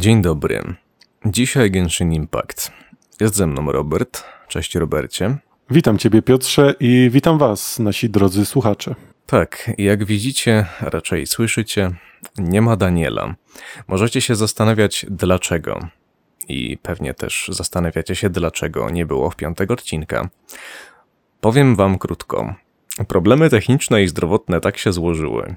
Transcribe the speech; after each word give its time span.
Dzień 0.00 0.22
dobry. 0.22 0.62
Dzisiaj 1.26 1.70
Genshin 1.70 2.12
Impact. 2.12 2.72
Jest 3.20 3.34
ze 3.34 3.46
mną 3.46 3.72
Robert. 3.72 4.24
Cześć 4.48 4.74
Robercie. 4.74 5.36
Witam 5.70 5.98
Ciebie 5.98 6.22
Piotrze 6.22 6.74
i 6.80 7.10
witam 7.12 7.38
Was, 7.38 7.78
nasi 7.78 8.10
drodzy 8.10 8.46
słuchacze. 8.46 8.94
Tak, 9.26 9.70
jak 9.78 10.04
widzicie, 10.04 10.66
raczej 10.80 11.26
słyszycie, 11.26 11.90
nie 12.38 12.62
ma 12.62 12.76
Daniela. 12.76 13.34
Możecie 13.88 14.20
się 14.20 14.34
zastanawiać 14.34 15.06
dlaczego. 15.10 15.88
I 16.48 16.78
pewnie 16.82 17.14
też 17.14 17.50
zastanawiacie 17.52 18.14
się, 18.14 18.30
dlaczego 18.30 18.90
nie 18.90 19.06
było 19.06 19.30
w 19.30 19.36
piątego 19.36 19.74
odcinka. 19.74 20.28
Powiem 21.40 21.76
Wam 21.76 21.98
krótko. 21.98 22.54
Problemy 23.08 23.50
techniczne 23.50 24.02
i 24.02 24.08
zdrowotne 24.08 24.60
tak 24.60 24.78
się 24.78 24.92
złożyły, 24.92 25.54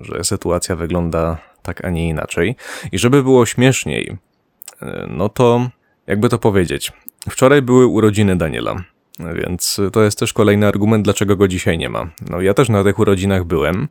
że 0.00 0.24
sytuacja 0.24 0.76
wygląda 0.76 1.38
tak, 1.66 1.84
a 1.84 1.90
nie 1.90 2.08
inaczej. 2.08 2.56
I 2.92 2.98
żeby 2.98 3.22
było 3.22 3.46
śmieszniej, 3.46 4.16
no 5.08 5.28
to 5.28 5.70
jakby 6.06 6.28
to 6.28 6.38
powiedzieć. 6.38 6.92
Wczoraj 7.30 7.62
były 7.62 7.86
urodziny 7.86 8.36
Daniela, 8.36 8.76
więc 9.34 9.80
to 9.92 10.02
jest 10.02 10.18
też 10.18 10.32
kolejny 10.32 10.66
argument, 10.66 11.04
dlaczego 11.04 11.36
go 11.36 11.48
dzisiaj 11.48 11.78
nie 11.78 11.88
ma. 11.88 12.10
No 12.30 12.40
ja 12.40 12.54
też 12.54 12.68
na 12.68 12.84
tych 12.84 12.98
urodzinach 12.98 13.44
byłem, 13.44 13.88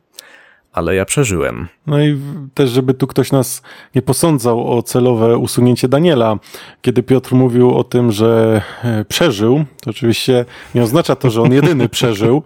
ale 0.76 0.94
ja 0.94 1.04
przeżyłem. 1.04 1.68
No 1.86 2.00
i 2.00 2.18
też, 2.54 2.70
żeby 2.70 2.94
tu 2.94 3.06
ktoś 3.06 3.32
nas 3.32 3.62
nie 3.94 4.02
posądzał 4.02 4.78
o 4.78 4.82
celowe 4.82 5.38
usunięcie 5.38 5.88
Daniela. 5.88 6.38
Kiedy 6.82 7.02
Piotr 7.02 7.34
mówił 7.34 7.74
o 7.74 7.84
tym, 7.84 8.12
że 8.12 8.62
e, 8.84 9.04
przeżył, 9.04 9.64
to 9.82 9.90
oczywiście 9.90 10.44
nie 10.74 10.82
oznacza 10.82 11.16
to, 11.16 11.30
że 11.30 11.42
on 11.42 11.52
jedyny 11.52 11.88
przeżył. 11.98 12.42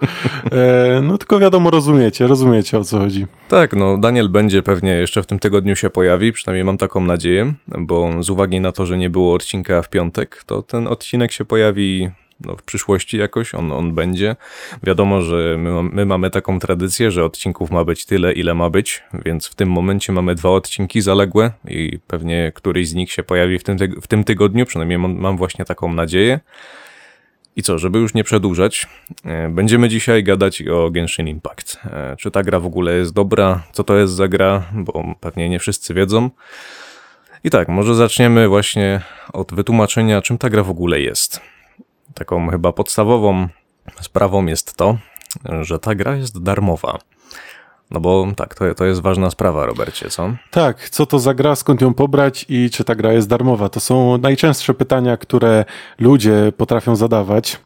E, 0.52 1.00
no 1.02 1.18
tylko 1.18 1.38
wiadomo, 1.38 1.70
rozumiecie, 1.70 2.26
rozumiecie 2.26 2.78
o 2.78 2.84
co 2.84 2.98
chodzi. 2.98 3.26
Tak, 3.48 3.76
no 3.76 3.98
Daniel 3.98 4.28
będzie 4.28 4.62
pewnie 4.62 4.92
jeszcze 4.92 5.22
w 5.22 5.26
tym 5.26 5.38
tygodniu 5.38 5.76
się 5.76 5.90
pojawi, 5.90 6.32
przynajmniej 6.32 6.64
mam 6.64 6.78
taką 6.78 7.00
nadzieję, 7.00 7.52
bo 7.78 8.22
z 8.22 8.30
uwagi 8.30 8.60
na 8.60 8.72
to, 8.72 8.86
że 8.86 8.98
nie 8.98 9.10
było 9.10 9.34
odcinka 9.34 9.82
w 9.82 9.88
piątek, 9.88 10.42
to 10.46 10.62
ten 10.62 10.86
odcinek 10.86 11.32
się 11.32 11.44
pojawi 11.44 12.10
no, 12.40 12.56
w 12.56 12.62
przyszłości 12.62 13.18
jakoś 13.18 13.54
on, 13.54 13.72
on 13.72 13.94
będzie. 13.94 14.36
Wiadomo, 14.82 15.22
że 15.22 15.56
my, 15.58 15.82
my, 15.82 16.06
mamy 16.06 16.30
taką 16.30 16.58
tradycję, 16.58 17.10
że 17.10 17.24
odcinków 17.24 17.70
ma 17.70 17.84
być 17.84 18.04
tyle, 18.04 18.32
ile 18.32 18.54
ma 18.54 18.70
być, 18.70 19.02
więc 19.24 19.46
w 19.46 19.54
tym 19.54 19.70
momencie 19.70 20.12
mamy 20.12 20.34
dwa 20.34 20.50
odcinki 20.50 21.00
zaległe 21.00 21.52
i 21.68 21.98
pewnie 22.06 22.52
któryś 22.54 22.88
z 22.88 22.94
nich 22.94 23.12
się 23.12 23.22
pojawi 23.22 23.58
w 23.58 23.64
tym, 23.64 23.76
w 24.02 24.06
tym 24.06 24.24
tygodniu, 24.24 24.66
przynajmniej 24.66 24.98
mam, 24.98 25.18
mam 25.18 25.36
właśnie 25.36 25.64
taką 25.64 25.92
nadzieję. 25.92 26.40
I 27.56 27.62
co, 27.62 27.78
żeby 27.78 27.98
już 27.98 28.14
nie 28.14 28.24
przedłużać, 28.24 28.86
e, 29.24 29.48
będziemy 29.48 29.88
dzisiaj 29.88 30.24
gadać 30.24 30.62
o 30.62 30.90
Genshin 30.90 31.28
Impact. 31.28 31.78
E, 31.84 32.16
czy 32.18 32.30
ta 32.30 32.42
gra 32.42 32.60
w 32.60 32.66
ogóle 32.66 32.94
jest 32.94 33.12
dobra? 33.12 33.62
Co 33.72 33.84
to 33.84 33.96
jest 33.96 34.12
za 34.12 34.28
gra? 34.28 34.62
Bo 34.72 35.04
pewnie 35.20 35.48
nie 35.48 35.58
wszyscy 35.58 35.94
wiedzą. 35.94 36.30
I 37.44 37.50
tak, 37.50 37.68
może 37.68 37.94
zaczniemy 37.94 38.48
właśnie 38.48 39.00
od 39.32 39.54
wytłumaczenia, 39.54 40.22
czym 40.22 40.38
ta 40.38 40.50
gra 40.50 40.62
w 40.62 40.70
ogóle 40.70 41.00
jest. 41.00 41.40
Taką 42.14 42.50
chyba 42.50 42.72
podstawową 42.72 43.48
sprawą 44.00 44.46
jest 44.46 44.76
to, 44.76 44.98
że 45.60 45.78
ta 45.78 45.94
gra 45.94 46.16
jest 46.16 46.42
darmowa. 46.42 46.98
No 47.90 48.00
bo 48.00 48.26
tak, 48.36 48.54
to, 48.54 48.74
to 48.74 48.84
jest 48.84 49.00
ważna 49.00 49.30
sprawa, 49.30 49.66
Robercie, 49.66 50.08
co? 50.08 50.34
Tak, 50.50 50.90
co 50.90 51.06
to 51.06 51.18
za 51.18 51.34
gra, 51.34 51.56
skąd 51.56 51.80
ją 51.80 51.94
pobrać 51.94 52.46
i 52.48 52.70
czy 52.70 52.84
ta 52.84 52.94
gra 52.94 53.12
jest 53.12 53.28
darmowa? 53.28 53.68
To 53.68 53.80
są 53.80 54.18
najczęstsze 54.18 54.74
pytania, 54.74 55.16
które 55.16 55.64
ludzie 55.98 56.52
potrafią 56.56 56.96
zadawać. 56.96 57.60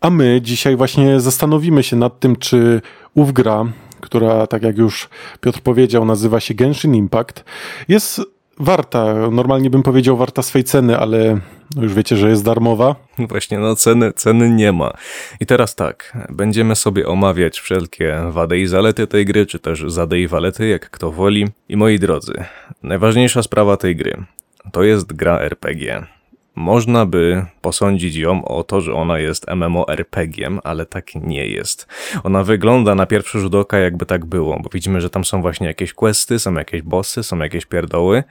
A 0.00 0.10
my 0.10 0.40
dzisiaj 0.42 0.76
właśnie 0.76 1.20
zastanowimy 1.20 1.82
się 1.82 1.96
nad 1.96 2.20
tym, 2.20 2.36
czy 2.36 2.80
ów 3.14 3.32
gra, 3.32 3.64
która, 4.00 4.46
tak 4.46 4.62
jak 4.62 4.78
już 4.78 5.08
Piotr 5.40 5.60
powiedział, 5.60 6.04
nazywa 6.04 6.40
się 6.40 6.54
Genshin 6.54 6.94
Impact, 6.94 7.44
jest 7.88 8.20
warta, 8.58 9.14
normalnie 9.30 9.70
bym 9.70 9.82
powiedział 9.82 10.16
warta 10.16 10.42
swej 10.42 10.64
ceny, 10.64 10.98
ale 10.98 11.40
no 11.76 11.82
już 11.82 11.94
wiecie, 11.94 12.16
że 12.16 12.28
jest 12.28 12.44
darmowa. 12.44 12.94
Właśnie, 13.28 13.58
no 13.58 13.76
ceny, 13.76 14.12
ceny 14.12 14.50
nie 14.50 14.72
ma. 14.72 14.92
I 15.40 15.46
teraz 15.46 15.74
tak, 15.74 16.26
będziemy 16.30 16.76
sobie 16.76 17.06
omawiać 17.06 17.60
wszelkie 17.60 18.16
wady 18.30 18.58
i 18.58 18.66
zalety 18.66 19.06
tej 19.06 19.24
gry, 19.24 19.46
czy 19.46 19.58
też 19.58 19.84
zady 19.86 20.20
i 20.20 20.28
walety, 20.28 20.68
jak 20.68 20.90
kto 20.90 21.12
woli. 21.12 21.46
I 21.68 21.76
moi 21.76 21.98
drodzy, 21.98 22.44
najważniejsza 22.82 23.42
sprawa 23.42 23.76
tej 23.76 23.96
gry 23.96 24.26
to 24.72 24.82
jest 24.82 25.12
gra 25.12 25.40
RPG. 25.40 26.06
Można 26.54 27.06
by 27.06 27.46
posądzić 27.60 28.16
ją 28.16 28.44
o 28.44 28.64
to, 28.64 28.80
że 28.80 28.94
ona 28.94 29.18
jest 29.18 29.46
MMORPG, 29.48 30.60
ale 30.64 30.86
tak 30.86 31.14
nie 31.14 31.46
jest. 31.46 31.86
Ona 32.24 32.42
wygląda 32.42 32.94
na 32.94 33.06
pierwszy 33.06 33.40
rzut 33.40 33.54
oka, 33.54 33.78
jakby 33.78 34.06
tak 34.06 34.24
było, 34.24 34.60
bo 34.60 34.70
widzimy, 34.72 35.00
że 35.00 35.10
tam 35.10 35.24
są 35.24 35.42
właśnie 35.42 35.66
jakieś 35.66 35.92
questy, 35.92 36.38
są 36.38 36.54
jakieś 36.54 36.82
bossy, 36.82 37.22
są 37.22 37.38
jakieś 37.38 37.66
pierdoły, 37.66 38.24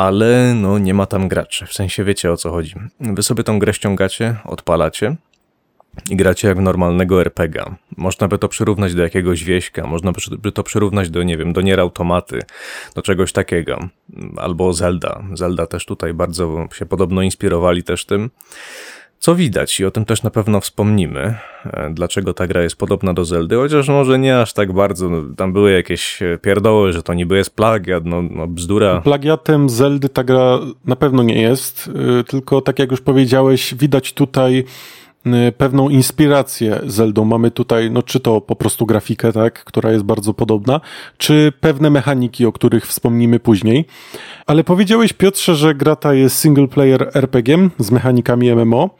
ale 0.00 0.54
no 0.54 0.78
nie 0.78 0.94
ma 0.94 1.06
tam 1.06 1.28
graczy. 1.28 1.66
W 1.66 1.72
sensie 1.72 2.04
wiecie 2.04 2.32
o 2.32 2.36
co 2.36 2.50
chodzi. 2.50 2.74
Wy 3.00 3.22
sobie 3.22 3.44
tą 3.44 3.58
grę 3.58 3.74
ściągacie, 3.74 4.36
odpalacie, 4.44 5.16
i 6.10 6.16
gracie 6.16 6.48
jak 6.48 6.58
w 6.58 6.60
normalnego 6.60 7.20
RPGa. 7.20 7.76
Można 7.96 8.28
by 8.28 8.38
to 8.38 8.48
przyrównać 8.48 8.94
do 8.94 9.02
jakiegoś 9.02 9.44
wieśka, 9.44 9.86
można 9.86 10.12
by 10.38 10.52
to 10.52 10.62
przyrównać 10.62 11.10
do, 11.10 11.22
nie 11.22 11.36
wiem, 11.36 11.52
do 11.52 11.60
Nier 11.60 11.80
Automaty, 11.80 12.40
do 12.94 13.02
czegoś 13.02 13.32
takiego. 13.32 13.88
Albo 14.36 14.72
Zelda. 14.72 15.22
Zelda 15.34 15.66
też 15.66 15.86
tutaj 15.86 16.14
bardzo 16.14 16.68
się 16.74 16.86
podobno 16.86 17.22
inspirowali 17.22 17.82
też 17.82 18.04
tym. 18.04 18.30
Co 19.20 19.34
widać 19.34 19.80
i 19.80 19.84
o 19.84 19.90
tym 19.90 20.04
też 20.04 20.22
na 20.22 20.30
pewno 20.30 20.60
wspomnimy, 20.60 21.34
e, 21.64 21.90
dlaczego 21.94 22.34
ta 22.34 22.46
gra 22.46 22.62
jest 22.62 22.76
podobna 22.76 23.14
do 23.14 23.24
Zeldy, 23.24 23.56
chociaż 23.56 23.88
może 23.88 24.18
nie 24.18 24.40
aż 24.40 24.52
tak 24.52 24.72
bardzo, 24.72 25.08
no, 25.08 25.22
tam 25.36 25.52
były 25.52 25.72
jakieś 25.72 26.22
e, 26.22 26.38
pierdoły, 26.38 26.92
że 26.92 27.02
to 27.02 27.14
niby 27.14 27.36
jest 27.36 27.56
plagiat, 27.56 28.04
no, 28.04 28.22
no 28.22 28.46
bzdura. 28.46 29.00
Plagiatem 29.00 29.68
Zeldy 29.68 30.08
ta 30.08 30.24
gra 30.24 30.58
na 30.84 30.96
pewno 30.96 31.22
nie 31.22 31.42
jest, 31.42 31.90
e, 32.20 32.24
tylko 32.24 32.60
tak 32.60 32.78
jak 32.78 32.90
już 32.90 33.00
powiedziałeś, 33.00 33.74
widać 33.74 34.12
tutaj 34.12 34.64
pewną 35.56 35.88
inspirację 35.88 36.80
Zeldą. 36.86 37.24
Mamy 37.24 37.50
tutaj, 37.50 37.90
no 37.90 38.02
czy 38.02 38.20
to 38.20 38.40
po 38.40 38.56
prostu 38.56 38.86
grafikę, 38.86 39.32
tak, 39.32 39.64
która 39.64 39.92
jest 39.92 40.04
bardzo 40.04 40.34
podobna, 40.34 40.80
czy 41.18 41.52
pewne 41.60 41.90
mechaniki, 41.90 42.46
o 42.46 42.52
których 42.52 42.86
wspomnimy 42.86 43.40
później. 43.40 43.84
Ale 44.46 44.64
powiedziałeś, 44.64 45.12
Piotrze, 45.12 45.54
że 45.56 45.74
gra 45.74 45.96
ta 45.96 46.14
jest 46.14 46.38
single 46.38 46.68
player 46.68 47.10
RPG 47.14 47.68
z 47.78 47.90
mechanikami 47.90 48.54
MMO, 48.54 48.90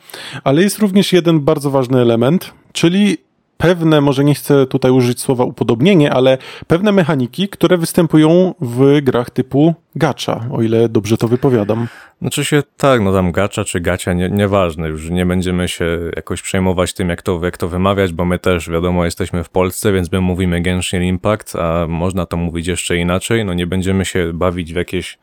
ale 0.44 0.62
jest 0.62 0.78
również 0.78 1.12
jeden 1.12 1.40
bardzo 1.40 1.70
ważny 1.70 2.00
element, 2.00 2.52
czyli 2.72 3.18
pewne, 3.60 4.00
może 4.00 4.24
nie 4.24 4.34
chcę 4.34 4.66
tutaj 4.66 4.90
użyć 4.90 5.20
słowa 5.20 5.44
upodobnienie, 5.44 6.12
ale 6.12 6.38
pewne 6.66 6.92
mechaniki, 6.92 7.48
które 7.48 7.78
występują 7.78 8.54
w 8.60 9.00
grach 9.02 9.30
typu 9.30 9.74
gacha, 9.96 10.46
o 10.52 10.62
ile 10.62 10.88
dobrze 10.88 11.16
to 11.16 11.28
wypowiadam. 11.28 11.88
Znaczy 12.20 12.44
się 12.44 12.62
tak, 12.76 13.00
no 13.00 13.12
tam 13.12 13.32
gacha 13.32 13.64
czy 13.64 13.80
gacia, 13.80 14.12
nie, 14.12 14.28
nieważne, 14.28 14.88
już 14.88 15.10
nie 15.10 15.26
będziemy 15.26 15.68
się 15.68 15.98
jakoś 16.16 16.42
przejmować 16.42 16.92
tym, 16.92 17.08
jak 17.08 17.22
to, 17.22 17.40
jak 17.44 17.56
to 17.56 17.68
wymawiać, 17.68 18.12
bo 18.12 18.24
my 18.24 18.38
też, 18.38 18.70
wiadomo, 18.70 19.04
jesteśmy 19.04 19.44
w 19.44 19.48
Polsce, 19.48 19.92
więc 19.92 20.12
my 20.12 20.20
mówimy 20.20 20.60
Genshin 20.60 21.02
Impact, 21.02 21.56
a 21.56 21.86
można 21.88 22.26
to 22.26 22.36
mówić 22.36 22.66
jeszcze 22.66 22.96
inaczej, 22.96 23.44
no 23.44 23.54
nie 23.54 23.66
będziemy 23.66 24.04
się 24.04 24.32
bawić 24.32 24.72
w 24.72 24.76
jakieś 24.76 25.18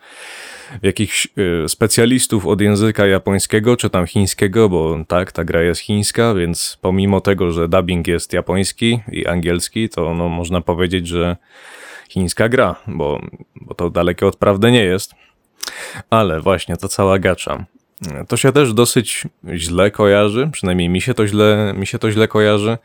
jakichś 0.81 1.27
y, 1.65 1.69
specjalistów 1.69 2.47
od 2.47 2.61
języka 2.61 3.07
japońskiego 3.07 3.77
czy 3.77 3.89
tam 3.89 4.07
chińskiego, 4.07 4.69
bo 4.69 4.97
tak, 5.07 5.31
ta 5.31 5.43
gra 5.43 5.61
jest 5.61 5.81
chińska, 5.81 6.33
więc 6.33 6.77
pomimo 6.81 7.21
tego, 7.21 7.51
że 7.51 7.67
dubbing 7.67 8.07
jest 8.07 8.33
japoński 8.33 8.99
i 9.11 9.27
angielski, 9.27 9.89
to 9.89 10.13
no, 10.13 10.29
można 10.29 10.61
powiedzieć, 10.61 11.07
że 11.07 11.37
chińska 12.09 12.49
gra, 12.49 12.75
bo, 12.87 13.21
bo 13.55 13.73
to 13.73 13.89
dalekie 13.89 14.27
od 14.27 14.35
prawdy 14.35 14.71
nie 14.71 14.83
jest. 14.83 15.11
Ale 16.09 16.41
właśnie, 16.41 16.77
to 16.77 16.87
cała 16.87 17.19
gacza. 17.19 17.65
To 18.27 18.37
się 18.37 18.51
też 18.51 18.73
dosyć 18.73 19.23
źle 19.53 19.91
kojarzy, 19.91 20.49
przynajmniej 20.51 20.89
mi 20.89 21.01
się 21.01 21.13
to 21.13 21.27
źle, 21.27 21.73
mi 21.77 21.87
się 21.87 21.99
to 21.99 22.11
źle 22.11 22.27
kojarzy. 22.27 22.77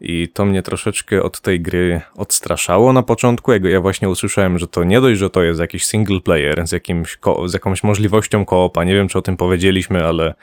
I 0.00 0.28
to 0.28 0.44
mnie 0.44 0.62
troszeczkę 0.62 1.22
od 1.22 1.40
tej 1.40 1.60
gry 1.60 2.00
odstraszało 2.16 2.92
na 2.92 3.02
początku. 3.02 3.52
Ja 3.52 3.80
właśnie 3.80 4.08
usłyszałem, 4.08 4.58
że 4.58 4.68
to 4.68 4.84
nie 4.84 5.00
dość, 5.00 5.20
że 5.20 5.30
to 5.30 5.42
jest 5.42 5.60
jakiś 5.60 5.84
single 5.84 6.20
player 6.20 6.66
z, 6.66 6.72
jakimś 6.72 7.18
z 7.46 7.52
jakąś 7.52 7.84
możliwością 7.84 8.44
koopa. 8.44 8.84
Nie 8.84 8.94
wiem, 8.94 9.08
czy 9.08 9.18
o 9.18 9.22
tym 9.22 9.36
powiedzieliśmy, 9.36 10.06
ale 10.06 10.34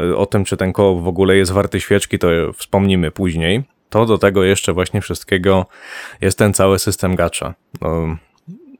e, 0.00 0.16
o 0.16 0.26
tym, 0.26 0.44
czy 0.44 0.56
ten 0.56 0.72
koop 0.72 1.02
w 1.02 1.08
ogóle 1.08 1.36
jest 1.36 1.52
warty 1.52 1.80
świeczki, 1.80 2.18
to 2.18 2.28
wspomnimy 2.56 3.10
później. 3.10 3.62
To 3.90 4.06
do 4.06 4.18
tego 4.18 4.44
jeszcze 4.44 4.72
właśnie 4.72 5.00
wszystkiego 5.00 5.66
jest 6.20 6.38
ten 6.38 6.54
cały 6.54 6.78
system 6.78 7.16
gacza. 7.16 7.54
No, 7.80 8.16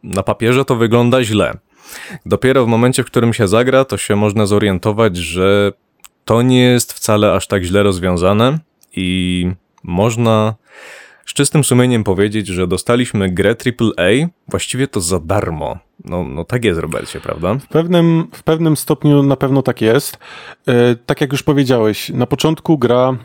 na 0.02 0.22
papierze 0.22 0.64
to 0.64 0.76
wygląda 0.76 1.24
źle. 1.24 1.54
Dopiero 2.26 2.64
w 2.64 2.68
momencie, 2.68 3.02
w 3.02 3.06
którym 3.06 3.32
się 3.32 3.48
zagra, 3.48 3.84
to 3.84 3.96
się 3.96 4.16
można 4.16 4.46
zorientować, 4.46 5.16
że 5.16 5.72
to 6.24 6.42
nie 6.42 6.62
jest 6.62 6.92
wcale 6.92 7.32
aż 7.32 7.46
tak 7.46 7.62
źle 7.62 7.82
rozwiązane 7.82 8.58
i 8.96 9.50
można 9.84 10.54
z 11.26 11.32
czystym 11.32 11.64
sumieniem 11.64 12.04
powiedzieć, 12.04 12.46
że 12.46 12.66
dostaliśmy 12.66 13.30
grę 13.30 13.54
AAA 13.66 14.28
właściwie 14.48 14.88
to 14.88 15.00
za 15.00 15.20
darmo. 15.20 15.78
No, 16.04 16.24
no 16.24 16.44
tak 16.44 16.64
jest, 16.64 16.80
Robercie, 16.80 17.20
prawda? 17.20 17.54
W 17.54 17.68
pewnym, 17.68 18.28
w 18.32 18.42
pewnym 18.42 18.76
stopniu 18.76 19.22
na 19.22 19.36
pewno 19.36 19.62
tak 19.62 19.80
jest. 19.80 20.18
E, 20.68 20.96
tak 20.96 21.20
jak 21.20 21.32
już 21.32 21.42
powiedziałeś, 21.42 22.08
na 22.08 22.26
początku 22.26 22.78
gra 22.78 23.16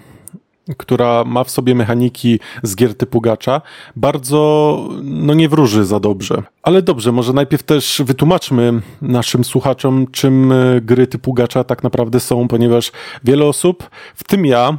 która 0.78 1.24
ma 1.24 1.44
w 1.44 1.50
sobie 1.50 1.76
mechaniki 1.76 2.40
z 2.64 2.76
gier 2.76 2.98
typu 2.98 3.22
gacza, 3.22 3.62
bardzo 3.96 4.90
no 5.04 5.34
nie 5.34 5.50
wróży 5.50 5.86
za 5.86 6.00
dobrze. 6.00 6.44
Ale 6.64 6.82
dobrze, 6.82 7.12
może 7.12 7.34
najpierw 7.34 7.64
też 7.64 8.02
wytłumaczmy 8.06 8.82
naszym 9.02 9.44
słuchaczom, 9.44 10.08
czym 10.12 10.52
e, 10.52 10.82
gry 10.82 11.08
typu 11.08 11.34
gacza 11.34 11.64
tak 11.64 11.84
naprawdę 11.84 12.20
są, 12.20 12.48
ponieważ 12.48 12.92
wiele 13.24 13.46
osób, 13.46 13.90
w 14.16 14.24
tym 14.24 14.46
ja, 14.46 14.78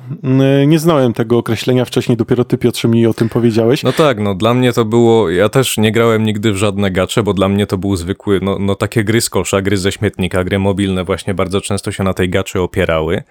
nie 0.66 0.78
znałem 0.78 1.12
tego 1.12 1.38
określenia 1.38 1.84
wcześniej, 1.84 2.16
dopiero 2.16 2.44
ty 2.44 2.58
Piotrze 2.58 2.88
mi 2.88 3.06
o 3.06 3.14
tym 3.14 3.28
powiedziałeś. 3.28 3.82
No 3.82 3.92
tak, 3.92 4.20
no 4.20 4.34
dla 4.34 4.54
mnie 4.54 4.72
to 4.72 4.84
było, 4.84 5.30
ja 5.30 5.48
też 5.48 5.78
nie 5.78 5.92
grałem 5.92 6.24
nigdy 6.24 6.52
w 6.52 6.56
żadne 6.56 6.90
gacze, 6.90 7.22
bo 7.22 7.34
dla 7.34 7.48
mnie 7.48 7.66
to 7.66 7.78
był 7.78 7.96
zwykły, 7.96 8.40
no, 8.42 8.56
no 8.58 8.74
takie 8.74 9.04
gry 9.04 9.20
z 9.20 9.30
kosza, 9.30 9.62
gry 9.62 9.76
ze 9.76 9.92
śmietnika, 9.92 10.44
gry 10.44 10.58
mobilne 10.58 11.04
właśnie 11.04 11.34
bardzo 11.34 11.60
często 11.60 11.92
się 11.92 12.04
na 12.04 12.14
tej 12.14 12.28
gaczy 12.28 12.60
opierały. 12.60 13.22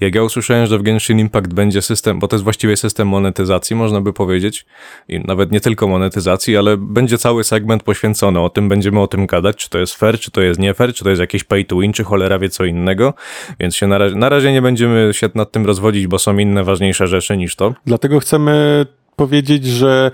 Jak 0.00 0.14
ja 0.14 0.22
usłyszałem, 0.22 0.66
że 0.66 0.78
w 0.78 0.82
Genshin 0.82 1.18
Impact 1.18 1.54
będzie 1.54 1.82
system, 1.82 1.97
bo 2.14 2.28
to 2.28 2.36
jest 2.36 2.44
właściwie 2.44 2.76
system 2.76 3.08
monetyzacji, 3.08 3.76
można 3.76 4.00
by 4.00 4.12
powiedzieć, 4.12 4.66
i 5.08 5.20
nawet 5.20 5.52
nie 5.52 5.60
tylko 5.60 5.88
monetyzacji, 5.88 6.56
ale 6.56 6.76
będzie 6.76 7.18
cały 7.18 7.44
segment 7.44 7.82
poświęcony, 7.82 8.40
o 8.40 8.50
tym 8.50 8.68
będziemy 8.68 9.00
o 9.00 9.06
tym 9.06 9.26
gadać, 9.26 9.56
czy 9.56 9.70
to 9.70 9.78
jest 9.78 9.94
fair, 9.94 10.18
czy 10.18 10.30
to 10.30 10.40
jest 10.40 10.60
nie 10.60 10.74
fair, 10.74 10.94
czy 10.94 11.04
to 11.04 11.10
jest 11.10 11.20
jakieś 11.20 11.44
pay 11.44 11.64
to 11.64 11.78
win, 11.78 11.92
czy 11.92 12.04
cholera 12.04 12.38
wie 12.38 12.48
co 12.48 12.64
innego, 12.64 13.14
więc 13.60 13.76
się 13.76 13.86
na 13.86 13.98
razie, 13.98 14.16
na 14.16 14.28
razie 14.28 14.52
nie 14.52 14.62
będziemy 14.62 15.10
się 15.12 15.28
nad 15.34 15.52
tym 15.52 15.66
rozwodzić, 15.66 16.06
bo 16.06 16.18
są 16.18 16.38
inne 16.38 16.64
ważniejsze 16.64 17.06
rzeczy 17.06 17.36
niż 17.36 17.56
to. 17.56 17.74
Dlatego 17.86 18.20
chcemy 18.20 18.86
powiedzieć, 19.16 19.66
że 19.66 20.10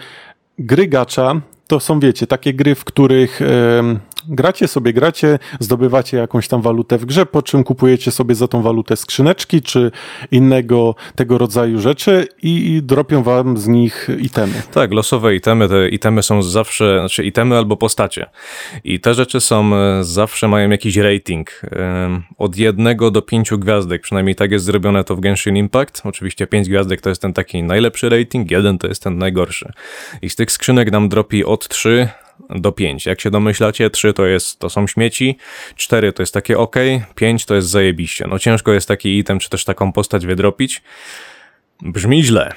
gry 0.59 0.87
gacza 0.87 1.41
to 1.67 1.81
są, 1.81 2.01
wiecie, 2.01 2.27
takie 2.27 2.55
gry, 2.55 2.75
w 2.75 2.85
których 2.85 3.43
e, 3.43 3.47
gracie 4.29 4.69
sobie, 4.69 4.93
gracie, 4.93 5.39
zdobywacie 5.61 6.17
jakąś 6.17 6.49
tam 6.49 6.63
walutę 6.63 6.99
w 6.99 7.05
grze, 7.05 7.27
po 7.27 7.43
czym 7.43 7.65
kupujecie 7.65 8.11
sobie 8.11 8.35
za 8.35 8.49
tą 8.49 8.63
walutę 8.63 8.97
skrzyneczki 8.97 9.63
czy 9.63 9.91
innego 10.31 10.95
tego 11.15 11.39
rodzaju 11.39 11.81
rzeczy 11.81 12.29
i, 12.43 12.81
dropią 12.83 13.23
wam 13.23 13.57
z 13.57 13.69
nich 13.69 14.09
itemy. 14.21 14.53
Tak, 14.73 14.93
losowe 14.93 15.35
itemy, 15.35 15.69
te 15.69 15.89
itemy 15.89 16.23
są 16.23 16.43
zawsze, 16.43 16.99
znaczy 16.99 17.25
itemy 17.25 17.57
albo 17.57 17.77
postacie. 17.77 18.27
I 18.85 19.01
te 19.01 19.15
rzeczy 19.15 19.41
są, 19.41 19.77
e, 19.77 20.05
zawsze 20.05 20.49
mają 20.49 20.71
jakiś 20.71 20.97
rating. 20.97 21.61
e, 21.73 22.23
Od 22.39 22.57
jednego 22.57 23.11
do 23.11 23.23
pięciu 23.23 23.59
gwiazdek, 23.59 24.03
przynajmniej 24.03 24.35
tak 24.35 24.51
jest 24.51 24.65
zrobione 24.65 25.05
to 25.05 25.17
w 25.17 25.21
Genshin 25.21 25.57
Impact. 25.57 26.03
Oczywiście 26.05 26.47
pięć 26.47 26.69
gwiazdek 26.69 27.01
to 27.01 27.09
jest 27.09 27.23
ten 27.23 27.33
taki 27.33 27.63
najlepszy 27.63 28.09
rating, 28.09 28.51
jeden 28.51 28.79
to 28.79 28.87
jest 28.87 29.03
ten 29.03 29.19
najgorszy. 29.19 29.73
I 30.23 30.31
z 30.31 30.37
tych 30.37 30.51
skrzynek 30.53 30.91
nam 30.91 31.09
dropi 31.09 31.45
od 31.45 31.69
3 31.69 32.09
do 32.51 32.73
5. 32.73 33.07
Jak 33.07 33.21
się 33.21 33.31
domyślacie, 33.31 33.91
3 33.91 34.13
to, 34.13 34.27
jest, 34.27 34.59
to 34.59 34.71
są 34.71 34.87
śmieci, 34.87 35.37
4 35.77 36.13
to 36.13 36.23
jest 36.23 36.35
takie 36.35 36.59
ok, 36.59 36.77
5 37.15 37.47
to 37.47 37.55
jest 37.55 37.69
zajebiście. 37.69 38.27
No 38.29 38.39
ciężko 38.39 38.73
jest 38.73 38.89
taki 38.89 39.19
item, 39.19 39.39
czy 39.39 39.51
też 39.51 39.65
taką 39.65 39.93
postać 39.93 40.27
wydropić. 40.27 40.83
Brzmi 41.83 42.25
źle, 42.25 42.53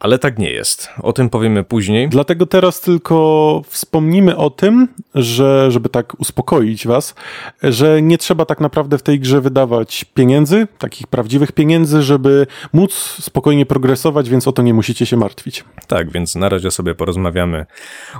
ale 0.00 0.18
tak 0.18 0.38
nie 0.38 0.50
jest. 0.50 0.88
O 1.02 1.12
tym 1.12 1.30
powiemy 1.30 1.64
później. 1.64 2.08
Dlatego 2.08 2.46
teraz 2.46 2.80
tylko 2.80 3.62
wspomnimy 3.66 4.36
o 4.36 4.50
tym, 4.50 4.88
że, 5.14 5.70
żeby 5.70 5.88
tak 5.88 6.20
uspokoić 6.20 6.86
was, 6.86 7.14
że 7.62 8.02
nie 8.02 8.18
trzeba 8.18 8.44
tak 8.44 8.60
naprawdę 8.60 8.98
w 8.98 9.02
tej 9.02 9.20
grze 9.20 9.40
wydawać 9.40 10.04
pieniędzy, 10.04 10.66
takich 10.78 11.06
prawdziwych 11.06 11.52
pieniędzy, 11.52 12.02
żeby 12.02 12.46
móc 12.72 12.94
spokojnie 13.20 13.66
progresować, 13.66 14.28
więc 14.28 14.48
o 14.48 14.52
to 14.52 14.62
nie 14.62 14.74
musicie 14.74 15.06
się 15.06 15.16
martwić. 15.16 15.64
Tak, 15.86 16.10
więc 16.10 16.34
na 16.34 16.48
razie 16.48 16.70
sobie 16.70 16.94
porozmawiamy 16.94 17.66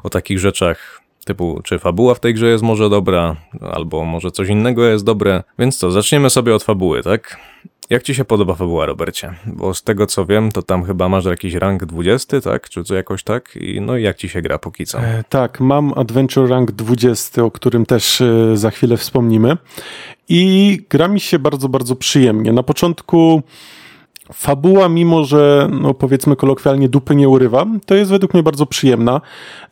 o 0.02 0.10
takich 0.10 0.38
rzeczach 0.38 0.99
typu, 1.24 1.60
czy 1.64 1.78
fabuła 1.78 2.14
w 2.14 2.20
tej 2.20 2.34
grze 2.34 2.46
jest 2.46 2.64
może 2.64 2.90
dobra, 2.90 3.36
albo 3.60 4.04
może 4.04 4.30
coś 4.30 4.48
innego 4.48 4.84
jest 4.84 5.04
dobre. 5.04 5.42
Więc 5.58 5.78
co, 5.78 5.90
zaczniemy 5.90 6.30
sobie 6.30 6.54
od 6.54 6.62
fabuły, 6.62 7.02
tak? 7.02 7.36
Jak 7.90 8.02
ci 8.02 8.14
się 8.14 8.24
podoba 8.24 8.54
fabuła, 8.54 8.86
Robercie? 8.86 9.34
Bo 9.46 9.74
z 9.74 9.82
tego 9.82 10.06
co 10.06 10.26
wiem, 10.26 10.52
to 10.52 10.62
tam 10.62 10.84
chyba 10.84 11.08
masz 11.08 11.24
jakiś 11.24 11.54
rank 11.54 11.84
20, 11.84 12.40
tak? 12.40 12.68
Czy 12.68 12.84
co 12.84 12.94
jakoś 12.94 13.22
tak? 13.22 13.56
I 13.56 13.80
no 13.80 13.96
i 13.96 14.02
jak 14.02 14.16
ci 14.16 14.28
się 14.28 14.42
gra 14.42 14.58
póki 14.58 14.86
co? 14.86 15.00
E, 15.00 15.24
tak, 15.28 15.60
mam 15.60 15.92
Adventure 15.96 16.48
Rank 16.48 16.72
20, 16.72 17.44
o 17.44 17.50
którym 17.50 17.86
też 17.86 18.20
e, 18.20 18.56
za 18.56 18.70
chwilę 18.70 18.96
wspomnimy. 18.96 19.56
I 20.28 20.78
gra 20.90 21.08
mi 21.08 21.20
się 21.20 21.38
bardzo, 21.38 21.68
bardzo 21.68 21.96
przyjemnie. 21.96 22.52
Na 22.52 22.62
początku 22.62 23.42
fabuła, 24.32 24.88
mimo 24.88 25.24
że 25.24 25.68
no 25.80 25.94
powiedzmy 25.94 26.36
kolokwialnie 26.36 26.88
dupy 26.88 27.14
nie 27.14 27.28
urywa, 27.28 27.66
to 27.86 27.94
jest 27.94 28.10
według 28.10 28.34
mnie 28.34 28.42
bardzo 28.42 28.66
przyjemna. 28.66 29.20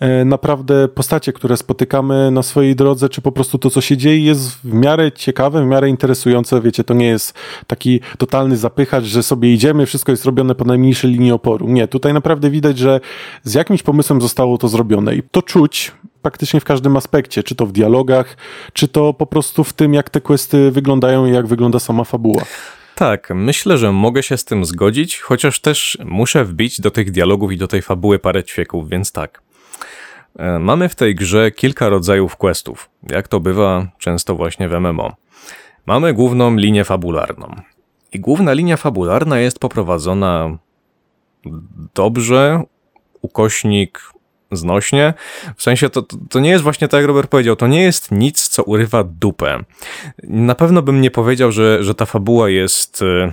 E, 0.00 0.24
naprawdę 0.24 0.88
postacie, 0.88 1.32
które 1.32 1.56
spotykamy 1.56 2.30
na 2.30 2.42
swojej 2.42 2.76
drodze, 2.76 3.08
czy 3.08 3.22
po 3.22 3.32
prostu 3.32 3.58
to, 3.58 3.70
co 3.70 3.80
się 3.80 3.96
dzieje, 3.96 4.24
jest 4.24 4.50
w 4.50 4.74
miarę 4.74 5.12
ciekawe, 5.12 5.64
w 5.64 5.66
miarę 5.66 5.88
interesujące. 5.88 6.60
Wiecie, 6.60 6.84
to 6.84 6.94
nie 6.94 7.06
jest 7.06 7.34
taki 7.66 8.00
totalny 8.18 8.56
zapychacz, 8.56 9.04
że 9.04 9.22
sobie 9.22 9.54
idziemy, 9.54 9.86
wszystko 9.86 10.12
jest 10.12 10.24
robione 10.24 10.54
po 10.54 10.64
najmniejszej 10.64 11.10
linii 11.10 11.32
oporu. 11.32 11.68
Nie, 11.68 11.88
tutaj 11.88 12.14
naprawdę 12.14 12.50
widać, 12.50 12.78
że 12.78 13.00
z 13.42 13.54
jakimś 13.54 13.82
pomysłem 13.82 14.20
zostało 14.20 14.58
to 14.58 14.68
zrobione 14.68 15.16
i 15.16 15.22
to 15.30 15.42
czuć 15.42 15.92
praktycznie 16.22 16.60
w 16.60 16.64
każdym 16.64 16.96
aspekcie, 16.96 17.42
czy 17.42 17.54
to 17.54 17.66
w 17.66 17.72
dialogach, 17.72 18.36
czy 18.72 18.88
to 18.88 19.14
po 19.14 19.26
prostu 19.26 19.64
w 19.64 19.72
tym, 19.72 19.94
jak 19.94 20.10
te 20.10 20.20
questy 20.20 20.70
wyglądają 20.70 21.26
i 21.26 21.32
jak 21.32 21.46
wygląda 21.46 21.78
sama 21.78 22.04
fabuła. 22.04 22.42
Tak, 22.98 23.32
myślę, 23.34 23.78
że 23.78 23.92
mogę 23.92 24.22
się 24.22 24.36
z 24.36 24.44
tym 24.44 24.64
zgodzić, 24.64 25.20
chociaż 25.20 25.60
też 25.60 25.98
muszę 26.04 26.44
wbić 26.44 26.80
do 26.80 26.90
tych 26.90 27.10
dialogów 27.10 27.52
i 27.52 27.56
do 27.56 27.68
tej 27.68 27.82
fabuły 27.82 28.18
parę 28.18 28.44
ćwieków, 28.44 28.88
więc 28.88 29.12
tak. 29.12 29.42
E, 30.38 30.58
Mamy 30.58 30.88
w 30.88 30.94
tej 30.94 31.14
grze 31.14 31.50
kilka 31.50 31.88
rodzajów 31.88 32.36
questów, 32.36 32.90
jak 33.10 33.28
to 33.28 33.40
bywa 33.40 33.86
często 33.98 34.34
właśnie 34.34 34.68
w 34.68 34.72
MMO. 34.72 35.16
Mamy 35.86 36.14
główną 36.14 36.56
linię 36.56 36.84
fabularną. 36.84 37.54
I 38.12 38.20
główna 38.20 38.52
linia 38.52 38.76
fabularna 38.76 39.38
jest 39.38 39.58
poprowadzona 39.58 40.58
dobrze, 41.94 42.62
ukośnik 43.22 44.00
znośnie. 44.52 45.14
W 45.56 45.62
sensie 45.62 45.90
to, 45.90 46.02
to, 46.02 46.16
to 46.30 46.40
nie 46.40 46.50
jest 46.50 46.64
właśnie 46.64 46.88
tak, 46.88 46.98
jak 46.98 47.08
Robert 47.08 47.30
powiedział, 47.30 47.56
to 47.56 47.66
nie 47.66 47.82
jest 47.82 48.10
nic, 48.10 48.48
co 48.48 48.62
urywa 48.62 49.04
dupę. 49.04 49.64
Na 50.22 50.54
pewno 50.54 50.82
bym 50.82 51.00
nie 51.00 51.10
powiedział, 51.10 51.52
że, 51.52 51.82
że 51.82 51.94
ta 51.94 52.06
fabuła 52.06 52.48
jest 52.48 53.02
e, 53.02 53.32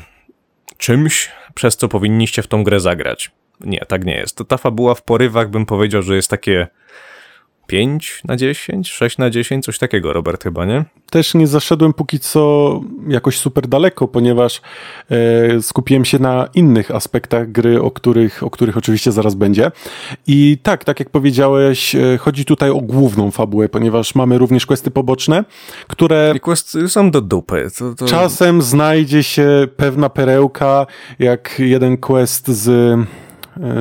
czymś, 0.78 1.32
przez 1.54 1.78
co 1.78 1.88
powinniście 1.88 2.42
w 2.42 2.48
tą 2.48 2.64
grę 2.64 2.80
zagrać. 2.80 3.32
Nie, 3.62 3.80
tak 3.88 4.06
nie 4.06 4.16
jest. 4.16 4.40
Ta 4.48 4.58
fabuła 4.58 4.96
w 4.96 5.04
porywach 5.04 5.50
bym 5.50 5.66
powiedział, 5.66 6.02
że 6.02 6.16
jest 6.16 6.30
takie 6.30 6.68
5 7.68 8.22
na 8.26 8.36
10, 8.36 8.92
6 8.92 9.18
na 9.18 9.30
10, 9.30 9.66
coś 9.66 9.78
takiego, 9.78 10.14
Robert, 10.14 10.44
chyba, 10.44 10.66
nie? 10.66 10.86
Też 11.10 11.34
nie 11.34 11.48
zaszedłem 11.48 11.94
póki 11.94 12.20
co 12.20 12.82
jakoś 13.08 13.38
super 13.38 13.68
daleko, 13.68 14.08
ponieważ 14.08 14.62
e, 15.10 15.62
skupiłem 15.62 16.06
się 16.06 16.20
na 16.20 16.48
innych 16.54 16.92
aspektach 16.92 17.52
gry, 17.52 17.82
o 17.82 17.92
których, 17.92 18.44
o 18.44 18.50
których 18.50 18.78
oczywiście 18.78 19.12
zaraz 19.12 19.36
będzie. 19.36 19.72
I 20.28 20.58
tak, 20.64 20.84
tak 20.84 21.00
jak 21.00 21.10
powiedziałeś, 21.10 21.96
e, 21.96 22.18
chodzi 22.18 22.46
tutaj 22.46 22.70
o 22.70 22.82
główną 22.82 23.32
fabułę, 23.32 23.70
ponieważ 23.70 24.16
mamy 24.16 24.38
również 24.38 24.66
questy 24.66 24.92
poboczne, 24.92 25.44
które 25.88 26.34
I 26.36 26.40
questy 26.40 26.90
są 26.90 27.12
do 27.12 27.22
dupy. 27.22 27.68
To, 27.80 27.94
to... 27.94 28.06
czasem 28.06 28.62
znajdzie 28.62 29.24
się 29.24 29.68
pewna 29.78 30.10
perełka, 30.10 30.88
jak 31.19 31.56
jeden 31.60 31.98
quest 31.98 32.48
z 32.48 33.00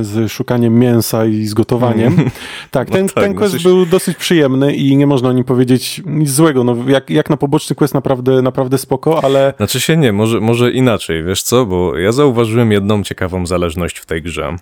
z 0.01 0.33
szukaniem 0.33 0.79
mięsa 0.79 1.27
i 1.27 1.45
z 1.47 1.55
gotowaniem. 1.55 2.31
Tak, 2.71 2.89
No 2.89 2.95
ten, 2.97 3.07
tak, 3.09 3.25
ten 3.25 3.33
no 3.33 3.39
quest 3.39 3.55
coś- 3.55 3.63
był 3.63 3.87
dosyć 3.87 4.17
przyjemny 4.19 4.75
i 4.75 4.97
nie 4.97 5.07
można 5.07 5.29
o 5.29 5.33
nim 5.33 5.45
powiedzieć 5.45 6.03
nic 6.07 6.31
złego. 6.31 6.65
No, 6.65 6.77
jak, 6.89 7.11
jak 7.11 7.31
na 7.31 7.37
poboczny 7.37 7.77
quest 7.77 7.95
naprawdę, 7.95 8.43
naprawdę 8.43 8.79
spoko, 8.79 9.25
ale 9.25 9.55
Znaczy 9.57 9.81
się 9.81 9.97
nie, 9.97 10.13
może, 10.13 10.41
może 10.41 10.71
inaczej, 10.73 11.25
wiesz 11.25 11.43
co, 11.43 11.67
bo 11.67 11.99
ja 11.99 12.13
zauważyłem 12.13 12.73
jedną 12.73 13.03
ciekawą 13.03 13.47
zależność 13.47 13.99
w 13.99 14.07
tej 14.07 14.23
grze. 14.23 14.57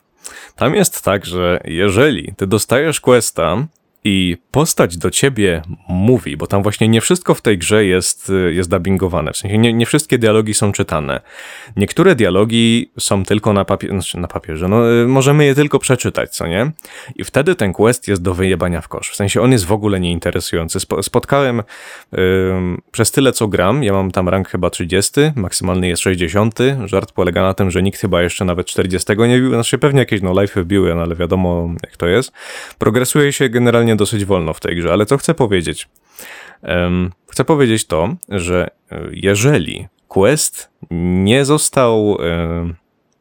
Tam 0.57 0.75
jest 0.75 1.02
tak, 1.04 1.26
że 1.26 1.61
jeżeli 1.64 2.35
ty 2.37 2.47
dostajesz 2.47 3.00
questa 3.00 3.66
i 4.04 4.37
postać 4.50 4.97
do 4.97 5.11
ciebie 5.11 5.62
mówi, 5.88 6.37
bo 6.37 6.47
tam 6.47 6.62
właśnie 6.62 6.88
nie 6.88 7.00
wszystko 7.00 7.35
w 7.35 7.42
tej 7.42 7.59
grze 7.59 7.85
jest, 7.85 8.30
y, 8.30 8.54
jest 8.54 8.71
dubbingowane, 8.71 9.32
w 9.32 9.37
sensie 9.37 9.59
nie, 9.59 9.73
nie 9.73 9.87
wszystkie 9.87 10.18
dialogi 10.18 10.54
są 10.54 10.73
czytane. 10.73 11.21
Niektóre 11.76 12.14
dialogi 12.14 12.90
są 12.99 13.25
tylko 13.25 13.52
na, 13.52 13.64
znaczy 13.88 14.18
na 14.18 14.28
papierze, 14.28 14.68
no 14.68 14.92
y, 14.92 15.06
możemy 15.06 15.44
je 15.44 15.54
tylko 15.54 15.78
przeczytać, 15.78 16.30
co 16.30 16.47
nie? 16.47 16.73
I 17.16 17.25
wtedy 17.25 17.54
ten 17.54 17.73
quest 17.73 18.09
jest 18.09 18.23
do 18.23 18.35
wyjebania 18.35 18.80
w 18.80 18.88
kosz. 18.88 19.11
W 19.11 19.16
sensie 19.16 19.40
on 19.40 19.52
jest 19.52 19.64
w 19.64 19.73
ogóle 19.73 20.00
nieinteresujący. 20.00 20.78
Spo- 20.78 21.02
spotkałem 21.02 21.62
przez 22.92 23.11
tyle 23.11 23.32
co 23.32 23.49
gram, 23.49 23.85
ja 23.85 23.92
mam 23.92 24.11
tam 24.11 24.28
rank 24.28 24.49
chyba 24.49 24.71
30, 24.71 25.21
maksymalny 25.37 25.88
jest 25.88 26.02
60. 26.02 26.59
Żart 26.85 27.12
polega 27.12 27.42
na 27.42 27.54
tym, 27.54 27.71
że 27.71 27.82
nikt 27.82 28.00
chyba 28.00 28.23
jeszcze 28.23 28.44
nawet 28.44 28.66
40 28.66 29.12
nie 29.18 29.38
wbił, 29.38 29.50
znaczy 29.50 29.78
pewnie 29.78 30.00
jakieś 30.00 30.23
no 30.23 30.40
life 30.40 30.62
wbiły, 30.62 30.94
no 30.94 31.02
ale 31.02 31.14
wiadomo 31.14 31.71
jak 31.82 31.97
to 31.97 32.06
jest. 32.06 32.32
Progresuje 32.78 33.32
się 33.32 33.49
generalnie 33.49 33.91
dosyć 33.96 34.25
wolno 34.25 34.52
w 34.52 34.61
tej 34.61 34.76
grze, 34.76 34.92
ale 34.92 35.06
co 35.06 35.18
chcę 35.18 35.34
powiedzieć? 35.34 35.88
Chcę 37.30 37.44
powiedzieć 37.44 37.87
to, 37.87 38.16
że 38.28 38.70
e, 38.90 39.00
jeżeli 39.12 39.88
quest 40.08 40.70
nie 41.25 41.44
został 41.44 42.18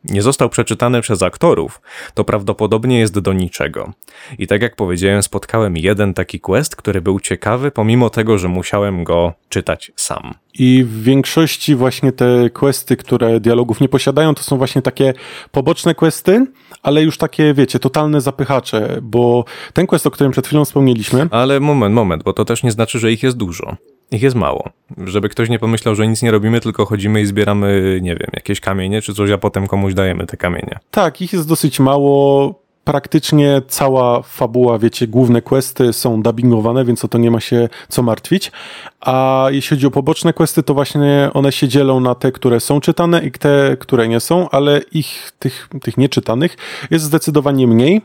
nie 0.04 0.22
został 0.22 0.50
przeczytany 0.50 1.02
przez 1.02 1.22
aktorów, 1.22 1.82
to 2.14 2.24
prawdopodobnie 2.24 3.00
jest 3.00 3.20
do 3.20 3.34
niczego. 3.34 3.94
I 4.38 4.48
tak 4.48 4.62
jak 4.62 4.76
powiedziałem, 4.76 5.24
spotkałem 5.24 5.78
jeden 5.78 6.14
taki 6.14 6.40
quest, 6.40 6.76
który 6.76 7.02
był 7.02 7.20
ciekawy, 7.20 7.72
pomimo 7.72 8.10
tego, 8.10 8.38
że 8.38 8.48
musiałem 8.48 9.04
go 9.04 9.34
czytać 9.50 9.92
sam. 9.96 10.34
I 10.54 10.84
w 10.84 11.04
większości 11.04 11.76
właśnie 11.76 12.12
te 12.12 12.50
questy, 12.50 12.98
które 12.98 13.40
dialogów 13.40 13.82
nie 13.82 13.90
posiadają, 13.90 14.36
to 14.36 14.44
są 14.44 14.58
właśnie 14.58 14.82
takie 14.82 15.14
poboczne 15.52 15.96
questy, 15.96 16.46
ale 16.84 17.04
już 17.04 17.18
takie, 17.18 17.54
wiecie, 17.54 17.80
totalne 17.80 18.22
zapychacze, 18.22 18.98
bo 19.02 19.46
ten 19.74 19.88
quest, 19.88 20.08
o 20.08 20.12
którym 20.12 20.32
przed 20.32 20.48
chwilą 20.48 20.66
wspomnieliśmy, 20.66 21.28
Ale 21.32 21.60
moment, 21.60 21.96
moment, 21.96 22.24
bo 22.24 22.34
to 22.34 22.46
też 22.46 22.64
nie 22.64 22.72
znaczy, 22.72 23.00
że 23.00 23.12
ich 23.12 23.24
jest 23.24 23.38
dużo. 23.38 23.76
Ich 24.12 24.22
jest 24.22 24.36
mało. 24.36 24.70
Żeby 25.06 25.30
ktoś 25.30 25.50
nie 25.50 25.60
pomyślał, 25.60 25.96
że 25.96 26.08
nic 26.08 26.22
nie 26.22 26.32
robimy, 26.32 26.62
tylko 26.62 26.86
chodzimy 26.86 27.22
i 27.22 27.26
zbieramy, 27.26 28.00
nie 28.02 28.16
wiem, 28.16 28.30
jakieś 28.34 28.60
kamienie 28.60 29.02
czy 29.02 29.14
coś, 29.14 29.32
a 29.32 29.38
potem 29.38 29.68
komuś 29.68 29.94
dajemy 29.94 30.26
te 30.28 30.38
kamienie. 30.38 30.80
tak, 30.92 31.22
ich 31.22 31.34
jest 31.34 31.48
dosyć 31.48 31.80
mało. 31.80 32.62
Praktycznie 32.84 33.62
cała 33.68 34.22
fabuła, 34.22 34.80
wiecie, 34.80 35.08
główne 35.08 35.42
questy 35.42 35.94
są 35.94 36.22
dubbingowane, 36.22 36.86
więc 36.86 37.06
o 37.06 37.08
to 37.08 37.18
nie 37.18 37.32
ma 37.32 37.40
się 37.40 37.70
co 37.90 38.04
martwić. 38.04 38.52
A 39.02 39.48
jeśli 39.50 39.76
chodzi 39.78 39.88
o 39.88 39.92
poboczne 39.92 40.34
questy, 40.34 40.64
to 40.64 40.74
właśnie 40.74 41.30
one 41.34 41.52
się 41.52 41.68
dzielą 41.68 42.00
na 42.00 42.16
te, 42.16 42.32
które 42.32 42.60
są 42.60 42.82
czytane 42.82 43.24
i 43.26 43.32
te, 43.32 43.78
które 43.80 44.08
nie 44.08 44.20
są, 44.20 44.50
ale 44.50 44.82
ich, 44.92 45.32
tych, 45.40 45.70
tych 45.82 45.98
nieczytanych 45.98 46.58
jest 46.92 47.06
zdecydowanie 47.06 47.68
mniej. 47.68 48.02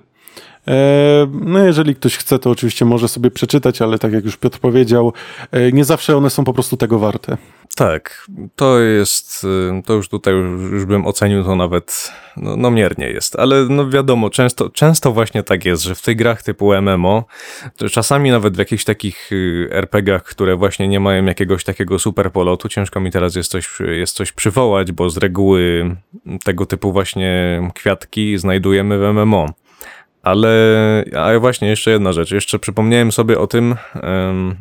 E, 0.68 1.26
No, 1.32 1.58
jeżeli 1.58 1.94
ktoś 1.94 2.16
chce, 2.16 2.38
to 2.38 2.50
oczywiście 2.50 2.84
może 2.84 3.08
sobie 3.08 3.30
przeczytać, 3.30 3.82
ale 3.82 3.98
tak 3.98 4.12
jak 4.12 4.24
już 4.24 4.36
Piotr 4.36 4.58
powiedział, 4.58 5.12
e, 5.52 5.72
nie 5.72 5.84
zawsze 5.84 6.16
one 6.16 6.30
są 6.30 6.44
po 6.44 6.52
prostu 6.52 6.76
tego 6.76 6.98
warte. 6.98 7.36
Tak, 7.76 8.26
to 8.56 8.80
jest, 8.80 9.44
y, 9.44 9.82
to 9.82 9.92
już 9.92 10.08
tutaj 10.08 10.34
już, 10.34 10.84
bym 10.84 11.06
ocenił 11.06 11.44
to 11.44 11.56
nawet, 11.56 12.12
no, 12.36 12.56
no 12.56 12.70
miernie 12.70 13.08
jest, 13.08 13.36
ale 13.36 13.66
no 13.68 13.90
wiadomo, 13.90 14.30
często, 14.30 14.70
często 14.70 15.12
właśnie 15.12 15.42
tak 15.42 15.64
jest, 15.64 15.82
że 15.82 15.94
w 15.94 16.02
tych 16.02 16.16
grach 16.16 16.42
typu 16.42 16.74
MMO, 16.82 17.24
czasami 17.90 18.30
nawet 18.30 18.54
w 18.54 18.58
jakichś 18.58 18.84
takich 18.84 19.32
y, 19.32 19.68
RPG-ach, 19.72 20.22
które 20.22 20.56
właśnie 20.56 20.88
nie 20.88 21.00
mają 21.00 21.24
jakiegoś 21.24 21.64
takiego 21.64 21.98
super 21.98 22.32
polotu, 22.32 22.68
ciężko 22.68 23.00
mi 23.00 23.10
teraz 23.10 23.34
jest 23.34 23.50
coś, 23.50 23.78
jest 23.80 24.16
coś 24.16 24.32
przywołać, 24.32 24.92
bo 24.92 25.10
z 25.10 25.16
reguły 25.16 25.96
tego 26.44 26.66
typu 26.66 26.92
właśnie 26.92 27.60
kwiatki 27.74 28.38
znajdujemy 28.38 28.98
w 28.98 29.12
MMO. 29.14 29.46
Ale, 30.26 31.04
ale 31.16 31.40
właśnie 31.40 31.68
jeszcze 31.68 31.90
jedna 31.90 32.12
rzecz. 32.12 32.30
Jeszcze 32.30 32.58
przypomniałem 32.58 33.12
sobie 33.12 33.38
o 33.38 33.46
tym, 33.46 33.74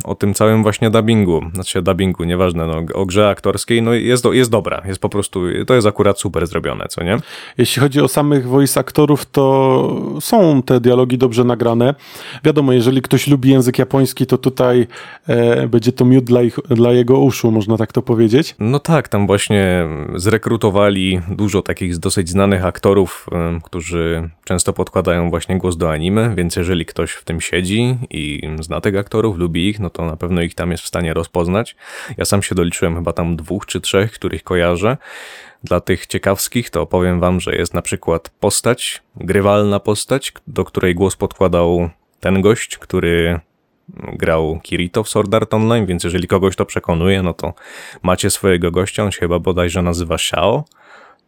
o 0.03 0.15
tym 0.15 0.33
całym 0.33 0.63
właśnie 0.63 0.89
dubbingu. 0.89 1.41
Znaczy 1.53 1.81
dubbingu, 1.81 2.23
nieważne, 2.23 2.67
no, 2.67 2.81
o 2.93 3.05
grze 3.05 3.29
aktorskiej. 3.29 3.81
No 3.81 3.93
jest, 3.93 4.23
do, 4.23 4.33
jest 4.33 4.51
dobra. 4.51 4.81
Jest 4.87 4.99
po 4.99 5.09
prostu, 5.09 5.41
to 5.67 5.75
jest 5.75 5.87
akurat 5.87 6.19
super 6.19 6.47
zrobione, 6.47 6.85
co 6.89 7.03
nie? 7.03 7.17
Jeśli 7.57 7.81
chodzi 7.81 8.01
o 8.01 8.07
samych 8.07 8.47
voice 8.47 8.79
aktorów, 8.79 9.25
to 9.25 10.15
są 10.21 10.61
te 10.61 10.79
dialogi 10.79 11.17
dobrze 11.17 11.43
nagrane. 11.43 11.95
Wiadomo, 12.43 12.73
jeżeli 12.73 13.01
ktoś 13.01 13.27
lubi 13.27 13.49
język 13.49 13.79
japoński, 13.79 14.25
to 14.25 14.37
tutaj 14.37 14.87
e, 15.27 15.67
będzie 15.67 15.91
to 15.91 16.05
miód 16.05 16.23
dla, 16.23 16.41
ich, 16.41 16.59
dla 16.69 16.91
jego 16.91 17.19
uszu, 17.19 17.51
można 17.51 17.77
tak 17.77 17.91
to 17.91 18.01
powiedzieć. 18.01 18.55
No 18.59 18.79
tak, 18.79 19.07
tam 19.07 19.27
właśnie 19.27 19.87
zrekrutowali 20.15 21.21
dużo 21.29 21.61
takich 21.61 21.97
dosyć 21.97 22.29
znanych 22.29 22.65
aktorów, 22.65 23.27
którzy 23.63 24.29
często 24.43 24.73
podkładają 24.73 25.29
właśnie 25.29 25.54
głos 25.57 25.77
do 25.77 25.91
anime, 25.91 26.35
więc 26.35 26.55
jeżeli 26.55 26.85
ktoś 26.85 27.11
w 27.11 27.23
tym 27.23 27.41
siedzi 27.41 27.97
i 28.09 28.41
zna 28.59 28.81
tych 28.81 28.97
aktorów, 28.97 29.37
lubi 29.37 29.69
ich, 29.69 29.79
no 29.79 29.89
to 29.89 30.05
na 30.05 30.17
pewno 30.17 30.41
ich 30.41 30.55
tam 30.55 30.71
jest 30.71 30.83
w 30.83 30.87
stanie 30.87 31.13
rozpoznać. 31.13 31.75
Ja 32.17 32.25
sam 32.25 32.43
się 32.43 32.55
doliczyłem 32.55 32.95
chyba 32.95 33.13
tam 33.13 33.35
dwóch 33.35 33.65
czy 33.65 33.81
trzech, 33.81 34.11
których 34.11 34.43
kojarzę. 34.43 34.97
Dla 35.63 35.79
tych 35.79 36.07
ciekawskich 36.07 36.69
to 36.69 36.85
powiem 36.85 37.19
wam, 37.19 37.39
że 37.39 37.55
jest 37.55 37.73
na 37.73 37.81
przykład 37.81 38.29
postać, 38.29 39.03
grywalna 39.15 39.79
postać, 39.79 40.33
do 40.47 40.65
której 40.65 40.95
głos 40.95 41.15
podkładał 41.15 41.89
ten 42.19 42.41
gość, 42.41 42.77
który 42.77 43.39
grał 44.13 44.59
Kirito 44.63 45.03
w 45.03 45.09
Sword 45.09 45.33
Art 45.33 45.53
Online, 45.53 45.85
więc 45.85 46.03
jeżeli 46.03 46.27
kogoś 46.27 46.55
to 46.55 46.65
przekonuje, 46.65 47.21
no 47.21 47.33
to 47.33 47.53
macie 48.03 48.29
swojego 48.29 48.71
gościa, 48.71 49.03
on 49.03 49.11
się 49.11 49.19
chyba 49.19 49.39
bodajże 49.39 49.81
nazywa 49.81 50.17
Shao. 50.17 50.65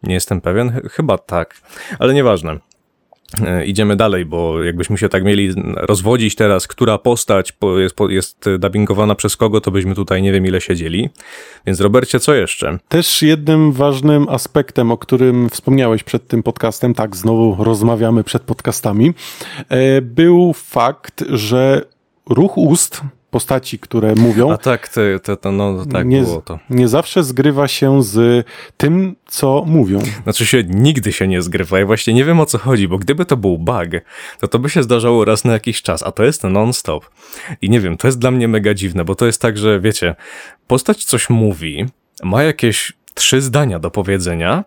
Nie 0.02 0.14
jestem 0.14 0.40
pewien, 0.40 0.72
Ch- 0.72 0.92
chyba 0.92 1.18
tak, 1.18 1.60
ale 1.98 2.14
nieważne. 2.14 2.58
E, 3.46 3.64
Idziemy 3.64 3.96
dalej, 3.96 4.24
bo 4.24 4.62
jakbyśmy 4.62 4.98
się 4.98 5.08
tak 5.08 5.24
mieli 5.24 5.54
rozwodzić 5.76 6.34
teraz, 6.34 6.66
która 6.66 6.98
postać 6.98 7.52
po- 7.52 7.78
jest, 7.78 7.96
jest 8.08 8.44
dubbingowana 8.58 9.14
przez 9.14 9.36
kogo, 9.36 9.60
to 9.60 9.70
byśmy 9.70 9.94
tutaj 9.94 10.22
nie 10.22 10.32
wiem 10.32 10.46
ile 10.46 10.60
siedzieli. 10.60 11.08
Więc 11.66 11.80
Robercie, 11.80 12.20
co 12.20 12.34
jeszcze? 12.34 12.78
Też 12.88 13.22
jednym 13.22 13.72
ważnym 13.72 14.28
aspektem, 14.28 14.90
o 14.90 14.96
którym 14.96 15.48
wspomniałeś 15.48 16.02
przed 16.02 16.28
tym 16.28 16.42
podcastem, 16.42 16.94
tak, 16.94 17.16
znowu 17.16 17.64
rozmawiamy 17.64 18.24
przed 18.24 18.42
podcastami, 18.42 19.14
e, 19.68 20.02
był 20.02 20.52
fakt, 20.52 21.24
że 21.28 21.82
ruch 22.30 22.58
ust 22.58 23.00
postaci, 23.30 23.78
które 23.78 24.14
mówią, 24.14 24.52
A 24.52 24.58
tak, 24.58 24.88
te, 24.88 25.18
to, 25.36 25.52
no 25.52 25.86
tak 25.86 26.06
nie, 26.06 26.22
było 26.22 26.42
to. 26.42 26.58
nie 26.70 26.88
zawsze 26.88 27.24
zgrywa 27.24 27.68
się 27.68 28.02
z 28.02 28.46
tym, 28.76 29.16
co 29.26 29.64
mówią. 29.66 29.98
Znaczy 30.22 30.46
się 30.46 30.64
nigdy 30.64 31.12
się 31.12 31.28
nie 31.28 31.42
zgrywa 31.42 31.80
i 31.80 31.84
właśnie 31.84 32.14
nie 32.14 32.24
wiem 32.24 32.40
o 32.40 32.46
co 32.46 32.58
chodzi, 32.58 32.88
bo 32.88 32.98
gdyby 32.98 33.24
to 33.24 33.36
był 33.36 33.58
bug, 33.58 33.88
to 34.40 34.48
to 34.48 34.58
by 34.58 34.70
się 34.70 34.82
zdarzało 34.82 35.24
raz 35.24 35.44
na 35.44 35.52
jakiś 35.52 35.82
czas, 35.82 36.02
a 36.02 36.12
to 36.12 36.24
jest 36.24 36.44
non-stop. 36.44 37.10
I 37.62 37.70
nie 37.70 37.80
wiem, 37.80 37.96
to 37.96 38.08
jest 38.08 38.18
dla 38.18 38.30
mnie 38.30 38.48
mega 38.48 38.74
dziwne, 38.74 39.04
bo 39.04 39.14
to 39.14 39.26
jest 39.26 39.40
tak, 39.42 39.58
że 39.58 39.80
wiecie, 39.80 40.14
postać 40.66 41.04
coś 41.04 41.30
mówi, 41.30 41.86
ma 42.22 42.42
jakieś 42.42 42.92
trzy 43.14 43.40
zdania 43.40 43.78
do 43.78 43.90
powiedzenia 43.90 44.64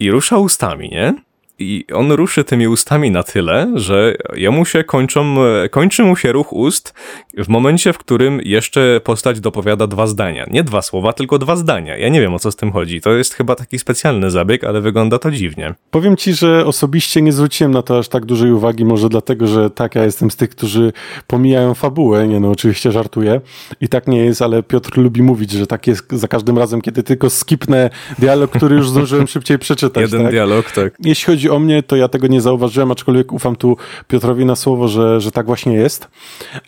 i 0.00 0.10
rusza 0.10 0.38
ustami, 0.38 0.88
nie? 0.90 1.14
I 1.58 1.84
on 1.92 2.12
ruszy 2.12 2.44
tymi 2.44 2.68
ustami 2.68 3.10
na 3.10 3.22
tyle, 3.22 3.72
że 3.74 4.16
jemu 4.34 4.64
się 4.64 4.84
kończą, 4.84 5.36
kończy 5.70 6.02
mu 6.02 6.16
się 6.16 6.32
ruch 6.32 6.52
ust 6.52 6.94
w 7.38 7.48
momencie, 7.48 7.92
w 7.92 7.98
którym 7.98 8.40
jeszcze 8.44 9.00
postać 9.04 9.40
dopowiada 9.40 9.86
dwa 9.86 10.06
zdania. 10.06 10.46
Nie 10.50 10.64
dwa 10.64 10.82
słowa, 10.82 11.12
tylko 11.12 11.38
dwa 11.38 11.56
zdania. 11.56 11.96
Ja 11.96 12.08
nie 12.08 12.20
wiem 12.20 12.34
o 12.34 12.38
co 12.38 12.52
z 12.52 12.56
tym 12.56 12.72
chodzi. 12.72 13.00
To 13.00 13.12
jest 13.12 13.34
chyba 13.34 13.54
taki 13.54 13.78
specjalny 13.78 14.30
zabieg, 14.30 14.64
ale 14.64 14.80
wygląda 14.80 15.18
to 15.18 15.30
dziwnie. 15.30 15.74
Powiem 15.90 16.16
ci, 16.16 16.34
że 16.34 16.66
osobiście 16.66 17.22
nie 17.22 17.32
zwróciłem 17.32 17.72
na 17.72 17.82
to 17.82 17.98
aż 17.98 18.08
tak 18.08 18.24
dużej 18.24 18.52
uwagi, 18.52 18.84
może 18.84 19.08
dlatego, 19.08 19.46
że 19.46 19.70
tak, 19.70 19.94
ja 19.94 20.04
jestem 20.04 20.30
z 20.30 20.36
tych, 20.36 20.50
którzy 20.50 20.92
pomijają 21.26 21.74
fabułę, 21.74 22.28
nie 22.28 22.40
no, 22.40 22.50
oczywiście 22.50 22.92
żartuję 22.92 23.40
i 23.80 23.88
tak 23.88 24.06
nie 24.06 24.24
jest, 24.24 24.42
ale 24.42 24.62
Piotr 24.62 24.98
lubi 24.98 25.22
mówić, 25.22 25.50
że 25.50 25.66
tak 25.66 25.86
jest 25.86 26.12
za 26.12 26.28
każdym 26.28 26.58
razem, 26.58 26.80
kiedy 26.80 27.02
tylko 27.02 27.30
skipnę 27.30 27.90
dialog, 28.18 28.50
który 28.50 28.76
już 28.76 28.90
zdążyłem 28.90 29.26
szybciej 29.26 29.58
przeczytać. 29.58 30.02
Jeden 30.02 30.22
tak? 30.22 30.30
dialog, 30.30 30.70
tak. 30.70 30.94
Jeśli 31.00 31.26
chodzi 31.26 31.45
o 31.48 31.58
mnie, 31.58 31.82
to 31.82 31.96
ja 31.96 32.08
tego 32.08 32.26
nie 32.26 32.40
zauważyłem, 32.40 32.90
aczkolwiek 32.90 33.32
ufam 33.32 33.56
tu 33.56 33.76
Piotrowi 34.08 34.44
na 34.44 34.56
słowo, 34.56 34.88
że, 34.88 35.20
że 35.20 35.30
tak 35.30 35.46
właśnie 35.46 35.72
jest. 35.72 36.08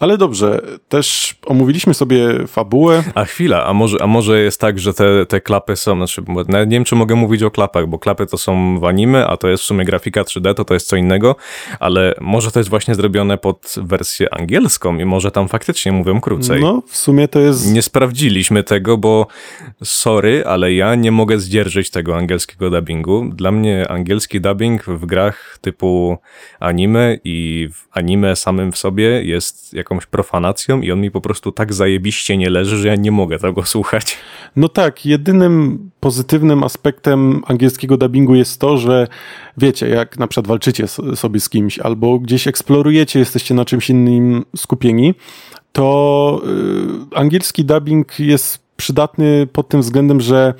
Ale 0.00 0.18
dobrze, 0.18 0.60
też 0.88 1.36
omówiliśmy 1.46 1.94
sobie 1.94 2.46
fabułę. 2.46 3.02
A 3.14 3.24
chwila, 3.24 3.66
a 3.66 3.72
może, 3.72 4.02
a 4.02 4.06
może 4.06 4.40
jest 4.40 4.60
tak, 4.60 4.78
że 4.78 4.94
te, 4.94 5.26
te 5.26 5.40
klapy 5.40 5.76
są, 5.76 5.96
znaczy, 5.96 6.22
nie 6.48 6.66
wiem, 6.66 6.84
czy 6.84 6.94
mogę 6.94 7.14
mówić 7.14 7.42
o 7.42 7.50
klapach, 7.50 7.86
bo 7.86 7.98
klapy 7.98 8.26
to 8.26 8.38
są 8.38 8.80
w 8.80 8.84
anime, 8.84 9.26
a 9.26 9.36
to 9.36 9.48
jest 9.48 9.62
w 9.62 9.66
sumie 9.66 9.84
grafika 9.84 10.22
3D, 10.22 10.54
to 10.54 10.64
to 10.64 10.74
jest 10.74 10.88
co 10.88 10.96
innego, 10.96 11.36
ale 11.80 12.14
może 12.20 12.50
to 12.50 12.60
jest 12.60 12.70
właśnie 12.70 12.94
zrobione 12.94 13.38
pod 13.38 13.74
wersję 13.82 14.34
angielską 14.34 14.98
i 14.98 15.04
może 15.04 15.30
tam 15.30 15.48
faktycznie 15.48 15.92
mówią 15.92 16.20
krócej. 16.20 16.60
No, 16.60 16.82
w 16.86 16.96
sumie 16.96 17.28
to 17.28 17.40
jest... 17.40 17.72
Nie 17.72 17.82
sprawdziliśmy 17.82 18.62
tego, 18.62 18.96
bo 18.96 19.26
sorry, 19.84 20.44
ale 20.46 20.72
ja 20.72 20.94
nie 20.94 21.12
mogę 21.12 21.38
zdzierżyć 21.38 21.90
tego 21.90 22.16
angielskiego 22.16 22.70
dubbingu. 22.70 23.30
Dla 23.34 23.52
mnie 23.52 23.90
angielski 23.90 24.40
dubbing 24.40 24.67
w 24.86 25.06
grach 25.06 25.58
typu 25.60 26.18
anime 26.60 27.18
i 27.24 27.68
w 27.72 27.88
anime 27.90 28.36
samym 28.36 28.72
w 28.72 28.78
sobie 28.78 29.24
jest 29.24 29.74
jakąś 29.74 30.06
profanacją 30.06 30.80
i 30.80 30.92
on 30.92 31.00
mi 31.00 31.10
po 31.10 31.20
prostu 31.20 31.52
tak 31.52 31.74
zajebiście 31.74 32.36
nie 32.36 32.50
leży, 32.50 32.76
że 32.76 32.88
ja 32.88 32.94
nie 32.94 33.10
mogę 33.10 33.38
tego 33.38 33.64
słuchać. 33.74 34.16
No 34.56 34.68
tak, 34.68 35.06
jedynym 35.06 35.90
pozytywnym 36.00 36.64
aspektem 36.64 37.42
angielskiego 37.46 37.96
dubbingu 37.96 38.34
jest 38.34 38.60
to, 38.60 38.78
że 38.78 39.06
wiecie, 39.56 39.88
jak 39.88 40.18
na 40.18 40.26
przykład 40.26 40.46
walczycie 40.46 40.88
sobie 41.14 41.40
z 41.40 41.48
kimś 41.48 41.78
albo 41.78 42.18
gdzieś 42.18 42.46
eksplorujecie, 42.48 43.18
jesteście 43.18 43.54
na 43.54 43.64
czymś 43.64 43.90
innym 43.90 44.44
skupieni, 44.56 45.14
to 45.72 46.40
y, 47.12 47.16
angielski 47.16 47.64
dubbing 47.64 48.20
jest 48.20 48.58
przydatny 48.76 49.46
pod 49.52 49.68
tym 49.68 49.80
względem, 49.80 50.20
że 50.20 50.54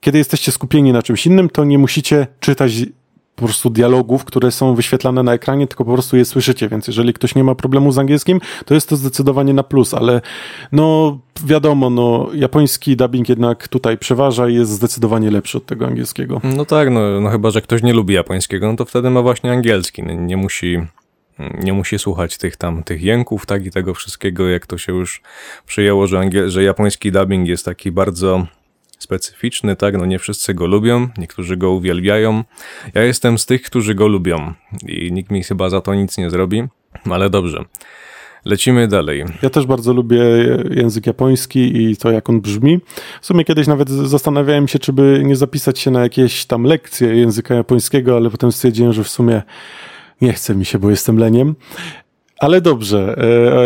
kiedy 0.00 0.18
jesteście 0.18 0.52
skupieni 0.52 0.92
na 0.92 1.02
czymś 1.02 1.26
innym, 1.26 1.50
to 1.50 1.64
nie 1.64 1.78
musicie 1.78 2.26
czytać 2.40 2.72
po 3.36 3.44
prostu 3.44 3.70
dialogów, 3.70 4.24
które 4.24 4.50
są 4.50 4.74
wyświetlane 4.74 5.22
na 5.22 5.32
ekranie, 5.34 5.66
tylko 5.66 5.84
po 5.84 5.92
prostu 5.92 6.16
je 6.16 6.24
słyszycie, 6.24 6.68
więc 6.68 6.86
jeżeli 6.86 7.12
ktoś 7.12 7.34
nie 7.34 7.44
ma 7.44 7.54
problemu 7.54 7.92
z 7.92 7.98
angielskim, 7.98 8.40
to 8.64 8.74
jest 8.74 8.88
to 8.88 8.96
zdecydowanie 8.96 9.54
na 9.54 9.62
plus, 9.62 9.94
ale 9.94 10.20
no 10.72 11.18
wiadomo, 11.44 11.90
no 11.90 12.28
japoński 12.34 12.96
dubbing 12.96 13.28
jednak 13.28 13.68
tutaj 13.68 13.98
przeważa 13.98 14.48
i 14.48 14.54
jest 14.54 14.70
zdecydowanie 14.70 15.30
lepszy 15.30 15.58
od 15.58 15.66
tego 15.66 15.86
angielskiego. 15.86 16.40
No 16.56 16.64
tak, 16.64 16.90
no, 16.90 17.20
no 17.20 17.30
chyba, 17.30 17.50
że 17.50 17.60
ktoś 17.60 17.82
nie 17.82 17.92
lubi 17.92 18.14
japońskiego, 18.14 18.66
no 18.70 18.76
to 18.76 18.84
wtedy 18.84 19.10
ma 19.10 19.22
właśnie 19.22 19.52
angielski. 19.52 20.02
No, 20.02 20.12
Nie 20.14 20.36
musi, 20.36 20.78
nie 21.62 21.72
musi 21.72 21.98
słuchać 21.98 22.38
tych 22.38 22.56
tam, 22.56 22.82
tych 22.82 23.02
jęków, 23.02 23.46
tak 23.46 23.66
i 23.66 23.70
tego 23.70 23.94
wszystkiego, 23.94 24.48
jak 24.48 24.66
to 24.66 24.78
się 24.78 24.92
już 24.92 25.22
przyjęło, 25.66 26.06
że, 26.06 26.18
angiel- 26.18 26.48
że 26.48 26.62
japoński 26.62 27.12
dubbing 27.12 27.48
jest 27.48 27.64
taki 27.64 27.90
bardzo 27.92 28.46
specyficzny, 28.98 29.76
tak, 29.76 29.98
no 29.98 30.06
nie 30.06 30.18
wszyscy 30.18 30.54
go 30.54 30.66
lubią, 30.66 31.08
niektórzy 31.18 31.56
go 31.56 31.70
uwielbiają. 31.70 32.44
Ja 32.94 33.02
jestem 33.02 33.38
z 33.38 33.46
tych, 33.46 33.62
którzy 33.62 33.94
go 33.94 34.08
lubią 34.08 34.52
i 34.88 35.12
nikt 35.12 35.30
mi 35.30 35.42
chyba 35.42 35.70
za 35.70 35.80
to 35.80 35.94
nic 35.94 36.18
nie 36.18 36.30
zrobi, 36.30 36.62
ale 37.10 37.30
dobrze. 37.30 37.64
Lecimy 38.44 38.88
dalej. 38.88 39.24
Ja 39.42 39.50
też 39.50 39.66
bardzo 39.66 39.92
lubię 39.92 40.20
język 40.70 41.06
japoński 41.06 41.82
i 41.82 41.96
to, 41.96 42.10
jak 42.10 42.30
on 42.30 42.40
brzmi. 42.40 42.80
W 43.20 43.26
sumie 43.26 43.44
kiedyś 43.44 43.66
nawet 43.66 43.90
zastanawiałem 43.90 44.68
się, 44.68 44.78
czy 44.78 44.92
by 44.92 45.22
nie 45.24 45.36
zapisać 45.36 45.78
się 45.78 45.90
na 45.90 46.00
jakieś 46.00 46.46
tam 46.46 46.64
lekcje 46.64 47.16
języka 47.16 47.54
japońskiego, 47.54 48.16
ale 48.16 48.30
potem 48.30 48.52
stwierdziłem, 48.52 48.92
że 48.92 49.04
w 49.04 49.08
sumie 49.08 49.42
nie 50.20 50.32
chce 50.32 50.54
mi 50.54 50.64
się, 50.64 50.78
bo 50.78 50.90
jestem 50.90 51.18
leniem. 51.18 51.54
Ale 52.38 52.60
dobrze, 52.60 53.16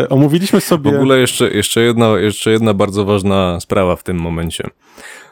e, 0.02 0.08
omówiliśmy 0.08 0.60
sobie. 0.60 0.92
W 0.92 0.94
ogóle 0.94 1.18
jeszcze, 1.18 1.50
jeszcze, 1.50 1.80
jedna, 1.80 2.18
jeszcze 2.18 2.50
jedna 2.50 2.74
bardzo 2.74 3.04
ważna 3.04 3.60
sprawa 3.60 3.96
w 3.96 4.02
tym 4.02 4.16
momencie. 4.16 4.64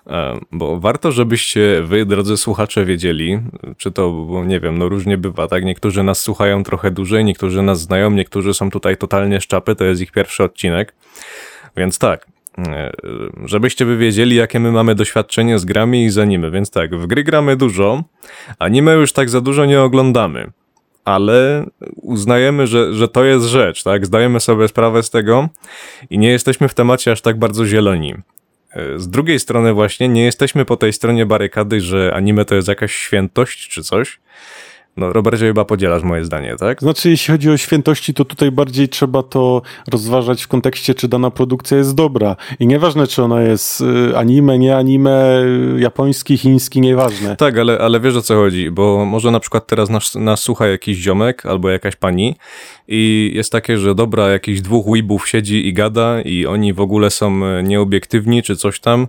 E, 0.06 0.40
bo 0.52 0.80
warto, 0.80 1.12
żebyście 1.12 1.82
wy, 1.82 2.06
drodzy 2.06 2.36
słuchacze, 2.36 2.84
wiedzieli, 2.84 3.38
czy 3.76 3.92
to, 3.92 4.10
bo 4.10 4.44
nie 4.44 4.60
wiem, 4.60 4.78
no 4.78 4.88
różnie 4.88 5.18
bywa, 5.18 5.48
tak? 5.48 5.64
Niektórzy 5.64 6.02
nas 6.02 6.20
słuchają 6.20 6.64
trochę 6.64 6.90
dłużej, 6.90 7.24
niektórzy 7.24 7.62
nas 7.62 7.80
znają, 7.80 8.10
niektórzy 8.10 8.54
są 8.54 8.70
tutaj 8.70 8.96
totalnie 8.96 9.40
szczapy, 9.40 9.74
to 9.74 9.84
jest 9.84 10.02
ich 10.02 10.12
pierwszy 10.12 10.44
odcinek. 10.44 10.94
Więc 11.76 11.98
tak, 11.98 12.26
e, 12.58 12.92
żebyście 13.44 13.84
wy 13.84 13.96
wiedzieli, 13.96 14.36
jakie 14.36 14.60
my 14.60 14.72
mamy 14.72 14.94
doświadczenie 14.94 15.58
z 15.58 15.64
grami 15.64 16.04
i 16.04 16.10
z 16.10 16.18
anime. 16.18 16.50
Więc 16.50 16.70
tak, 16.70 16.96
w 16.96 17.06
gry 17.06 17.24
gramy 17.24 17.56
dużo, 17.56 18.02
anime 18.58 18.94
już 18.94 19.12
tak 19.12 19.30
za 19.30 19.40
dużo 19.40 19.64
nie 19.64 19.80
oglądamy 19.80 20.50
ale 21.06 21.66
uznajemy, 21.96 22.66
że, 22.66 22.94
że 22.94 23.08
to 23.08 23.24
jest 23.24 23.46
rzecz, 23.46 23.82
tak? 23.82 24.06
Zdajemy 24.06 24.40
sobie 24.40 24.68
sprawę 24.68 25.02
z 25.02 25.10
tego 25.10 25.48
i 26.10 26.18
nie 26.18 26.30
jesteśmy 26.30 26.68
w 26.68 26.74
temacie 26.74 27.12
aż 27.12 27.20
tak 27.20 27.38
bardzo 27.38 27.66
zieloni. 27.66 28.14
E, 28.70 28.98
z 28.98 29.08
drugiej 29.08 29.40
strony 29.40 29.72
właśnie 29.72 30.08
nie 30.08 30.24
jesteśmy 30.24 30.64
po 30.64 30.76
tej 30.76 30.92
stronie 30.92 31.26
barykady, 31.26 31.80
że 31.80 32.14
anime 32.14 32.44
to 32.44 32.54
jest 32.54 32.68
jakaś 32.68 32.94
świętość 32.94 33.68
czy 33.68 33.82
coś, 33.82 34.18
no, 34.96 35.12
Robercie, 35.12 35.46
chyba 35.46 35.64
podzielasz 35.64 36.02
moje 36.02 36.24
zdanie, 36.24 36.56
tak? 36.58 36.80
Znaczy, 36.80 37.10
jeśli 37.10 37.32
chodzi 37.32 37.50
o 37.50 37.56
świętości, 37.56 38.14
to 38.14 38.24
tutaj 38.24 38.50
bardziej 38.50 38.88
trzeba 38.88 39.22
to 39.22 39.62
rozważać 39.90 40.42
w 40.42 40.48
kontekście, 40.48 40.94
czy 40.94 41.08
dana 41.08 41.30
produkcja 41.30 41.76
jest 41.76 41.94
dobra. 41.94 42.36
I 42.60 42.66
nieważne, 42.66 43.06
czy 43.06 43.22
ona 43.22 43.42
jest 43.42 43.80
y, 43.80 44.16
anime, 44.16 44.58
nie 44.58 44.76
anime, 44.76 45.44
japoński, 45.78 46.38
chiński, 46.38 46.80
nieważne. 46.80 47.36
Tak, 47.36 47.58
ale, 47.58 47.78
ale 47.78 48.00
wiesz 48.00 48.16
o 48.16 48.22
co 48.22 48.34
chodzi, 48.34 48.70
bo 48.70 49.04
może 49.04 49.30
na 49.30 49.40
przykład 49.40 49.66
teraz 49.66 49.90
nas, 49.90 50.14
nas 50.14 50.40
słucha 50.40 50.66
jakiś 50.66 50.98
ziomek 50.98 51.46
albo 51.46 51.70
jakaś 51.70 51.96
pani 51.96 52.36
i 52.88 53.32
jest 53.34 53.52
takie, 53.52 53.78
że 53.78 53.94
dobra, 53.94 54.28
jakiś 54.28 54.60
dwóch 54.60 54.86
weebów 54.86 55.28
siedzi 55.28 55.68
i 55.68 55.72
gada 55.72 56.20
i 56.20 56.46
oni 56.46 56.72
w 56.72 56.80
ogóle 56.80 57.10
są 57.10 57.46
e, 57.46 57.62
nieobiektywni 57.62 58.42
czy 58.42 58.56
coś 58.56 58.80
tam. 58.80 59.08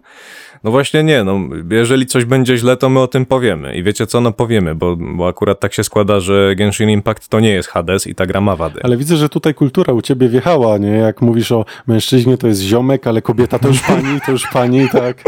No 0.63 0.71
właśnie 0.71 1.03
nie, 1.03 1.23
no 1.23 1.39
jeżeli 1.71 2.05
coś 2.05 2.25
będzie 2.25 2.57
źle, 2.57 2.77
to 2.77 2.89
my 2.89 2.99
o 2.99 3.07
tym 3.07 3.25
powiemy. 3.25 3.75
I 3.75 3.83
wiecie 3.83 4.07
co, 4.07 4.21
no 4.21 4.31
powiemy, 4.31 4.75
bo, 4.75 4.95
bo 4.95 5.27
akurat 5.27 5.59
tak 5.59 5.73
się 5.73 5.83
składa, 5.83 6.19
że 6.19 6.55
Genshin 6.55 6.89
Impact 6.89 7.27
to 7.27 7.39
nie 7.39 7.49
jest 7.49 7.69
Hades 7.69 8.07
i 8.07 8.15
ta 8.15 8.25
gra 8.25 8.41
ma 8.41 8.55
wady. 8.55 8.79
Ale 8.83 8.97
widzę, 8.97 9.17
że 9.17 9.29
tutaj 9.29 9.53
kultura 9.53 9.93
u 9.93 10.01
ciebie 10.01 10.29
wjechała, 10.29 10.77
nie? 10.77 10.89
Jak 10.89 11.21
mówisz 11.21 11.51
o 11.51 11.65
mężczyźnie, 11.87 12.37
to 12.37 12.47
jest 12.47 12.61
ziomek, 12.61 13.07
ale 13.07 13.21
kobieta 13.21 13.59
to 13.59 13.67
już 13.67 13.81
pani, 13.81 14.21
to 14.25 14.31
już 14.31 14.47
pani, 14.47 14.89
tak? 14.89 15.23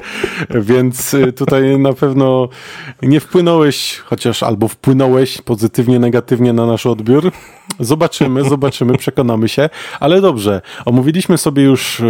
Więc 0.49 1.13
y, 1.13 1.33
tutaj 1.33 1.79
na 1.79 1.93
pewno 1.93 2.49
nie 3.01 3.19
wpłynąłeś, 3.19 3.97
chociaż 4.05 4.43
albo 4.43 4.67
wpłynąłeś 4.67 5.41
pozytywnie, 5.41 5.99
negatywnie 5.99 6.53
na 6.53 6.65
nasz 6.65 6.85
odbiór. 6.85 7.31
Zobaczymy, 7.79 8.43
zobaczymy, 8.43 8.97
przekonamy 8.97 9.49
się. 9.49 9.69
Ale 9.99 10.21
dobrze, 10.21 10.61
omówiliśmy 10.85 11.37
sobie 11.37 11.63
już, 11.63 11.99
y, 11.99 12.03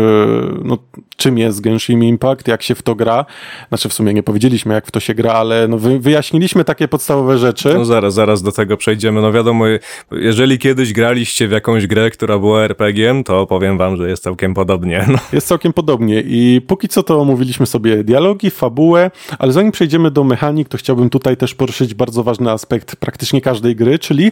no, 0.64 0.78
czym 1.18 1.38
jest 1.38 1.62
Genshin 1.62 2.04
Impact, 2.04 2.48
jak 2.48 2.64
się 2.64 2.76
w 2.76 2.82
to 2.82 2.96
gra, 2.96 3.09
gra. 3.10 3.26
Znaczy 3.70 3.90
w 3.90 3.94
sumie 3.94 4.14
nie 4.14 4.24
powiedzieliśmy, 4.24 4.74
jak 4.74 4.88
w 4.88 4.92
to 4.92 5.00
się 5.00 5.14
gra, 5.14 5.34
ale 5.34 5.68
no 5.68 5.78
wyjaśniliśmy 5.78 6.64
takie 6.64 6.88
podstawowe 6.88 7.38
rzeczy. 7.38 7.74
No 7.74 7.86
zaraz, 7.86 8.14
zaraz 8.14 8.42
do 8.42 8.52
tego 8.52 8.78
przejdziemy. 8.78 9.22
No 9.22 9.32
wiadomo, 9.32 9.66
jeżeli 10.12 10.60
kiedyś 10.60 10.94
graliście 10.94 11.48
w 11.48 11.52
jakąś 11.52 11.88
grę, 11.88 12.10
która 12.10 12.40
była 12.40 12.64
RPG-iem, 12.64 13.24
to 13.24 13.48
powiem 13.48 13.78
wam, 13.78 13.98
że 13.98 14.10
jest 14.10 14.24
całkiem 14.24 14.54
podobnie. 14.54 15.00
No. 15.10 15.18
Jest 15.34 15.48
całkiem 15.48 15.74
podobnie 15.74 16.24
i 16.26 16.62
póki 16.68 16.88
co 16.88 17.04
to 17.04 17.22
omówiliśmy 17.22 17.66
sobie 17.66 18.04
dialogi, 18.04 18.50
fabułę, 18.50 19.12
ale 19.40 19.54
zanim 19.54 19.72
przejdziemy 19.72 20.12
do 20.12 20.24
mechanik, 20.24 20.70
to 20.70 20.78
chciałbym 20.78 21.10
tutaj 21.10 21.38
też 21.38 21.56
poruszyć 21.56 21.94
bardzo 21.94 22.24
ważny 22.24 22.52
aspekt 22.52 22.96
praktycznie 22.96 23.42
każdej 23.42 23.76
gry, 23.76 24.00
czyli 24.00 24.32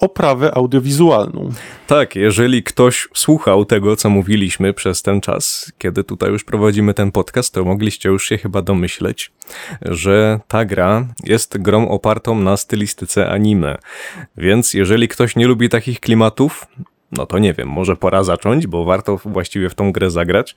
oprawę 0.00 0.54
audiowizualną. 0.54 1.50
Tak, 1.86 2.16
jeżeli 2.16 2.62
ktoś 2.62 3.08
słuchał 3.14 3.64
tego, 3.64 3.96
co 3.96 4.10
mówiliśmy 4.10 4.72
przez 4.72 5.02
ten 5.02 5.20
czas, 5.20 5.72
kiedy 5.78 6.04
tutaj 6.04 6.30
już 6.30 6.44
prowadzimy 6.44 6.94
ten 6.94 7.12
podcast, 7.12 7.54
to 7.54 7.64
mogliście 7.64 8.08
już 8.08 8.28
się 8.28 8.38
chyba 8.38 8.62
domyśleć, 8.62 9.32
że 9.82 10.40
ta 10.48 10.64
gra 10.64 11.06
jest 11.24 11.58
grą 11.58 11.88
opartą 11.88 12.40
na 12.40 12.56
stylistyce 12.56 13.30
anime. 13.30 13.78
Więc 14.36 14.74
jeżeli 14.74 15.08
ktoś 15.08 15.36
nie 15.36 15.46
lubi 15.46 15.68
takich 15.68 16.00
klimatów, 16.00 16.66
no 17.12 17.26
to 17.26 17.38
nie 17.38 17.54
wiem, 17.54 17.68
może 17.68 17.96
pora 17.96 18.24
zacząć, 18.24 18.66
bo 18.66 18.84
warto 18.84 19.16
właściwie 19.24 19.68
w 19.68 19.74
tą 19.74 19.92
grę 19.92 20.10
zagrać. 20.10 20.56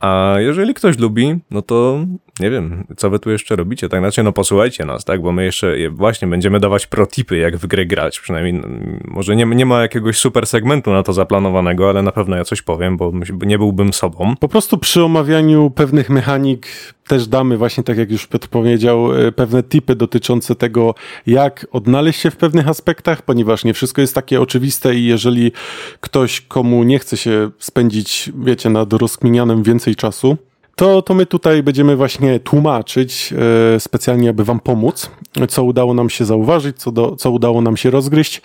A 0.00 0.34
jeżeli 0.38 0.74
ktoś 0.74 0.98
lubi, 0.98 1.38
no 1.50 1.62
to 1.62 1.98
nie 2.40 2.50
wiem, 2.50 2.84
co 2.96 3.10
wy 3.10 3.18
tu 3.18 3.30
jeszcze 3.30 3.56
robicie. 3.56 3.88
Tak 3.88 4.00
znaczy, 4.00 4.22
no 4.22 4.32
posłuchajcie 4.32 4.84
nas, 4.84 5.04
tak, 5.04 5.22
bo 5.22 5.32
my 5.32 5.44
jeszcze 5.44 5.76
właśnie 5.90 6.28
będziemy 6.28 6.60
dawać 6.60 6.86
protipy, 6.86 7.36
jak 7.36 7.56
w 7.56 7.66
grę 7.66 7.86
grać. 7.86 8.20
Przynajmniej 8.20 8.62
może 9.04 9.36
nie, 9.36 9.44
nie 9.44 9.66
ma 9.66 9.82
jakiegoś 9.82 10.18
super 10.18 10.46
segmentu 10.46 10.92
na 10.92 11.02
to 11.02 11.12
zaplanowanego, 11.12 11.88
ale 11.90 12.02
na 12.02 12.12
pewno 12.12 12.36
ja 12.36 12.44
coś 12.44 12.62
powiem, 12.62 12.96
bo 12.96 13.12
nie 13.46 13.58
byłbym 13.58 13.92
sobą. 13.92 14.34
Po 14.40 14.48
prostu 14.48 14.78
przy 14.78 15.04
omawianiu 15.04 15.70
pewnych 15.70 16.10
mechanik 16.10 16.66
też 17.06 17.26
damy 17.26 17.56
właśnie, 17.56 17.84
tak 17.84 17.98
jak 17.98 18.10
już 18.10 18.26
Piotr 18.26 18.48
powiedział, 18.48 19.12
e, 19.26 19.32
pewne 19.32 19.62
tipy 19.62 19.96
dotyczące 19.96 20.54
tego, 20.54 20.94
jak 21.26 21.66
odnaleźć 21.72 22.20
się 22.20 22.30
w 22.30 22.36
pewnych 22.36 22.68
aspektach, 22.68 23.22
ponieważ 23.22 23.64
nie 23.64 23.74
wszystko 23.74 24.00
jest 24.00 24.14
takie 24.14 24.40
oczywiste 24.40 24.94
i 24.94 25.04
jeżeli 25.04 25.52
ktoś, 26.00 26.40
komu 26.40 26.84
nie 26.84 26.98
chce 26.98 27.16
się 27.16 27.50
spędzić, 27.58 28.32
wiecie, 28.38 28.70
nad 28.70 28.92
rozkminianem 28.92 29.62
więcej 29.62 29.96
czasu, 29.96 30.36
to, 30.76 31.02
to 31.02 31.14
my 31.14 31.26
tutaj 31.26 31.62
będziemy 31.62 31.96
właśnie 31.96 32.40
tłumaczyć 32.40 33.34
e, 33.76 33.80
specjalnie, 33.80 34.30
aby 34.30 34.44
Wam 34.44 34.60
pomóc, 34.60 35.10
co 35.48 35.64
udało 35.64 35.94
nam 35.94 36.10
się 36.10 36.24
zauważyć, 36.24 36.78
co, 36.78 36.92
do, 36.92 37.16
co 37.16 37.30
udało 37.30 37.60
nam 37.60 37.76
się 37.76 37.90
rozgryźć. 37.90 38.42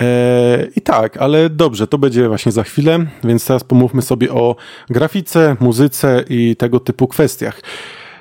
E, 0.00 0.66
I 0.76 0.80
tak, 0.80 1.16
ale 1.16 1.50
dobrze, 1.50 1.86
to 1.86 1.98
będzie 1.98 2.28
właśnie 2.28 2.52
za 2.52 2.62
chwilę, 2.62 3.06
więc 3.24 3.46
teraz 3.46 3.64
pomówmy 3.64 4.02
sobie 4.02 4.32
o 4.32 4.56
grafice, 4.90 5.56
muzyce 5.60 6.24
i 6.28 6.56
tego 6.56 6.80
typu 6.80 7.08
kwestiach. 7.08 7.60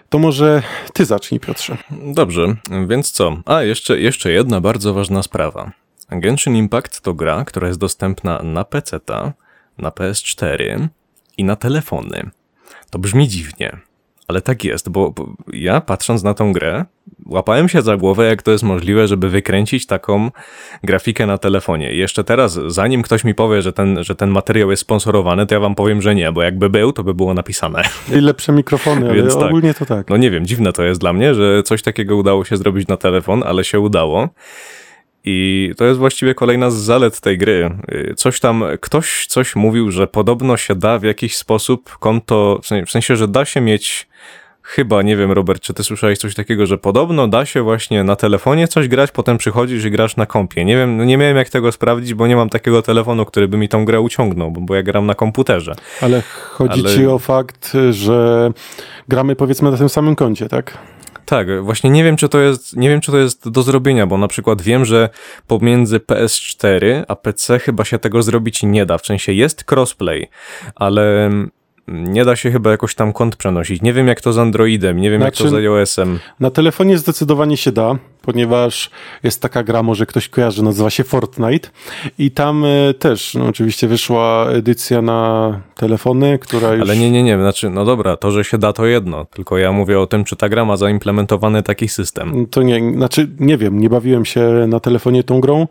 To 0.09 0.19
może 0.19 0.63
ty 0.93 1.05
zacznij, 1.05 1.39
Piotrze. 1.39 1.77
Dobrze, 1.91 2.55
więc 2.87 3.11
co? 3.11 3.37
A, 3.45 3.63
jeszcze, 3.63 3.99
jeszcze 3.99 4.31
jedna 4.31 4.61
bardzo 4.61 4.93
ważna 4.93 5.23
sprawa. 5.23 5.71
Genshin 6.09 6.55
Impact 6.55 7.01
to 7.01 7.13
gra, 7.13 7.45
która 7.45 7.67
jest 7.67 7.79
dostępna 7.79 8.41
na 8.43 8.65
PC, 8.65 8.99
na 9.77 9.89
PS4 9.89 10.87
i 11.37 11.43
na 11.43 11.55
telefony. 11.55 12.29
To 12.95 12.99
brzmi 12.99 13.27
dziwnie, 13.27 13.77
ale 14.27 14.41
tak 14.41 14.63
jest, 14.63 14.89
bo, 14.89 15.13
ja 15.53 15.81
patrząc 15.81 16.23
na 16.23 16.33
tą 16.33 16.53
grę, 16.53 16.85
łapałem 17.25 17.69
się 17.69 17.81
za 17.81 17.97
głowę, 17.97 18.25
jak 18.25 18.41
to 18.41 18.51
jest 18.51 18.63
możliwe, 18.63 19.07
żeby 19.07 19.29
wykręcić 19.29 19.85
taką 19.85 20.31
grafikę 20.83 21.25
na 21.25 21.37
telefonie. 21.37 21.93
I 21.93 21.97
jeszcze 21.97 22.23
teraz, 22.23 22.59
zanim 22.67 23.01
ktoś 23.01 23.23
mi 23.23 23.35
powie, 23.35 23.61
że 23.61 23.73
ten, 23.73 24.03
że 24.03 24.15
ten 24.15 24.29
materiał 24.29 24.71
jest 24.71 24.81
sponsorowany, 24.81 25.45
to 25.45 25.55
ja 25.55 25.59
wam 25.59 25.75
powiem, 25.75 26.01
że 26.01 26.15
nie, 26.15 26.31
bo 26.31 26.41
jakby 26.41 26.69
był, 26.69 26.93
to 26.93 27.03
by 27.03 27.13
było 27.13 27.33
napisane. 27.33 27.83
I 28.15 28.21
lepsze 28.21 28.51
mikrofony, 28.51 29.05
ale 29.05 29.15
Więc 29.15 29.33
tak. 29.33 29.43
ogólnie 29.43 29.73
to 29.73 29.85
tak. 29.85 30.09
No 30.09 30.17
nie 30.17 30.31
wiem, 30.31 30.45
dziwne 30.45 30.73
to 30.73 30.83
jest 30.83 31.01
dla 31.01 31.13
mnie, 31.13 31.33
że 31.33 31.63
coś 31.63 31.81
takiego 31.81 32.15
udało 32.15 32.45
się 32.45 32.57
zrobić 32.57 32.87
na 32.87 32.97
telefon, 32.97 33.43
ale 33.45 33.63
się 33.63 33.79
udało. 33.79 34.29
I 35.25 35.71
to 35.77 35.85
jest 35.85 35.99
właściwie 35.99 36.35
kolejna 36.35 36.71
z 36.71 36.75
zalet 36.75 37.19
tej 37.19 37.37
gry. 37.37 37.71
Y, 37.91 38.13
coś 38.15 38.39
tam, 38.39 38.63
ktoś 38.81 39.25
coś 39.29 39.55
mówił, 39.55 39.91
że 39.91 40.07
podobno 40.07 40.57
się 40.57 40.75
da 40.75 40.99
w 40.99 41.03
jakiś 41.03 41.35
sposób 41.35 41.97
konto, 41.99 42.59
w 42.85 42.91
sensie, 42.91 43.15
że 43.15 43.27
da 43.27 43.45
się 43.45 43.61
mieć 43.61 44.07
Chyba, 44.67 45.01
nie 45.01 45.17
wiem, 45.17 45.31
Robert, 45.31 45.61
czy 45.61 45.73
ty 45.73 45.83
słyszałeś 45.83 46.19
coś 46.19 46.35
takiego, 46.35 46.65
że 46.65 46.77
podobno 46.77 47.27
da 47.27 47.45
się 47.45 47.61
właśnie 47.61 48.03
na 48.03 48.15
telefonie 48.15 48.67
coś 48.67 48.87
grać, 48.87 49.11
potem 49.11 49.37
przychodzisz 49.37 49.85
i 49.85 49.91
grasz 49.91 50.15
na 50.15 50.25
kompie. 50.25 50.65
Nie 50.65 50.77
wiem, 50.77 51.07
nie 51.07 51.17
miałem 51.17 51.37
jak 51.37 51.49
tego 51.49 51.71
sprawdzić, 51.71 52.13
bo 52.13 52.27
nie 52.27 52.35
mam 52.35 52.49
takiego 52.49 52.81
telefonu, 52.81 53.25
który 53.25 53.47
by 53.47 53.57
mi 53.57 53.69
tą 53.69 53.85
grę 53.85 54.01
uciągnął, 54.01 54.51
bo, 54.51 54.61
bo 54.61 54.75
ja 54.75 54.83
gram 54.83 55.05
na 55.05 55.15
komputerze. 55.15 55.75
Ale 56.01 56.21
chodzi 56.51 56.81
Ale... 56.85 56.95
ci 56.95 57.07
o 57.07 57.19
fakt, 57.19 57.73
że 57.89 58.51
gramy 59.07 59.35
powiedzmy 59.35 59.71
na 59.71 59.77
tym 59.77 59.89
samym 59.89 60.15
koncie, 60.15 60.49
tak? 60.49 60.77
Tak, 61.25 61.63
właśnie 61.63 61.89
nie 61.89 62.03
wiem, 62.03 62.17
czy 62.17 62.29
to 62.29 62.39
jest, 62.39 62.75
nie 62.75 62.89
wiem, 62.89 63.01
czy 63.01 63.11
to 63.11 63.17
jest 63.17 63.49
do 63.49 63.63
zrobienia, 63.63 64.07
bo 64.07 64.17
na 64.17 64.27
przykład 64.27 64.61
wiem, 64.61 64.85
że 64.85 65.09
pomiędzy 65.47 65.99
PS4 65.99 67.03
a 67.07 67.15
PC 67.15 67.59
chyba 67.59 67.85
się 67.85 67.99
tego 67.99 68.23
zrobić 68.23 68.63
nie 68.63 68.85
da. 68.85 68.97
W 68.97 69.05
sensie 69.05 69.33
jest 69.33 69.71
crossplay, 69.71 70.29
ale 70.75 71.31
nie 71.87 72.25
da 72.25 72.35
się 72.35 72.51
chyba 72.51 72.71
jakoś 72.71 72.95
tam 72.95 73.13
kont 73.13 73.35
przenosić. 73.35 73.81
Nie 73.81 73.93
wiem 73.93 74.07
jak 74.07 74.21
to 74.21 74.33
z 74.33 74.37
Androidem, 74.37 74.97
nie 74.97 75.11
wiem 75.11 75.21
znaczy, 75.21 75.43
jak 75.43 75.51
to 75.51 75.55
z 75.55 75.59
iOS-em. 75.59 76.19
Na 76.39 76.51
telefonie 76.51 76.97
zdecydowanie 76.97 77.57
się 77.57 77.71
da. 77.71 77.95
ponieważ 78.21 78.89
jest 79.23 79.41
taka 79.41 79.63
gra, 79.63 79.83
może 79.83 80.05
ktoś 80.05 80.29
kojarzy, 80.29 80.63
nazywa 80.63 80.89
się 80.89 81.03
Fortnite 81.03 81.69
i 82.19 82.31
tam 82.31 82.65
e, 82.65 82.93
też 82.93 83.33
no, 83.33 83.45
oczywiście 83.45 83.87
wyszła 83.87 84.47
edycja 84.49 85.01
na 85.01 85.61
telefony, 85.75 86.39
która 86.39 86.73
już... 86.73 86.81
Ale 86.81 86.97
nie, 86.97 87.11
nie, 87.11 87.23
nie, 87.23 87.37
znaczy, 87.37 87.69
no 87.69 87.85
dobra, 87.85 88.17
to, 88.17 88.31
że 88.31 88.43
się 88.43 88.57
da, 88.57 88.73
to 88.73 88.85
jedno, 88.85 89.25
tylko 89.25 89.57
ja 89.57 89.71
mówię 89.71 89.99
o 89.99 90.07
tym, 90.07 90.23
czy 90.23 90.35
ta 90.35 90.49
gra 90.49 90.65
ma 90.65 90.77
zaimplementowany 90.77 91.63
taki 91.63 91.87
system. 91.87 92.47
To 92.51 92.63
nie, 92.63 92.93
znaczy 92.95 93.27
nie 93.39 93.57
wiem, 93.57 93.79
nie 93.79 93.89
bawiłem 93.89 94.25
się 94.25 94.49
na 94.67 94.79
telefonie 94.79 95.23
tą 95.23 95.39
grą 95.39 95.67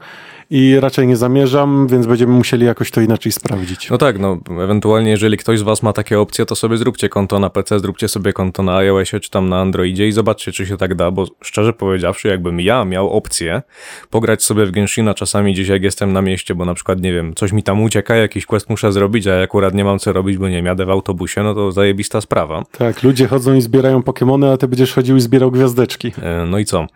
i 0.51 0.81
raczej 0.81 1.07
nie 1.07 1.17
zamierzam, 1.17 1.87
więc 1.87 2.07
będziemy 2.07 2.33
musieli 2.33 2.67
jakoś 2.67 2.91
to 2.91 3.01
inaczej 3.01 3.33
sprawdzić. 3.33 3.91
No 3.91 3.99
tak, 3.99 4.19
no 4.19 4.39
ewentualnie 4.65 5.11
jeżeli 5.11 5.37
ktoś 5.37 5.59
z 5.59 5.63
was 5.63 5.83
ma 5.83 5.93
takie 5.93 6.21
opcje, 6.21 6.47
to 6.47 6.57
sobie 6.57 6.77
zróbcie 6.77 7.09
konto 7.09 7.39
na 7.39 7.51
PC, 7.51 7.81
zróbcie 7.81 8.09
sobie 8.09 8.33
konto 8.33 8.63
na 8.63 8.77
iOSie 8.77 9.21
czy 9.21 9.31
tam 9.31 9.49
na 9.49 9.61
Androidzie 9.61 10.09
i 10.09 10.13
zobaczcie, 10.13 10.53
czy 10.53 10.67
się 10.67 10.77
tak 10.77 10.95
da, 10.95 11.11
bo 11.11 11.27
szczerze 11.43 11.73
powiedziawszy, 11.73 12.29
jakbym 12.29 12.61
ja 12.61 12.85
miał 12.85 13.11
opcję 13.11 13.63
pograć 14.11 14.43
sobie 14.43 14.67
w 14.67 14.71
Genshina 14.71 15.15
czasami 15.15 15.53
gdzieś 15.53 15.69
jak 15.69 15.83
jestem 15.83 16.13
na 16.13 16.23
mieście, 16.23 16.55
bo 16.55 16.65
na 16.65 16.75
przykład, 16.75 17.01
nie 17.01 17.13
wiem, 17.13 17.35
coś 17.35 17.53
mi 17.53 17.63
tam 17.63 17.83
ucieka, 17.83 18.17
jakiś 18.17 18.47
quest 18.47 18.71
muszę 18.71 18.93
zrobić, 18.93 19.27
a 19.27 19.35
ja 19.35 19.45
akurat 19.45 19.75
nie 19.75 19.85
mam 19.85 19.99
co 19.99 20.13
robić, 20.13 20.39
bo 20.39 20.49
nie 20.49 20.63
jadę 20.63 20.87
w 20.87 20.91
autobusie, 20.91 21.43
no 21.43 21.55
to 21.55 21.73
zajebista 21.73 22.21
sprawa. 22.21 22.63
Tak, 22.79 23.03
ludzie 23.03 23.27
chodzą 23.27 23.55
i 23.55 23.61
zbierają 23.61 24.03
Pokemony, 24.03 24.51
a 24.53 24.57
ty 24.57 24.69
będziesz 24.69 24.93
chodził 24.95 25.17
i 25.17 25.21
zbierał 25.21 25.51
gwiazdeczki. 25.51 26.13
E, 26.23 26.47
No 26.47 26.59
i 26.59 26.65
co? 26.65 26.87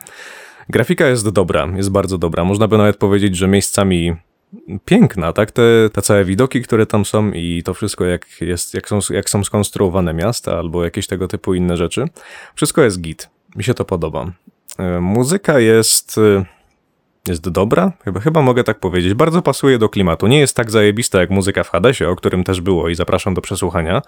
Grafika 0.69 1.07
jest 1.07 1.29
dobra, 1.29 1.69
jest 1.77 1.91
bardzo 1.91 2.19
dobra. 2.19 2.45
Można 2.45 2.69
by 2.69 2.79
nawet 2.79 2.97
powiedzieć, 2.97 3.37
że 3.37 3.49
miejscami 3.49 4.17
piękna, 4.85 5.33
tak? 5.33 5.51
Te, 5.51 5.63
te 5.93 6.03
całe 6.03 6.25
widoki, 6.25 6.63
które 6.63 6.87
tam 6.87 7.05
są 7.05 7.33
i 7.33 7.63
to 7.65 7.75
wszystko, 7.75 8.05
jak, 8.05 8.27
jest, 8.41 8.75
jak, 8.75 8.89
są, 8.89 8.99
jak 9.11 9.31
są 9.31 9.45
skonstruowane 9.45 10.15
miasta 10.15 10.59
albo 10.59 10.85
jakieś 10.85 11.07
tego 11.07 11.29
typu 11.29 11.55
inne 11.55 11.77
rzeczy. 11.77 12.05
Wszystko 12.55 12.83
jest 12.83 13.01
git. 13.01 13.29
Mi 13.57 13.65
się 13.65 13.75
to 13.75 13.85
podoba. 13.85 14.33
E, 14.79 15.01
Muzyka 15.01 15.59
jest... 15.61 16.19
e, 16.19 16.45
Jest 17.29 17.49
dobra? 17.49 17.93
Chyba, 18.05 18.21
chyba 18.21 18.43
mogę 18.43 18.65
tak 18.65 18.81
powiedzieć. 18.81 19.15
Bardzo 19.15 19.43
pasuje 19.43 19.79
do 19.79 19.89
klimatu. 19.89 20.27
Nie 20.27 20.39
jest 20.39 20.57
tak 20.57 20.71
zajebista 20.71 21.21
jak 21.21 21.31
muzyka 21.31 21.65
w 21.65 21.69
Hadesie, 21.71 22.09
o 22.09 22.17
którym 22.17 22.45
też 22.45 22.61
było 22.61 22.89
i 22.89 22.95
zapraszam 22.95 23.35
do 23.35 23.41
przesłuchania, 23.41 24.03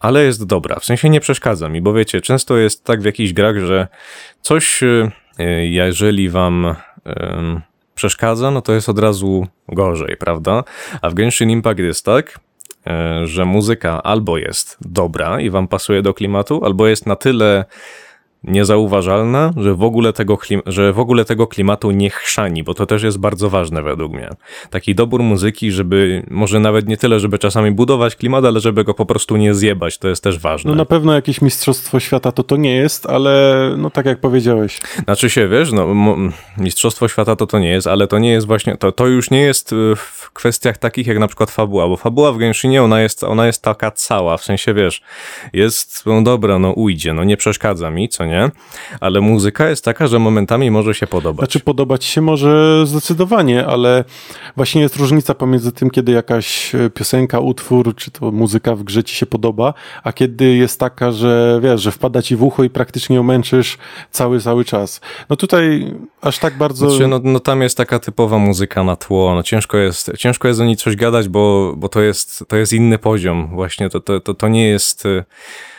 ale 0.00 0.24
jest 0.24 0.46
dobra. 0.46 0.78
W 0.80 0.84
sensie 0.84 1.08
nie 1.10 1.20
przeszkadza 1.20 1.68
mi, 1.68 1.80
bo 1.82 1.92
wiecie, 1.92 2.20
często 2.20 2.56
jest 2.56 2.84
tak 2.84 3.02
w 3.02 3.04
jakichś 3.04 3.32
grach, 3.32 3.56
że 3.58 3.88
coś, 4.42 4.82
y, 4.82 5.10
jeżeli 5.70 6.28
wam 6.28 6.74
przeszkadza, 7.94 8.50
no 8.50 8.62
to 8.62 8.72
jest 8.72 8.88
od 8.88 8.98
razu 8.98 9.46
gorzej, 9.68 10.16
prawda? 10.16 10.64
A 11.02 11.10
w 11.10 11.14
Genshin 11.14 11.50
Impact 11.50 11.78
jest 11.78 12.04
tak, 12.04 12.40
y, 13.22 13.26
że 13.26 13.44
muzyka 13.44 14.02
albo 14.02 14.38
jest 14.38 14.76
dobra 14.80 15.40
i 15.40 15.50
wam 15.50 15.68
pasuje 15.68 16.02
do 16.02 16.14
klimatu, 16.14 16.64
albo 16.64 16.86
jest 16.86 17.06
na 17.06 17.16
tyle 17.16 17.64
niezauważalna, 18.44 19.52
że 19.56 19.74
w, 19.74 19.82
ogóle 19.82 20.12
tego 20.12 20.38
że 20.66 20.92
w 20.92 20.98
ogóle 20.98 21.24
tego 21.24 21.46
klimatu 21.46 21.90
nie 21.90 22.10
chrzani, 22.10 22.62
bo 22.62 22.74
to 22.74 22.86
też 22.86 23.02
jest 23.02 23.18
bardzo 23.18 23.50
ważne 23.50 23.82
według 23.82 24.12
mnie. 24.12 24.28
Taki 24.70 24.94
dobór 24.94 25.22
muzyki, 25.22 25.72
żeby 25.72 26.22
może 26.30 26.60
nawet 26.60 26.88
nie 26.88 26.96
tyle, 26.96 27.20
żeby 27.20 27.38
czasami 27.38 27.70
budować 27.70 28.16
klimat, 28.16 28.44
ale 28.44 28.60
żeby 28.60 28.84
go 28.84 28.94
po 28.94 29.06
prostu 29.06 29.36
nie 29.36 29.54
zjebać, 29.54 29.98
to 29.98 30.08
jest 30.08 30.22
też 30.22 30.38
ważne. 30.38 30.70
No 30.70 30.76
na 30.76 30.84
pewno 30.84 31.14
jakieś 31.14 31.42
mistrzostwo 31.42 32.00
świata 32.00 32.32
to 32.32 32.42
to 32.42 32.56
nie 32.56 32.76
jest, 32.76 33.06
ale 33.06 33.74
no 33.78 33.90
tak 33.90 34.06
jak 34.06 34.20
powiedziałeś. 34.20 34.80
Znaczy 35.04 35.30
się, 35.30 35.48
wiesz, 35.48 35.72
no, 35.72 35.86
Mistrzostwo 36.58 37.08
Świata 37.08 37.36
to 37.36 37.46
to 37.46 37.58
nie 37.58 37.68
jest, 37.68 37.86
ale 37.86 38.06
to 38.06 38.18
nie 38.18 38.30
jest 38.30 38.46
właśnie, 38.46 38.76
to, 38.76 38.92
to 38.92 39.06
już 39.06 39.30
nie 39.30 39.40
jest 39.40 39.72
y, 39.72 39.96
w 39.96 40.30
kwestiach 40.32 40.78
takich 40.78 41.06
jak 41.06 41.18
na 41.18 41.26
przykład 41.26 41.50
fabuła, 41.50 41.88
bo 41.88 41.96
fabuła 41.96 42.32
w 42.32 42.38
Genshinie, 42.38 42.82
ona 42.82 43.00
jest, 43.00 43.24
ona 43.24 43.46
jest 43.46 43.62
taka 43.62 43.90
cała, 43.90 44.36
w 44.36 44.44
sensie, 44.44 44.74
wiesz, 44.74 45.02
jest, 45.52 46.06
no 46.06 46.22
dobra, 46.22 46.58
no 46.58 46.72
ujdzie, 46.72 47.12
no 47.12 47.24
nie 47.24 47.36
przeszkadza 47.36 47.90
mi, 47.90 48.08
co 48.08 48.24
nie, 48.24 48.31
ale 49.00 49.20
muzyka 49.20 49.68
jest 49.68 49.84
taka, 49.84 50.06
że 50.06 50.18
momentami 50.18 50.70
może 50.70 50.94
się 50.94 51.06
podobać. 51.06 51.38
Znaczy 51.46 51.60
podobać 51.60 52.04
się 52.04 52.20
może 52.20 52.82
zdecydowanie, 52.86 53.66
ale 53.66 54.04
właśnie 54.56 54.82
jest 54.82 54.96
różnica 54.96 55.34
pomiędzy 55.34 55.72
tym, 55.72 55.90
kiedy 55.90 56.12
jakaś 56.12 56.74
e, 56.74 56.90
piosenka, 56.90 57.40
utwór, 57.40 57.96
czy 57.96 58.10
to 58.10 58.32
muzyka 58.32 58.76
w 58.76 58.82
grze 58.82 59.04
ci 59.04 59.16
się 59.16 59.26
podoba, 59.26 59.74
a 60.02 60.12
kiedy 60.12 60.54
jest 60.54 60.80
taka, 60.80 61.12
że 61.12 61.60
wiesz, 61.62 61.82
że 61.82 61.92
wpada 61.92 62.22
ci 62.22 62.36
w 62.36 62.42
ucho 62.42 62.64
i 62.64 62.70
praktycznie 62.70 63.16
ją 63.16 63.22
męczysz 63.22 63.78
cały, 64.10 64.40
cały 64.40 64.64
czas. 64.64 65.00
No 65.30 65.36
tutaj 65.36 65.94
aż 66.20 66.38
tak 66.38 66.58
bardzo... 66.58 66.90
Znaczy, 66.90 67.08
no, 67.08 67.20
no 67.24 67.40
tam 67.40 67.62
jest 67.62 67.76
taka 67.76 67.98
typowa 67.98 68.38
muzyka 68.38 68.84
na 68.84 68.96
tło, 68.96 69.34
no 69.34 69.42
ciężko 69.42 69.78
jest, 69.78 70.10
ciężko 70.18 70.48
jest 70.48 70.60
o 70.60 70.64
niej 70.64 70.76
coś 70.76 70.96
gadać, 70.96 71.28
bo, 71.28 71.74
bo 71.76 71.88
to 71.88 72.00
jest, 72.00 72.44
to 72.48 72.56
jest 72.56 72.72
inny 72.72 72.98
poziom 72.98 73.48
właśnie, 73.54 73.90
to, 73.90 74.00
to, 74.00 74.20
to, 74.20 74.34
to 74.34 74.48
nie 74.48 74.68
jest... 74.68 75.04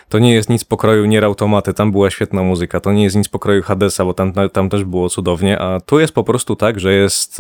To 0.09 0.19
nie 0.19 0.33
jest 0.33 0.49
nic 0.49 0.63
pokroju 0.63 1.05
Nier 1.05 1.25
Automaty, 1.25 1.73
tam 1.73 1.91
była 1.91 2.09
świetna 2.09 2.43
muzyka, 2.43 2.79
to 2.79 2.93
nie 2.93 3.03
jest 3.03 3.15
nic 3.15 3.29
pokroju 3.29 3.61
Hadesa, 3.61 4.05
bo 4.05 4.13
tam, 4.13 4.33
tam 4.53 4.69
też 4.69 4.83
było 4.83 5.09
cudownie, 5.09 5.59
a 5.59 5.79
tu 5.79 5.99
jest 5.99 6.13
po 6.13 6.23
prostu 6.23 6.55
tak, 6.55 6.79
że 6.79 6.93
jest, 6.93 7.37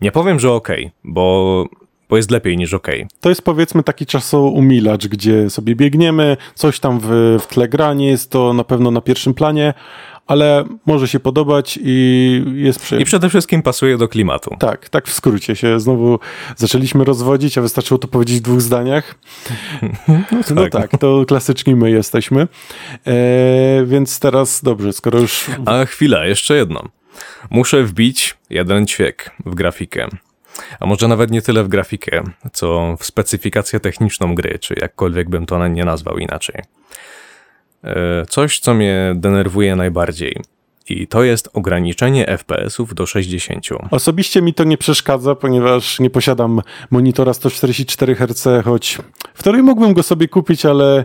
nie 0.00 0.12
powiem, 0.12 0.40
że 0.40 0.52
okej, 0.52 0.90
bo, 1.04 1.66
bo 2.08 2.16
jest 2.16 2.30
lepiej 2.30 2.56
niż 2.56 2.74
okej. 2.74 3.06
To 3.20 3.28
jest 3.28 3.42
powiedzmy 3.42 3.82
taki 3.82 4.06
czasoumilacz, 4.06 5.06
gdzie 5.06 5.50
sobie 5.50 5.76
biegniemy, 5.76 6.36
coś 6.54 6.80
tam 6.80 7.00
w, 7.02 7.38
w 7.40 7.46
tle 7.46 7.68
gra, 7.68 7.94
nie 7.94 8.08
jest 8.08 8.30
to 8.30 8.52
na 8.52 8.64
pewno 8.64 8.90
na 8.90 9.00
pierwszym 9.00 9.34
planie, 9.34 9.74
ale 10.26 10.64
może 10.86 11.08
się 11.08 11.20
podobać 11.20 11.78
i 11.82 12.44
jest 12.54 12.78
I 12.78 12.82
przyjemnie. 12.82 13.06
przede 13.06 13.28
wszystkim 13.28 13.62
pasuje 13.62 13.98
do 13.98 14.08
klimatu. 14.08 14.56
Tak, 14.58 14.88
tak 14.88 15.08
w 15.08 15.12
skrócie 15.12 15.56
się 15.56 15.80
znowu 15.80 16.18
zaczęliśmy 16.56 17.04
rozwodzić, 17.04 17.58
a 17.58 17.62
wystarczyło 17.62 17.98
to 17.98 18.08
powiedzieć 18.08 18.36
w 18.36 18.40
dwóch 18.40 18.60
zdaniach. 18.60 19.14
No 20.54 20.62
tak. 20.62 20.72
tak, 20.72 21.00
to 21.00 21.24
klasyczni 21.28 21.74
my 21.74 21.90
jesteśmy. 21.90 22.40
E, 23.06 23.16
więc 23.84 24.20
teraz 24.20 24.62
dobrze, 24.62 24.92
skoro 24.92 25.20
już 25.20 25.44
A 25.66 25.84
chwila, 25.84 26.26
jeszcze 26.26 26.56
jedno. 26.56 26.84
Muszę 27.50 27.82
wbić 27.84 28.36
jeden 28.50 28.86
ćwiek 28.86 29.30
w 29.46 29.54
grafikę. 29.54 30.08
A 30.80 30.86
może 30.86 31.08
nawet 31.08 31.30
nie 31.30 31.42
tyle 31.42 31.64
w 31.64 31.68
grafikę, 31.68 32.22
co 32.52 32.96
w 32.98 33.04
specyfikację 33.04 33.80
techniczną 33.80 34.34
gry, 34.34 34.58
czy 34.58 34.74
jakkolwiek 34.80 35.28
bym 35.28 35.46
to 35.46 35.68
nie 35.68 35.84
nazwał 35.84 36.18
inaczej. 36.18 36.62
E, 37.84 38.26
Coś, 38.28 38.60
co 38.60 38.74
mnie 38.74 39.12
denerwuje 39.16 39.76
najbardziej. 39.76 40.42
I 40.90 41.06
to 41.06 41.22
jest 41.22 41.48
ograniczenie 41.52 42.26
FPS-ów 42.26 42.94
do 42.94 43.06
60. 43.06 43.66
Osobiście 43.90 44.42
mi 44.42 44.54
to 44.54 44.64
nie 44.64 44.78
przeszkadza, 44.78 45.34
ponieważ 45.34 46.00
nie 46.00 46.10
posiadam 46.10 46.62
monitora 46.90 47.34
144 47.34 48.14
Hz, 48.14 48.64
choć 48.64 48.98
w 49.34 49.42
teorii 49.42 49.62
mógłbym 49.62 49.92
go 49.92 50.02
sobie 50.02 50.28
kupić, 50.28 50.66
ale, 50.66 51.04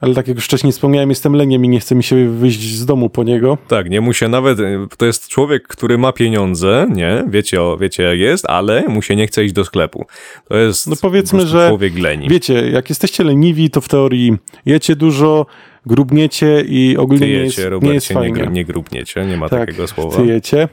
ale 0.00 0.14
tak 0.14 0.28
jak 0.28 0.36
już 0.36 0.44
wcześniej 0.44 0.72
wspomniałem, 0.72 1.08
jestem 1.08 1.34
leniem 1.36 1.64
i 1.64 1.68
nie 1.68 1.80
chce 1.80 1.94
mi 1.94 2.02
się 2.02 2.28
wyjść 2.30 2.60
z 2.74 2.86
domu 2.86 3.10
po 3.10 3.24
niego. 3.24 3.58
Tak, 3.68 3.90
nie 3.90 4.00
mu 4.00 4.12
się 4.12 4.28
nawet. 4.28 4.58
To 4.96 5.06
jest 5.06 5.28
człowiek, 5.28 5.68
który 5.68 5.98
ma 5.98 6.12
pieniądze, 6.12 6.86
nie? 6.94 7.24
Wiecie, 7.28 7.62
o, 7.62 7.76
wiecie 7.76 8.02
jak 8.02 8.18
jest, 8.18 8.46
ale 8.48 8.88
mu 8.88 9.02
się 9.02 9.16
nie 9.16 9.26
chce 9.26 9.44
iść 9.44 9.54
do 9.54 9.64
sklepu. 9.64 10.06
To 10.48 10.56
jest. 10.56 10.86
No 10.86 10.96
powiedzmy, 11.02 11.46
że- 11.46 11.68
Człowiek 11.68 11.98
leni. 11.98 12.28
Wiecie, 12.28 12.70
jak 12.70 12.88
jesteście 12.88 13.24
leniwi, 13.24 13.70
to 13.70 13.80
w 13.80 13.88
teorii 13.88 14.36
jecie 14.66 14.96
dużo, 14.96 15.46
grubniecie 15.86 16.64
i 16.68 16.96
ogólnie 16.96 17.26
nie 17.26 17.32
jest, 17.32 17.56
Tyjecie, 17.56 17.62
nie 17.62 17.70
Robercie, 17.70 17.94
jest 17.94 18.10
nie, 18.10 18.14
fajnie. 18.14 18.34
gru- 18.44 18.52
nie 18.52 18.64
grubniecie, 18.64 19.26
nie 19.26 19.36
ma 19.36 19.48
tak, 19.48 19.60
takiego 19.66 19.86
słowa. 19.88 20.16
tyjecie. 20.16 20.68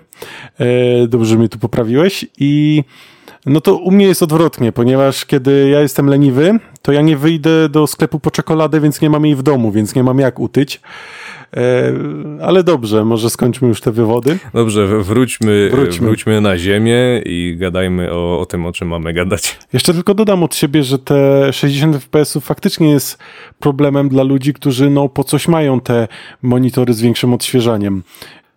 E, 0.59 1.07
dobrze, 1.07 1.29
że 1.29 1.37
mnie 1.37 1.49
tu 1.49 1.59
poprawiłeś 1.59 2.25
i 2.39 2.83
no 3.47 3.61
to 3.61 3.75
u 3.75 3.91
mnie 3.91 4.05
jest 4.05 4.23
odwrotnie, 4.23 4.71
ponieważ 4.71 5.25
kiedy 5.25 5.69
ja 5.69 5.81
jestem 5.81 6.07
leniwy, 6.07 6.59
to 6.81 6.91
ja 6.91 7.01
nie 7.01 7.17
wyjdę 7.17 7.69
do 7.69 7.87
sklepu 7.87 8.19
po 8.19 8.31
czekoladę, 8.31 8.81
więc 8.81 9.01
nie 9.01 9.09
mam 9.09 9.25
jej 9.25 9.35
w 9.35 9.43
domu, 9.43 9.71
więc 9.71 9.95
nie 9.95 10.03
mam 10.03 10.19
jak 10.19 10.39
utyć. 10.39 10.81
E, 11.57 11.93
ale 12.41 12.63
dobrze, 12.63 13.05
może 13.05 13.29
skończmy 13.29 13.67
już 13.67 13.81
te 13.81 13.91
wywody. 13.91 14.37
Dobrze, 14.53 14.87
wróćmy, 14.87 15.69
Wróćmy. 15.71 16.07
wróćmy. 16.07 16.41
na 16.41 16.57
ziemię 16.57 17.21
i 17.25 17.55
gadajmy 17.59 18.11
o, 18.13 18.39
o 18.39 18.45
tym, 18.45 18.65
o 18.65 18.71
czym 18.71 18.87
mamy 18.87 19.13
gadać. 19.13 19.59
Jeszcze 19.73 19.93
tylko 19.93 20.13
dodam 20.13 20.43
od 20.43 20.55
siebie, 20.55 20.83
że 20.83 20.99
te 20.99 21.53
60 21.53 21.95
fps 21.95 22.37
faktycznie 22.41 22.89
jest 22.89 23.17
problemem 23.59 24.09
dla 24.09 24.23
ludzi, 24.23 24.53
którzy 24.53 24.89
no 24.89 25.09
po 25.09 25.23
coś 25.23 25.47
mają 25.47 25.79
te 25.81 26.07
monitory 26.41 26.93
z 26.93 27.01
większym 27.01 27.33
odświeżaniem. 27.33 28.03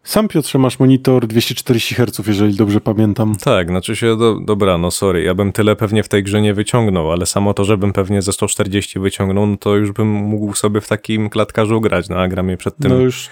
Sam 0.03 0.29
Piotrze 0.29 0.59
masz 0.59 0.79
monitor 0.79 1.27
240 1.27 1.95
Hz, 1.95 2.27
jeżeli 2.27 2.57
dobrze 2.57 2.81
pamiętam. 2.81 3.37
Tak, 3.45 3.69
znaczy 3.69 3.97
się, 3.97 4.17
do, 4.17 4.41
dobra, 4.41 4.79
no 4.79 4.91
sorry, 4.91 5.23
ja 5.23 5.35
bym 5.35 5.53
tyle 5.53 5.77
pewnie 5.77 6.03
w 6.03 6.09
tej 6.09 6.23
grze 6.23 6.41
nie 6.43 6.55
wyciągnął, 6.55 7.13
ale 7.13 7.27
samo 7.27 7.55
to, 7.55 7.65
żebym 7.65 7.93
pewnie 7.93 8.23
ze 8.23 8.33
140 8.33 8.99
wyciągnął, 8.99 9.47
no 9.47 9.57
to 9.57 9.77
już 9.77 9.93
bym 9.93 10.09
mógł 10.09 10.55
sobie 10.55 10.81
w 10.81 10.89
takim 10.89 11.31
klatkarzu 11.31 11.81
grać, 11.81 12.09
no 12.09 12.17
a 12.17 12.29
gra 12.29 12.43
mnie 12.43 12.57
przed 12.57 12.77
tym, 12.77 12.91
No 12.91 12.97
już 12.97 13.29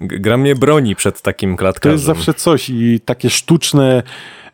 gra 0.00 0.36
mnie 0.36 0.54
broni 0.54 0.96
przed 0.96 1.22
takim 1.22 1.50
to 1.52 1.58
klatkarzem. 1.58 1.92
jest 1.92 2.04
zawsze 2.04 2.34
coś 2.34 2.70
i 2.70 3.00
takie 3.04 3.30
sztuczne 3.30 4.02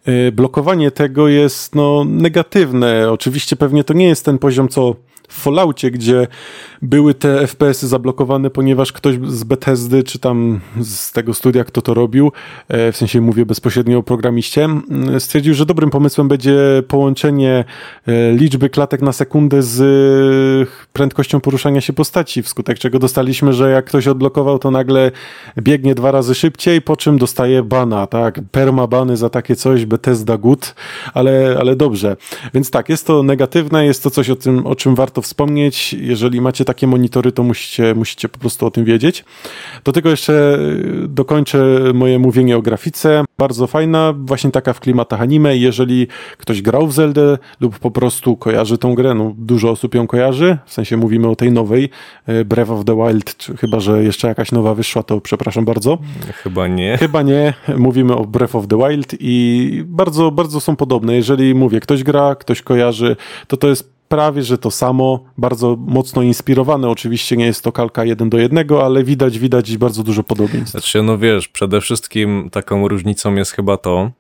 y, 0.09 0.33
blokowanie 0.33 0.91
tego 0.91 1.29
jest 1.29 1.75
no 1.75 2.05
negatywne. 2.05 3.11
Oczywiście 3.13 3.57
pewnie 3.57 3.85
to 3.85 3.95
nie 3.95 4.07
jest 4.09 4.25
ten 4.25 4.39
poziom 4.39 4.69
co 4.69 4.95
w 5.29 5.43
Falloutie, 5.43 5.91
gdzie 5.91 6.27
były 6.83 7.14
te 7.14 7.47
FPS-y 7.47 7.88
zablokowane, 7.88 8.51
ponieważ 8.51 8.93
ktoś 8.93 9.19
z 9.27 9.45
Bethesdy, 9.45 10.03
czy 10.03 10.19
tam 10.19 10.61
z 10.81 11.12
tego 11.12 11.35
studia, 11.35 11.64
kto 11.64 11.83
to 11.83 11.95
robił, 11.95 12.33
e, 12.69 12.93
w 12.93 12.97
sensie 12.97 13.21
mówię 13.21 13.47
bezpośrednio 13.47 13.99
o 13.99 14.03
programiście, 14.03 14.64
mm, 14.64 15.21
stwierdził, 15.21 15.55
że 15.55 15.67
dobrym 15.67 15.91
pomysłem 15.91 16.29
będzie 16.29 16.57
połączenie 16.88 17.64
e, 18.07 18.33
liczby 18.33 18.71
klatek 18.71 19.03
na 19.03 19.12
sekundę 19.12 19.62
z 19.62 20.69
prędkością 20.93 21.41
poruszania 21.41 21.81
się 21.81 21.93
postaci, 21.93 22.43
wskutek 22.43 22.79
czego 22.79 22.99
dostaliśmy, 22.99 23.53
że 23.53 23.71
jak 23.71 23.85
ktoś 23.85 24.09
odblokował, 24.09 24.59
to 24.59 24.71
nagle 24.71 25.11
biegnie 25.59 25.95
dwa 25.95 26.11
razy 26.11 26.35
szybciej, 26.35 26.83
po 26.83 26.97
czym 26.97 27.19
dostaje 27.19 27.62
bana, 27.62 28.07
tak? 28.07 28.41
Permabany 28.53 29.17
za 29.17 29.31
takie 29.31 29.57
coś, 29.57 29.85
Bethesda 29.85 30.38
good, 30.38 30.75
ale, 31.14 31.57
ale 31.61 31.77
dobrze. 31.77 32.17
Więc 32.55 32.71
tak, 32.71 32.88
jest 32.88 33.07
to 33.07 33.23
negatywne, 33.23 33.87
jest 33.87 34.03
to 34.03 34.11
coś 34.11 34.31
o 34.31 34.37
tym, 34.37 34.67
o 34.67 34.75
czym 34.75 34.95
warto 34.95 35.23
wspomnieć. 35.23 35.93
Jeżeli 35.93 36.41
macie 36.41 36.64
takie 36.69 36.87
monitory, 36.87 37.33
to 37.33 37.43
musicie, 37.43 37.95
musicie 37.95 38.29
po 38.29 38.39
prostu 38.39 38.67
o 38.67 38.71
tym 38.71 38.85
wiedzieć. 38.85 39.25
Do 39.85 39.93
tego 39.93 40.11
jeszcze 40.11 40.59
y, 41.05 41.09
dokończę 41.09 41.59
moje 41.95 42.19
mówienie 42.19 42.57
o 42.57 42.63
grafice. 42.63 43.25
Bardzo 43.39 43.67
fajna, 43.67 44.15
właśnie 44.19 44.51
taka 44.51 44.73
w 44.73 44.81
klimatach 44.81 45.21
anime. 45.21 45.57
Jeżeli 45.57 46.07
ktoś 46.39 46.63
grał 46.63 46.87
w 46.87 46.93
Zeldę 46.93 47.39
lub 47.61 47.79
po 47.79 47.91
prostu 47.91 48.37
kojarzy 48.37 48.79
tą 48.79 48.95
grę, 48.95 49.15
no 49.15 49.35
dużo 49.39 49.71
osób 49.71 49.95
ją 49.95 50.07
kojarzy, 50.07 50.59
w 50.67 50.73
sensie 50.73 50.97
mówimy 50.97 51.29
o 51.29 51.37
tej 51.37 51.53
nowej, 51.53 51.91
y, 52.29 52.45
Breath 52.45 52.71
of 52.71 52.85
the 52.85 52.97
Wild, 52.97 53.37
czy 53.37 53.57
chyba, 53.57 53.81
że 53.81 54.05
jeszcze 54.05 54.29
jakaś 54.29 54.53
nowa 54.53 54.75
wyszła, 54.75 55.03
to 55.03 55.21
przepraszam 55.21 55.65
bardzo. 55.65 55.99
Chyba 56.43 56.67
nie. 56.67 56.97
Chyba 56.99 57.23
nie. 57.23 57.55
Mówimy 57.79 58.17
o 58.17 58.25
Breath 58.25 58.55
of 58.55 58.67
the 58.67 58.77
Wild 58.77 59.15
i 59.21 59.83
bardzo, 59.87 60.31
bardzo 60.31 60.61
są 60.61 60.77
podobne. 60.77 61.15
Jeżeli 61.15 61.55
mówię, 61.55 61.81
ktoś 61.81 62.03
gra, 62.03 62.35
ktoś 62.35 62.63
kojarzy, 62.63 63.17
to 63.47 63.57
to 63.57 63.69
jest 63.69 63.98
prawie, 64.09 64.42
że 64.42 64.59
to 64.59 64.71
samo, 64.71 65.25
bardzo 65.38 65.77
mocno 65.77 66.23
inspirowane. 66.23 66.88
Oczywiście 66.88 67.37
nie 67.37 67.47
jest 67.47 67.64
to 67.64 67.73
kalka 67.73 68.05
jeden 68.05 68.31
do 68.31 68.38
jednego, 68.38 68.85
ale 68.85 69.05
widać, 69.05 69.38
widać 69.38 69.77
bardzo 69.77 70.03
dużo 70.03 70.23
podobieństw. 70.23 70.71
Znaczy, 70.71 71.03
no 71.03 71.18
wiesz, 71.18 71.49
przede 71.49 71.81
wszystkim 71.81 72.51
taką 72.53 72.88
różnicą 72.88 73.35
jest 73.35 73.53
chyba 73.53 73.77
to, 73.77 74.11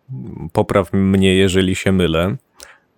popraw 0.52 0.92
mnie, 0.92 1.34
jeżeli 1.34 1.74
się 1.74 1.92
mylę, 1.92 2.36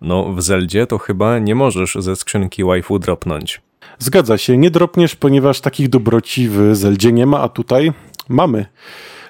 no 0.01 0.33
w 0.33 0.41
Zeldzie 0.41 0.87
to 0.87 0.97
chyba 0.97 1.39
nie 1.39 1.55
możesz 1.55 1.97
ze 1.99 2.15
skrzynki 2.15 2.63
waifu 2.63 2.99
dropnąć. 2.99 3.61
Zgadza 3.99 4.37
się, 4.37 4.57
nie 4.57 4.71
dropniesz, 4.71 5.15
ponieważ 5.15 5.61
takich 5.61 5.89
dobroci 5.89 6.49
w 6.49 6.75
Zeldzie 6.75 7.11
nie 7.11 7.25
ma, 7.25 7.39
a 7.39 7.49
tutaj 7.49 7.91
mamy. 8.29 8.65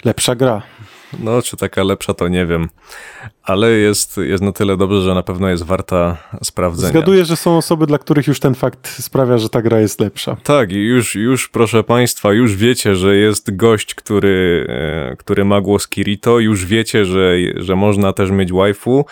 Lepsza 0.06 0.36
gra. 0.36 0.62
No, 1.19 1.41
czy 1.41 1.58
taka 1.58 1.84
lepsza, 1.84 2.13
to 2.13 2.28
nie 2.28 2.45
wiem. 2.45 2.69
Ale 3.43 3.71
jest, 3.71 4.17
jest 4.17 4.43
na 4.43 4.52
tyle 4.52 4.78
dobrze, 4.78 5.02
że 5.02 5.13
na 5.15 5.24
pewno 5.24 5.50
jest 5.50 5.63
warta 5.63 6.17
sprawdzenia. 6.43 6.89
Zgaduję, 6.89 7.26
że 7.26 7.36
są 7.36 7.58
osoby, 7.58 7.88
dla 7.88 7.97
których 7.97 8.28
już 8.28 8.39
ten 8.39 8.56
fakt 8.56 8.88
sprawia, 8.88 9.38
że 9.38 9.50
ta 9.50 9.62
gra 9.62 9.80
jest 9.80 10.00
lepsza. 10.00 10.38
Tak, 10.43 10.71
i 10.71 10.76
już, 10.76 11.15
już 11.15 11.50
proszę 11.50 11.84
Państwa, 11.84 12.34
już 12.34 12.56
wiecie, 12.56 12.95
że 12.95 13.15
jest 13.15 13.56
gość, 13.56 13.95
który, 13.95 14.67
e, 14.69 15.15
który 15.15 15.45
ma 15.45 15.62
głos 15.62 15.88
Kirito, 15.88 16.39
już 16.39 16.65
wiecie, 16.65 17.06
że, 17.06 17.36
że 17.56 17.76
można 17.76 18.13
też 18.13 18.32
mieć 18.32 18.54
waifu, 18.54 19.06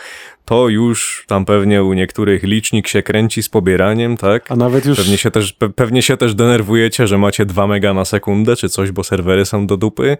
to 0.49 0.69
już 0.69 1.23
tam 1.27 1.45
pewnie 1.45 1.83
u 1.83 1.93
niektórych 1.93 2.43
licznik 2.43 2.87
się 2.87 3.03
kręci 3.03 3.43
z 3.43 3.49
pobieraniem, 3.49 4.17
tak? 4.17 4.51
A 4.51 4.55
nawet 4.55 4.85
już... 4.85 4.97
Pewnie 4.97 5.17
się 5.17 5.31
też, 5.31 5.53
pe, 5.53 5.69
pewnie 5.69 6.01
się 6.01 6.17
też 6.17 6.35
denerwujecie, 6.35 7.07
że 7.07 7.17
macie 7.17 7.45
2 7.45 7.67
mega 7.67 7.93
na 7.93 8.05
sekundę 8.05 8.55
czy 8.55 8.69
coś, 8.69 8.91
bo 8.91 9.03
serwery 9.03 9.45
są 9.45 9.67
do 9.67 9.77
dupy 9.77 10.17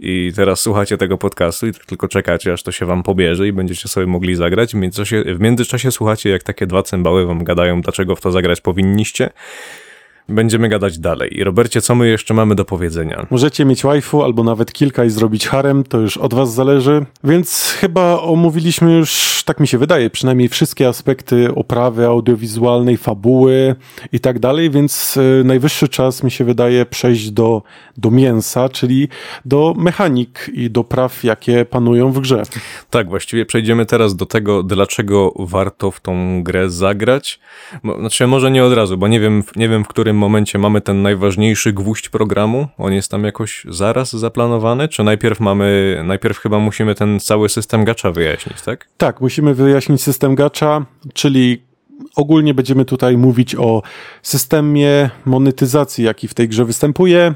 i 0.00 0.32
teraz 0.36 0.60
słuchacie 0.60 0.96
tego 0.96 1.18
podcastu 1.18 1.66
i 1.66 1.72
tylko 1.86 2.08
czekacie, 2.08 2.52
aż 2.52 2.62
to 2.62 2.72
się 2.72 2.86
wam 2.86 3.02
pobierze 3.02 3.48
i 3.48 3.52
będziecie 3.52 3.88
sobie 3.88 4.06
mogli 4.06 4.34
zagrać. 4.34 4.72
W 4.72 4.74
międzyczasie, 4.74 5.24
w 5.34 5.40
międzyczasie 5.40 5.92
słuchacie, 5.92 6.30
jak 6.30 6.42
takie 6.42 6.66
dwa 6.66 6.82
cymbały 6.82 7.26
wam 7.26 7.44
gadają, 7.44 7.80
dlaczego 7.80 8.16
w 8.16 8.20
to 8.20 8.30
zagrać 8.30 8.60
powinniście. 8.60 9.30
Będziemy 10.28 10.68
gadać 10.68 10.98
dalej. 10.98 11.38
I 11.38 11.44
Robercie, 11.44 11.80
co 11.80 11.94
my 11.94 12.08
jeszcze 12.08 12.34
mamy 12.34 12.54
do 12.54 12.64
powiedzenia? 12.64 13.26
Możecie 13.30 13.64
mieć 13.64 13.82
waifu 13.82 14.22
albo 14.22 14.44
nawet 14.44 14.72
kilka 14.72 15.04
i 15.04 15.10
zrobić 15.10 15.48
harem, 15.48 15.84
to 15.84 15.98
już 15.98 16.16
od 16.16 16.34
was 16.34 16.54
zależy. 16.54 17.06
Więc 17.24 17.76
chyba 17.80 18.20
omówiliśmy 18.20 18.92
już, 18.92 19.42
tak 19.46 19.60
mi 19.60 19.68
się 19.68 19.78
wydaje, 19.78 20.10
przynajmniej 20.10 20.48
wszystkie 20.48 20.88
aspekty 20.88 21.54
oprawy 21.54 22.06
audiowizualnej, 22.06 22.96
fabuły 22.96 23.76
i 24.12 24.20
tak 24.20 24.38
dalej, 24.38 24.70
więc 24.70 25.16
y, 25.16 25.42
najwyższy 25.44 25.88
czas 25.88 26.22
mi 26.22 26.30
się 26.30 26.44
wydaje 26.44 26.86
przejść 26.86 27.30
do, 27.30 27.62
do 27.96 28.10
mięsa, 28.10 28.68
czyli 28.68 29.08
do 29.44 29.74
mechanik 29.76 30.50
i 30.54 30.70
do 30.70 30.84
praw, 30.84 31.24
jakie 31.24 31.64
panują 31.64 32.12
w 32.12 32.20
grze. 32.20 32.42
Tak, 32.90 33.08
właściwie 33.08 33.46
przejdziemy 33.46 33.86
teraz 33.86 34.16
do 34.16 34.26
tego, 34.26 34.62
dlaczego 34.62 35.32
warto 35.38 35.90
w 35.90 36.00
tą 36.00 36.42
grę 36.42 36.70
zagrać. 36.70 37.40
Znaczy, 37.98 38.26
może 38.26 38.50
nie 38.50 38.64
od 38.64 38.72
razu, 38.72 38.98
bo 38.98 39.08
nie 39.08 39.20
wiem, 39.20 39.44
nie 39.56 39.68
wiem 39.68 39.84
w 39.84 39.88
którym 39.88 40.17
momencie 40.18 40.58
mamy 40.58 40.80
ten 40.80 41.02
najważniejszy 41.02 41.72
gwóźdź 41.72 42.08
programu? 42.08 42.66
On 42.78 42.92
jest 42.92 43.10
tam 43.10 43.24
jakoś 43.24 43.66
zaraz 43.68 44.12
zaplanowany? 44.12 44.88
Czy 44.88 45.04
najpierw 45.04 45.40
mamy, 45.40 46.00
najpierw 46.04 46.38
chyba 46.38 46.58
musimy 46.58 46.94
ten 46.94 47.20
cały 47.20 47.48
system 47.48 47.84
gacza 47.84 48.10
wyjaśnić, 48.10 48.62
tak? 48.62 48.88
Tak, 48.96 49.20
musimy 49.20 49.54
wyjaśnić 49.54 50.02
system 50.02 50.34
gacza, 50.34 50.86
czyli 51.14 51.62
ogólnie 52.16 52.54
będziemy 52.54 52.84
tutaj 52.84 53.16
mówić 53.16 53.54
o 53.54 53.82
systemie 54.22 55.10
monetyzacji, 55.24 56.04
jaki 56.04 56.28
w 56.28 56.34
tej 56.34 56.48
grze 56.48 56.64
występuje, 56.64 57.34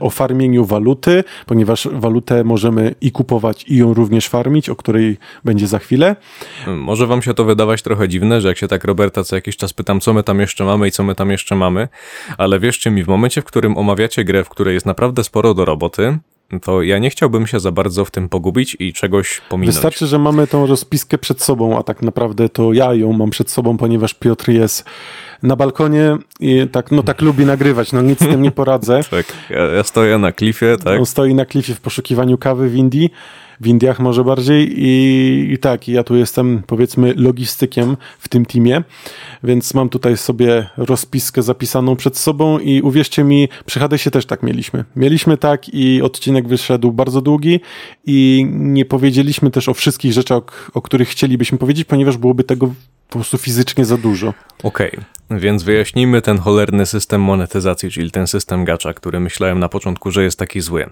o 0.00 0.10
farmieniu 0.10 0.64
waluty, 0.64 1.24
ponieważ 1.46 1.88
walutę 1.92 2.44
możemy 2.44 2.94
i 3.00 3.12
kupować, 3.12 3.64
i 3.68 3.76
ją 3.76 3.94
również 3.94 4.28
farmić, 4.28 4.68
o 4.68 4.76
której 4.76 5.16
będzie 5.44 5.66
za 5.66 5.78
chwilę. 5.78 6.16
Może 6.66 7.06
wam 7.06 7.22
się 7.22 7.34
to 7.34 7.44
wydawać 7.44 7.82
trochę 7.82 8.08
dziwne, 8.08 8.40
że 8.40 8.48
jak 8.48 8.58
się 8.58 8.68
tak 8.68 8.84
Roberta 8.84 9.24
co 9.24 9.36
jakiś 9.36 9.56
czas 9.56 9.72
pytam, 9.72 10.00
co 10.00 10.12
my 10.12 10.22
tam 10.22 10.40
jeszcze 10.40 10.64
mamy 10.64 10.88
i 10.88 10.90
co 10.90 11.02
my 11.02 11.14
tam 11.14 11.30
jeszcze 11.30 11.54
mamy, 11.54 11.88
ale 12.38 12.60
wierzcie 12.60 12.90
mi, 12.90 13.04
w 13.04 13.08
momencie, 13.08 13.42
w 13.42 13.44
którym 13.44 13.78
omawiacie 13.78 14.24
grę, 14.24 14.44
w 14.44 14.48
której 14.48 14.74
jest 14.74 14.86
naprawdę 14.86 15.24
sporo 15.24 15.54
do 15.54 15.64
roboty, 15.64 16.18
to 16.58 16.82
ja 16.82 16.98
nie 16.98 17.10
chciałbym 17.10 17.46
się 17.46 17.60
za 17.60 17.72
bardzo 17.72 18.04
w 18.04 18.10
tym 18.10 18.28
pogubić 18.28 18.76
i 18.78 18.92
czegoś 18.92 19.40
pominąć. 19.48 19.74
Wystarczy, 19.74 20.06
że 20.06 20.18
mamy 20.18 20.46
tą 20.46 20.66
rozpiskę 20.66 21.18
przed 21.18 21.42
sobą, 21.42 21.78
a 21.78 21.82
tak 21.82 22.02
naprawdę 22.02 22.48
to 22.48 22.72
ja 22.72 22.94
ją 22.94 23.12
mam 23.12 23.30
przed 23.30 23.50
sobą, 23.50 23.76
ponieważ 23.76 24.14
Piotr 24.14 24.48
jest 24.48 24.84
na 25.42 25.56
balkonie 25.56 26.16
i 26.40 26.66
tak, 26.72 26.90
no 26.90 27.02
tak 27.02 27.20
lubi 27.22 27.46
nagrywać, 27.46 27.92
no 27.92 28.02
nic 28.02 28.18
z 28.20 28.28
tym 28.28 28.42
nie 28.42 28.50
poradzę. 28.50 29.00
tak, 29.10 29.26
ja, 29.50 29.64
ja 29.64 29.82
stoję 29.82 30.18
na 30.18 30.32
klifie, 30.32 30.76
tak. 30.84 30.98
On 30.98 31.06
stoi 31.06 31.34
na 31.34 31.44
klifie 31.44 31.74
w 31.74 31.80
poszukiwaniu 31.80 32.38
kawy 32.38 32.68
w 32.68 32.76
Indii 32.76 33.10
w 33.60 33.66
Indiach 33.66 34.00
może 34.00 34.24
bardziej 34.24 34.72
i, 34.76 35.52
i 35.52 35.58
tak, 35.58 35.88
ja 35.88 36.04
tu 36.04 36.16
jestem 36.16 36.62
powiedzmy 36.66 37.14
logistykiem 37.16 37.96
w 38.18 38.28
tym 38.28 38.46
teamie, 38.46 38.82
więc 39.44 39.74
mam 39.74 39.88
tutaj 39.88 40.16
sobie 40.16 40.68
rozpiskę 40.76 41.42
zapisaną 41.42 41.96
przed 41.96 42.18
sobą 42.18 42.58
i 42.58 42.82
uwierzcie 42.82 43.24
mi, 43.24 43.48
przy 43.66 43.80
Hadesie 43.80 44.10
też 44.10 44.26
tak 44.26 44.42
mieliśmy. 44.42 44.84
Mieliśmy 44.96 45.36
tak 45.36 45.74
i 45.74 46.02
odcinek 46.02 46.48
wyszedł 46.48 46.92
bardzo 46.92 47.20
długi 47.20 47.60
i 48.06 48.46
nie 48.50 48.84
powiedzieliśmy 48.84 49.50
też 49.50 49.68
o 49.68 49.74
wszystkich 49.74 50.12
rzeczach, 50.12 50.70
o 50.74 50.82
których 50.82 51.08
chcielibyśmy 51.08 51.58
powiedzieć, 51.58 51.84
ponieważ 51.84 52.16
byłoby 52.16 52.44
tego 52.44 52.74
po 53.08 53.18
prostu 53.18 53.38
fizycznie 53.38 53.84
za 53.84 53.96
dużo. 53.96 54.34
Okej, 54.62 54.90
okay, 54.90 55.40
więc 55.40 55.62
wyjaśnijmy 55.62 56.22
ten 56.22 56.38
cholerny 56.38 56.86
system 56.86 57.22
monetyzacji, 57.22 57.90
czyli 57.90 58.10
ten 58.10 58.26
system 58.26 58.64
gacza, 58.64 58.94
który 58.94 59.20
myślałem 59.20 59.58
na 59.58 59.68
początku, 59.68 60.10
że 60.10 60.24
jest 60.24 60.38
taki 60.38 60.60
zły. 60.60 60.90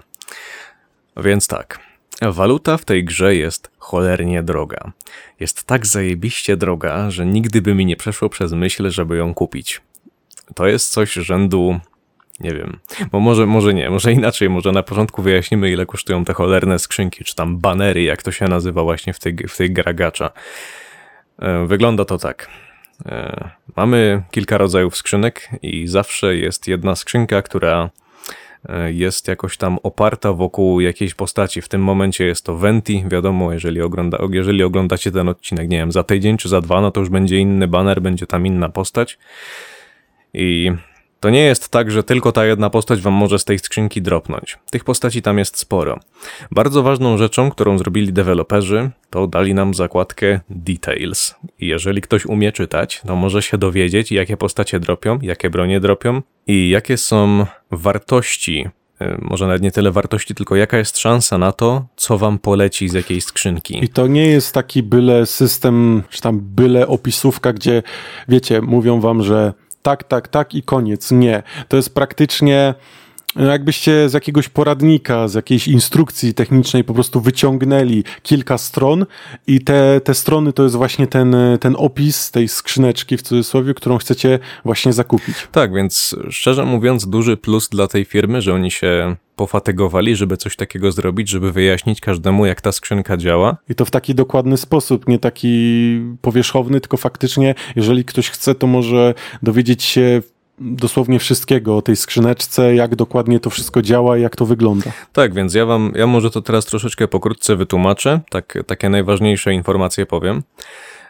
Więc 1.17 1.47
tak, 1.47 1.79
Waluta 2.21 2.77
w 2.77 2.85
tej 2.85 3.03
grze 3.03 3.35
jest 3.35 3.71
cholernie 3.77 4.43
droga. 4.43 4.91
Jest 5.39 5.63
tak 5.63 5.85
zajebiście 5.85 6.57
droga, 6.57 7.11
że 7.11 7.25
nigdy 7.25 7.61
by 7.61 7.75
mi 7.75 7.85
nie 7.85 7.95
przeszło 7.95 8.29
przez 8.29 8.53
myśl, 8.53 8.89
żeby 8.89 9.17
ją 9.17 9.33
kupić. 9.33 9.81
To 10.55 10.67
jest 10.67 10.89
coś 10.89 11.13
rzędu, 11.13 11.79
nie 12.39 12.51
wiem, 12.51 12.79
bo 13.11 13.19
może, 13.19 13.45
może 13.45 13.73
nie, 13.73 13.89
może 13.89 14.13
inaczej, 14.13 14.49
może 14.49 14.71
na 14.71 14.83
początku 14.83 15.21
wyjaśnimy, 15.21 15.71
ile 15.71 15.85
kosztują 15.85 16.25
te 16.25 16.33
cholerne 16.33 16.79
skrzynki, 16.79 17.23
czy 17.23 17.35
tam 17.35 17.57
banery, 17.57 18.03
jak 18.03 18.23
to 18.23 18.31
się 18.31 18.47
nazywa 18.47 18.83
właśnie 18.83 19.13
w 19.13 19.19
tej, 19.19 19.35
w 19.47 19.57
tej 19.57 19.71
gragacza. 19.71 20.31
E, 21.39 21.65
wygląda 21.67 22.05
to 22.05 22.17
tak. 22.17 22.49
E, 23.05 23.49
mamy 23.75 24.23
kilka 24.31 24.57
rodzajów 24.57 24.95
skrzynek 24.95 25.49
i 25.61 25.87
zawsze 25.87 26.35
jest 26.35 26.67
jedna 26.67 26.95
skrzynka, 26.95 27.41
która 27.41 27.89
jest 28.87 29.27
jakoś 29.27 29.57
tam 29.57 29.77
oparta 29.83 30.33
wokół 30.33 30.79
jakiejś 30.79 31.13
postaci. 31.13 31.61
W 31.61 31.69
tym 31.69 31.83
momencie 31.83 32.25
jest 32.25 32.45
to 32.45 32.57
Venti, 32.57 33.03
wiadomo, 33.07 33.53
jeżeli, 33.53 33.81
ogląda, 33.81 34.17
jeżeli 34.31 34.63
oglądacie 34.63 35.11
ten 35.11 35.29
odcinek, 35.29 35.69
nie 35.69 35.77
wiem, 35.77 35.91
za 35.91 36.03
tydzień 36.03 36.37
czy 36.37 36.49
za 36.49 36.61
dwa, 36.61 36.81
no 36.81 36.91
to 36.91 36.99
już 36.99 37.09
będzie 37.09 37.37
inny 37.37 37.67
banner, 37.67 38.01
będzie 38.01 38.27
tam 38.27 38.45
inna 38.45 38.69
postać. 38.69 39.17
I 40.33 40.71
to 41.19 41.29
nie 41.29 41.41
jest 41.41 41.69
tak, 41.69 41.91
że 41.91 42.03
tylko 42.03 42.31
ta 42.31 42.45
jedna 42.45 42.69
postać 42.69 43.01
wam 43.01 43.13
może 43.13 43.39
z 43.39 43.45
tej 43.45 43.59
skrzynki 43.59 44.01
dropnąć. 44.01 44.57
Tych 44.71 44.83
postaci 44.83 45.21
tam 45.21 45.37
jest 45.37 45.57
sporo. 45.57 45.99
Bardzo 46.51 46.83
ważną 46.83 47.17
rzeczą, 47.17 47.51
którą 47.51 47.77
zrobili 47.77 48.13
deweloperzy, 48.13 48.89
to 49.09 49.27
dali 49.27 49.53
nam 49.53 49.73
zakładkę 49.73 50.39
Details. 50.49 51.35
Jeżeli 51.59 52.01
ktoś 52.01 52.25
umie 52.25 52.51
czytać, 52.51 53.01
to 53.07 53.15
może 53.15 53.41
się 53.41 53.57
dowiedzieć, 53.57 54.11
jakie 54.11 54.37
postacie 54.37 54.79
dropią, 54.79 55.19
jakie 55.21 55.49
bronie 55.49 55.79
dropią 55.79 56.21
i 56.47 56.69
jakie 56.69 56.97
są 56.97 57.45
wartości 57.71 58.67
y, 59.01 59.17
może 59.21 59.47
nawet 59.47 59.61
nie 59.61 59.71
tyle 59.71 59.91
wartości, 59.91 60.35
tylko 60.35 60.55
jaka 60.55 60.77
jest 60.77 60.97
szansa 60.97 61.37
na 61.37 61.51
to, 61.51 61.85
co 61.95 62.17
wam 62.17 62.39
poleci 62.39 62.89
z 62.89 62.93
jakiejś 62.93 63.23
skrzynki. 63.23 63.83
I 63.83 63.89
to 63.89 64.07
nie 64.07 64.25
jest 64.25 64.53
taki 64.53 64.83
byle 64.83 65.25
system, 65.25 66.03
czy 66.09 66.21
tam 66.21 66.39
byle 66.41 66.87
opisówka, 66.87 67.53
gdzie 67.53 67.83
wiecie, 68.27 68.61
mówią 68.61 68.99
wam, 68.99 69.23
że 69.23 69.53
tak, 69.81 70.03
tak, 70.03 70.27
tak 70.27 70.55
i 70.55 70.63
koniec. 70.63 71.11
Nie. 71.11 71.43
To 71.67 71.77
jest 71.77 71.93
praktycznie 71.93 72.73
jakbyście 73.35 74.09
z 74.09 74.13
jakiegoś 74.13 74.49
poradnika, 74.49 75.27
z 75.27 75.33
jakiejś 75.33 75.67
instrukcji 75.67 76.33
technicznej 76.33 76.83
po 76.83 76.93
prostu 76.93 77.21
wyciągnęli 77.21 78.03
kilka 78.23 78.57
stron 78.57 79.05
i 79.47 79.61
te, 79.61 80.01
te 80.01 80.13
strony 80.13 80.53
to 80.53 80.63
jest 80.63 80.75
właśnie 80.75 81.07
ten, 81.07 81.35
ten 81.59 81.75
opis 81.77 82.31
tej 82.31 82.47
skrzyneczki 82.47 83.17
w 83.17 83.21
cudzysłowie, 83.21 83.73
którą 83.73 83.97
chcecie 83.97 84.39
właśnie 84.65 84.93
zakupić. 84.93 85.35
Tak, 85.51 85.73
więc 85.73 86.15
szczerze 86.29 86.65
mówiąc, 86.65 87.07
duży 87.07 87.37
plus 87.37 87.69
dla 87.69 87.87
tej 87.87 88.05
firmy, 88.05 88.41
że 88.41 88.53
oni 88.53 88.71
się 88.71 89.15
pofatygowali, 89.35 90.15
żeby 90.15 90.37
coś 90.37 90.55
takiego 90.55 90.91
zrobić, 90.91 91.29
żeby 91.29 91.51
wyjaśnić 91.51 92.01
każdemu, 92.01 92.45
jak 92.45 92.61
ta 92.61 92.71
skrzynka 92.71 93.17
działa. 93.17 93.57
I 93.69 93.75
to 93.75 93.85
w 93.85 93.91
taki 93.91 94.15
dokładny 94.15 94.57
sposób, 94.57 95.07
nie 95.07 95.19
taki 95.19 96.01
powierzchowny, 96.21 96.81
tylko 96.81 96.97
faktycznie, 96.97 97.55
jeżeli 97.75 98.05
ktoś 98.05 98.29
chce, 98.29 98.55
to 98.55 98.67
może 98.67 99.13
dowiedzieć 99.43 99.83
się 99.83 100.21
dosłownie 100.61 101.19
wszystkiego 101.19 101.77
o 101.77 101.81
tej 101.81 101.95
skrzyneczce, 101.95 102.75
jak 102.75 102.95
dokładnie 102.95 103.39
to 103.39 103.49
wszystko 103.49 103.81
działa 103.81 104.17
i 104.17 104.21
jak 104.21 104.35
to 104.35 104.45
wygląda. 104.45 104.91
Tak, 105.13 105.33
więc 105.33 105.53
ja 105.53 105.65
wam, 105.65 105.91
ja 105.95 106.07
może 106.07 106.31
to 106.31 106.41
teraz 106.41 106.65
troszeczkę 106.65 107.07
pokrótce 107.07 107.55
wytłumaczę, 107.55 108.19
tak, 108.29 108.57
takie 108.67 108.89
najważniejsze 108.89 109.53
informacje 109.53 110.05
powiem. 110.05 110.43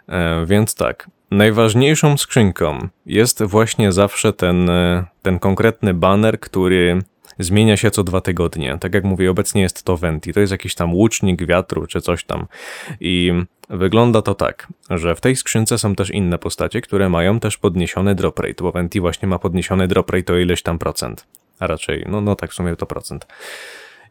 E, 0.09 0.45
więc 0.45 0.75
tak, 0.75 1.09
najważniejszą 1.31 2.17
skrzynką 2.17 2.88
jest 3.05 3.43
właśnie 3.43 3.91
zawsze 3.91 4.33
ten, 4.33 4.69
e, 4.69 5.05
ten 5.21 5.39
konkretny 5.39 5.93
banner, 5.93 6.39
który 6.39 7.01
zmienia 7.39 7.78
się 7.78 7.91
co 7.91 8.04
dwa 8.04 8.21
tygodnie. 8.21 8.78
Tak 8.80 8.93
jak 8.93 9.04
mówię, 9.04 9.32
obecnie 9.32 9.62
jest 9.62 9.84
to 9.84 9.97
Venti. 9.97 10.34
To 10.34 10.39
jest 10.39 10.52
jakiś 10.52 10.75
tam 10.75 10.93
łucznik 10.93 11.45
wiatru 11.45 11.88
czy 11.88 12.02
coś 12.02 12.23
tam. 12.23 12.47
I 12.99 13.34
wygląda 13.69 14.21
to 14.21 14.36
tak, 14.36 14.67
że 14.89 15.15
w 15.15 15.21
tej 15.21 15.36
skrzynce 15.36 15.78
są 15.78 15.95
też 15.95 16.10
inne 16.10 16.38
postacie, 16.38 16.82
które 16.82 17.10
mają 17.10 17.39
też 17.39 17.58
podniesiony 17.58 18.15
drop 18.15 18.39
rate, 18.39 18.63
bo 18.63 18.71
Venti 18.71 18.99
właśnie 18.99 19.28
ma 19.28 19.39
podniesiony 19.39 19.88
drop 19.88 20.10
rate 20.10 20.34
o 20.34 20.38
ileś 20.38 20.62
tam 20.62 20.80
procent. 20.80 21.28
A 21.60 21.67
raczej, 21.67 22.06
no, 22.10 22.21
no 22.21 22.36
tak 22.36 22.52
w 22.52 22.54
sumie 22.54 22.75
to 22.75 22.86
procent. 22.86 23.28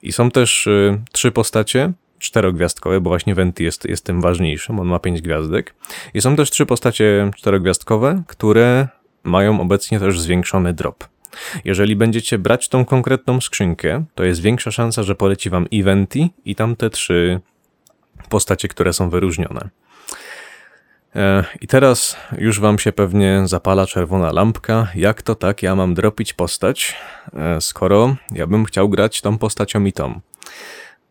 I 0.02 0.12
są 0.12 0.30
też 0.30 0.66
y, 0.66 1.00
trzy 1.12 1.32
postacie, 1.32 1.92
czterogwiazdkowe, 2.18 3.00
bo 3.00 3.10
właśnie 3.10 3.34
Venti 3.34 3.64
jest, 3.64 3.84
jest 3.84 4.04
tym 4.04 4.20
ważniejszym, 4.20 4.80
on 4.80 4.88
ma 4.88 4.98
pięć 4.98 5.22
gwiazdek. 5.22 5.74
I 6.14 6.20
są 6.20 6.36
też 6.36 6.50
trzy 6.50 6.66
postacie 6.66 7.30
czterogwiazdkowe, 7.36 8.22
które 8.26 8.88
mają 9.24 9.60
obecnie 9.60 10.00
też 10.00 10.20
zwiększony 10.20 10.72
drop. 10.72 11.04
Jeżeli 11.64 11.96
będziecie 11.96 12.38
brać 12.38 12.68
tą 12.68 12.84
konkretną 12.84 13.40
skrzynkę, 13.40 14.04
to 14.14 14.24
jest 14.24 14.40
większa 14.40 14.70
szansa, 14.70 15.02
że 15.02 15.14
poleci 15.14 15.50
wam 15.50 15.66
eventy 15.72 16.28
i 16.44 16.54
tam 16.54 16.76
te 16.76 16.90
trzy 16.90 17.40
postacie, 18.28 18.68
które 18.68 18.92
są 18.92 19.10
wyróżnione. 19.10 19.68
E, 21.16 21.44
I 21.60 21.66
teraz 21.66 22.16
już 22.38 22.60
wam 22.60 22.78
się 22.78 22.92
pewnie 22.92 23.42
zapala 23.44 23.86
czerwona 23.86 24.32
lampka. 24.32 24.88
Jak 24.94 25.22
to 25.22 25.34
tak 25.34 25.62
ja 25.62 25.74
mam 25.74 25.94
dropić 25.94 26.32
postać, 26.32 26.96
e, 27.32 27.60
skoro 27.60 28.16
ja 28.30 28.46
bym 28.46 28.64
chciał 28.64 28.88
grać 28.88 29.20
tą 29.20 29.38
postacią 29.38 29.84
i 29.84 29.92
tą? 29.92 30.20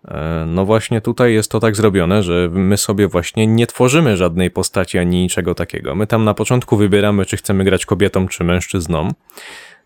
E, 0.08 0.46
no 0.48 0.66
właśnie 0.66 1.02
tutaj 1.02 1.34
jest 1.34 1.52
to 1.52 1.60
tak 1.60 1.76
zrobione, 1.76 2.24
że 2.24 2.50
my 2.52 2.78
sobie 2.78 3.08
właśnie 3.08 3.48
nie 3.48 3.68
tworzymy 3.68 4.18
żadnej 4.18 4.52
postaci 4.52 4.98
ani 4.98 5.22
niczego 5.22 5.56
takiego. 5.56 5.96
My 5.96 6.08
tam 6.08 6.24
na 6.24 6.34
początku 6.34 6.78
wybieramy, 6.78 7.26
czy 7.26 7.38
chcemy 7.38 7.64
grać 7.64 7.86
kobietą, 7.86 8.28
czy 8.28 8.44
mężczyzną. 8.44 9.14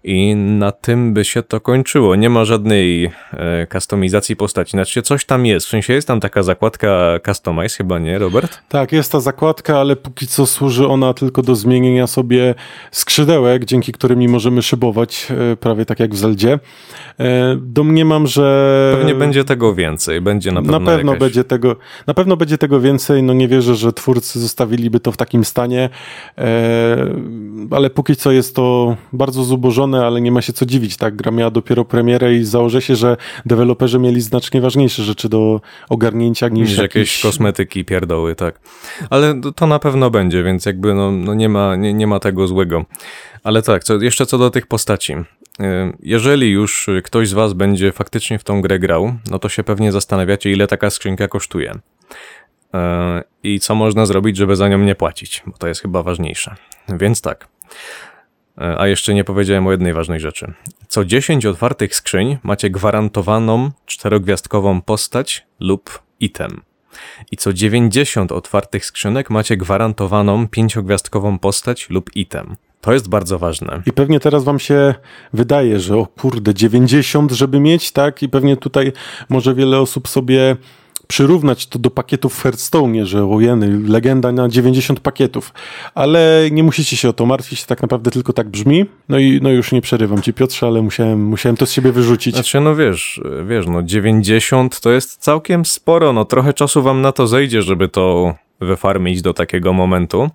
I 0.04 0.36
na 0.36 0.72
tym 0.72 1.14
by 1.14 1.26
się 1.26 1.44
to 1.44 1.60
kończyło. 1.60 2.16
Nie 2.16 2.30
ma 2.30 2.46
żadnej 2.46 3.12
e, 3.34 3.68
kustomizacji 3.68 4.36
postaci. 4.36 4.72
Znaczy, 4.72 5.02
coś 5.02 5.26
tam 5.26 5.46
jest. 5.46 5.66
W 5.66 5.70
sensie 5.70 5.94
jest 5.94 6.08
tam 6.08 6.20
taka 6.20 6.44
zakładka 6.44 7.20
Customize, 7.26 7.76
chyba 7.78 8.00
nie, 8.00 8.20
Robert? 8.20 8.60
Tak, 8.70 8.92
jest 8.92 9.12
ta 9.12 9.20
zakładka, 9.20 9.80
ale 9.80 9.96
póki 9.96 10.28
co 10.28 10.46
służy 10.46 10.88
ona 10.88 11.14
tylko 11.14 11.42
do 11.42 11.56
zmienienia 11.56 12.08
sobie 12.08 12.56
skrzydełek, 12.92 13.66
dzięki 13.66 13.92
którymi 13.92 14.28
możemy 14.28 14.62
szybować, 14.62 15.28
e, 15.52 15.56
prawie 15.56 15.86
tak 15.86 16.00
jak 16.00 16.14
w 16.14 16.18
Zeldzie. 16.18 16.60
E, 17.20 17.58
domniemam, 17.62 18.28
że. 18.28 18.96
Pewnie 18.98 19.16
będzie 19.16 19.44
tego 19.44 19.76
więcej. 19.76 20.22
Będzie 20.22 20.52
na 20.52 20.62
pewno. 20.62 20.80
Na 20.80 20.86
pewno 20.86 21.12
jakaś... 21.12 21.20
będzie 21.20 21.44
tego. 21.44 21.76
Na 22.08 22.14
pewno 22.14 22.38
będzie 22.38 22.58
tego 22.58 22.80
więcej. 22.80 23.24
No 23.24 23.34
nie 23.34 23.48
wierzę, 23.48 23.76
że 23.76 23.94
twórcy 23.94 24.40
zostawiliby 24.40 25.00
to 25.00 25.12
w 25.12 25.18
takim 25.18 25.46
stanie. 25.46 25.90
E, 26.38 26.98
ale 27.72 27.90
póki 27.90 28.16
co 28.16 28.32
jest 28.32 28.56
to 28.56 28.98
bardzo 29.14 29.44
zubożone 29.44 29.91
ale 29.98 30.22
nie 30.22 30.32
ma 30.32 30.42
się 30.42 30.54
co 30.54 30.66
dziwić, 30.66 30.98
tak? 30.98 31.16
Gra 31.16 31.32
miała 31.32 31.52
dopiero 31.52 31.86
premierę 31.86 32.36
i 32.36 32.44
założę 32.44 32.82
się, 32.82 32.96
że 32.96 33.18
deweloperzy 33.46 34.00
mieli 34.00 34.22
znacznie 34.22 34.62
ważniejsze 34.62 35.04
rzeczy 35.04 35.30
do 35.30 35.62
ogarnięcia 35.90 36.48
niż, 36.48 36.70
niż 36.70 36.78
jakieś... 36.78 36.96
jakieś 36.96 37.22
kosmetyki, 37.22 37.86
pierdoły, 37.86 38.36
tak. 38.36 38.60
Ale 39.10 39.42
to 39.56 39.68
na 39.68 39.80
pewno 39.80 40.10
będzie, 40.10 40.44
więc 40.44 40.66
jakby 40.66 40.94
no, 40.94 41.12
no 41.12 41.34
nie, 41.34 41.50
ma, 41.50 41.76
nie, 41.76 41.94
nie 41.94 42.08
ma 42.08 42.20
tego 42.20 42.48
złego. 42.48 42.86
Ale 43.44 43.62
tak, 43.62 43.84
co, 43.84 44.02
jeszcze 44.02 44.26
co 44.26 44.38
do 44.38 44.50
tych 44.50 44.68
postaci. 44.68 45.14
Y, 45.14 45.24
jeżeli 46.00 46.50
już 46.50 46.90
ktoś 47.04 47.30
z 47.30 47.34
was 47.34 47.54
będzie 47.54 47.92
faktycznie 47.92 48.40
w 48.40 48.44
tą 48.44 48.62
grę 48.62 48.80
grał, 48.80 49.14
no 49.32 49.40
to 49.40 49.50
się 49.50 49.64
pewnie 49.64 49.92
zastanawiacie, 49.92 50.52
ile 50.52 50.68
taka 50.68 50.90
skrzynka 50.90 51.28
kosztuje. 51.28 51.72
Y, 51.72 52.78
I 53.44 53.60
co 53.60 53.76
można 53.76 54.06
zrobić, 54.06 54.38
żeby 54.38 54.56
za 54.56 54.68
nią 54.68 54.78
nie 54.78 54.96
płacić, 54.96 55.44
bo 55.46 55.58
to 55.58 55.68
jest 55.68 55.82
chyba 55.82 56.04
ważniejsze. 56.04 56.56
Więc 56.90 57.22
tak. 57.22 57.48
E, 58.62 58.80
a 58.80 58.88
jeszcze 58.88 59.14
nie 59.14 59.24
powiedziałem 59.24 59.68
o 59.68 59.72
jednej 59.72 59.94
ważnej 59.94 60.20
rzeczy. 60.20 60.54
Co 60.88 61.06
10 61.06 61.46
otwartych 61.46 61.96
skrzyń 61.96 62.38
macie 62.44 62.70
gwarantowaną 62.70 63.72
czterogwiazdkową 63.86 64.82
postać 64.82 65.46
lub 65.60 66.02
item. 66.20 66.62
I 67.32 67.38
co 67.38 67.54
90 67.54 68.32
otwartych 68.32 68.86
skrzynek 68.86 69.30
macie 69.30 69.58
gwarantowaną 69.58 70.48
pięciogwiazdkową 70.48 71.40
postać 71.40 71.90
lub 71.90 72.16
item. 72.16 72.56
To 72.82 72.94
jest 72.94 73.10
bardzo 73.10 73.40
ważne. 73.40 73.82
I 73.86 73.92
pewnie 73.92 74.20
teraz 74.20 74.44
wam 74.44 74.60
się 74.60 74.94
wydaje, 75.34 75.80
że 75.80 75.98
o 75.98 76.06
kurde, 76.06 76.54
90, 76.54 77.32
żeby 77.32 77.60
mieć, 77.60 77.92
tak? 77.92 78.24
I 78.24 78.30
pewnie 78.30 78.58
tutaj 78.58 78.92
może 79.30 79.56
wiele 79.56 79.80
osób 79.80 80.08
sobie 80.08 80.56
przyrównać 81.12 81.68
to 81.68 81.80
do 81.80 81.90
pakietów 81.90 82.34
w 82.36 82.42
Hearthstone, 82.42 83.06
że 83.06 83.26
ojeny, 83.26 83.90
legenda 83.90 84.32
na 84.32 84.50
90 84.50 85.00
pakietów. 85.00 85.54
Ale 85.96 86.50
nie 86.52 86.64
musicie 86.64 86.98
się 86.98 87.10
o 87.10 87.14
to 87.14 87.26
martwić, 87.26 87.66
tak 87.66 87.82
naprawdę 87.82 88.12
tylko 88.12 88.34
tak 88.34 88.50
brzmi. 88.50 88.86
No 89.10 89.20
i 89.20 89.40
no 89.42 89.50
już 89.50 89.72
nie 89.72 89.82
przerywam 89.82 90.22
ci 90.22 90.34
Piotrze, 90.34 90.68
ale 90.68 90.82
musiałem, 90.82 91.24
musiałem 91.24 91.58
to 91.58 91.66
z 91.66 91.72
siebie 91.72 91.92
wyrzucić. 91.92 92.36
Znaczy, 92.36 92.60
no 92.60 92.76
wiesz, 92.76 93.22
wiesz, 93.48 93.68
no 93.68 93.84
90 93.84 94.80
to 94.80 94.92
jest 94.92 95.18
całkiem 95.18 95.66
sporo, 95.66 96.14
no 96.14 96.26
trochę 96.26 96.54
czasu 96.54 96.82
wam 96.82 97.02
na 97.02 97.12
to 97.12 97.28
zejdzie, 97.28 97.62
żeby 97.62 97.88
to 97.88 98.36
wyfarmić 98.62 99.22
do 99.22 99.34
takiego 99.34 99.74
momentu, 99.74 100.30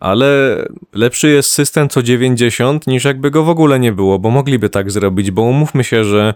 ale 0.00 0.56
lepszy 0.92 1.28
jest 1.28 1.50
system 1.50 1.88
co 1.88 2.02
90 2.02 2.86
niż 2.86 3.04
jakby 3.04 3.30
go 3.30 3.44
w 3.44 3.48
ogóle 3.48 3.78
nie 3.80 3.92
było, 3.92 4.18
bo 4.18 4.30
mogliby 4.30 4.68
tak 4.68 4.90
zrobić, 4.90 5.30
bo 5.30 5.42
umówmy 5.42 5.84
się, 5.84 6.04
że 6.04 6.34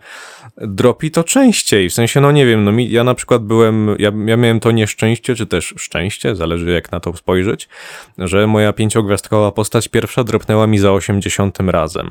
dropi 0.56 1.10
to 1.10 1.24
częściej, 1.24 1.90
w 1.90 1.94
sensie, 1.94 2.20
no 2.20 2.32
nie 2.32 2.46
wiem, 2.46 2.64
no 2.64 2.72
mi, 2.72 2.90
ja 2.90 3.04
na 3.04 3.14
przykład 3.14 3.44
byłem, 3.44 3.88
ja, 3.98 4.12
ja 4.26 4.36
miałem 4.36 4.60
to 4.60 4.70
nieszczęście, 4.70 5.34
czy 5.34 5.46
też 5.46 5.74
szczęście, 5.76 6.36
zależy 6.36 6.72
jak 6.72 6.92
na 6.92 7.00
to 7.00 7.16
spojrzeć, 7.16 7.68
że 8.18 8.46
moja 8.46 8.72
pięciogwiazdkowa 8.72 9.52
postać 9.52 9.88
pierwsza 9.88 10.24
dropnęła 10.24 10.66
mi 10.66 10.78
za 10.78 10.92
80 10.92 11.58
razem. 11.60 12.08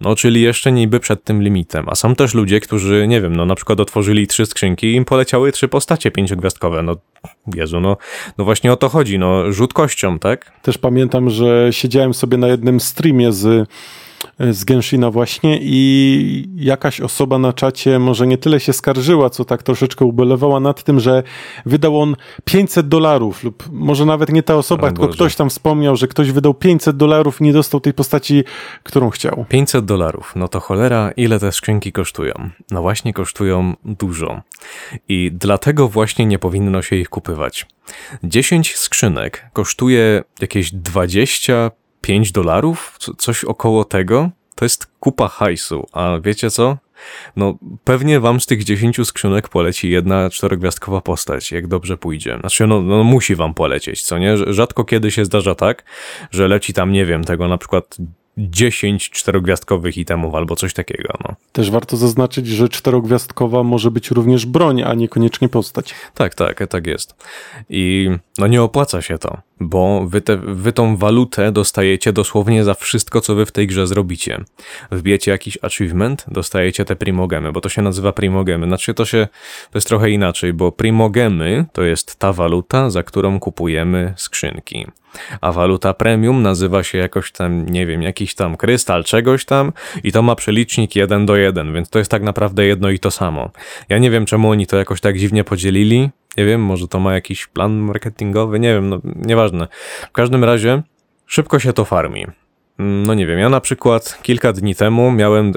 No, 0.00 0.16
czyli 0.16 0.42
jeszcze 0.42 0.72
niby 0.72 1.00
przed 1.00 1.24
tym 1.24 1.42
limitem. 1.42 1.88
A 1.88 1.94
są 1.94 2.14
też 2.14 2.34
ludzie, 2.34 2.60
którzy, 2.60 3.06
nie 3.08 3.20
wiem, 3.20 3.36
no 3.36 3.46
na 3.46 3.54
przykład 3.54 3.80
otworzyli 3.80 4.26
trzy 4.26 4.46
skrzynki 4.46 4.86
i 4.86 4.94
im 4.94 5.04
poleciały 5.04 5.52
trzy 5.52 5.68
postacie 5.68 6.10
pięciogwiazdkowe. 6.10 6.82
No, 6.82 6.96
Jezu, 7.54 7.80
no, 7.80 7.96
no 8.38 8.44
właśnie 8.44 8.72
o 8.72 8.76
to 8.76 8.88
chodzi, 8.88 9.18
no, 9.18 9.52
rzutkością, 9.52 10.18
tak? 10.18 10.52
Też 10.62 10.78
pamiętam, 10.78 11.30
że 11.30 11.68
siedziałem 11.70 12.14
sobie 12.14 12.36
na 12.36 12.48
jednym 12.48 12.80
streamie 12.80 13.32
z 13.32 13.68
z 14.50 14.64
Genshina 14.64 15.10
właśnie 15.10 15.58
i 15.62 16.48
jakaś 16.56 17.00
osoba 17.00 17.38
na 17.38 17.52
czacie 17.52 17.98
może 17.98 18.26
nie 18.26 18.38
tyle 18.38 18.60
się 18.60 18.72
skarżyła, 18.72 19.30
co 19.30 19.44
tak 19.44 19.62
troszeczkę 19.62 20.04
ubelewała 20.04 20.60
nad 20.60 20.82
tym, 20.82 21.00
że 21.00 21.22
wydał 21.66 22.00
on 22.00 22.16
500 22.44 22.88
dolarów 22.88 23.44
lub 23.44 23.64
może 23.72 24.06
nawet 24.06 24.32
nie 24.32 24.42
ta 24.42 24.56
osoba, 24.56 24.86
o 24.86 24.90
tylko 24.90 25.06
Boże. 25.06 25.16
ktoś 25.16 25.36
tam 25.36 25.50
wspomniał, 25.50 25.96
że 25.96 26.08
ktoś 26.08 26.32
wydał 26.32 26.54
500 26.54 26.96
dolarów 26.96 27.40
i 27.40 27.44
nie 27.44 27.52
dostał 27.52 27.80
tej 27.80 27.94
postaci, 27.94 28.44
którą 28.82 29.10
chciał. 29.10 29.44
500 29.48 29.84
dolarów, 29.84 30.32
no 30.36 30.48
to 30.48 30.60
cholera, 30.60 31.10
ile 31.16 31.40
te 31.40 31.52
skrzynki 31.52 31.92
kosztują? 31.92 32.50
No 32.70 32.82
właśnie 32.82 33.12
kosztują 33.12 33.74
dużo 33.84 34.42
i 35.08 35.30
dlatego 35.34 35.88
właśnie 35.88 36.26
nie 36.26 36.38
powinno 36.38 36.82
się 36.82 36.96
ich 36.96 37.08
kupywać. 37.08 37.66
10 38.24 38.76
skrzynek 38.76 39.50
kosztuje 39.52 40.24
jakieś 40.40 40.72
20 40.72 41.70
5 42.00 42.32
dolarów, 42.32 42.98
coś 43.18 43.44
około 43.44 43.84
tego, 43.84 44.30
to 44.54 44.64
jest 44.64 44.86
kupa 45.00 45.28
hajsu. 45.28 45.86
A 45.92 46.18
wiecie 46.22 46.50
co? 46.50 46.76
No, 47.36 47.58
pewnie 47.84 48.20
wam 48.20 48.40
z 48.40 48.46
tych 48.46 48.64
10 48.64 49.06
skrzynek 49.06 49.48
poleci 49.48 49.90
jedna 49.90 50.30
czterogwiazdkowa 50.30 51.00
postać, 51.00 51.52
jak 51.52 51.66
dobrze 51.66 51.96
pójdzie. 51.96 52.38
Znaczy, 52.40 52.66
no, 52.66 52.80
no 52.80 53.04
musi 53.04 53.34
wam 53.34 53.54
polecieć, 53.54 54.02
co 54.02 54.18
nie? 54.18 54.36
Rzadko 54.36 54.84
kiedy 54.84 55.10
się 55.10 55.24
zdarza 55.24 55.54
tak, 55.54 55.84
że 56.30 56.48
leci 56.48 56.72
tam, 56.72 56.92
nie 56.92 57.06
wiem, 57.06 57.24
tego 57.24 57.48
na 57.48 57.58
przykład 57.58 57.96
10 58.38 59.10
czterogwiazdkowych 59.10 59.98
itemów 59.98 60.34
albo 60.34 60.56
coś 60.56 60.74
takiego. 60.74 61.14
No. 61.24 61.34
Też 61.52 61.70
warto 61.70 61.96
zaznaczyć, 61.96 62.46
że 62.46 62.68
czterogwiazdkowa 62.68 63.62
może 63.62 63.90
być 63.90 64.10
również 64.10 64.46
broń, 64.46 64.82
a 64.82 64.94
niekoniecznie 64.94 65.48
postać. 65.48 65.94
Tak, 66.14 66.34
tak, 66.34 66.66
tak 66.68 66.86
jest. 66.86 67.14
I 67.70 68.10
no 68.38 68.46
nie 68.46 68.62
opłaca 68.62 69.02
się 69.02 69.18
to, 69.18 69.38
bo 69.60 70.06
wy, 70.06 70.20
te, 70.20 70.36
wy 70.36 70.72
tą 70.72 70.96
walutę 70.96 71.52
dostajecie 71.52 72.12
dosłownie 72.12 72.64
za 72.64 72.74
wszystko, 72.74 73.20
co 73.20 73.34
wy 73.34 73.46
w 73.46 73.52
tej 73.52 73.66
grze 73.66 73.86
zrobicie. 73.86 74.44
Wbijecie 74.90 75.30
jakiś 75.30 75.58
achievement, 75.62 76.24
dostajecie 76.28 76.84
te 76.84 76.96
primogemy, 76.96 77.52
bo 77.52 77.60
to 77.60 77.68
się 77.68 77.82
nazywa 77.82 78.12
primogemy. 78.12 78.66
Znaczy 78.66 78.94
to 78.94 79.04
się, 79.04 79.28
to 79.70 79.78
jest 79.78 79.88
trochę 79.88 80.10
inaczej, 80.10 80.52
bo 80.52 80.72
primogemy 80.72 81.66
to 81.72 81.82
jest 81.82 82.16
ta 82.16 82.32
waluta, 82.32 82.90
za 82.90 83.02
którą 83.02 83.40
kupujemy 83.40 84.14
skrzynki. 84.16 84.86
A 85.40 85.52
waluta 85.52 85.94
premium 85.94 86.42
nazywa 86.42 86.82
się 86.82 86.98
jakoś 86.98 87.32
tam, 87.32 87.66
nie 87.66 87.86
wiem, 87.86 88.02
jakiś 88.02 88.34
tam 88.34 88.56
krystal, 88.56 89.04
czegoś 89.04 89.44
tam 89.44 89.72
i 90.04 90.12
to 90.12 90.22
ma 90.22 90.34
przelicznik 90.34 90.96
1 90.96 91.26
do 91.26 91.36
1, 91.36 91.74
więc 91.74 91.90
to 91.90 91.98
jest 91.98 92.10
tak 92.10 92.22
naprawdę 92.22 92.64
jedno 92.64 92.90
i 92.90 92.98
to 92.98 93.10
samo. 93.10 93.50
Ja 93.88 93.98
nie 93.98 94.10
wiem, 94.10 94.26
czemu 94.26 94.50
oni 94.50 94.66
to 94.66 94.76
jakoś 94.76 95.00
tak 95.00 95.18
dziwnie 95.18 95.44
podzielili. 95.44 96.10
Nie 96.36 96.44
wiem, 96.44 96.62
może 96.62 96.88
to 96.88 97.00
ma 97.00 97.14
jakiś 97.14 97.46
plan 97.46 97.72
marketingowy, 97.72 98.60
nie 98.60 98.74
wiem, 98.74 98.88
no 98.88 99.00
nieważne. 99.16 99.68
W 100.08 100.12
każdym 100.12 100.44
razie 100.44 100.82
szybko 101.26 101.58
się 101.58 101.72
to 101.72 101.84
farmi. 101.84 102.26
No 102.78 103.14
nie 103.14 103.26
wiem, 103.26 103.38
ja 103.38 103.48
na 103.48 103.60
przykład 103.60 104.18
kilka 104.22 104.52
dni 104.52 104.74
temu 104.74 105.12
miałem, 105.12 105.52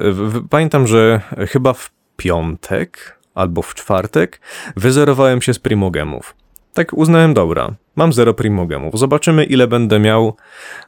pamiętam, 0.50 0.88
że 0.88 1.22
chyba 1.50 1.74
w 1.74 1.92
piątek 2.18 3.20
albo 3.36 3.62
w 3.62 3.76
czwartek 3.76 4.42
wyzerowałem 4.76 5.42
się 5.42 5.54
z 5.54 5.60
primogemów. 5.60 6.36
Tak 6.74 6.94
uznałem, 6.94 7.34
dobra, 7.34 7.76
mam 7.96 8.14
zero 8.14 8.34
primogemów, 8.34 9.00
zobaczymy 9.00 9.44
ile 9.44 9.68
będę 9.68 10.00
miał 10.00 10.36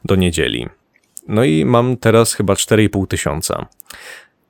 do 0.04 0.16
niedzieli. 0.16 0.68
No 1.28 1.44
i 1.44 1.64
mam 1.64 1.96
teraz 1.96 2.34
chyba 2.34 2.54
4,5 2.54 3.06
tysiąca. 3.06 3.66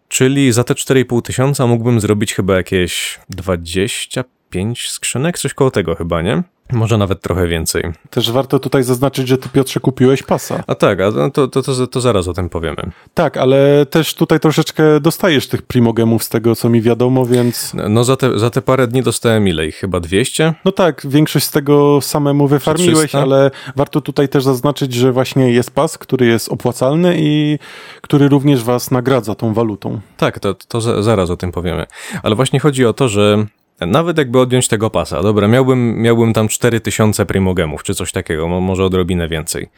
Czyli 0.09 0.53
za 0.53 0.64
te 0.64 0.74
4,5 0.74 1.22
tysiąca 1.22 1.66
mógłbym 1.66 2.01
zrobić 2.01 2.35
chyba 2.35 2.57
jakieś 2.57 3.20
25 3.30 4.89
skrzynek, 4.89 5.39
coś 5.39 5.55
koło 5.55 5.70
tego 5.70 5.95
chyba, 5.95 6.22
nie? 6.22 6.43
Może 6.72 6.98
nawet 6.98 7.20
trochę 7.20 7.48
więcej. 7.48 7.92
Też 8.10 8.32
warto 8.32 8.58
tutaj 8.58 8.82
zaznaczyć, 8.82 9.28
że 9.28 9.38
ty 9.38 9.48
Piotrze 9.48 9.80
kupiłeś 9.80 10.22
pasa. 10.22 10.64
A 10.66 10.74
tak, 10.74 11.00
a 11.00 11.12
to, 11.30 11.48
to, 11.48 11.62
to, 11.62 11.86
to 11.86 12.00
zaraz 12.00 12.28
o 12.28 12.32
tym 12.32 12.48
powiemy. 12.48 12.90
Tak, 13.14 13.36
ale 13.36 13.86
też 13.86 14.14
tutaj 14.14 14.40
troszeczkę 14.40 15.00
dostajesz 15.00 15.48
tych 15.48 15.62
primogemów 15.62 16.24
z 16.24 16.28
tego, 16.28 16.56
co 16.56 16.68
mi 16.68 16.82
wiadomo, 16.82 17.26
więc 17.26 17.72
No 17.88 18.04
za 18.04 18.16
te, 18.16 18.38
za 18.38 18.50
te 18.50 18.62
parę 18.62 18.86
dni 18.86 19.02
dostałem 19.02 19.48
ile 19.48 19.66
ich? 19.66 19.76
Chyba 19.76 20.00
200? 20.00 20.54
no 20.64 20.72
tak, 20.72 21.02
większość 21.04 21.46
z 21.46 21.50
tego 21.50 22.00
samemu 22.00 22.48
wyfarmiłeś, 22.48 22.98
300? 22.98 23.22
ale 23.22 23.50
warto 23.76 24.00
tutaj 24.00 24.28
też 24.28 24.44
zaznaczyć, 24.44 24.94
że 24.94 25.12
właśnie 25.12 25.52
jest 25.52 25.70
pas, 25.70 25.98
który 25.98 26.26
jest 26.26 26.48
opłacalny 26.48 27.16
i 27.18 27.58
który 28.00 28.28
również 28.28 28.62
was 28.62 28.90
nagradza 28.90 29.34
tą 29.34 29.54
walutą. 29.54 30.00
Tak, 30.16 30.38
to, 30.38 30.54
to 30.54 30.80
za, 30.80 31.02
zaraz 31.02 31.30
o 31.30 31.36
tym 31.36 31.52
powiemy. 31.52 31.86
Ale 32.22 32.34
właśnie 32.34 32.60
chodzi 32.60 32.86
o 32.86 32.92
to, 32.92 33.08
że 33.08 33.46
nawet 33.81 34.18
jakby 34.18 34.41
odjąć 34.41 34.68
tego 34.68 34.91
pasa, 34.91 35.22
dobra, 35.22 35.49
miałbym, 35.49 36.03
miałbym 36.03 36.33
tam 36.33 36.49
4000 36.49 37.27
primogemów, 37.27 37.83
czy 37.83 37.95
coś 37.95 38.12
takiego, 38.12 38.49
mo- 38.49 38.61
może 38.61 38.85
odrobinę 38.85 39.29
więcej. 39.29 39.68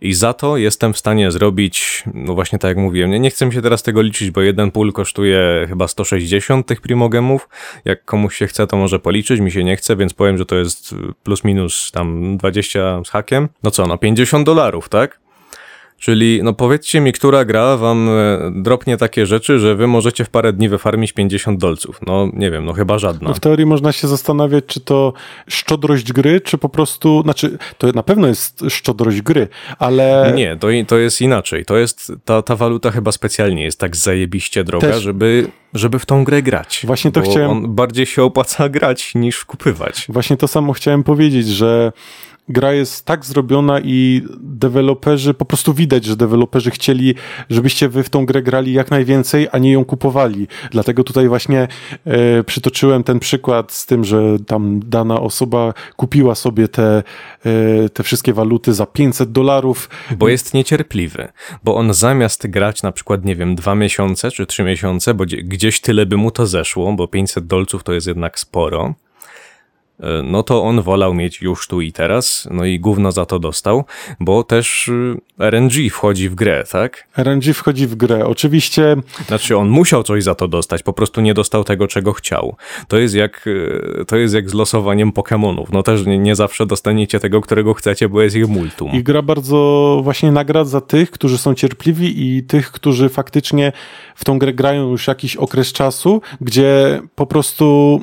I 0.00 0.14
za 0.14 0.32
to 0.32 0.56
jestem 0.56 0.92
w 0.92 0.98
stanie 0.98 1.30
zrobić, 1.30 2.04
no 2.14 2.34
właśnie 2.34 2.58
tak 2.58 2.68
jak 2.68 2.76
mówiłem, 2.78 3.10
nie, 3.10 3.20
nie 3.20 3.30
chcę 3.30 3.46
mi 3.46 3.52
się 3.52 3.62
teraz 3.62 3.82
tego 3.82 4.02
liczyć, 4.02 4.30
bo 4.30 4.40
jeden 4.40 4.70
pól 4.70 4.92
kosztuje 4.92 5.66
chyba 5.68 5.88
160 5.88 6.66
tych 6.66 6.80
primogemów. 6.80 7.48
Jak 7.84 8.04
komuś 8.04 8.36
się 8.36 8.46
chce, 8.46 8.66
to 8.66 8.76
może 8.76 8.98
policzyć, 8.98 9.40
mi 9.40 9.50
się 9.50 9.64
nie 9.64 9.76
chce, 9.76 9.96
więc 9.96 10.14
powiem, 10.14 10.38
że 10.38 10.46
to 10.46 10.56
jest 10.56 10.94
plus 11.22 11.44
minus 11.44 11.90
tam 11.92 12.36
20 12.36 13.00
z 13.04 13.10
hakiem. 13.10 13.48
No 13.62 13.70
co, 13.70 13.86
no 13.86 13.98
50 13.98 14.46
dolarów, 14.46 14.88
tak? 14.88 15.23
Czyli, 15.98 16.40
no 16.42 16.52
powiedzcie 16.52 17.00
mi, 17.00 17.12
która 17.12 17.44
gra 17.44 17.76
wam 17.76 18.08
e, 18.08 18.52
dropnie 18.54 18.96
takie 18.96 19.26
rzeczy, 19.26 19.58
że 19.58 19.74
wy 19.74 19.86
możecie 19.86 20.24
w 20.24 20.28
parę 20.30 20.52
dni 20.52 20.68
wyfarmić 20.68 21.12
50 21.12 21.60
dolców. 21.60 22.00
No 22.06 22.28
nie 22.32 22.50
wiem, 22.50 22.64
no 22.64 22.72
chyba 22.72 22.98
żadna. 22.98 23.28
No 23.28 23.34
w 23.34 23.40
teorii 23.40 23.66
można 23.66 23.92
się 23.92 24.08
zastanawiać, 24.08 24.64
czy 24.66 24.80
to 24.80 25.12
szczodrość 25.48 26.12
gry, 26.12 26.40
czy 26.40 26.58
po 26.58 26.68
prostu, 26.68 27.22
znaczy 27.22 27.58
to 27.78 27.92
na 27.92 28.02
pewno 28.02 28.26
jest 28.28 28.64
szczodrość 28.68 29.22
gry, 29.22 29.48
ale 29.78 30.32
Nie, 30.36 30.56
to, 30.56 30.68
to 30.86 30.98
jest 30.98 31.20
inaczej. 31.20 31.64
To 31.64 31.76
jest, 31.76 32.12
ta, 32.24 32.42
ta 32.42 32.56
waluta 32.56 32.90
chyba 32.90 33.12
specjalnie 33.12 33.64
jest 33.64 33.78
tak 33.80 33.96
zajebiście 33.96 34.64
droga, 34.64 34.88
Też- 34.88 35.02
żeby, 35.02 35.46
żeby 35.74 35.98
w 35.98 36.06
tą 36.06 36.24
grę 36.24 36.42
grać. 36.42 36.82
Właśnie 36.86 37.12
to 37.12 37.20
chciałem- 37.20 37.50
On 37.50 37.74
bardziej 37.74 38.06
się 38.06 38.22
opłaca 38.22 38.68
grać 38.68 39.14
niż 39.14 39.44
kupywać. 39.44 40.06
Właśnie 40.08 40.36
to 40.36 40.48
samo 40.48 40.72
chciałem 40.72 41.02
powiedzieć, 41.04 41.48
że 41.48 41.92
gra 42.48 42.72
jest 42.72 43.04
tak 43.04 43.24
zrobiona 43.24 43.80
i 43.80 44.22
deweloperzy, 44.40 45.34
po 45.34 45.44
prostu 45.44 45.74
widać, 45.74 46.04
że 46.04 46.16
deweloperzy 46.16 46.70
chcieli, 46.70 47.14
żebyście 47.50 47.88
wy 47.88 48.02
w 48.02 48.10
tą 48.10 48.26
grę 48.26 48.42
grali 48.42 48.72
jak 48.72 48.90
najwięcej, 48.90 49.48
a 49.52 49.58
nie 49.58 49.72
ją 49.72 49.84
kupowali. 49.84 50.46
Dlatego 50.70 51.04
tutaj 51.04 51.28
właśnie 51.28 51.68
e, 52.06 52.44
przytoczyłem 52.44 53.04
ten 53.04 53.18
przykład 53.18 53.72
z 53.72 53.86
tym, 53.86 54.04
że 54.04 54.36
tam 54.46 54.80
dana 54.80 55.20
osoba 55.20 55.74
kupiła 55.96 56.34
sobie 56.34 56.68
te, 56.68 57.02
e, 57.46 57.88
te 57.88 58.02
wszystkie 58.02 58.32
waluty 58.32 58.74
za 58.74 58.86
500 58.86 59.32
dolarów. 59.32 59.90
Bo 60.18 60.28
jest 60.28 60.54
niecierpliwy. 60.54 61.28
Bo 61.64 61.74
on 61.74 61.94
zamiast 61.94 62.46
grać 62.46 62.82
na 62.82 62.92
przykład, 62.92 63.24
nie 63.24 63.36
wiem, 63.36 63.54
dwa 63.54 63.74
miesiące 63.74 64.30
czy 64.30 64.46
trzy 64.46 64.62
miesiące, 64.64 65.14
bo 65.14 65.24
gdzie- 65.24 65.42
gdzieś 65.42 65.80
tyle 65.80 66.06
by 66.06 66.16
mu 66.16 66.30
to 66.30 66.46
zeszło, 66.46 66.92
bo 66.92 67.08
500 67.08 67.46
dolców 67.46 67.82
to 67.84 67.92
jest 67.92 68.06
jednak 68.06 68.38
sporo, 68.38 68.94
no 70.24 70.42
to 70.42 70.62
on 70.62 70.82
wolał 70.82 71.14
mieć 71.14 71.42
już 71.42 71.68
tu 71.68 71.80
i 71.80 71.92
teraz, 71.92 72.48
no 72.50 72.64
i 72.64 72.80
gówno 72.80 73.12
za 73.12 73.26
to 73.26 73.38
dostał, 73.38 73.84
bo 74.20 74.44
też 74.44 74.88
y, 74.88 75.16
RNG 75.38 75.90
wchodzi 75.90 76.28
w 76.28 76.34
grę, 76.34 76.64
tak? 76.72 77.08
RNG 77.16 77.54
wchodzi 77.54 77.86
w 77.86 77.94
grę. 77.94 78.26
Oczywiście 78.26 78.96
Znaczy 79.26 79.56
on 79.56 79.68
musiał 79.68 80.02
coś 80.02 80.24
za 80.24 80.34
to 80.34 80.48
dostać, 80.48 80.82
po 80.82 80.92
prostu 80.92 81.20
nie 81.20 81.34
dostał 81.34 81.64
tego, 81.64 81.86
czego 81.86 82.12
chciał. 82.12 82.56
To 82.88 82.98
jest 82.98 83.14
jak, 83.14 83.44
e, 84.00 84.04
to 84.04 84.16
jest 84.16 84.34
jak 84.34 84.50
z 84.50 84.54
losowaniem 84.54 85.12
Pokémonów. 85.12 85.66
No 85.72 85.82
też 85.82 86.06
nie, 86.06 86.18
nie 86.18 86.36
zawsze 86.36 86.66
dostaniecie 86.66 87.20
tego, 87.20 87.40
którego 87.40 87.74
chcecie, 87.74 88.08
bo 88.08 88.22
jest 88.22 88.36
ich 88.36 88.48
multum. 88.48 88.92
I 88.92 89.02
gra 89.02 89.22
bardzo 89.22 90.00
właśnie 90.04 90.32
nagradza 90.32 90.80
tych, 90.80 91.10
którzy 91.10 91.38
są 91.38 91.54
cierpliwi 91.54 92.36
i 92.36 92.42
tych, 92.42 92.72
którzy 92.72 93.08
faktycznie 93.08 93.72
w 94.14 94.24
tą 94.24 94.38
grę 94.38 94.52
grają 94.52 94.90
już 94.90 95.06
jakiś 95.06 95.36
okres 95.36 95.72
czasu, 95.72 96.20
gdzie 96.40 97.00
po 97.14 97.26
prostu 97.26 98.00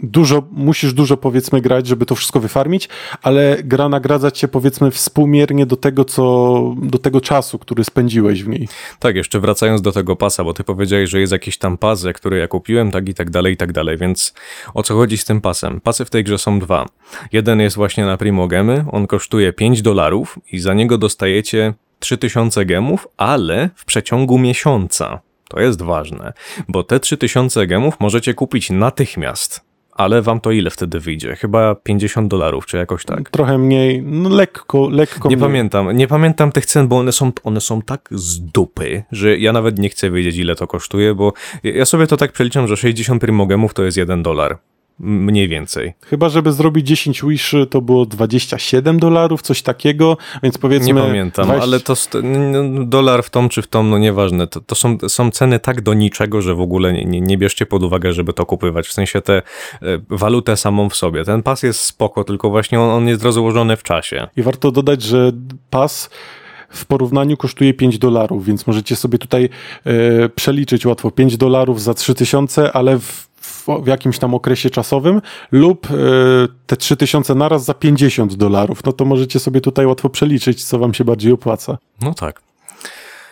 dużo, 0.00 0.42
musisz 0.52 0.92
dużo 0.92 1.16
powiedzmy 1.16 1.60
grać, 1.60 1.86
żeby 1.86 2.06
to 2.06 2.14
wszystko 2.14 2.40
wyfarmić, 2.40 2.88
ale 3.22 3.56
gra 3.64 3.88
nagradza 3.88 4.30
cię 4.30 4.48
powiedzmy 4.48 4.90
współmiernie 4.90 5.66
do 5.66 5.76
tego, 5.76 6.04
co, 6.04 6.74
do 6.82 6.98
tego 6.98 7.20
czasu, 7.20 7.58
który 7.58 7.84
spędziłeś 7.84 8.44
w 8.44 8.48
niej. 8.48 8.68
Tak, 8.98 9.16
jeszcze 9.16 9.40
wracając 9.40 9.82
do 9.82 9.92
tego 9.92 10.16
pasa, 10.16 10.44
bo 10.44 10.54
ty 10.54 10.64
powiedziałeś, 10.64 11.10
że 11.10 11.20
jest 11.20 11.32
jakiś 11.32 11.58
tam 11.58 11.78
pas, 11.78 12.04
który 12.14 12.38
ja 12.38 12.48
kupiłem, 12.48 12.90
tak 12.90 13.08
i 13.08 13.14
tak 13.14 13.30
dalej, 13.30 13.54
i 13.54 13.56
tak 13.56 13.72
dalej, 13.72 13.96
więc 13.96 14.34
o 14.74 14.82
co 14.82 14.94
chodzi 14.94 15.18
z 15.18 15.24
tym 15.24 15.40
pasem? 15.40 15.80
Pasy 15.80 16.04
w 16.04 16.10
tej 16.10 16.24
grze 16.24 16.38
są 16.38 16.58
dwa. 16.58 16.86
Jeden 17.32 17.60
jest 17.60 17.76
właśnie 17.76 18.04
na 18.04 18.16
Primogemy, 18.16 18.84
on 18.92 19.06
kosztuje 19.06 19.52
5 19.52 19.82
dolarów 19.82 20.38
i 20.52 20.58
za 20.58 20.74
niego 20.74 20.98
dostajecie 20.98 21.74
3000 21.98 22.64
gemów, 22.64 23.08
ale 23.16 23.70
w 23.74 23.84
przeciągu 23.84 24.38
miesiąca. 24.38 25.20
To 25.48 25.60
jest 25.60 25.82
ważne, 25.82 26.32
bo 26.68 26.82
te 26.82 27.00
3000 27.00 27.66
gemów 27.66 28.00
możecie 28.00 28.34
kupić 28.34 28.70
natychmiast. 28.70 29.66
Ale 29.96 30.22
wam 30.22 30.40
to 30.40 30.50
ile 30.50 30.70
wtedy 30.70 31.00
wyjdzie? 31.00 31.36
Chyba 31.36 31.74
50 31.74 32.28
dolarów, 32.28 32.66
czy 32.66 32.76
jakoś 32.76 33.04
tak. 33.04 33.30
Trochę 33.30 33.58
mniej, 33.58 34.02
no 34.02 34.28
lekko, 34.28 34.88
lekko 34.88 35.28
Nie 35.28 35.36
mniej. 35.36 35.48
pamiętam, 35.48 35.92
nie 35.96 36.08
pamiętam 36.08 36.52
tych 36.52 36.66
cen, 36.66 36.88
bo 36.88 36.98
one 36.98 37.12
są, 37.12 37.32
one 37.44 37.60
są 37.60 37.82
tak 37.82 38.08
z 38.10 38.40
dupy, 38.40 39.02
że 39.12 39.38
ja 39.38 39.52
nawet 39.52 39.78
nie 39.78 39.88
chcę 39.88 40.10
wiedzieć, 40.10 40.36
ile 40.36 40.54
to 40.54 40.66
kosztuje, 40.66 41.14
bo 41.14 41.32
ja 41.64 41.84
sobie 41.84 42.06
to 42.06 42.16
tak 42.16 42.32
przeliczam, 42.32 42.68
że 42.68 42.76
60 42.76 43.20
primogemów 43.20 43.74
to 43.74 43.82
jest 43.82 43.96
1 43.96 44.22
dolar. 44.22 44.58
Mniej 44.98 45.48
więcej. 45.48 45.94
Chyba, 46.06 46.28
żeby 46.28 46.52
zrobić 46.52 46.86
10 46.86 47.22
wiszy, 47.22 47.66
to 47.66 47.80
było 47.80 48.06
27 48.06 48.98
dolarów, 48.98 49.42
coś 49.42 49.62
takiego, 49.62 50.16
więc 50.42 50.58
powiedzmy... 50.58 50.94
Nie 50.94 51.00
pamiętam, 51.00 51.44
20 51.46 51.62
ale 51.62 51.80
to 51.80 51.94
dolar 52.84 53.22
w 53.22 53.30
tom 53.30 53.48
czy 53.48 53.62
w 53.62 53.66
tom, 53.66 53.90
no 53.90 53.98
nieważne. 53.98 54.46
To, 54.46 54.60
to 54.60 54.74
są, 54.74 54.98
są 55.08 55.30
ceny 55.30 55.58
tak 55.58 55.80
do 55.80 55.94
niczego, 55.94 56.42
że 56.42 56.54
w 56.54 56.60
ogóle 56.60 56.92
nie, 56.92 57.04
nie, 57.04 57.20
nie 57.20 57.38
bierzcie 57.38 57.66
pod 57.66 57.82
uwagę, 57.82 58.12
żeby 58.12 58.32
to 58.32 58.46
kupywać. 58.46 58.86
W 58.86 58.92
sensie 58.92 59.20
tę 59.20 59.32
e, 59.34 59.42
walutę 60.10 60.56
samą 60.56 60.88
w 60.88 60.96
sobie. 60.96 61.24
Ten 61.24 61.42
pas 61.42 61.62
jest 61.62 61.80
spoko, 61.80 62.24
tylko 62.24 62.50
właśnie 62.50 62.80
on, 62.80 62.90
on 62.90 63.08
jest 63.08 63.22
rozłożony 63.22 63.76
w 63.76 63.82
czasie. 63.82 64.28
I 64.36 64.42
warto 64.42 64.70
dodać, 64.70 65.02
że 65.02 65.32
pas 65.70 66.10
w 66.76 66.84
porównaniu 66.84 67.36
kosztuje 67.36 67.74
5 67.74 67.98
dolarów, 67.98 68.44
więc 68.44 68.66
możecie 68.66 68.96
sobie 68.96 69.18
tutaj 69.18 69.48
e, 69.84 70.28
przeliczyć 70.28 70.86
łatwo 70.86 71.10
5 71.10 71.36
dolarów 71.36 71.82
za 71.82 71.94
3000, 71.94 72.72
ale 72.72 72.98
w, 72.98 73.28
w, 73.40 73.66
w 73.82 73.86
jakimś 73.86 74.18
tam 74.18 74.34
okresie 74.34 74.70
czasowym 74.70 75.22
lub 75.52 75.86
e, 75.86 75.96
te 76.66 76.76
3000 76.76 77.34
naraz 77.34 77.64
za 77.64 77.74
50 77.74 78.34
dolarów. 78.34 78.84
No 78.84 78.92
to 78.92 79.04
możecie 79.04 79.40
sobie 79.40 79.60
tutaj 79.60 79.86
łatwo 79.86 80.08
przeliczyć, 80.08 80.64
co 80.64 80.78
wam 80.78 80.94
się 80.94 81.04
bardziej 81.04 81.32
opłaca. 81.32 81.78
No 82.00 82.14
tak. 82.14 82.42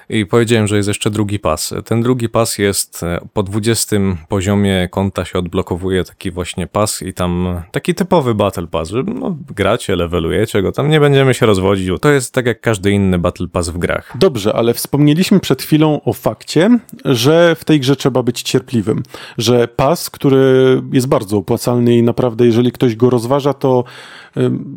I 0.08 0.26
powiedziałem, 0.26 0.66
że 0.66 0.76
jest 0.76 0.88
jeszcze 0.88 1.10
drugi 1.10 1.38
pas. 1.38 1.74
Ten 1.84 2.02
drugi 2.02 2.28
pas 2.28 2.58
jest 2.58 3.02
e, 3.02 3.20
po 3.32 3.42
20 3.42 3.96
poziomie 4.28 4.88
konta 4.90 5.24
się 5.24 5.38
odblokowuje 5.38 6.04
taki 6.04 6.30
właśnie 6.30 6.66
pas 6.66 7.02
i 7.02 7.14
tam 7.14 7.62
taki 7.72 7.94
typowy 7.94 8.34
Battle 8.34 8.66
Pass, 8.66 8.88
że 8.88 9.02
no, 9.02 9.36
gracie, 9.56 9.96
levelujecie 9.96 10.62
go, 10.62 10.72
tam 10.72 10.88
nie 10.88 11.00
będziemy 11.00 11.34
się 11.34 11.46
rozwodzić, 11.46 11.90
to 12.00 12.10
jest 12.10 12.34
tak 12.34 12.46
jak 12.46 12.60
każdy 12.60 12.90
inny 12.90 13.18
Battle 13.18 13.48
Pass 13.48 13.68
w 13.68 13.78
grach. 13.78 14.12
Dobrze, 14.14 14.52
ale 14.52 14.74
wspomnieliśmy 14.74 15.40
przed 15.40 15.62
chwilą 15.62 16.00
o 16.04 16.12
fakcie, 16.12 16.78
że 17.04 17.56
w 17.58 17.64
tej 17.64 17.80
grze 17.80 17.96
trzeba 17.96 18.22
być 18.22 18.42
cierpliwym, 18.42 19.02
że 19.38 19.68
pas, 19.68 20.10
który 20.10 20.82
jest 20.92 21.08
bardzo 21.08 21.36
opłacalny 21.36 21.96
i 21.96 22.02
naprawdę 22.02 22.46
jeżeli 22.46 22.72
ktoś 22.72 22.96
go 22.96 23.10
rozważa, 23.10 23.54
to 23.54 23.84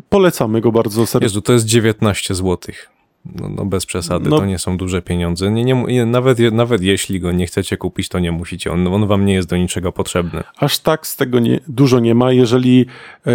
polecamy 0.09 0.61
go 0.61 0.71
bardzo 0.71 1.05
serdecznie. 1.05 1.25
Jezu, 1.25 1.41
to 1.41 1.53
jest 1.53 1.65
19 1.65 2.35
złotych. 2.35 2.96
No, 3.35 3.49
no 3.49 3.65
bez 3.65 3.85
przesady, 3.85 4.29
No. 4.29 4.37
to 4.39 4.45
nie 4.45 4.59
są 4.59 4.77
duże 4.77 5.01
pieniądze. 5.01 5.51
Nie, 5.51 5.63
nie, 5.63 6.05
nawet, 6.05 6.39
nawet 6.51 6.81
jeśli 6.81 7.19
go 7.19 7.31
nie 7.31 7.47
chcecie 7.47 7.77
kupić, 7.77 8.09
to 8.09 8.19
nie 8.19 8.31
musicie. 8.31 8.71
On, 8.71 8.87
on 8.87 9.07
wam 9.07 9.25
nie 9.25 9.33
jest 9.33 9.49
do 9.49 9.57
niczego 9.57 9.91
potrzebny. 9.91 10.43
Aż 10.57 10.79
tak 10.79 11.07
z 11.07 11.15
tego 11.15 11.39
nie, 11.39 11.59
dużo 11.67 11.99
nie 11.99 12.15
ma. 12.15 12.31
Jeżeli 12.31 12.85
e, 13.27 13.31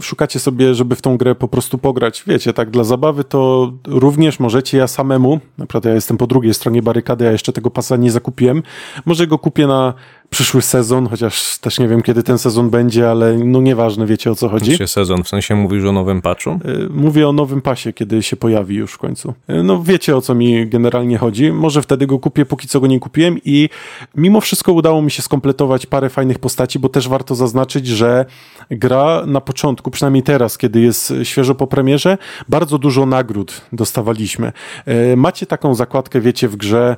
szukacie 0.00 0.38
sobie, 0.38 0.74
żeby 0.74 0.96
w 0.96 1.02
tą 1.02 1.16
grę 1.16 1.34
po 1.34 1.48
prostu 1.48 1.78
pograć, 1.78 2.24
wiecie, 2.26 2.52
tak 2.52 2.70
dla 2.70 2.84
zabawy, 2.84 3.24
to 3.24 3.72
również 3.86 4.40
możecie 4.40 4.78
ja 4.78 4.86
samemu, 4.86 5.40
naprawdę 5.58 5.88
ja 5.88 5.94
jestem 5.94 6.16
po 6.16 6.26
drugiej 6.26 6.54
stronie 6.54 6.82
barykady, 6.82 7.24
ja 7.24 7.32
jeszcze 7.32 7.52
tego 7.52 7.70
pasa 7.70 7.96
nie 7.96 8.10
zakupiłem, 8.10 8.62
może 9.06 9.26
go 9.26 9.38
kupię 9.38 9.66
na 9.66 9.94
przyszły 10.30 10.62
sezon, 10.62 11.08
chociaż 11.08 11.58
też 11.58 11.78
nie 11.78 11.88
wiem 11.88 12.02
kiedy 12.02 12.22
ten 12.22 12.38
sezon 12.38 12.70
będzie, 12.70 13.10
ale 13.10 13.36
no 13.38 13.60
nieważne, 13.60 14.06
wiecie 14.06 14.30
o 14.30 14.34
co 14.34 14.48
chodzi. 14.48 14.76
Się 14.76 14.86
sezon, 14.86 15.22
w 15.24 15.28
sensie 15.28 15.54
mówisz 15.54 15.84
o 15.84 15.92
nowym 15.92 16.22
patchu? 16.22 16.50
E, 16.50 16.58
Mówię 16.90 17.28
o 17.28 17.32
nowym 17.32 17.62
pasie, 17.62 17.92
kiedy 17.92 18.22
się 18.22 18.36
pojawi 18.36 18.76
już 18.76 18.92
w 18.92 18.98
końcu. 18.98 19.34
E, 19.48 19.62
No 19.62 19.82
wiecie 19.82 20.16
o 20.16 20.20
co 20.20 20.34
mi 20.34 20.68
generalnie 20.68 21.18
chodzi. 21.18 21.52
Może 21.52 21.82
wtedy 21.82 22.06
go 22.06 22.18
kupię, 22.18 22.46
póki 22.46 22.68
co 22.68 22.80
go 22.80 22.86
nie 22.86 23.00
kupiłem 23.00 23.38
i 23.44 23.68
mimo 24.16 24.40
wszystko 24.40 24.72
udało 24.72 25.02
mi 25.02 25.10
się 25.10 25.22
skompletować 25.22 25.86
parę 25.86 26.08
fajnych 26.10 26.38
postaci, 26.38 26.78
bo 26.78 26.88
też 26.88 27.08
warto 27.08 27.34
zaznaczyć, 27.34 27.86
że 27.86 28.24
gra 28.70 29.22
na 29.26 29.40
początku, 29.40 29.90
przynajmniej 29.90 30.22
teraz, 30.22 30.58
kiedy 30.58 30.80
jest 30.80 31.12
świeżo 31.22 31.54
po 31.54 31.66
premierze, 31.66 32.18
bardzo 32.48 32.78
dużo 32.78 33.06
nagród 33.06 33.60
dostawaliśmy. 33.72 34.52
E, 34.86 35.16
Macie 35.16 35.46
taką 35.46 35.74
zakładkę, 35.74 36.20
wiecie, 36.20 36.48
w 36.48 36.56
grze, 36.56 36.96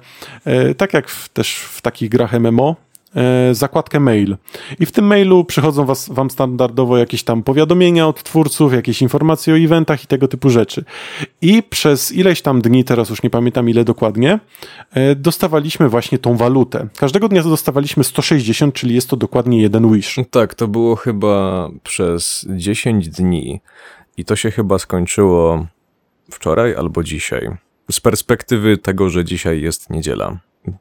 tak 0.76 0.94
jak 0.94 1.08
w, 1.08 1.28
też 1.28 1.54
w 1.56 1.80
takich 1.82 2.08
grach 2.10 2.32
MMO, 2.40 2.76
zakładkę 3.52 4.00
mail. 4.00 4.36
I 4.80 4.86
w 4.86 4.92
tym 4.92 5.04
mailu 5.04 5.44
przychodzą 5.44 5.84
was, 5.84 6.08
wam 6.08 6.30
standardowo 6.30 6.98
jakieś 6.98 7.22
tam 7.22 7.42
powiadomienia 7.42 8.08
od 8.08 8.22
twórców, 8.22 8.72
jakieś 8.72 9.02
informacje 9.02 9.54
o 9.54 9.58
eventach 9.58 10.04
i 10.04 10.06
tego 10.06 10.28
typu 10.28 10.50
rzeczy. 10.50 10.84
I 11.42 11.62
przez 11.62 12.12
ileś 12.12 12.42
tam 12.42 12.62
dni, 12.62 12.84
teraz 12.84 13.10
już 13.10 13.22
nie 13.22 13.30
pamiętam 13.30 13.68
ile 13.68 13.84
dokładnie, 13.84 14.40
e, 14.92 15.14
dostawaliśmy 15.14 15.88
właśnie 15.88 16.18
tą 16.18 16.36
walutę. 16.36 16.88
Każdego 16.96 17.28
dnia 17.28 17.42
dostawaliśmy 17.42 18.04
160, 18.04 18.74
czyli 18.74 18.94
jest 18.94 19.10
to 19.10 19.16
dokładnie 19.16 19.62
jeden 19.62 19.92
wish. 19.92 20.16
Tak, 20.30 20.54
to 20.54 20.68
było 20.68 20.96
chyba 20.96 21.68
przez 21.82 22.46
10 22.48 23.08
dni 23.08 23.60
i 24.16 24.24
to 24.24 24.36
się 24.36 24.50
chyba 24.50 24.78
skończyło 24.78 25.66
wczoraj 26.30 26.74
albo 26.74 27.02
dzisiaj. 27.02 27.50
Z 27.90 28.00
perspektywy 28.00 28.78
tego, 28.78 29.10
że 29.10 29.24
dzisiaj 29.24 29.62
jest 29.62 29.90
niedziela, 29.90 30.38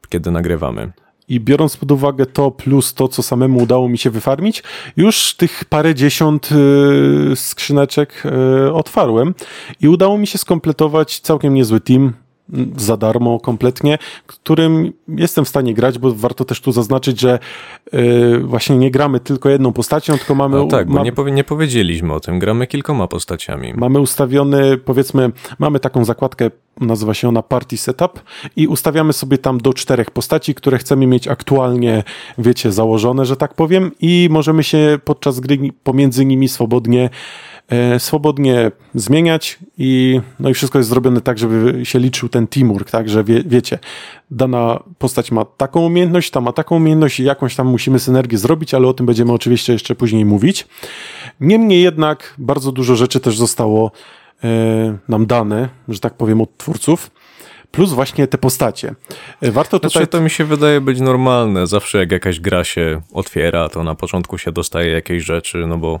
kiedy 0.08 0.30
nagrywamy. 0.30 0.92
I 1.28 1.40
biorąc 1.40 1.76
pod 1.76 1.90
uwagę 1.90 2.26
to 2.26 2.50
plus 2.50 2.94
to, 2.94 3.08
co 3.08 3.22
samemu 3.22 3.62
udało 3.62 3.88
mi 3.88 3.98
się 3.98 4.10
wyfarmić, 4.10 4.62
już 4.96 5.34
tych 5.34 5.64
parę 5.64 5.94
dziesiąt 5.94 6.48
y, 7.32 7.36
skrzyneczek 7.36 8.22
y, 8.66 8.72
otwarłem. 8.72 9.34
I 9.80 9.88
udało 9.88 10.18
mi 10.18 10.26
się 10.26 10.38
skompletować 10.38 11.20
całkiem 11.20 11.54
niezły 11.54 11.80
team 11.80 12.12
za 12.76 12.96
darmo 12.96 13.40
kompletnie, 13.40 13.98
którym 14.26 14.92
jestem 15.08 15.44
w 15.44 15.48
stanie 15.48 15.74
grać, 15.74 15.98
bo 15.98 16.14
warto 16.14 16.44
też 16.44 16.60
tu 16.60 16.72
zaznaczyć, 16.72 17.20
że 17.20 17.38
y, 17.94 18.38
właśnie 18.38 18.76
nie 18.76 18.90
gramy 18.90 19.20
tylko 19.20 19.48
jedną 19.48 19.72
postacią, 19.72 20.18
tylko 20.18 20.34
mamy, 20.34 20.56
No 20.56 20.66
tak, 20.66 20.88
bo 20.88 20.94
ma- 20.94 21.02
nie, 21.02 21.12
powie, 21.12 21.32
nie 21.32 21.44
powiedzieliśmy 21.44 22.14
o 22.14 22.20
tym, 22.20 22.38
gramy 22.38 22.66
kilkoma 22.66 23.06
postaciami. 23.08 23.74
Mamy 23.76 24.00
ustawiony, 24.00 24.76
powiedzmy, 24.78 25.30
mamy 25.58 25.80
taką 25.80 26.04
zakładkę, 26.04 26.50
nazywa 26.80 27.14
się 27.14 27.28
ona 27.28 27.42
Party 27.42 27.76
Setup 27.76 28.20
i 28.56 28.66
ustawiamy 28.66 29.12
sobie 29.12 29.38
tam 29.38 29.58
do 29.58 29.74
czterech 29.74 30.10
postaci, 30.10 30.54
które 30.54 30.78
chcemy 30.78 31.06
mieć 31.06 31.28
aktualnie, 31.28 32.04
wiecie, 32.38 32.72
założone, 32.72 33.24
że 33.24 33.36
tak 33.36 33.54
powiem 33.54 33.90
i 34.00 34.28
możemy 34.30 34.62
się 34.64 34.98
podczas 35.04 35.40
gry 35.40 35.58
pomiędzy 35.84 36.24
nimi 36.24 36.48
swobodnie 36.48 37.10
swobodnie 37.98 38.70
zmieniać 38.94 39.58
i 39.78 40.20
no 40.40 40.48
i 40.48 40.54
wszystko 40.54 40.78
jest 40.78 40.88
zrobione 40.88 41.20
tak, 41.20 41.38
żeby 41.38 41.80
się 41.84 41.98
liczył 41.98 42.28
ten 42.28 42.46
teamwork, 42.46 42.90
tak, 42.90 43.08
że 43.08 43.24
wie, 43.24 43.42
wiecie, 43.46 43.78
dana 44.30 44.82
postać 44.98 45.30
ma 45.30 45.44
taką 45.44 45.86
umiejętność, 45.86 46.30
ta 46.30 46.40
ma 46.40 46.52
taką 46.52 46.76
umiejętność 46.76 47.20
i 47.20 47.24
jakąś 47.24 47.56
tam 47.56 47.66
musimy 47.66 47.98
synergię 47.98 48.38
zrobić, 48.38 48.74
ale 48.74 48.88
o 48.88 48.94
tym 48.94 49.06
będziemy 49.06 49.32
oczywiście 49.32 49.72
jeszcze 49.72 49.94
później 49.94 50.24
mówić. 50.24 50.66
Niemniej 51.40 51.82
jednak 51.82 52.34
bardzo 52.38 52.72
dużo 52.72 52.96
rzeczy 52.96 53.20
też 53.20 53.38
zostało 53.38 53.90
e, 54.44 54.48
nam 55.08 55.26
dane, 55.26 55.68
że 55.88 56.00
tak 56.00 56.14
powiem, 56.14 56.40
od 56.40 56.56
twórców, 56.56 57.10
plus 57.72 57.92
właśnie 57.92 58.26
te 58.26 58.38
postacie. 58.38 58.94
E, 59.40 59.50
Warto 59.50 59.78
Znaczy, 59.78 59.92
tutaj... 59.92 60.08
to 60.08 60.20
mi 60.20 60.30
się 60.30 60.44
wydaje 60.44 60.80
być 60.80 61.00
normalne. 61.00 61.66
Zawsze 61.66 61.98
jak 61.98 62.12
jakaś 62.12 62.40
gra 62.40 62.64
się 62.64 63.00
otwiera, 63.12 63.68
to 63.68 63.84
na 63.84 63.94
początku 63.94 64.38
się 64.38 64.52
dostaje 64.52 64.92
jakieś 64.92 65.24
rzeczy, 65.24 65.58
no 65.66 65.78
bo 65.78 66.00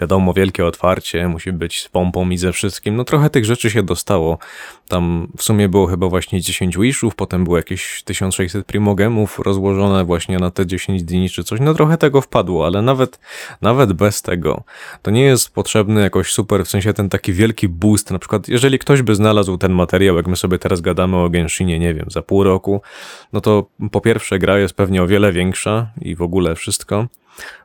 wiadomo, 0.00 0.34
wielkie 0.34 0.66
otwarcie 0.66 1.28
musi 1.28 1.52
być 1.52 1.80
z 1.80 1.88
pompą 1.88 2.30
i 2.30 2.38
ze 2.38 2.52
wszystkim. 2.52 2.96
No 2.96 3.04
trochę 3.04 3.30
tych 3.30 3.44
rzeczy 3.44 3.70
się 3.70 3.82
dostało. 3.82 4.38
Tam 4.88 5.28
w 5.36 5.42
sumie 5.42 5.68
było 5.68 5.86
chyba 5.86 6.08
właśnie 6.08 6.40
10 6.40 6.78
wishów, 6.78 7.14
potem 7.14 7.44
było 7.44 7.56
jakieś 7.56 8.02
1600 8.02 8.66
primogemów 8.66 9.38
rozłożone 9.38 10.04
właśnie 10.04 10.38
na 10.38 10.50
te 10.50 10.66
10 10.66 11.02
dni 11.02 11.30
czy 11.30 11.44
coś. 11.44 11.60
No 11.60 11.74
trochę 11.74 11.98
tego 11.98 12.20
wpadło, 12.20 12.66
ale 12.66 12.82
nawet, 12.82 13.20
nawet 13.62 13.92
bez 13.92 14.22
tego 14.22 14.62
to 15.02 15.10
nie 15.10 15.22
jest 15.22 15.54
potrzebny 15.54 16.00
jakoś 16.00 16.32
super, 16.32 16.64
w 16.64 16.68
sensie 16.68 16.92
ten 16.92 17.08
taki 17.08 17.32
wielki 17.32 17.68
boost. 17.68 18.10
Na 18.10 18.18
przykład, 18.18 18.48
jeżeli 18.48 18.78
ktoś 18.78 19.02
by 19.02 19.14
znalazł 19.14 19.58
ten 19.58 19.72
materiał, 19.72 20.16
jak 20.16 20.26
my 20.26 20.36
sobie 20.36 20.58
teraz 20.58 20.80
gadamy 20.80 21.16
o 21.16 21.30
Genshinie, 21.30 21.78
nie 21.78 21.94
wiem, 21.94 22.06
za 22.10 22.22
pół 22.22 22.44
roku, 22.44 22.80
no 23.32 23.40
to 23.40 23.66
po 23.92 24.00
pierwsze 24.00 24.38
gra 24.38 24.58
jest 24.58 24.74
pewnie 24.74 25.02
o 25.02 25.06
wiele 25.06 25.32
większa 25.32 25.90
i 26.00 26.14
w 26.14 26.22
ogóle 26.22 26.54
wszystko, 26.54 27.06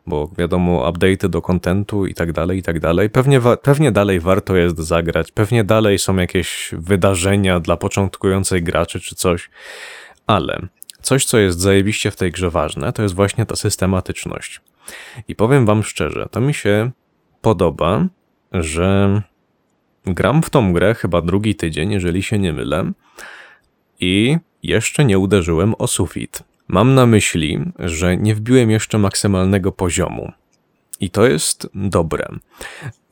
bo 0.08 0.30
wiadomo, 0.38 0.92
update'y 0.92 1.30
do 1.30 1.42
kontentu 1.42 2.06
i 2.06 2.14
tak 2.14 2.32
dalej, 2.32 2.58
i 2.58 2.64
tak 2.64 2.80
dalej. 2.80 3.10
Pewnie, 3.10 3.42
pewnie 3.62 3.92
dalej 3.92 4.20
warto 4.20 4.56
jest 4.56 4.78
zagrać, 4.78 5.32
pewnie 5.32 5.64
dalej 5.64 6.00
są 6.00 6.16
jakieś 6.16 6.70
wydarzenia 6.78 7.60
dla 7.60 7.78
początkujących 7.78 8.64
graczy 8.64 9.00
czy 9.00 9.16
coś, 9.16 9.50
ale 10.28 10.68
coś, 11.02 11.26
co 11.26 11.38
jest 11.38 11.60
zajebiście 11.60 12.12
w 12.12 12.16
tej 12.16 12.32
grze 12.32 12.50
ważne, 12.50 12.94
to 12.94 13.04
jest 13.04 13.16
właśnie 13.16 13.46
ta 13.46 13.56
systematyczność. 13.56 14.62
I 15.28 15.36
powiem 15.36 15.66
wam 15.66 15.84
szczerze, 15.84 16.28
to 16.32 16.42
mi 16.42 16.54
się 16.54 16.92
podoba, 17.42 18.06
że 18.52 19.22
gram 20.06 20.44
w 20.44 20.50
tą 20.50 20.74
grę 20.74 20.96
chyba 20.96 21.22
drugi 21.22 21.56
tydzień, 21.56 21.92
jeżeli 21.92 22.24
się 22.24 22.40
nie 22.40 22.54
mylę, 22.54 22.92
i 24.00 24.38
jeszcze 24.64 25.06
nie 25.06 25.20
uderzyłem 25.20 25.76
o 25.78 25.88
sufit. 25.88 26.44
Mam 26.72 26.96
na 26.96 27.06
myśli, 27.06 27.60
że 27.80 28.18
nie 28.18 28.36
wbiłem 28.36 28.72
jeszcze 28.72 28.98
maksymalnego 28.98 29.72
poziomu. 29.72 30.32
I 31.02 31.10
to 31.10 31.26
jest 31.26 31.70
dobre. 31.74 32.28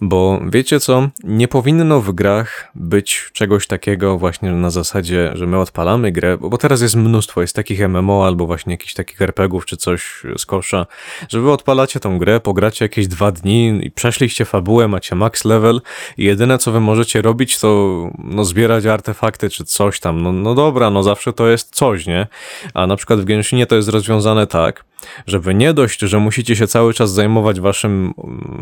Bo 0.01 0.41
wiecie 0.49 0.79
co? 0.79 1.09
Nie 1.23 1.47
powinno 1.47 2.01
w 2.01 2.11
grach 2.11 2.71
być 2.75 3.29
czegoś 3.33 3.67
takiego 3.67 4.17
właśnie 4.17 4.51
na 4.51 4.69
zasadzie, 4.69 5.31
że 5.33 5.47
my 5.47 5.59
odpalamy 5.59 6.11
grę, 6.11 6.37
bo 6.37 6.57
teraz 6.57 6.81
jest 6.81 6.95
mnóstwo, 6.95 7.41
jest 7.41 7.55
takich 7.55 7.89
MMO 7.89 8.25
albo 8.25 8.45
właśnie 8.45 8.73
jakichś 8.73 8.93
takich 8.93 9.21
RPGów 9.21 9.65
czy 9.65 9.77
coś 9.77 10.23
z 10.37 10.45
kosza, 10.45 10.85
że 11.29 11.41
wy 11.41 11.51
odpalacie 11.51 11.99
tą 11.99 12.19
grę, 12.19 12.39
pogracie 12.39 12.85
jakieś 12.85 13.07
dwa 13.07 13.31
dni 13.31 13.79
i 13.83 13.91
przeszliście 13.91 14.45
fabułę, 14.45 14.87
macie 14.87 15.15
max 15.15 15.45
level 15.45 15.81
i 16.17 16.23
jedyne 16.23 16.57
co 16.57 16.71
wy 16.71 16.79
możecie 16.79 17.21
robić 17.21 17.59
to 17.59 18.09
no 18.17 18.45
zbierać 18.45 18.85
artefakty 18.85 19.49
czy 19.49 19.65
coś 19.65 19.99
tam. 19.99 20.21
No, 20.21 20.31
no 20.31 20.55
dobra, 20.55 20.89
no 20.89 21.03
zawsze 21.03 21.33
to 21.33 21.47
jest 21.47 21.75
coś, 21.75 22.07
nie? 22.07 22.27
A 22.73 22.87
na 22.87 22.95
przykład 22.95 23.19
w 23.21 23.25
Genshinie 23.25 23.65
to 23.65 23.75
jest 23.75 23.89
rozwiązane 23.89 24.47
tak, 24.47 24.85
że 25.27 25.39
wy 25.39 25.55
nie 25.55 25.73
dość, 25.73 25.99
że 25.99 26.19
musicie 26.19 26.55
się 26.55 26.67
cały 26.67 26.93
czas 26.93 27.11
zajmować 27.11 27.59
waszym, 27.59 28.13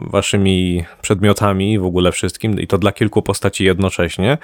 waszymi 0.01 0.85
przedmiotami 1.01 1.79
w 1.79 1.85
ogóle 1.85 2.11
wszystkim, 2.11 2.59
i 2.59 2.67
to 2.67 2.77
dla 2.77 2.91
kilku 2.91 3.21
postaci 3.21 3.63
jednocześnie, 3.63 4.37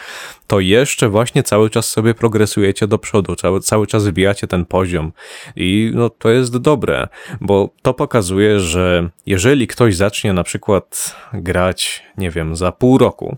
to 0.48 0.60
jeszcze 0.60 1.10
właśnie 1.10 1.44
cały 1.44 1.70
czas 1.70 1.90
sobie 1.90 2.14
progresujecie 2.14 2.88
do 2.88 2.98
przodu, 2.98 3.36
cały, 3.36 3.60
cały 3.60 3.88
czas 3.88 4.08
wbijacie 4.08 4.48
ten 4.48 4.66
poziom. 4.66 5.12
I 5.56 5.92
no, 5.96 6.10
to 6.10 6.30
jest 6.30 6.58
dobre, 6.58 7.08
bo 7.42 7.70
to 7.82 7.94
pokazuje, 7.94 8.60
że 8.60 9.10
jeżeli 9.26 9.68
ktoś 9.68 9.96
zacznie 9.96 10.34
na 10.34 10.44
przykład 10.44 11.16
grać, 11.34 12.04
nie 12.18 12.32
wiem, 12.32 12.56
za 12.56 12.72
pół 12.72 12.98
roku, 12.98 13.38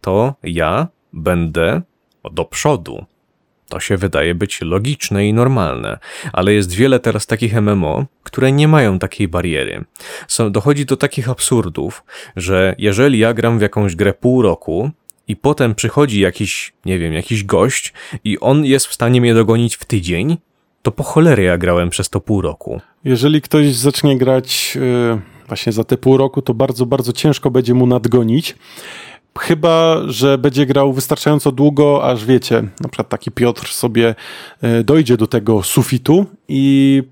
to 0.00 0.34
ja 0.42 0.88
będę 1.12 1.82
do 2.32 2.44
przodu. 2.44 3.06
To 3.68 3.80
się 3.80 3.96
wydaje 3.96 4.34
być 4.34 4.60
logiczne 4.60 5.28
i 5.28 5.32
normalne, 5.32 5.98
ale 6.32 6.52
jest 6.52 6.72
wiele 6.72 7.00
teraz 7.00 7.26
takich 7.26 7.54
MMO, 7.60 8.04
które 8.22 8.52
nie 8.52 8.68
mają 8.68 8.98
takiej 8.98 9.28
bariery. 9.28 9.84
Dochodzi 10.50 10.86
do 10.86 10.96
takich 10.96 11.28
absurdów, 11.28 12.04
że 12.36 12.74
jeżeli 12.78 13.18
ja 13.18 13.34
gram 13.34 13.58
w 13.58 13.62
jakąś 13.62 13.96
grę 13.96 14.14
pół 14.14 14.42
roku 14.42 14.90
i 15.28 15.36
potem 15.36 15.74
przychodzi 15.74 16.20
jakiś, 16.20 16.72
nie 16.84 16.98
wiem, 16.98 17.12
jakiś 17.12 17.44
gość 17.44 17.92
i 18.24 18.38
on 18.40 18.64
jest 18.64 18.86
w 18.86 18.94
stanie 18.94 19.20
mnie 19.20 19.34
dogonić 19.34 19.76
w 19.76 19.84
tydzień, 19.84 20.36
to 20.82 20.92
po 20.92 21.02
cholery 21.02 21.42
ja 21.42 21.58
grałem 21.58 21.90
przez 21.90 22.08
to 22.08 22.20
pół 22.20 22.40
roku. 22.40 22.80
Jeżeli 23.04 23.42
ktoś 23.42 23.74
zacznie 23.74 24.18
grać 24.18 24.76
yy, 24.76 25.20
właśnie 25.48 25.72
za 25.72 25.84
te 25.84 25.96
pół 25.96 26.16
roku, 26.16 26.42
to 26.42 26.54
bardzo, 26.54 26.86
bardzo 26.86 27.12
ciężko 27.12 27.50
będzie 27.50 27.74
mu 27.74 27.86
nadgonić. 27.86 28.56
Chyba, 29.38 29.96
że 30.06 30.38
będzie 30.38 30.66
grał 30.66 30.92
wystarczająco 30.92 31.52
długo, 31.52 32.04
aż 32.04 32.24
wiecie, 32.24 32.62
na 32.80 32.88
przykład 32.88 33.08
taki 33.08 33.30
Piotr 33.30 33.68
sobie 33.68 34.14
yy, 34.62 34.84
dojdzie 34.84 35.16
do 35.16 35.26
tego 35.26 35.62
sufitu 35.62 36.26
i 36.48 37.02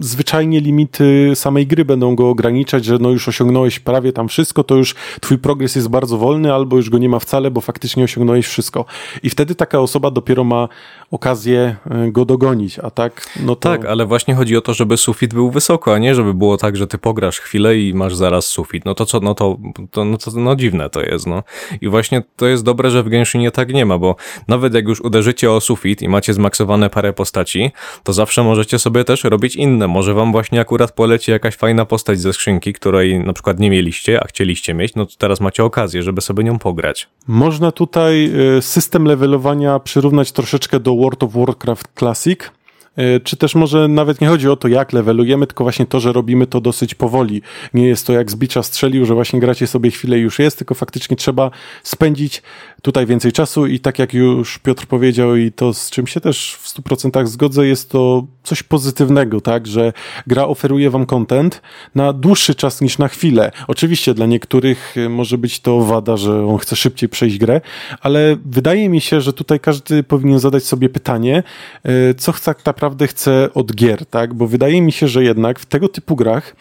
zwyczajnie 0.00 0.60
limity 0.60 1.32
samej 1.34 1.66
gry 1.66 1.84
będą 1.84 2.14
go 2.14 2.30
ograniczać, 2.30 2.84
że 2.84 2.98
no 2.98 3.10
już 3.10 3.28
osiągnąłeś 3.28 3.78
prawie 3.78 4.12
tam 4.12 4.28
wszystko, 4.28 4.64
to 4.64 4.76
już 4.76 4.94
twój 5.20 5.38
progres 5.38 5.76
jest 5.76 5.88
bardzo 5.88 6.18
wolny, 6.18 6.54
albo 6.54 6.76
już 6.76 6.90
go 6.90 6.98
nie 6.98 7.08
ma 7.08 7.18
wcale, 7.18 7.50
bo 7.50 7.60
faktycznie 7.60 8.04
osiągnąłeś 8.04 8.46
wszystko. 8.46 8.84
I 9.22 9.30
wtedy 9.30 9.54
taka 9.54 9.80
osoba 9.80 10.10
dopiero 10.10 10.44
ma 10.44 10.68
okazję 11.10 11.76
e, 11.90 12.12
go 12.12 12.24
dogonić, 12.24 12.78
a 12.78 12.90
tak, 12.90 13.28
no 13.40 13.56
to... 13.56 13.68
Tak, 13.68 13.84
ale 13.84 14.06
właśnie 14.06 14.34
chodzi 14.34 14.56
o 14.56 14.60
to, 14.60 14.74
żeby 14.74 14.96
sufit 14.96 15.34
był 15.34 15.50
wysoko, 15.50 15.94
a 15.94 15.98
nie 15.98 16.14
żeby 16.14 16.34
było 16.34 16.56
tak, 16.56 16.76
że 16.76 16.86
ty 16.86 16.98
pograsz 16.98 17.38
chwilę 17.38 17.78
i 17.78 17.94
masz 17.94 18.14
zaraz 18.14 18.46
sufit. 18.46 18.84
No 18.84 18.94
to 18.94 19.06
co, 19.06 19.20
no 19.20 19.34
to, 19.34 19.58
to, 19.90 20.04
no, 20.04 20.18
to 20.18 20.30
no 20.30 20.56
dziwne 20.56 20.90
to 20.90 21.00
jest, 21.00 21.26
no. 21.26 21.42
I 21.80 21.88
właśnie 21.88 22.22
to 22.36 22.46
jest 22.46 22.64
dobre, 22.64 22.90
że 22.90 23.02
w 23.02 23.08
Genshinie 23.08 23.50
tak 23.50 23.72
nie 23.72 23.86
ma, 23.86 23.98
bo 23.98 24.16
nawet 24.48 24.74
jak 24.74 24.88
już 24.88 25.00
uderzycie 25.00 25.52
o 25.52 25.60
sufit 25.60 26.02
i 26.02 26.08
macie 26.08 26.34
zmaksowane 26.34 26.90
parę 26.90 27.12
postaci, 27.12 27.70
to 28.02 28.12
zawsze 28.12 28.42
możecie 28.42 28.78
sobie 28.78 29.04
też 29.04 29.24
robić 29.24 29.56
inne. 29.56 29.75
Może 29.88 30.14
wam 30.14 30.32
właśnie 30.32 30.60
akurat 30.60 30.92
poleci 30.92 31.30
jakaś 31.30 31.56
fajna 31.56 31.84
postać 31.84 32.20
ze 32.20 32.32
skrzynki, 32.32 32.72
której 32.72 33.18
na 33.18 33.32
przykład 33.32 33.58
nie 33.58 33.70
mieliście, 33.70 34.20
a 34.22 34.26
chcieliście 34.26 34.74
mieć, 34.74 34.94
no 34.94 35.06
to 35.06 35.12
teraz 35.18 35.40
macie 35.40 35.64
okazję, 35.64 36.02
żeby 36.02 36.20
sobie 36.20 36.44
nią 36.44 36.58
pograć. 36.58 37.08
Można 37.26 37.72
tutaj 37.72 38.32
e, 38.56 38.62
system 38.62 39.04
levelowania 39.04 39.78
przyrównać 39.78 40.32
troszeczkę 40.32 40.80
do 40.80 40.96
World 40.96 41.22
of 41.22 41.32
Warcraft 41.32 41.88
Classic, 41.98 42.40
e, 42.96 43.20
czy 43.20 43.36
też 43.36 43.54
może 43.54 43.88
nawet 43.88 44.20
nie 44.20 44.28
chodzi 44.28 44.48
o 44.48 44.56
to, 44.56 44.68
jak 44.68 44.92
levelujemy, 44.92 45.46
tylko 45.46 45.64
właśnie 45.64 45.86
to, 45.86 46.00
że 46.00 46.12
robimy 46.12 46.46
to 46.46 46.60
dosyć 46.60 46.94
powoli. 46.94 47.42
Nie 47.74 47.86
jest 47.86 48.06
to 48.06 48.12
jak 48.12 48.30
z 48.30 48.34
bicza 48.34 48.62
strzelił, 48.62 49.06
że 49.06 49.14
właśnie 49.14 49.40
gracie 49.40 49.66
sobie 49.66 49.90
chwilę 49.90 50.18
już 50.18 50.38
jest, 50.38 50.58
tylko 50.58 50.74
faktycznie 50.74 51.16
trzeba 51.16 51.50
spędzić 51.82 52.42
tutaj 52.86 53.06
więcej 53.06 53.32
czasu 53.32 53.66
i 53.66 53.80
tak 53.80 53.98
jak 53.98 54.14
już 54.14 54.58
Piotr 54.58 54.86
powiedział 54.86 55.36
i 55.36 55.52
to 55.52 55.74
z 55.74 55.90
czym 55.90 56.06
się 56.06 56.20
też 56.20 56.54
w 56.54 56.68
100% 56.68 57.26
zgodzę, 57.26 57.66
jest 57.66 57.90
to 57.90 58.26
coś 58.42 58.62
pozytywnego, 58.62 59.40
tak, 59.40 59.66
że 59.66 59.92
gra 60.26 60.44
oferuje 60.44 60.90
wam 60.90 61.06
content 61.06 61.62
na 61.94 62.12
dłuższy 62.12 62.54
czas 62.54 62.80
niż 62.80 62.98
na 62.98 63.08
chwilę. 63.08 63.52
Oczywiście 63.68 64.14
dla 64.14 64.26
niektórych 64.26 64.96
y, 64.96 65.08
może 65.08 65.38
być 65.38 65.60
to 65.60 65.80
wada, 65.80 66.16
że 66.16 66.46
on 66.46 66.58
chce 66.58 66.76
szybciej 66.76 67.08
przejść 67.08 67.38
grę, 67.38 67.60
ale 68.00 68.36
wydaje 68.44 68.88
mi 68.88 69.00
się, 69.00 69.20
że 69.20 69.32
tutaj 69.32 69.60
każdy 69.60 70.02
powinien 70.02 70.38
zadać 70.38 70.64
sobie 70.64 70.88
pytanie, 70.88 71.42
y, 72.10 72.14
co 72.14 72.32
tak 72.32 72.66
naprawdę 72.66 73.06
chce 73.06 73.48
od 73.54 73.74
gier, 73.74 74.06
tak, 74.06 74.34
bo 74.34 74.46
wydaje 74.46 74.82
mi 74.82 74.92
się, 74.92 75.08
że 75.08 75.24
jednak 75.24 75.58
w 75.58 75.66
tego 75.66 75.88
typu 75.88 76.16
grach 76.16 76.56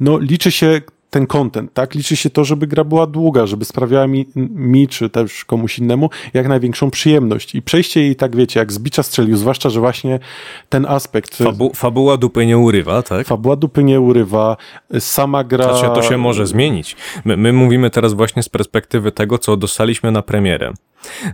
no 0.00 0.18
liczy 0.18 0.50
się 0.50 0.80
ten 1.10 1.26
content, 1.26 1.72
tak? 1.74 1.94
Liczy 1.94 2.16
się 2.16 2.30
to, 2.30 2.44
żeby 2.44 2.66
gra 2.66 2.84
była 2.84 3.06
długa, 3.06 3.46
żeby 3.46 3.64
sprawiała 3.64 4.06
mi, 4.06 4.26
mi 4.36 4.88
czy 4.88 5.10
też 5.10 5.44
komuś 5.44 5.78
innemu 5.78 6.10
jak 6.34 6.48
największą 6.48 6.90
przyjemność. 6.90 7.54
I 7.54 7.62
przejście 7.62 8.02
jej, 8.02 8.16
tak 8.16 8.36
wiecie, 8.36 8.60
jak 8.60 8.72
z 8.72 8.78
bicza 8.78 9.02
strzelił, 9.02 9.36
zwłaszcza, 9.36 9.70
że 9.70 9.80
właśnie 9.80 10.18
ten 10.68 10.86
aspekt... 10.86 11.36
Fabu 11.36 11.72
fabuła 11.74 12.16
dupy 12.16 12.46
nie 12.46 12.58
urywa, 12.58 13.02
tak? 13.02 13.26
Fabuła 13.26 13.56
dupy 13.56 13.84
nie 13.84 14.00
urywa, 14.00 14.56
sama 14.98 15.44
gra... 15.44 15.64
Znaczy, 15.64 15.94
to 15.94 16.02
się 16.02 16.18
może 16.18 16.46
zmienić. 16.46 16.96
My, 17.24 17.36
my 17.36 17.52
mówimy 17.52 17.90
teraz 17.90 18.14
właśnie 18.14 18.42
z 18.42 18.48
perspektywy 18.48 19.12
tego, 19.12 19.38
co 19.38 19.56
dostaliśmy 19.56 20.12
na 20.12 20.22
premierę. 20.22 20.72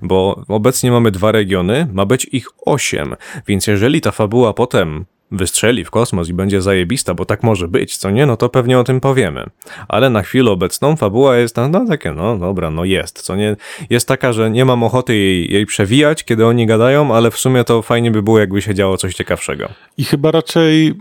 Bo 0.03 0.45
obecnie 0.49 0.91
mamy 0.91 1.11
dwa 1.11 1.33
regiony, 1.33 1.87
ma 1.93 2.07
być 2.07 2.29
ich 2.33 2.47
osiem, 2.67 3.17
więc 3.47 3.67
jeżeli 3.67 4.01
ta 4.01 4.11
fabuła 4.11 4.53
potem 4.53 5.05
wystrzeli 5.31 5.85
w 5.85 5.91
kosmos 5.91 6.29
i 6.29 6.35
będzie 6.35 6.63
zajebista, 6.63 7.15
bo 7.15 7.25
tak 7.25 7.43
może 7.43 7.69
być, 7.69 7.97
co 7.97 8.11
nie, 8.11 8.27
no 8.27 8.37
to 8.37 8.49
pewnie 8.49 8.79
o 8.79 8.85
tym 8.85 9.01
powiemy. 9.01 9.45
Ale 9.89 10.11
na 10.11 10.23
chwilę 10.23 10.51
obecną 10.51 10.97
fabuła 10.97 11.37
jest, 11.37 11.57
no, 11.57 11.69
no 11.69 11.87
takie, 11.87 12.13
no 12.13 12.39
dobra, 12.39 12.71
no 12.71 12.85
jest, 12.85 13.23
co 13.23 13.37
nie, 13.37 13.57
jest 13.91 14.09
taka, 14.09 14.33
że 14.33 14.51
nie 14.51 14.65
mam 14.65 14.83
ochoty 14.83 15.17
jej, 15.17 15.53
jej 15.53 15.67
przewijać, 15.67 16.25
kiedy 16.25 16.47
oni 16.47 16.67
gadają, 16.67 17.15
ale 17.15 17.31
w 17.31 17.39
sumie 17.39 17.65
to 17.65 17.83
fajnie 17.83 18.11
by 18.11 18.23
było, 18.23 18.39
jakby 18.39 18.63
się 18.63 18.75
działo 18.75 18.97
coś 18.97 19.15
ciekawszego. 19.15 19.69
I 19.99 20.05
chyba 20.05 20.31
raczej 20.31 20.95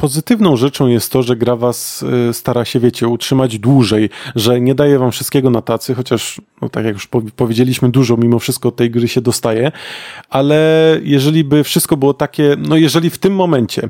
pozytywną 0.00 0.56
rzeczą 0.56 0.86
jest 0.86 1.12
to, 1.12 1.22
że 1.22 1.36
gra 1.36 1.56
was 1.56 2.04
y, 2.30 2.34
stara 2.34 2.64
się, 2.64 2.80
wiecie, 2.80 3.08
utrzymać 3.08 3.58
dłużej, 3.58 4.10
że 4.36 4.60
nie 4.60 4.74
daje 4.74 4.98
wam 4.98 5.12
wszystkiego 5.12 5.50
na 5.50 5.62
tacy, 5.62 5.94
chociaż, 5.94 6.40
no 6.62 6.68
tak 6.68 6.84
jak 6.84 6.94
już 6.94 7.08
powiedzieliśmy, 7.36 7.90
dużo 7.90 8.16
mimo 8.16 8.38
wszystko 8.38 8.70
tej 8.70 8.90
gry 8.90 9.08
się 9.08 9.20
dostaje, 9.20 9.72
ale 10.30 10.56
jeżeli 11.02 11.44
by 11.44 11.64
wszystko 11.64 11.96
było 11.96 12.14
takie, 12.14 12.56
no 12.58 12.76
jeżeli 12.76 13.10
w 13.10 13.18
tym 13.18 13.34
momencie 13.34 13.88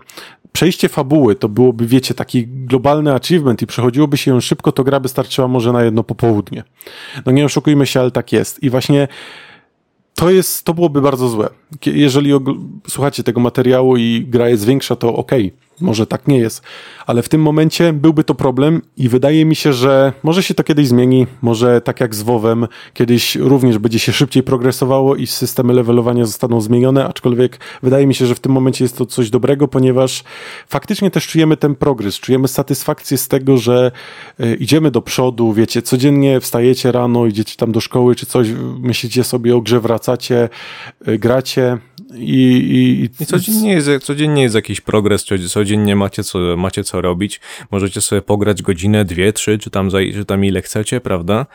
przejście 0.53 0.89
fabuły 0.89 1.35
to 1.35 1.49
byłoby, 1.49 1.87
wiecie, 1.87 2.15
taki 2.15 2.47
globalny 2.47 3.15
achievement 3.15 3.63
i 3.63 3.67
przechodziłoby 3.67 4.17
się 4.17 4.31
ją 4.31 4.41
szybko, 4.41 4.73
to 4.73 4.85
gra 4.85 5.01
by 5.01 5.09
starczyła 5.09 5.49
może 5.49 5.73
na 5.73 5.83
jedno 5.83 6.05
popołudnie. 6.05 6.65
No 7.27 7.33
nie 7.33 7.45
oszukujmy 7.45 7.87
się, 7.87 8.01
ale 8.01 8.11
tak 8.11 8.33
jest. 8.33 8.63
I 8.63 8.71
właśnie 8.71 9.09
to 10.15 10.31
jest, 10.31 10.65
to 10.65 10.75
byłoby 10.75 11.01
bardzo 11.01 11.29
złe. 11.29 11.49
Jeżeli 11.87 12.33
słuchacie 12.89 13.23
tego 13.23 13.41
materiału 13.41 13.97
i 13.97 14.27
gra 14.29 14.49
jest 14.49 14.67
większa, 14.67 14.97
to 14.97 15.15
okej. 15.15 15.47
Okay 15.47 15.70
może 15.81 16.07
tak 16.07 16.29
nie 16.29 16.39
jest, 16.39 16.63
ale 17.07 17.23
w 17.23 17.29
tym 17.29 17.43
momencie 17.43 17.93
byłby 17.93 18.25
to 18.25 18.35
problem 18.35 18.83
i 18.97 19.09
wydaje 19.09 19.45
mi 19.45 19.57
się, 19.57 19.73
że 19.73 20.13
może 20.23 20.43
się 20.43 20.55
to 20.55 20.65
kiedyś 20.65 20.89
zmieni, 20.89 21.27
może 21.43 21.81
tak 21.81 22.01
jak 22.01 22.15
z 22.15 22.23
WoWem, 22.23 22.67
kiedyś 22.95 23.37
również 23.37 23.79
będzie 23.79 23.99
się 23.99 24.13
szybciej 24.13 24.43
progresowało 24.43 25.17
i 25.17 25.27
systemy 25.27 25.73
levelowania 25.73 26.25
zostaną 26.25 26.61
zmienione, 26.61 27.07
aczkolwiek 27.07 27.61
wydaje 27.83 28.07
mi 28.07 28.15
się, 28.15 28.27
że 28.27 28.35
w 28.35 28.41
tym 28.41 28.53
momencie 28.53 28.85
jest 28.85 28.99
to 28.99 29.07
coś 29.07 29.31
dobrego, 29.31 29.69
ponieważ 29.69 30.25
faktycznie 30.69 31.11
też 31.11 31.27
czujemy 31.27 31.57
ten 31.57 31.75
progres, 31.75 32.21
czujemy 32.21 32.49
satysfakcję 32.49 33.19
z 33.19 33.29
tego, 33.29 33.57
że 33.57 33.93
y, 34.41 34.55
idziemy 34.55 34.91
do 34.91 35.03
przodu, 35.03 35.53
wiecie, 35.53 35.83
codziennie 35.83 36.41
wstajecie 36.41 36.93
rano, 36.93 37.27
idziecie 37.27 37.57
tam 37.57 37.73
do 37.73 37.81
szkoły 37.81 38.15
czy 38.15 38.27
coś, 38.27 38.49
myślicie 38.79 39.25
sobie 39.25 39.57
o 39.57 39.61
grze, 39.61 39.81
wracacie, 39.81 40.49
y, 41.09 41.19
gracie, 41.19 41.79
i, 42.15 42.43
i, 43.19 43.23
I 43.23 43.27
codziennie, 43.27 43.73
jest, 43.73 43.91
codziennie 44.03 44.43
jest 44.43 44.55
jakiś 44.55 44.81
progres, 44.81 45.25
codziennie 45.49 45.97
macie 45.97 46.25
co, 46.25 46.57
macie 46.57 46.85
co 46.85 47.01
robić. 47.01 47.41
Możecie 47.71 48.01
sobie 48.01 48.23
pograć 48.23 48.63
godzinę, 48.63 49.05
dwie, 49.05 49.33
trzy, 49.33 49.59
czy 49.59 49.71
tam, 49.71 49.91
czy 49.91 50.25
tam 50.25 50.45
ile 50.45 50.63
chcecie, 50.63 51.01
prawda? 51.01 51.47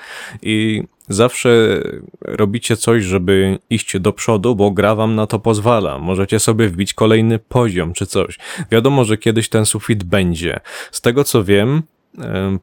I 0.42 0.84
zawsze 1.10 1.82
robicie 2.22 2.78
coś, 2.78 3.04
żeby 3.04 3.60
iść 3.70 4.00
do 4.00 4.14
przodu, 4.14 4.56
bo 4.56 4.72
gra 4.72 4.96
wam 4.96 5.16
na 5.16 5.28
to 5.28 5.40
pozwala. 5.40 6.00
Możecie 6.00 6.40
sobie 6.40 6.68
wbić 6.68 6.94
kolejny 6.94 7.40
poziom 7.40 7.94
czy 7.94 8.06
coś. 8.06 8.40
Wiadomo, 8.72 9.06
że 9.06 9.18
kiedyś 9.18 9.50
ten 9.50 9.66
sufit 9.66 10.04
będzie. 10.04 10.60
Z 10.92 11.02
tego 11.02 11.24
co 11.24 11.44
wiem, 11.44 11.84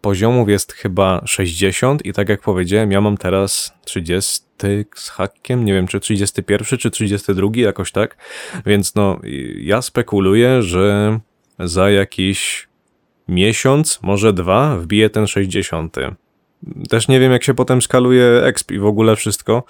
poziomów 0.01 0.49
jest 0.49 0.73
chyba 0.73 1.23
60 1.27 2.07
i 2.07 2.13
tak 2.13 2.29
jak 2.29 2.41
powiedziałem, 2.41 2.93
ja 2.93 3.01
mam 3.01 3.17
teraz 3.17 3.73
30 3.85 4.43
z 4.95 5.09
hakiem, 5.09 5.65
nie 5.65 5.75
wiem 5.75 5.87
czy 5.87 6.01
31 6.01 6.79
czy 6.79 6.91
32 6.91 7.51
jakoś 7.55 7.93
tak, 7.93 8.17
więc 8.67 8.95
no 8.95 9.19
ja 9.57 9.83
spekuluję, 9.83 10.63
że 10.63 11.19
za 11.59 11.91
jakiś 11.91 12.69
miesiąc, 13.29 13.99
może 14.03 14.33
dwa, 14.33 14.77
wbiję 14.77 15.11
ten 15.11 15.27
60. 15.27 15.97
Też 16.89 17.09
nie 17.09 17.21
wiem, 17.21 17.33
jak 17.33 17.45
się 17.45 17.55
potem 17.55 17.83
skaluje 17.83 18.43
exp 18.45 18.73
i 18.73 18.79
w 18.79 18.87
ogóle 18.87 19.17
wszystko, 19.17 19.65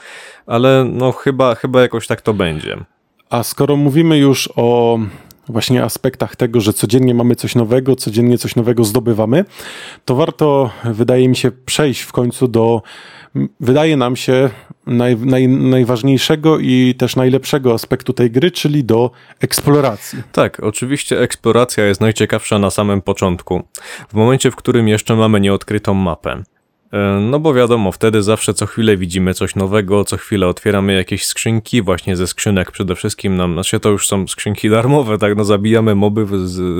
ale 0.46 0.84
no 0.92 1.12
chyba, 1.12 1.54
chyba 1.54 1.82
jakoś 1.82 2.06
tak 2.06 2.20
to 2.20 2.34
będzie. 2.34 2.76
A 3.30 3.42
skoro 3.42 3.76
mówimy 3.76 4.18
już 4.18 4.48
o 4.56 4.98
właśnie 5.48 5.84
aspektach 5.84 6.36
tego, 6.36 6.60
że 6.60 6.72
codziennie 6.72 7.14
mamy 7.14 7.36
coś 7.36 7.54
nowego, 7.54 7.96
codziennie 7.96 8.38
coś 8.38 8.56
nowego 8.56 8.84
zdobywamy, 8.84 9.44
to 10.04 10.14
warto, 10.14 10.70
wydaje 10.84 11.28
mi 11.28 11.36
się, 11.36 11.50
przejść 11.50 12.00
w 12.00 12.12
końcu 12.12 12.48
do, 12.48 12.82
wydaje 13.60 13.96
nam 13.96 14.16
się, 14.16 14.50
naj, 14.86 15.16
naj, 15.16 15.48
najważniejszego 15.48 16.58
i 16.58 16.94
też 16.98 17.16
najlepszego 17.16 17.74
aspektu 17.74 18.12
tej 18.12 18.30
gry, 18.30 18.50
czyli 18.50 18.84
do 18.84 19.10
eksploracji. 19.40 20.22
Tak, 20.32 20.60
oczywiście 20.60 21.20
eksploracja 21.20 21.84
jest 21.84 22.00
najciekawsza 22.00 22.58
na 22.58 22.70
samym 22.70 23.02
początku, 23.02 23.62
w 24.08 24.14
momencie, 24.14 24.50
w 24.50 24.56
którym 24.56 24.88
jeszcze 24.88 25.16
mamy 25.16 25.40
nieodkrytą 25.40 25.94
mapę. 25.94 26.42
E, 26.92 27.20
no 27.20 27.40
bo 27.40 27.54
wiadomo, 27.54 27.92
wtedy 27.92 28.22
zawsze 28.22 28.54
co 28.54 28.66
chwilę 28.66 28.96
widzimy 28.96 29.34
coś 29.34 29.54
nowego, 29.54 30.04
co 30.04 30.16
chwilę 30.16 30.48
otwieramy 30.48 30.94
jakieś 30.94 31.24
skrzynki, 31.24 31.82
właśnie 31.82 32.16
ze 32.16 32.26
skrzynek 32.26 32.70
przede 32.70 32.94
wszystkim 32.94 33.36
nam, 33.36 33.52
znaczy 33.52 33.80
to 33.80 33.88
już 33.88 34.08
są 34.08 34.28
skrzynki 34.28 34.70
darmowe, 34.76 35.18
tak, 35.18 35.36
no 35.36 35.44
zabijamy 35.44 35.94
moby, 35.94 36.26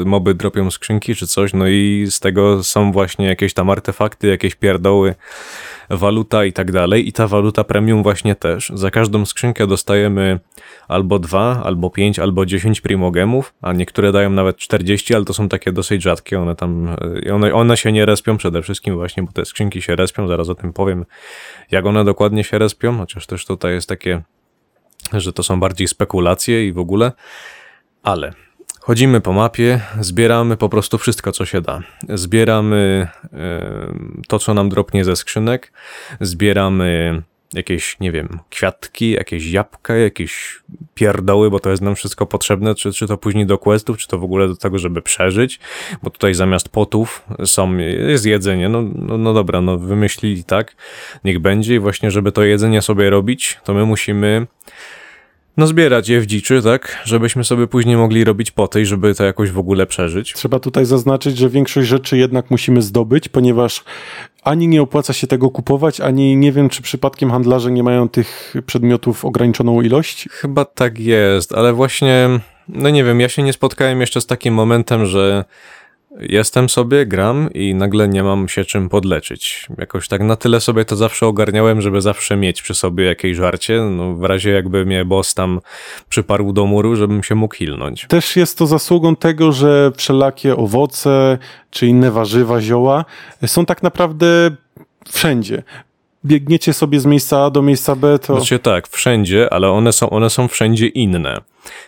moby 0.05 0.35
dropią 0.35 0.71
skrzynki 0.71 1.15
czy 1.15 1.27
coś, 1.27 1.53
no 1.53 1.69
i 1.69 2.07
z 2.11 2.21
tego 2.21 2.63
są 2.63 2.93
właśnie 2.93 3.27
jakieś 3.27 3.55
tam 3.55 3.71
artefakty, 3.71 4.29
jakieś 4.29 4.55
pierdoły, 4.55 5.15
waluta 5.97 6.45
i 6.45 6.53
tak 6.53 6.73
dalej. 6.73 7.09
I 7.09 7.13
ta 7.13 7.29
waluta 7.29 7.65
premium 7.65 8.03
właśnie 8.03 8.35
też. 8.35 8.73
Za 8.75 8.91
każdą 8.91 9.27
skrzynkę 9.27 9.67
dostajemy 9.67 10.41
albo 10.89 11.19
dwa, 11.19 11.63
albo 11.65 11.91
pięć, 11.91 12.19
albo 12.19 12.47
dziesięć 12.47 12.81
primogemów, 12.81 13.55
a 13.63 13.73
niektóre 13.73 14.13
dają 14.13 14.31
nawet 14.31 14.57
40, 14.57 15.15
ale 15.15 15.25
to 15.25 15.35
są 15.35 15.49
takie 15.49 15.73
dosyć 15.73 16.03
rzadkie. 16.03 16.41
One 16.41 16.57
tam, 16.57 16.97
y, 17.27 17.35
one, 17.35 17.55
one 17.55 17.77
się 17.77 17.93
nie 17.93 18.07
respią 18.07 18.37
przede 18.37 18.63
wszystkim 18.63 18.95
właśnie, 18.95 19.23
bo 19.23 19.33
te 19.33 19.45
skrzynki 19.45 19.83
się 19.83 19.97
respią. 19.97 20.29
Zaraz 20.29 20.49
o 20.49 20.55
tym 20.55 20.73
powiem, 20.73 21.05
jak 21.71 21.87
one 21.87 22.05
dokładnie 22.05 22.45
się 22.45 22.59
respią, 22.59 22.99
chociaż 22.99 23.27
też 23.27 23.47
tutaj 23.47 23.75
jest 23.75 23.89
takie, 23.89 24.23
że 25.13 25.33
to 25.33 25.43
są 25.43 25.61
bardziej 25.61 25.89
spekulacje 25.89 26.67
i 26.67 26.73
w 26.73 26.79
ogóle. 26.79 27.13
Ale 28.03 28.33
chodzimy 28.83 29.21
po 29.21 29.33
mapie, 29.33 29.81
zbieramy 30.01 30.57
po 30.57 30.69
prostu 30.69 30.99
wszystko, 30.99 31.33
co 31.33 31.45
się 31.45 31.61
da. 31.61 31.83
Zbieramy 32.09 33.09
to, 34.29 34.39
co 34.39 34.55
nam 34.55 34.69
dropnie 34.69 35.05
ze 35.05 35.17
skrzynek, 35.17 35.73
zbieramy 36.21 37.23
jakieś, 37.55 38.01
nie 38.01 38.13
wiem, 38.13 38.41
kwiatki, 38.51 39.11
jakieś 39.11 39.51
jabłka, 39.51 39.95
jakieś 39.95 40.61
pierdoły, 40.95 41.51
bo 41.51 41.61
to 41.61 41.71
jest 41.71 41.83
nam 41.83 41.95
wszystko 41.95 42.27
potrzebne, 42.27 42.75
czy, 42.75 42.93
czy 42.93 43.07
to 43.07 43.19
później 43.19 43.47
do 43.47 43.59
questów, 43.59 43.99
czy 43.99 44.09
to 44.09 44.19
w 44.19 44.25
ogóle 44.25 44.49
do 44.49 44.57
tego, 44.57 44.79
żeby 44.79 45.03
przeżyć, 45.03 45.61
bo 46.03 46.11
tutaj 46.11 46.35
zamiast 46.35 46.69
potów 46.69 47.25
są, 47.45 47.77
jest 48.09 48.27
jedzenie, 48.27 48.69
no, 48.69 48.83
no, 48.83 49.19
no 49.19 49.35
dobra, 49.35 49.61
no 49.61 49.79
wymyślili 49.79 50.45
tak, 50.45 50.77
niech 51.25 51.39
będzie 51.39 51.75
i 51.75 51.79
właśnie, 51.79 52.11
żeby 52.11 52.33
to 52.33 52.43
jedzenie 52.43 52.83
sobie 52.83 53.11
robić, 53.11 53.61
to 53.65 53.75
my 53.75 53.87
musimy 53.87 54.47
no 55.57 55.67
zbierać 55.67 56.09
je 56.09 56.21
w 56.21 56.27
dziczy, 56.27 56.63
tak, 56.63 57.03
żebyśmy 57.05 57.45
sobie 57.45 57.67
później 57.67 57.97
mogli 57.97 58.25
robić 58.25 58.51
poty 58.51 58.81
i 58.81 58.87
żeby 58.87 59.15
to 59.15 59.25
jakoś 59.25 59.51
w 59.51 59.59
ogóle 59.59 59.87
przeżyć. 59.87 60.33
Trzeba 60.33 60.59
tutaj 60.59 60.85
zaznaczyć, 60.85 61.39
że 61.39 61.49
większość 61.49 61.89
rzeczy 61.89 62.19
jednak 62.19 62.51
musimy 62.51 62.83
zdobyć, 62.83 63.29
ponieważ 63.29 63.85
ani 64.43 64.69
nie 64.69 64.83
opłaca 64.83 65.13
się 65.13 65.27
tego 65.27 65.51
kupować, 65.51 66.01
ani 66.01 66.37
nie 66.37 66.53
wiem, 66.53 66.69
czy 66.69 66.83
przypadkiem 66.83 67.31
handlarze 67.31 67.71
nie 67.71 67.83
mają 67.83 68.09
tych 68.09 68.55
przedmiotów 68.67 69.25
ograniczoną 69.25 69.83
ilość. 69.83 70.29
Chyba 70.31 70.65
tak 70.65 70.99
jest, 70.99 71.53
ale 71.53 71.73
właśnie, 71.73 72.29
no 72.69 72.91
nie 72.91 73.05
wiem, 73.05 73.21
ja 73.21 73.29
się 73.29 73.43
nie 73.43 73.53
spotkałem 73.53 74.01
jeszcze 74.01 74.21
z 74.21 74.27
takim 74.27 74.55
momentem, 74.55 75.07
że 75.07 75.45
jestem 76.21 76.69
sobie, 76.69 77.07
gram 77.07 77.49
i 77.55 77.75
nagle 77.75 78.09
nie 78.09 78.23
mam 78.23 78.49
się 78.49 78.65
czym 78.65 78.89
podleczyć. 78.89 79.67
Jakoś 79.79 80.09
tak 80.09 80.21
na 80.21 80.37
tyle 80.37 80.61
sobie 80.61 80.85
to 80.85 80.97
zawsze 80.97 81.27
ogarniałem, 81.27 81.81
żeby 81.81 82.01
zawsze 82.01 82.37
mieć 82.37 82.63
przy 82.63 82.75
sobie 82.75 83.05
jakieś 83.05 83.37
żarcie, 83.37 83.81
no 83.81 84.15
w 84.15 84.25
razie 84.25 84.51
jakby 84.51 84.87
mnie 84.87 85.05
boss 85.05 85.35
tam 85.35 85.61
przyparł 86.09 86.53
do 86.53 86.67
muru, 86.67 86.97
żebym 86.97 87.23
się 87.23 87.35
mógł 87.35 87.55
hilnąć. 87.55 88.07
Też 88.09 88.37
jest 88.37 88.59
to 88.59 88.67
zasługą 88.67 89.17
tego, 89.17 89.53
że 89.53 89.93
wszelakie 89.97 90.57
owoce 90.57 91.39
czy 91.71 91.87
inne 91.87 92.11
warzywa, 92.11 92.61
zioła 92.61 93.05
są 93.47 93.67
tak 93.67 93.83
naprawdę 93.83 94.27
wszędzie. 95.09 95.63
Biegniecie 96.25 96.73
sobie 96.73 97.01
z 97.01 97.07
miejsca 97.07 97.45
A 97.45 97.51
do 97.51 97.63
miejsca 97.63 97.97
B, 97.97 98.19
to 98.19 98.37
Znaczy 98.37 98.59
tak, 98.59 98.89
wszędzie, 98.89 99.53
ale 99.53 99.71
one 99.71 99.93
są, 99.93 100.11
one 100.11 100.31
są 100.31 100.49
wszędzie 100.49 100.87
inne. 100.87 101.41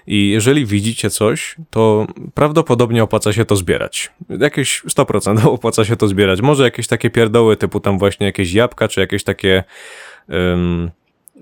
I 0.06 0.28
jeżeli 0.28 0.66
widzicie 0.66 1.10
coś, 1.10 1.56
to 1.70 2.06
prawdopodobnie 2.34 3.02
opłaca 3.02 3.32
się 3.32 3.44
to 3.44 3.56
zbierać. 3.56 4.10
Jakieś 4.40 4.82
100% 4.84 5.48
opłaca 5.48 5.84
się 5.84 5.96
to 5.96 6.08
zbierać. 6.08 6.40
Może 6.40 6.64
jakieś 6.64 6.86
takie 6.86 7.10
pierdoły 7.10 7.56
typu 7.56 7.80
tam 7.80 7.98
właśnie 7.98 8.26
jakieś 8.26 8.52
jabłka, 8.52 8.88
czy 8.88 9.00
jakieś 9.00 9.24
takie 9.24 9.64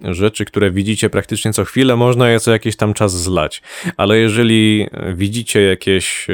rzeczy, 0.03 0.45
które 0.45 0.71
widzicie 0.71 1.11
praktycznie 1.11 1.53
co 1.53 1.65
chwilę, 1.65 1.97
można 1.97 2.31
je 2.31 2.41
co 2.41 2.53
jakiś 2.53 2.77
tam 2.77 2.95
czas 2.95 3.23
zlać. 3.23 3.63
Ale 3.97 4.19
jeżeli 4.19 4.87
widzicie 5.15 5.63
jakieś... 5.63 6.27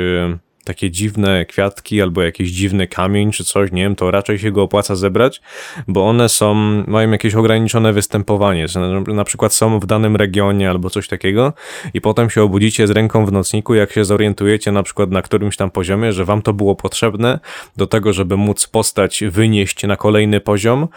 takie 0.69 0.91
dziwne 0.91 1.47
kwiatki 1.47 2.03
albo 2.03 2.23
jakiś 2.23 2.51
dziwny 2.51 2.87
kamień 2.87 3.33
czy 3.33 3.45
coś, 3.45 3.73
nie 3.73 3.83
wiem, 3.83 3.97
to 3.97 4.11
raczej 4.11 4.39
się 4.39 4.53
go 4.53 4.63
opłaca 4.63 4.97
zebrać, 4.97 5.41
bo 5.89 6.09
one 6.09 6.29
są, 6.29 6.55
mają 6.87 7.11
jakieś 7.11 7.35
ograniczone 7.35 7.93
występowanie, 7.93 8.67
na 9.07 9.25
przykład 9.25 9.55
są 9.55 9.81
w 9.81 9.87
danym 9.87 10.17
regionie 10.17 10.71
albo 10.71 10.91
coś 10.91 11.09
takiego 11.09 11.53
i 11.95 12.01
potem 12.01 12.31
się 12.31 12.43
obudzicie 12.43 12.87
z 12.87 12.91
ręką 12.91 13.27
w 13.27 13.33
nocniku, 13.33 13.75
jak 13.75 13.93
się 13.93 14.05
zorientujecie 14.05 14.73
na 14.73 14.83
przykład 14.83 15.11
na 15.11 15.23
którymś 15.23 15.57
tam 15.57 15.71
poziomie, 15.71 16.13
że 16.13 16.25
wam 16.25 16.43
to 16.43 16.53
było 16.53 16.75
potrzebne 16.75 17.39
do 17.77 17.87
tego, 17.87 18.13
żeby 18.13 18.37
móc 18.37 18.67
postać 18.67 19.25
wynieść 19.31 19.83
na 19.83 19.97
kolejny 19.97 20.41
poziom, 20.41 20.89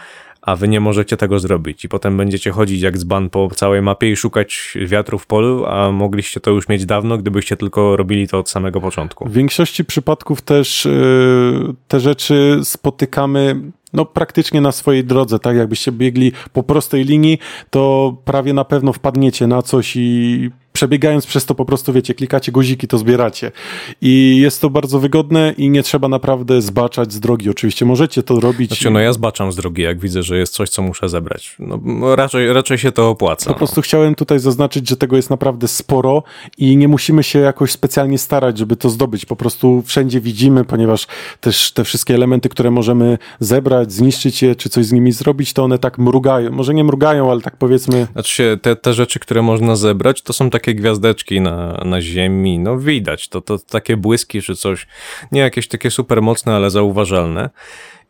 a 0.42 0.56
wy 0.56 0.68
nie 0.68 0.80
możecie 0.80 1.16
tego 1.16 1.38
zrobić 1.38 1.84
i 1.84 1.88
potem 1.88 2.16
będziecie 2.16 2.50
chodzić 2.50 2.82
jak 2.82 2.98
dzban 2.98 3.30
po 3.30 3.48
całej 3.50 3.82
mapie 3.82 4.10
i 4.10 4.16
szukać 4.16 4.74
wiatru 4.86 5.18
w 5.18 5.26
polu, 5.26 5.66
a 5.66 5.92
mogliście 5.92 6.40
to 6.40 6.50
już 6.50 6.68
mieć 6.68 6.86
dawno, 6.86 7.18
gdybyście 7.18 7.56
tylko 7.56 7.96
robili 7.96 8.28
to 8.28 8.38
od 8.38 8.50
samego 8.50 8.80
początku. 8.80 9.28
w 9.28 9.32
większości 9.32 9.84
przypadków 9.84 10.42
też 10.42 10.84
yy, 10.84 11.74
te 11.88 12.00
rzeczy 12.00 12.60
spotykamy 12.62 13.60
no 13.92 14.04
praktycznie 14.04 14.60
na 14.60 14.72
swojej 14.72 15.04
drodze, 15.04 15.38
tak? 15.38 15.56
Jakbyście 15.56 15.92
biegli 15.92 16.32
po 16.52 16.62
prostej 16.62 17.04
linii, 17.04 17.38
to 17.70 18.16
prawie 18.24 18.52
na 18.52 18.64
pewno 18.64 18.92
wpadniecie 18.92 19.46
na 19.46 19.62
coś 19.62 19.96
i 19.96 20.50
przebiegając 20.72 21.26
przez 21.26 21.46
to 21.46 21.54
po 21.54 21.64
prostu, 21.64 21.92
wiecie, 21.92 22.14
klikacie 22.14 22.52
guziki, 22.52 22.88
to 22.88 22.98
zbieracie. 22.98 23.52
I 24.00 24.36
jest 24.40 24.60
to 24.60 24.70
bardzo 24.70 25.00
wygodne 25.00 25.54
i 25.58 25.70
nie 25.70 25.82
trzeba 25.82 26.08
naprawdę 26.08 26.62
zbaczać 26.62 27.12
z 27.12 27.20
drogi. 27.20 27.50
Oczywiście 27.50 27.84
możecie 27.84 28.22
to 28.22 28.40
robić. 28.40 28.68
Znaczy, 28.70 28.90
no 28.90 29.00
ja 29.00 29.12
zbaczam 29.12 29.52
z 29.52 29.56
drogi, 29.56 29.82
jak 29.82 30.00
widzę, 30.00 30.22
że 30.22 30.38
jest 30.38 30.54
coś, 30.54 30.68
co 30.68 30.82
muszę 30.82 31.08
zebrać. 31.08 31.56
No, 31.58 31.78
no 31.84 32.16
raczej, 32.16 32.52
raczej 32.52 32.78
się 32.78 32.92
to 32.92 33.10
opłaca. 33.10 33.50
Po 33.50 33.56
prostu 33.56 33.82
chciałem 33.82 34.14
tutaj 34.14 34.38
zaznaczyć, 34.38 34.88
że 34.88 34.96
tego 34.96 35.16
jest 35.16 35.30
naprawdę 35.30 35.68
sporo 35.68 36.22
i 36.58 36.76
nie 36.76 36.88
musimy 36.88 37.22
się 37.22 37.38
jakoś 37.38 37.70
specjalnie 37.70 38.18
starać, 38.18 38.58
żeby 38.58 38.76
to 38.76 38.90
zdobyć. 38.90 39.26
Po 39.26 39.36
prostu 39.36 39.82
wszędzie 39.86 40.20
widzimy, 40.20 40.64
ponieważ 40.64 41.06
też 41.40 41.72
te 41.72 41.84
wszystkie 41.84 42.14
elementy, 42.14 42.48
które 42.48 42.70
możemy 42.70 43.18
zebrać, 43.40 43.92
zniszczyć 43.92 44.42
je, 44.42 44.56
czy 44.56 44.68
coś 44.68 44.86
z 44.86 44.92
nimi 44.92 45.12
zrobić, 45.12 45.52
to 45.52 45.64
one 45.64 45.78
tak 45.78 45.98
mrugają. 45.98 46.50
Może 46.50 46.74
nie 46.74 46.84
mrugają, 46.84 47.30
ale 47.30 47.40
tak 47.40 47.56
powiedzmy. 47.56 48.06
Znaczy 48.12 48.58
te, 48.62 48.76
te 48.76 48.94
rzeczy, 48.94 49.18
które 49.20 49.42
można 49.42 49.76
zebrać, 49.76 50.22
to 50.22 50.32
są 50.32 50.50
takie 50.50 50.61
gwiazdeczki 50.66 51.40
na, 51.40 51.82
na 51.84 52.00
ziemi, 52.00 52.58
no 52.58 52.78
widać, 52.78 53.28
to, 53.28 53.40
to 53.40 53.58
takie 53.58 53.96
błyski 53.96 54.42
czy 54.42 54.56
coś, 54.56 54.86
nie 55.32 55.40
jakieś 55.40 55.68
takie 55.68 55.90
super 55.90 56.22
mocne, 56.22 56.54
ale 56.54 56.70
zauważalne. 56.70 57.50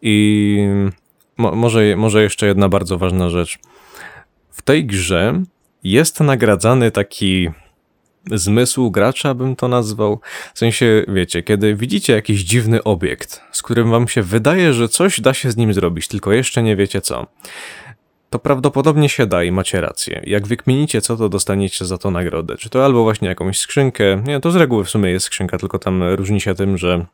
I 0.03 0.59
mo, 1.37 1.55
może, 1.55 1.97
może 1.97 2.23
jeszcze 2.23 2.47
jedna 2.47 2.69
bardzo 2.69 2.99
ważna 2.99 3.31
rzecz. 3.31 3.59
W 4.51 4.63
tej 4.63 4.87
grze 4.87 5.43
jest 5.85 6.21
nagradzany 6.21 6.91
taki 6.91 7.51
zmysł 8.31 8.91
gracza, 8.91 9.35
bym 9.35 9.57
to 9.57 9.69
nazwał. 9.69 10.21
W 10.55 10.59
sensie, 10.59 11.05
wiecie, 11.09 11.43
kiedy 11.43 11.75
widzicie 11.75 12.13
jakiś 12.13 12.41
dziwny 12.41 12.85
obiekt, 12.85 13.41
z 13.53 13.63
którym 13.63 13.91
wam 13.91 14.09
się 14.09 14.23
wydaje, 14.23 14.73
że 14.73 14.89
coś 14.89 15.21
da 15.21 15.35
się 15.35 15.51
z 15.51 15.57
nim 15.57 15.75
zrobić, 15.75 16.09
tylko 16.09 16.33
jeszcze 16.33 16.63
nie 16.63 16.77
wiecie 16.77 17.01
co 17.01 17.27
to 18.33 18.39
prawdopodobnie 18.39 19.09
się 19.09 19.27
da 19.27 19.45
i 19.45 19.51
macie 19.53 19.81
rację. 19.81 20.23
Jak 20.27 20.47
wykminicie 20.47 21.01
co, 21.01 21.17
to 21.17 21.29
dostaniecie 21.29 21.85
za 21.85 21.99
to 21.99 22.11
nagrodę. 22.11 22.57
Czy 22.57 22.71
to 22.71 22.85
albo 22.85 23.03
właśnie 23.03 23.29
jakąś 23.29 23.59
skrzynkę, 23.59 24.23
nie, 24.27 24.41
to 24.41 24.51
z 24.51 24.57
reguły 24.57 24.85
w 24.85 24.91
sumie 24.91 25.11
jest 25.11 25.27
skrzynka, 25.27 25.59
tylko 25.59 25.79
tam 25.79 26.03
różni 26.03 26.41
się 26.41 26.55
tym, 26.55 26.79
że 26.79 27.07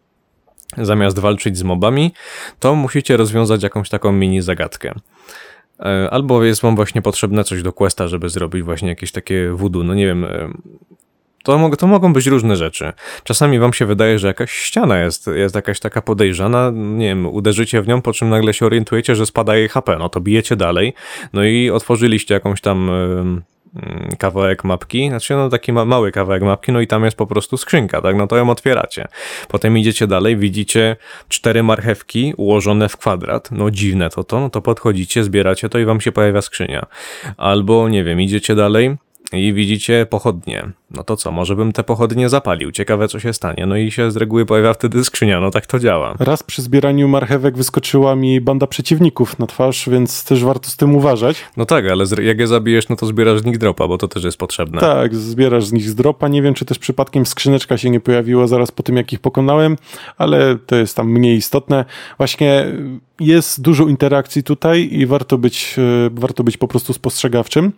zamiast 0.76 1.18
walczyć 1.18 1.58
z 1.58 1.62
mobami, 1.62 2.12
to 2.60 2.74
musicie 2.74 3.16
rozwiązać 3.16 3.62
jakąś 3.62 3.88
taką 3.88 4.12
mini 4.12 4.42
zagadkę. 4.42 4.94
E, 5.80 6.10
Albo 6.10 6.44
jest 6.44 6.62
wam 6.62 6.76
właśnie 6.76 7.02
potrzebne 7.02 7.44
coś 7.44 7.62
do 7.62 7.72
questa, 7.72 8.08
żeby 8.08 8.28
zrobić 8.28 8.62
właśnie 8.62 8.88
jakieś 8.88 9.12
takie 9.12 9.52
voodoo, 9.52 9.84
no 9.84 9.94
nie 9.94 10.06
wiem, 10.06 10.24
e, 10.24 10.48
to, 11.44 11.70
to 11.76 11.86
mogą 11.86 12.12
być 12.12 12.26
różne 12.26 12.56
rzeczy. 12.56 12.92
Czasami 13.24 13.58
wam 13.58 13.72
się 13.72 13.86
wydaje, 13.86 14.18
że 14.18 14.28
jakaś 14.28 14.52
ściana 14.52 14.98
jest, 14.98 15.26
jest 15.26 15.54
jakaś 15.54 15.80
taka 15.80 16.02
podejrzana, 16.02 16.70
nie 16.74 17.06
wiem, 17.06 17.26
uderzycie 17.26 17.82
w 17.82 17.88
nią, 17.88 18.02
po 18.02 18.12
czym 18.12 18.28
nagle 18.28 18.54
się 18.54 18.66
orientujecie, 18.66 19.16
że 19.16 19.26
spada 19.26 19.56
jej 19.56 19.68
HP, 19.68 19.96
no 19.98 20.08
to 20.08 20.20
bijecie 20.20 20.56
dalej, 20.56 20.94
no 21.32 21.44
i 21.44 21.70
otworzyliście 21.70 22.34
jakąś 22.34 22.60
tam 22.60 22.90
ym, 22.90 23.42
kawałek 24.18 24.64
mapki, 24.64 25.08
znaczy 25.08 25.34
no 25.34 25.48
taki 25.48 25.72
ma- 25.72 25.84
mały 25.84 26.12
kawałek 26.12 26.42
mapki, 26.42 26.72
no 26.72 26.80
i 26.80 26.86
tam 26.86 27.04
jest 27.04 27.16
po 27.16 27.26
prostu 27.26 27.56
skrzynka, 27.56 28.02
tak, 28.02 28.16
no 28.16 28.26
to 28.26 28.36
ją 28.36 28.50
otwieracie. 28.50 29.08
Potem 29.48 29.78
idziecie 29.78 30.06
dalej, 30.06 30.36
widzicie 30.36 30.96
cztery 31.28 31.62
marchewki 31.62 32.34
ułożone 32.36 32.88
w 32.88 32.96
kwadrat, 32.96 33.50
no 33.50 33.70
dziwne 33.70 34.10
to 34.10 34.24
to, 34.24 34.40
no 34.40 34.50
to 34.50 34.62
podchodzicie, 34.62 35.24
zbieracie 35.24 35.68
to 35.68 35.78
i 35.78 35.84
wam 35.84 36.00
się 36.00 36.12
pojawia 36.12 36.42
skrzynia. 36.42 36.86
Albo, 37.36 37.88
nie 37.88 38.04
wiem, 38.04 38.20
idziecie 38.20 38.54
dalej, 38.54 38.96
i 39.32 39.52
widzicie 39.52 40.06
pochodnie. 40.10 40.72
No 40.90 41.04
to 41.04 41.16
co, 41.16 41.32
może 41.32 41.56
bym 41.56 41.72
te 41.72 41.84
pochodnie 41.84 42.28
zapalił. 42.28 42.72
Ciekawe, 42.72 43.08
co 43.08 43.20
się 43.20 43.32
stanie. 43.32 43.66
No 43.66 43.76
i 43.76 43.90
się 43.90 44.10
z 44.10 44.16
reguły 44.16 44.46
pojawia 44.46 44.74
wtedy 44.74 45.04
skrzynia. 45.04 45.40
No 45.40 45.50
tak 45.50 45.66
to 45.66 45.78
działa. 45.78 46.14
Raz 46.18 46.42
przy 46.42 46.62
zbieraniu 46.62 47.08
marchewek 47.08 47.56
wyskoczyła 47.56 48.16
mi 48.16 48.40
banda 48.40 48.66
przeciwników 48.66 49.38
na 49.38 49.46
twarz, 49.46 49.88
więc 49.88 50.24
też 50.24 50.44
warto 50.44 50.70
z 50.70 50.76
tym 50.76 50.96
uważać. 50.96 51.44
No 51.56 51.66
tak, 51.66 51.84
ale 51.88 52.04
jak 52.22 52.38
je 52.38 52.46
zabijesz, 52.46 52.88
no 52.88 52.96
to 52.96 53.06
zbierasz 53.06 53.40
z 53.40 53.44
nich 53.44 53.58
dropa, 53.58 53.88
bo 53.88 53.98
to 53.98 54.08
też 54.08 54.24
jest 54.24 54.38
potrzebne. 54.38 54.80
Tak, 54.80 55.14
zbierasz 55.14 55.64
z 55.64 55.72
nich 55.72 55.90
z 55.90 55.94
dropa. 55.94 56.28
Nie 56.28 56.42
wiem, 56.42 56.54
czy 56.54 56.64
też 56.64 56.78
przypadkiem 56.78 57.26
skrzyneczka 57.26 57.78
się 57.78 57.90
nie 57.90 58.00
pojawiła 58.00 58.46
zaraz 58.46 58.70
po 58.70 58.82
tym, 58.82 58.96
jak 58.96 59.12
ich 59.12 59.20
pokonałem, 59.20 59.76
ale 60.18 60.56
to 60.66 60.76
jest 60.76 60.96
tam 60.96 61.10
mniej 61.10 61.36
istotne. 61.36 61.84
Właśnie 62.18 62.66
jest 63.20 63.60
dużo 63.60 63.88
interakcji 63.88 64.42
tutaj 64.42 64.88
i 64.92 65.06
warto 65.06 65.38
być, 65.38 65.76
e, 65.78 66.10
warto 66.12 66.44
być 66.44 66.56
po 66.56 66.68
prostu 66.68 66.92
spostrzegawczym. 66.92 67.72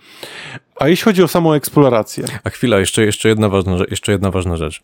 A 0.76 0.88
jeśli 0.88 1.04
chodzi 1.04 1.22
o 1.22 1.28
samą 1.28 1.52
eksplorację, 1.52 2.24
A 2.44 2.50
chwila, 2.50 2.78
jeszcze 2.78 2.99
jeszcze, 3.04 3.20
jeszcze, 3.20 3.28
jedna 3.28 3.48
ważna, 3.48 3.76
jeszcze 3.90 4.12
jedna 4.12 4.30
ważna 4.30 4.56
rzecz. 4.56 4.82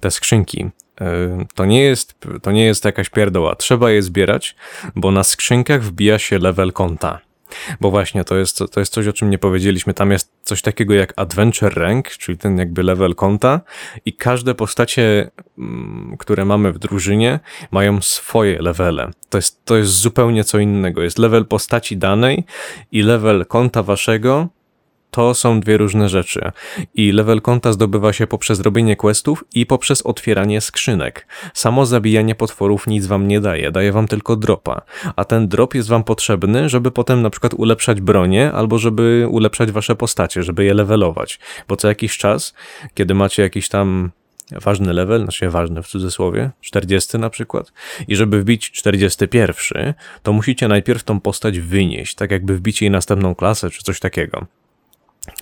Te 0.00 0.10
skrzynki, 0.10 0.64
y, 1.00 1.04
to 1.54 1.64
nie, 1.64 1.82
jest, 1.82 2.14
to 2.42 2.52
nie 2.52 2.64
jest 2.64 2.84
jakaś 2.84 3.10
pierdoła. 3.10 3.54
Trzeba 3.54 3.90
je 3.90 4.02
zbierać, 4.02 4.56
bo 4.94 5.10
na 5.10 5.24
skrzynkach 5.24 5.82
wbija 5.82 6.18
się 6.18 6.38
level 6.38 6.72
konta. 6.72 7.26
Bo 7.80 7.90
właśnie 7.90 8.24
to 8.24 8.36
jest, 8.36 8.58
to 8.72 8.80
jest 8.80 8.92
coś, 8.92 9.06
o 9.06 9.12
czym 9.12 9.30
nie 9.30 9.38
powiedzieliśmy. 9.38 9.94
Tam 9.94 10.10
jest 10.10 10.32
coś 10.42 10.62
takiego 10.62 10.94
jak 10.94 11.12
Adventure 11.16 11.74
Rank, 11.74 12.08
czyli 12.08 12.38
ten 12.38 12.58
jakby 12.58 12.82
level 12.82 13.14
konta 13.14 13.60
i 14.04 14.12
każde 14.12 14.54
postacie, 14.54 15.30
mm, 15.58 16.16
które 16.18 16.44
mamy 16.44 16.72
w 16.72 16.78
drużynie, 16.78 17.40
mają 17.70 18.02
swoje 18.02 18.62
levele. 18.62 19.10
To 19.28 19.38
jest, 19.38 19.64
to 19.64 19.76
jest 19.76 19.90
zupełnie 19.90 20.44
co 20.44 20.58
innego. 20.58 21.02
Jest 21.02 21.18
level 21.18 21.44
postaci 21.44 21.96
danej 21.96 22.44
i 22.92 23.02
level 23.02 23.46
konta 23.46 23.82
waszego. 23.82 24.48
To 25.16 25.34
są 25.34 25.60
dwie 25.60 25.76
różne 25.76 26.08
rzeczy. 26.08 26.52
I 26.94 27.12
level 27.12 27.40
konta 27.40 27.72
zdobywa 27.72 28.12
się 28.12 28.26
poprzez 28.26 28.60
robienie 28.60 28.96
questów 28.96 29.44
i 29.54 29.66
poprzez 29.66 30.02
otwieranie 30.02 30.60
skrzynek. 30.60 31.26
Samo 31.54 31.86
zabijanie 31.86 32.34
potworów 32.34 32.86
nic 32.86 33.06
wam 33.06 33.28
nie 33.28 33.40
daje, 33.40 33.70
daje 33.70 33.92
wam 33.92 34.08
tylko 34.08 34.36
dropa. 34.36 34.82
A 35.16 35.24
ten 35.24 35.48
drop 35.48 35.74
jest 35.74 35.88
wam 35.88 36.04
potrzebny, 36.04 36.68
żeby 36.68 36.90
potem 36.90 37.22
na 37.22 37.30
przykład 37.30 37.54
ulepszać 37.54 38.00
bronię, 38.00 38.52
albo 38.52 38.78
żeby 38.78 39.26
ulepszać 39.30 39.70
wasze 39.70 39.96
postacie, 39.96 40.42
żeby 40.42 40.64
je 40.64 40.74
levelować. 40.74 41.38
Bo 41.68 41.76
co 41.76 41.88
jakiś 41.88 42.18
czas, 42.18 42.54
kiedy 42.94 43.14
macie 43.14 43.42
jakiś 43.42 43.68
tam 43.68 44.10
ważny 44.50 44.92
level, 44.92 45.22
znaczy 45.22 45.50
ważny 45.50 45.82
w 45.82 45.86
cudzysłowie, 45.86 46.50
40 46.60 47.18
na 47.18 47.30
przykład, 47.30 47.72
i 48.08 48.16
żeby 48.16 48.40
wbić 48.40 48.70
41, 48.70 49.94
to 50.22 50.32
musicie 50.32 50.68
najpierw 50.68 51.04
tą 51.04 51.20
postać 51.20 51.60
wynieść, 51.60 52.14
tak 52.14 52.30
jakby 52.30 52.56
wbić 52.56 52.82
jej 52.82 52.90
następną 52.90 53.34
klasę, 53.34 53.70
czy 53.70 53.82
coś 53.82 54.00
takiego. 54.00 54.46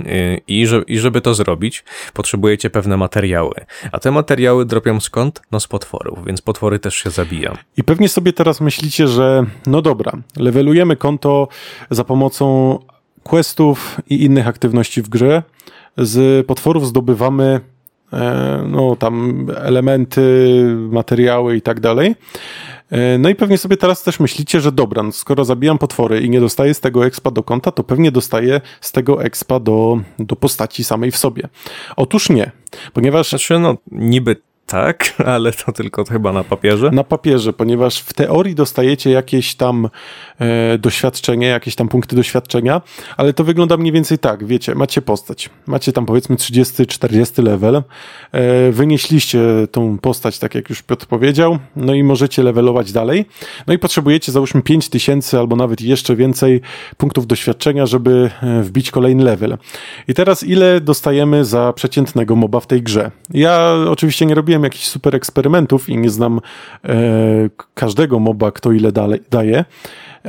Yy, 0.01 0.41
I, 0.49 0.67
że, 0.67 0.83
I 0.87 0.99
żeby 0.99 1.21
to 1.21 1.35
zrobić, 1.35 1.85
potrzebujecie 2.13 2.71
pewne 2.71 2.97
materiały. 2.97 3.55
A 3.93 3.99
te 3.99 4.11
materiały 4.11 4.65
dropią 4.65 5.01
skąd? 5.01 5.43
No 5.53 5.61
z 5.61 5.67
potworów, 5.67 6.25
więc 6.27 6.43
potwory 6.43 6.79
też 6.79 6.95
się 6.95 7.11
zabija. 7.11 7.57
I 7.77 7.85
pewnie 7.85 8.09
sobie 8.09 8.33
teraz 8.33 8.61
myślicie, 8.61 9.09
że 9.09 9.47
no 9.67 9.83
dobra, 9.83 10.13
levelujemy 10.37 10.97
konto 10.97 11.49
za 11.91 12.05
pomocą 12.05 12.79
questów 13.23 14.01
i 14.11 14.25
innych 14.25 14.49
aktywności 14.49 15.03
w 15.03 15.09
grze. 15.09 15.43
Z 15.97 16.47
potworów 16.47 16.87
zdobywamy 16.87 17.61
e, 18.13 18.65
no 18.69 18.97
tam 18.97 19.47
elementy, 19.57 20.65
materiały 20.91 21.57
i 21.57 21.63
tak 21.63 21.81
dalej. 21.81 22.15
E, 22.91 23.19
No 23.19 23.29
i 23.29 23.35
pewnie 23.35 23.59
sobie 23.59 23.77
teraz 23.77 24.03
też 24.03 24.21
myślicie, 24.21 24.61
że 24.61 24.73
dobra, 24.73 25.03
no 25.03 25.13
skoro 25.13 25.45
zabijam 25.45 25.79
potwory 25.79 26.21
i 26.21 26.31
nie 26.31 26.41
dostaję 26.41 26.75
z 26.75 26.81
tego 26.81 27.07
expa 27.07 27.31
do 27.31 27.43
konta, 27.43 27.73
to 27.73 27.85
pewnie 27.85 28.13
dostaję 28.13 28.61
z 28.81 28.93
tego 28.93 29.25
expa 29.25 29.61
do, 29.61 30.01
do 30.19 30.37
postaci 30.37 30.85
samej 30.85 31.11
w 31.11 31.17
sobie. 31.17 31.49
Otóż 31.97 32.31
nie, 32.31 32.51
ponieważ 32.93 33.29
Znaczy, 33.29 33.59
no 33.59 33.77
niby 33.93 34.37
tak, 34.67 35.13
ale 35.35 35.53
to 35.53 35.73
tylko 35.73 36.05
chyba 36.05 36.33
na 36.33 36.45
papierze. 36.45 36.91
na 36.91 37.05
papierze, 37.05 37.53
ponieważ 37.53 37.99
w 37.99 38.13
teorii 38.13 38.55
dostajecie 38.55 39.11
jakieś 39.11 39.55
tam 39.55 39.89
e, 40.39 40.79
doświadczenie, 40.79 41.47
jakieś 41.47 41.75
tam 41.75 41.89
punkty 41.89 42.17
doświadczenia, 42.17 42.83
ale 43.17 43.33
to 43.33 43.45
wygląda 43.45 43.77
mniej 43.77 43.93
więcej 43.93 44.19
tak, 44.19 44.45
wiecie, 44.45 44.75
macie 44.75 45.03
postać, 45.03 45.51
macie 45.67 45.93
tam 45.93 46.07
powiedzmy 46.07 46.37
30-40 46.37 47.43
level, 47.43 47.83
e, 48.33 48.73
wynieśliście 48.73 49.41
tą 49.71 49.99
postać, 49.99 50.39
tak 50.39 50.55
jak 50.55 50.71
już 50.71 50.83
Piotr 50.83 51.07
powiedział, 51.07 51.59
no 51.77 51.95
i 51.95 52.03
możecie 52.03 52.43
levelować 52.43 52.93
dalej, 52.93 53.25
no 53.67 53.75
i 53.75 53.79
potrzebujecie 53.79 54.33
załóżmy 54.33 54.63
5000 54.63 55.39
albo 55.39 55.57
nawet 55.57 55.81
jeszcze 55.81 56.17
więcej 56.17 56.61
punktów 56.97 57.27
doświadczenia, 57.27 57.87
żeby 57.87 58.31
e, 58.43 58.63
wbić 58.63 58.91
kolejny 58.91 59.25
level. 59.25 59.59
I 60.09 60.15
teraz 60.15 60.43
ile 60.43 60.81
dostajemy 60.81 61.45
za 61.45 61.73
przeciętnego 61.73 62.37
moba 62.37 62.61
w 62.61 62.67
tej 62.67 62.83
grze? 62.83 63.11
Ja 63.31 63.75
oczywiście 63.89 64.27
nie 64.27 64.35
robiłem 64.55 64.65
jakichś 64.65 64.87
super 64.87 65.17
eksperymentów 65.17 65.89
i 65.89 65.97
nie 65.97 66.11
znam 66.11 66.41
e, 66.85 66.91
każdego 67.75 68.19
moba, 68.19 68.53
kto 68.53 68.73
ile 68.73 68.93
daje, 69.31 69.65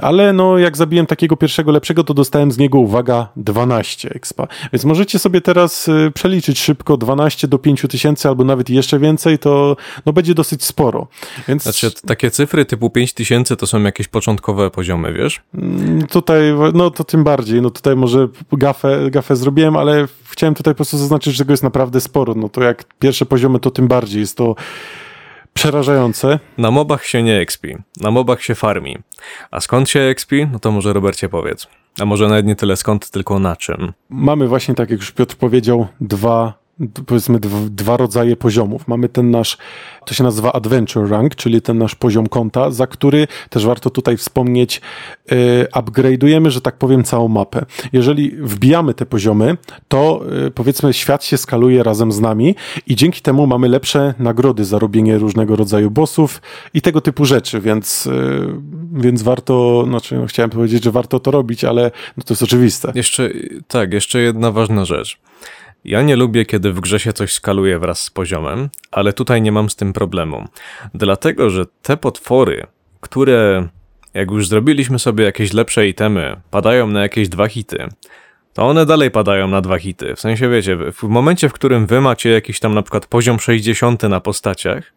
ale 0.02 0.34
no 0.34 0.58
jak 0.58 0.78
zabiłem 0.78 1.06
takiego 1.06 1.38
pierwszego 1.38 1.72
lepszego, 1.72 2.04
to 2.04 2.14
dostałem 2.14 2.52
z 2.52 2.58
niego, 2.58 2.80
uwaga, 2.80 3.28
12 3.36 4.10
expa. 4.10 4.48
Więc 4.74 4.86
możecie 4.86 5.20
sobie 5.20 5.42
teraz 5.42 5.90
e, 5.90 6.12
przeliczyć 6.12 6.60
szybko 6.60 6.98
12 6.98 7.48
do 7.48 7.58
5000 7.60 8.30
albo 8.30 8.44
nawet 8.44 8.70
jeszcze 8.70 9.00
więcej, 9.00 9.40
to 9.40 9.78
no 10.06 10.14
będzie 10.14 10.34
dosyć 10.34 10.64
sporo. 10.64 11.08
Więc 11.48 11.64
Znaczy, 11.64 11.92
takie 12.08 12.32
cyfry 12.32 12.66
typu 12.66 12.90
5000 12.90 13.56
to 13.56 13.68
są 13.68 13.84
jakieś 13.84 14.08
początkowe 14.08 14.72
poziomy, 14.72 15.14
wiesz? 15.14 15.42
Mm, 15.54 16.08
Tutaj, 16.08 16.42
no 16.74 16.92
to 16.92 17.04
tym 17.04 17.24
bardziej, 17.24 17.62
no 17.62 17.70
tutaj 17.70 17.96
może 17.96 18.28
gafę, 18.52 19.12
gafę 19.12 19.36
zrobiłem, 19.36 19.78
ale 19.78 20.08
chciałem 20.30 20.56
tutaj 20.56 20.74
po 20.74 20.76
prostu 20.76 20.98
zaznaczyć, 20.98 21.34
że 21.34 21.44
tego 21.44 21.54
jest 21.54 21.64
naprawdę 21.64 22.02
sporo, 22.02 22.34
no 22.36 22.50
to 22.50 22.64
jak 22.64 22.84
pierwsze 23.00 23.26
poziomy, 23.26 23.60
to 23.60 23.72
tym 23.72 23.88
bardziej 23.88 24.20
jest 24.20 24.38
to 24.38 24.56
przerażające. 25.56 26.40
Na 26.58 26.72
mobach 26.72 27.06
się 27.06 27.24
nie 27.24 27.40
expi, 27.40 27.76
na 28.02 28.12
mobach 28.12 28.44
się 28.44 28.56
farmi. 28.56 28.98
A 29.52 29.60
skąd 29.60 29.90
się 29.90 30.00
expi? 30.00 30.48
No 30.52 30.60
to 30.60 30.72
może 30.72 30.94
Robercie 30.94 31.30
powiedz. 31.30 31.68
A 32.00 32.06
może 32.06 32.28
nawet 32.28 32.46
nie 32.46 32.56
tyle 32.56 32.76
skąd, 32.76 33.10
tylko 33.10 33.40
na 33.40 33.56
czym. 33.56 33.94
Mamy 34.10 34.48
właśnie, 34.48 34.76
tak 34.76 34.90
jak 34.90 35.00
już 35.00 35.12
Piotr 35.12 35.36
powiedział, 35.36 35.88
dwa, 36.02 36.54
powiedzmy 37.06 37.40
dwa, 37.70 37.98
rodzaje 37.98 38.36
poziomów. 38.36 38.88
Mamy 38.88 39.10
ten 39.10 39.32
nasz, 39.32 39.58
to 40.06 40.14
się 40.14 40.24
nazywa 40.24 40.54
Adventure 40.54 41.10
Rank, 41.10 41.36
czyli 41.36 41.62
ten 41.62 41.78
nasz 41.78 41.96
poziom 41.96 42.28
konta, 42.28 42.72
za 42.72 42.88
który 42.88 43.28
też 43.50 43.66
warto 43.66 43.90
tutaj 43.90 44.18
wspomnieć, 44.18 44.82
yy, 45.32 45.38
upgrade'ujemy, 45.74 46.50
że 46.50 46.62
tak 46.62 46.78
powiem, 46.78 47.04
całą 47.04 47.28
mapę. 47.28 47.66
Jeżeli 47.94 48.32
wbijamy 48.32 48.94
te 48.94 49.06
poziomy, 49.06 49.58
to 49.88 50.22
yy, 50.44 50.52
powiedzmy 50.52 50.94
świat 50.94 51.24
się 51.24 51.38
skaluje 51.38 51.84
razem 51.84 52.12
z 52.12 52.20
nami 52.20 52.56
i 52.88 52.96
dzięki 52.96 53.22
temu 53.22 53.48
mamy 53.48 53.70
lepsze 53.70 54.14
nagrody 54.20 54.66
za 54.66 54.80
robienie 54.80 55.18
różnego 55.18 55.56
rodzaju 55.56 55.92
bossów 55.92 56.42
i 56.74 56.82
tego 56.82 57.02
typu 57.02 57.26
rzeczy, 57.26 57.62
więc, 57.62 58.06
yy, 58.06 58.62
więc 58.94 59.22
warto, 59.22 59.84
znaczy 59.88 60.16
no, 60.16 60.26
chciałem 60.26 60.50
powiedzieć, 60.50 60.84
że 60.84 60.92
warto 60.92 61.20
to 61.20 61.32
robić, 61.32 61.64
ale 61.64 61.92
no, 62.18 62.24
to 62.24 62.34
jest 62.34 62.44
oczywiste. 62.44 62.92
Jeszcze, 62.96 63.30
tak, 63.68 63.94
jeszcze 63.94 64.20
jedna 64.20 64.52
ważna 64.52 64.86
rzecz. 64.86 65.20
Ja 65.86 66.02
nie 66.02 66.16
lubię, 66.16 66.46
kiedy 66.46 66.74
w 66.74 66.80
grze 66.80 67.00
się 67.00 67.14
coś 67.14 67.34
skaluje 67.34 67.80
wraz 67.80 68.02
z 68.02 68.10
poziomem, 68.10 68.70
ale 68.92 69.14
tutaj 69.14 69.42
nie 69.42 69.52
mam 69.52 69.70
z 69.70 69.76
tym 69.76 69.94
problemu. 69.94 70.48
Dlatego, 70.94 71.50
że 71.50 71.66
te 71.82 71.98
potwory, 71.98 72.68
które 73.02 73.68
jak 74.14 74.32
już 74.32 74.48
zrobiliśmy 74.48 75.00
sobie 75.00 75.26
jakieś 75.26 75.54
lepsze 75.54 75.88
itemy, 75.88 76.42
padają 76.52 76.88
na 76.88 77.02
jakieś 77.02 77.30
dwa 77.30 77.48
hity, 77.48 77.88
to 78.54 78.68
one 78.68 78.86
dalej 78.86 79.12
padają 79.12 79.48
na 79.48 79.62
dwa 79.62 79.80
hity. 79.80 80.16
W 80.16 80.20
sensie, 80.20 80.50
wiecie, 80.50 80.78
w 80.92 81.04
momencie, 81.04 81.50
w 81.50 81.54
którym 81.54 81.88
wy 81.88 82.02
macie 82.02 82.30
jakiś 82.30 82.60
tam 82.60 82.74
na 82.74 82.82
przykład 82.82 83.08
poziom 83.08 83.40
60 83.40 84.04
na 84.04 84.20
postaciach, 84.20 84.94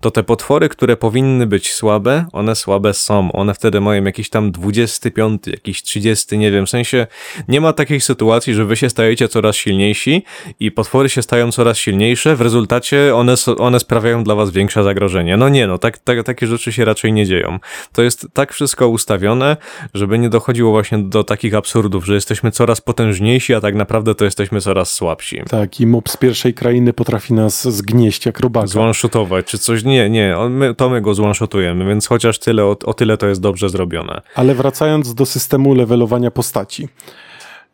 to 0.00 0.10
te 0.10 0.22
potwory, 0.22 0.68
które 0.68 0.96
powinny 0.96 1.46
być 1.46 1.72
słabe, 1.72 2.26
one 2.32 2.56
słabe 2.56 2.94
są. 2.94 3.32
One 3.32 3.54
wtedy 3.54 3.80
mają 3.80 4.04
jakiś 4.04 4.30
tam 4.30 4.52
25, 4.52 5.46
jakiś 5.46 5.82
30, 5.82 6.38
nie 6.38 6.50
wiem. 6.50 6.66
W 6.66 6.70
sensie 6.70 7.06
nie 7.48 7.60
ma 7.60 7.72
takiej 7.72 8.00
sytuacji, 8.00 8.54
że 8.54 8.64
wy 8.64 8.76
się 8.76 8.90
stajecie 8.90 9.28
coraz 9.28 9.56
silniejsi 9.56 10.24
i 10.60 10.70
potwory 10.70 11.08
się 11.08 11.22
stają 11.22 11.52
coraz 11.52 11.78
silniejsze. 11.78 12.36
W 12.36 12.40
rezultacie 12.40 13.14
one, 13.14 13.34
one 13.58 13.80
sprawiają 13.80 14.24
dla 14.24 14.34
was 14.34 14.50
większe 14.50 14.84
zagrożenie. 14.84 15.36
No 15.36 15.48
nie, 15.48 15.66
no 15.66 15.78
tak, 15.78 15.98
tak, 15.98 16.22
takie 16.22 16.46
rzeczy 16.46 16.72
się 16.72 16.84
raczej 16.84 17.12
nie 17.12 17.26
dzieją. 17.26 17.58
To 17.92 18.02
jest 18.02 18.26
tak 18.32 18.52
wszystko 18.52 18.88
ustawione, 18.88 19.56
żeby 19.94 20.18
nie 20.18 20.28
dochodziło 20.28 20.70
właśnie 20.70 20.98
do 20.98 21.24
takich 21.24 21.54
absurdów, 21.54 22.06
że 22.06 22.14
jesteśmy 22.14 22.50
coraz 22.50 22.80
potężniejsi, 22.80 23.54
a 23.54 23.60
tak 23.60 23.74
naprawdę 23.74 24.14
to 24.14 24.24
jesteśmy 24.24 24.60
coraz 24.60 24.92
słabsi. 24.92 25.40
Tak, 25.48 25.80
i 25.80 25.86
mob 25.86 26.08
z 26.08 26.16
pierwszej 26.16 26.54
krainy 26.54 26.92
potrafi 26.92 27.34
nas 27.34 27.68
zgnieść 27.68 28.26
jak 28.26 28.40
robaka. 28.40 28.66
Zwanshotować 28.66 29.50
czy 29.58 29.62
coś. 29.62 29.84
Nie, 29.84 30.10
nie, 30.10 30.36
my, 30.50 30.74
to 30.74 30.88
my 30.88 31.00
go 31.00 31.14
zwanshotujemy, 31.14 31.86
więc 31.86 32.06
chociaż 32.06 32.38
tyle, 32.38 32.64
o, 32.64 32.76
o 32.84 32.94
tyle 32.94 33.16
to 33.16 33.26
jest 33.26 33.40
dobrze 33.40 33.68
zrobione. 33.68 34.20
Ale 34.34 34.54
wracając 34.54 35.14
do 35.14 35.26
systemu 35.26 35.74
levelowania 35.74 36.30
postaci. 36.30 36.88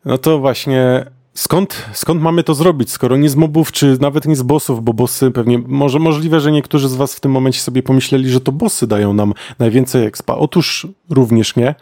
No 0.05 0.17
to 0.17 0.39
właśnie 0.39 1.05
skąd, 1.33 1.85
skąd 1.93 2.21
mamy 2.21 2.43
to 2.43 2.53
zrobić, 2.53 2.91
skoro 2.91 3.17
nie 3.17 3.29
z 3.29 3.35
mobów, 3.35 3.71
czy 3.71 3.97
nawet 4.01 4.25
nie 4.25 4.35
z 4.35 4.41
bossów, 4.41 4.83
bo 4.83 4.93
bossy 4.93 5.31
pewnie, 5.31 5.57
może 5.67 5.99
możliwe, 5.99 6.39
że 6.39 6.51
niektórzy 6.51 6.89
z 6.89 6.95
was 6.95 7.15
w 7.15 7.19
tym 7.19 7.31
momencie 7.31 7.59
sobie 7.59 7.83
pomyśleli, 7.83 8.29
że 8.29 8.41
to 8.41 8.51
bossy 8.51 8.87
dają 8.87 9.13
nam 9.13 9.33
najwięcej 9.59 10.05
expa. 10.05 10.35
Otóż 10.35 10.87
również 11.09 11.55
nie. 11.55 11.75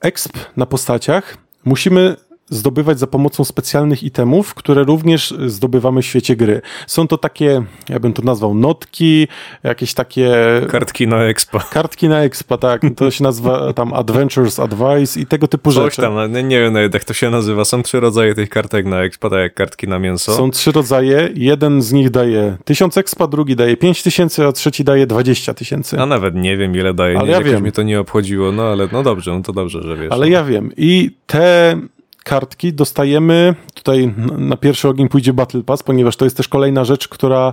Exp 0.00 0.38
na 0.56 0.66
postaciach 0.66 1.36
musimy 1.64 2.16
zdobywać 2.48 2.98
za 2.98 3.06
pomocą 3.06 3.44
specjalnych 3.44 4.02
itemów, 4.02 4.54
które 4.54 4.84
również 4.84 5.34
zdobywamy 5.46 6.02
w 6.02 6.06
świecie 6.06 6.36
gry. 6.36 6.60
Są 6.86 7.08
to 7.08 7.18
takie, 7.18 7.62
ja 7.88 8.00
bym 8.00 8.12
to 8.12 8.22
nazwał 8.22 8.54
notki, 8.54 9.28
jakieś 9.62 9.94
takie 9.94 10.32
Kartki 10.68 11.06
na 11.06 11.24
expa. 11.24 11.60
Kartki 11.60 12.08
na 12.08 12.22
expa, 12.22 12.58
tak. 12.58 12.82
To 12.96 13.10
się 13.10 13.24
nazywa 13.24 13.72
tam 13.72 13.92
Adventures 13.92 14.58
Advice 14.58 15.20
i 15.20 15.26
tego 15.26 15.48
typu 15.48 15.72
Coś 15.72 15.84
rzeczy. 15.84 16.02
tam, 16.02 16.14
no, 16.14 16.26
nie, 16.26 16.42
nie 16.42 16.60
wiem 16.60 16.72
nawet 16.72 16.94
jak 16.94 17.04
to 17.04 17.12
się 17.14 17.30
nazywa. 17.30 17.64
Są 17.64 17.82
trzy 17.82 18.00
rodzaje 18.00 18.34
tych 18.34 18.48
kartek 18.48 18.86
na 18.86 19.02
expa, 19.02 19.30
tak 19.30 19.38
jak 19.38 19.54
kartki 19.54 19.88
na 19.88 19.98
mięso. 19.98 20.36
Są 20.36 20.50
trzy 20.50 20.72
rodzaje. 20.72 21.30
Jeden 21.34 21.82
z 21.82 21.92
nich 21.92 22.10
daje 22.10 22.56
1000 22.64 22.98
expa, 22.98 23.26
drugi 23.26 23.56
daje 23.56 23.76
5000, 23.76 24.46
a 24.46 24.52
trzeci 24.52 24.84
daje 24.84 25.06
20 25.06 25.54
tysięcy. 25.54 26.00
A 26.00 26.06
nawet 26.06 26.34
nie 26.34 26.56
wiem 26.56 26.76
ile 26.76 26.94
daje, 26.94 27.18
Ale 27.18 27.26
nie, 27.26 27.32
ja 27.32 27.40
wiem. 27.40 27.62
mnie 27.62 27.72
to 27.72 27.82
nie 27.82 28.00
obchodziło, 28.00 28.52
no 28.52 28.62
ale 28.62 28.88
no 28.92 29.02
dobrze, 29.02 29.30
no 29.32 29.42
to 29.42 29.52
dobrze, 29.52 29.82
że 29.82 29.96
wiesz. 29.96 30.12
Ale 30.12 30.28
ja 30.28 30.44
wiem. 30.44 30.70
I 30.76 31.10
te 31.26 31.76
kartki 32.24 32.72
dostajemy, 32.72 33.54
tutaj 33.74 34.14
na 34.38 34.56
pierwszy 34.56 34.88
ogień 34.88 35.08
pójdzie 35.08 35.32
Battle 35.32 35.62
Pass, 35.62 35.82
ponieważ 35.82 36.16
to 36.16 36.24
jest 36.24 36.36
też 36.36 36.48
kolejna 36.48 36.84
rzecz, 36.84 37.08
która, 37.08 37.52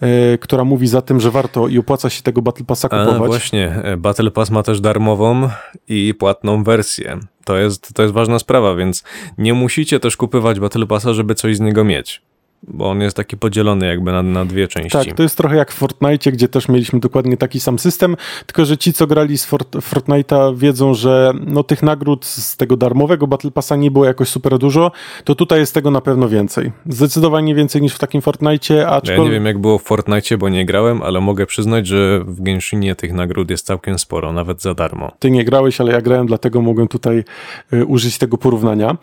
e, 0.00 0.38
która 0.38 0.64
mówi 0.64 0.88
za 0.88 1.02
tym, 1.02 1.20
że 1.20 1.30
warto 1.30 1.68
i 1.68 1.78
opłaca 1.78 2.10
się 2.10 2.22
tego 2.22 2.42
Battle 2.42 2.66
Passa 2.66 2.88
kupować. 2.88 3.14
A, 3.14 3.26
właśnie, 3.26 3.80
e, 3.82 3.96
Battle 3.96 4.30
Pass 4.30 4.50
ma 4.50 4.62
też 4.62 4.80
darmową 4.80 5.48
i 5.88 6.14
płatną 6.18 6.64
wersję. 6.64 7.18
To 7.44 7.56
jest, 7.56 7.94
to 7.94 8.02
jest 8.02 8.14
ważna 8.14 8.38
sprawa, 8.38 8.74
więc 8.74 9.04
nie 9.38 9.54
musicie 9.54 10.00
też 10.00 10.16
kupywać 10.16 10.60
Battle 10.60 10.86
Passa, 10.86 11.14
żeby 11.14 11.34
coś 11.34 11.56
z 11.56 11.60
niego 11.60 11.84
mieć 11.84 12.22
bo 12.62 12.90
on 12.90 13.00
jest 13.00 13.16
taki 13.16 13.36
podzielony 13.36 13.86
jakby 13.86 14.12
na, 14.12 14.22
na 14.22 14.44
dwie 14.44 14.68
części. 14.68 14.90
Tak, 14.90 15.12
to 15.12 15.22
jest 15.22 15.36
trochę 15.36 15.56
jak 15.56 15.72
w 15.72 15.74
Fortnite, 15.74 16.32
gdzie 16.32 16.48
też 16.48 16.68
mieliśmy 16.68 17.00
dokładnie 17.00 17.36
taki 17.36 17.60
sam 17.60 17.78
system, 17.78 18.16
tylko 18.46 18.64
że 18.64 18.78
ci, 18.78 18.92
co 18.92 19.06
grali 19.06 19.38
z 19.38 19.44
Fort 19.44 19.76
Fortnite'a 19.76 20.56
wiedzą, 20.56 20.94
że 20.94 21.32
no, 21.46 21.62
tych 21.62 21.82
nagród 21.82 22.24
z 22.26 22.56
tego 22.56 22.76
darmowego 22.76 23.26
Battle 23.26 23.50
Passa 23.50 23.76
nie 23.76 23.90
było 23.90 24.04
jakoś 24.04 24.28
super 24.28 24.58
dużo, 24.58 24.92
to 25.24 25.34
tutaj 25.34 25.60
jest 25.60 25.74
tego 25.74 25.90
na 25.90 26.00
pewno 26.00 26.28
więcej. 26.28 26.72
Zdecydowanie 26.86 27.54
więcej 27.54 27.82
niż 27.82 27.94
w 27.94 27.98
takim 27.98 28.20
Fortnite'cie, 28.20 28.80
aczkolwiek... 28.80 29.18
Ja 29.18 29.24
nie 29.24 29.30
wiem 29.30 29.46
jak 29.46 29.58
było 29.58 29.78
w 29.78 29.84
Fortnite'cie, 29.84 30.36
bo 30.36 30.48
nie 30.48 30.66
grałem, 30.66 31.02
ale 31.02 31.20
mogę 31.20 31.46
przyznać, 31.46 31.86
że 31.86 32.20
w 32.24 32.42
Genshinie 32.42 32.94
tych 32.94 33.12
nagród 33.12 33.50
jest 33.50 33.66
całkiem 33.66 33.98
sporo, 33.98 34.32
nawet 34.32 34.62
za 34.62 34.74
darmo. 34.74 35.12
Ty 35.18 35.30
nie 35.30 35.44
grałeś, 35.44 35.80
ale 35.80 35.92
ja 35.92 36.00
grałem, 36.00 36.26
dlatego 36.26 36.62
mogłem 36.62 36.88
tutaj 36.88 37.24
y, 37.72 37.86
użyć 37.86 38.18
tego 38.18 38.38
porównania. 38.38 38.96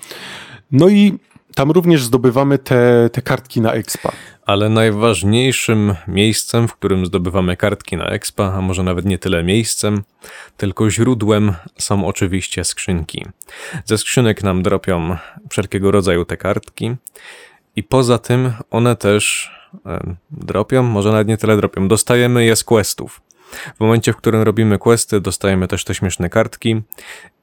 No 0.71 0.89
i 0.89 1.19
tam 1.55 1.71
również 1.71 2.03
zdobywamy 2.03 2.57
te, 2.57 3.09
te 3.09 3.21
kartki 3.21 3.61
na 3.61 3.73
Expa. 3.73 4.11
Ale 4.45 4.69
najważniejszym 4.69 5.95
miejscem, 6.07 6.67
w 6.67 6.73
którym 6.73 7.05
zdobywamy 7.05 7.57
kartki 7.57 7.97
na 7.97 8.05
Expa, 8.05 8.53
a 8.53 8.61
może 8.61 8.83
nawet 8.83 9.05
nie 9.05 9.17
tyle 9.17 9.43
miejscem, 9.43 10.03
tylko 10.57 10.89
źródłem 10.89 11.53
są 11.77 12.07
oczywiście 12.07 12.63
skrzynki. 12.63 13.25
Ze 13.85 13.97
skrzynek 13.97 14.43
nam 14.43 14.63
dropią 14.63 15.17
wszelkiego 15.49 15.91
rodzaju 15.91 16.25
te 16.25 16.37
kartki 16.37 16.95
i 17.75 17.83
poza 17.83 18.17
tym 18.17 18.53
one 18.71 18.95
też 18.95 19.51
e, 19.85 20.15
dropią, 20.31 20.83
może 20.83 21.11
nawet 21.11 21.27
nie 21.27 21.37
tyle 21.37 21.57
dropią, 21.57 21.87
dostajemy 21.87 22.45
je 22.45 22.55
z 22.55 22.63
questów. 22.63 23.21
W 23.75 23.79
momencie, 23.79 24.13
w 24.13 24.17
którym 24.17 24.41
robimy 24.41 24.77
questy, 24.77 25.21
dostajemy 25.21 25.67
też 25.67 25.83
te 25.83 25.95
śmieszne 25.95 26.29
kartki 26.29 26.81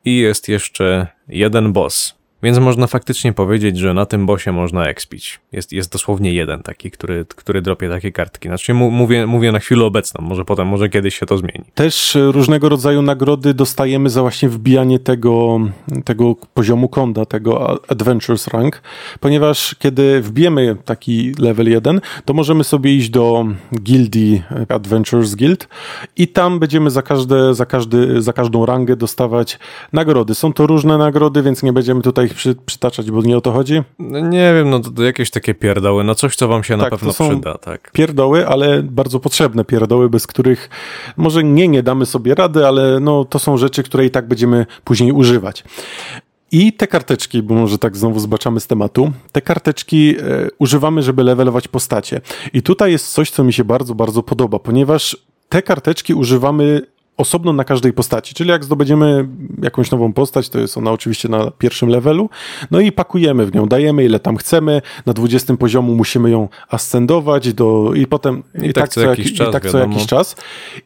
i 0.04 0.16
jest 0.16 0.48
jeszcze 0.48 1.06
jeden 1.28 1.72
boss, 1.72 2.21
więc 2.42 2.58
można 2.58 2.86
faktycznie 2.86 3.32
powiedzieć, 3.32 3.78
że 3.78 3.94
na 3.94 4.06
tym 4.06 4.26
bosie 4.26 4.52
można 4.52 4.86
expić. 4.86 5.40
Jest, 5.52 5.72
jest 5.72 5.92
dosłownie 5.92 6.32
jeden 6.32 6.62
taki, 6.62 6.90
który, 6.90 7.24
który 7.36 7.62
dropie 7.62 7.88
takie 7.88 8.12
kartki. 8.12 8.48
Znaczy 8.48 8.74
mówię, 8.74 9.26
mówię 9.26 9.52
na 9.52 9.58
chwilę 9.58 9.84
obecną, 9.84 10.24
może 10.24 10.44
potem, 10.44 10.68
może 10.68 10.88
kiedyś 10.88 11.18
się 11.18 11.26
to 11.26 11.38
zmieni. 11.38 11.64
Też 11.74 12.16
e, 12.16 12.32
różnego 12.32 12.68
rodzaju 12.68 13.02
nagrody 13.02 13.54
dostajemy 13.54 14.10
za 14.10 14.20
właśnie 14.20 14.48
wbijanie 14.48 14.98
tego, 14.98 15.60
tego 16.04 16.36
poziomu 16.54 16.88
konda, 16.88 17.24
tego 17.24 17.80
Adventures 17.88 18.48
Rank, 18.48 18.82
ponieważ 19.20 19.76
kiedy 19.78 20.20
wbijemy 20.20 20.76
taki 20.84 21.34
level 21.38 21.68
1, 21.68 22.00
to 22.24 22.34
możemy 22.34 22.64
sobie 22.64 22.96
iść 22.96 23.10
do 23.10 23.46
gildii 23.82 24.42
e, 24.50 24.74
Adventures 24.74 25.34
Guild 25.34 25.68
i 26.16 26.28
tam 26.28 26.58
będziemy 26.58 26.90
za, 26.90 27.02
każde, 27.02 27.54
za, 27.54 27.66
każdy, 27.66 28.22
za 28.22 28.32
każdą 28.32 28.66
rangę 28.66 28.96
dostawać 28.96 29.58
nagrody. 29.92 30.34
Są 30.34 30.52
to 30.52 30.66
różne 30.66 30.98
nagrody, 30.98 31.42
więc 31.42 31.62
nie 31.62 31.72
będziemy 31.72 32.02
tutaj 32.02 32.31
ich 32.32 32.36
przy, 32.36 32.54
przytaczać, 32.54 33.10
bo 33.10 33.22
nie 33.22 33.36
o 33.36 33.40
to 33.40 33.52
chodzi? 33.52 33.82
No 33.98 34.20
nie 34.20 34.54
wiem, 34.54 34.70
no 34.70 34.80
to, 34.80 34.90
to 34.90 35.02
jakieś 35.02 35.30
takie 35.30 35.54
pierdoły, 35.54 36.04
no 36.04 36.14
coś, 36.14 36.36
co 36.36 36.48
wam 36.48 36.64
się 36.64 36.78
tak, 36.78 36.92
na 36.92 36.98
pewno 36.98 37.12
przyda, 37.12 37.58
tak. 37.58 37.90
Pierdoły, 37.92 38.48
ale 38.48 38.82
bardzo 38.82 39.20
potrzebne 39.20 39.64
pierdoły, 39.64 40.10
bez 40.10 40.26
których 40.26 40.70
może 41.16 41.44
nie, 41.44 41.68
nie 41.68 41.82
damy 41.82 42.06
sobie 42.06 42.34
rady, 42.34 42.66
ale 42.66 43.00
no 43.00 43.24
to 43.24 43.38
są 43.38 43.56
rzeczy, 43.56 43.82
które 43.82 44.06
i 44.06 44.10
tak 44.10 44.28
będziemy 44.28 44.66
później 44.84 45.12
używać. 45.12 45.64
I 46.52 46.72
te 46.72 46.86
karteczki, 46.86 47.42
bo 47.42 47.54
może 47.54 47.78
tak 47.78 47.96
znowu 47.96 48.20
zbaczamy 48.20 48.60
z 48.60 48.66
tematu, 48.66 49.12
te 49.32 49.40
karteczki 49.40 50.16
e, 50.18 50.48
używamy, 50.58 51.02
żeby 51.02 51.24
levelować 51.24 51.68
postacie. 51.68 52.20
I 52.52 52.62
tutaj 52.62 52.92
jest 52.92 53.12
coś, 53.12 53.30
co 53.30 53.44
mi 53.44 53.52
się 53.52 53.64
bardzo, 53.64 53.94
bardzo 53.94 54.22
podoba, 54.22 54.58
ponieważ 54.58 55.16
te 55.48 55.62
karteczki 55.62 56.14
używamy 56.14 56.80
osobno 57.16 57.52
na 57.52 57.64
każdej 57.64 57.92
postaci. 57.92 58.34
Czyli 58.34 58.50
jak 58.50 58.64
zdobędziemy 58.64 59.28
jakąś 59.62 59.90
nową 59.90 60.12
postać, 60.12 60.48
to 60.48 60.58
jest 60.58 60.78
ona 60.78 60.90
oczywiście 60.90 61.28
na 61.28 61.50
pierwszym 61.50 61.88
levelu, 61.88 62.30
no 62.70 62.80
i 62.80 62.92
pakujemy 62.92 63.46
w 63.46 63.54
nią, 63.54 63.66
dajemy 63.66 64.04
ile 64.04 64.20
tam 64.20 64.36
chcemy, 64.36 64.82
na 65.06 65.12
20 65.12 65.56
poziomu 65.56 65.94
musimy 65.94 66.30
ją 66.30 66.48
ascendować 66.68 67.54
do, 67.54 67.94
i 67.94 68.06
potem 68.06 68.42
i, 68.62 68.66
i 68.66 68.72
tak, 68.72 68.84
tak, 68.84 68.90
co, 68.90 69.00
jakiś, 69.00 69.34
czas, 69.34 69.48
i 69.48 69.52
tak 69.52 69.70
co 69.70 69.78
jakiś 69.78 70.06
czas. 70.06 70.36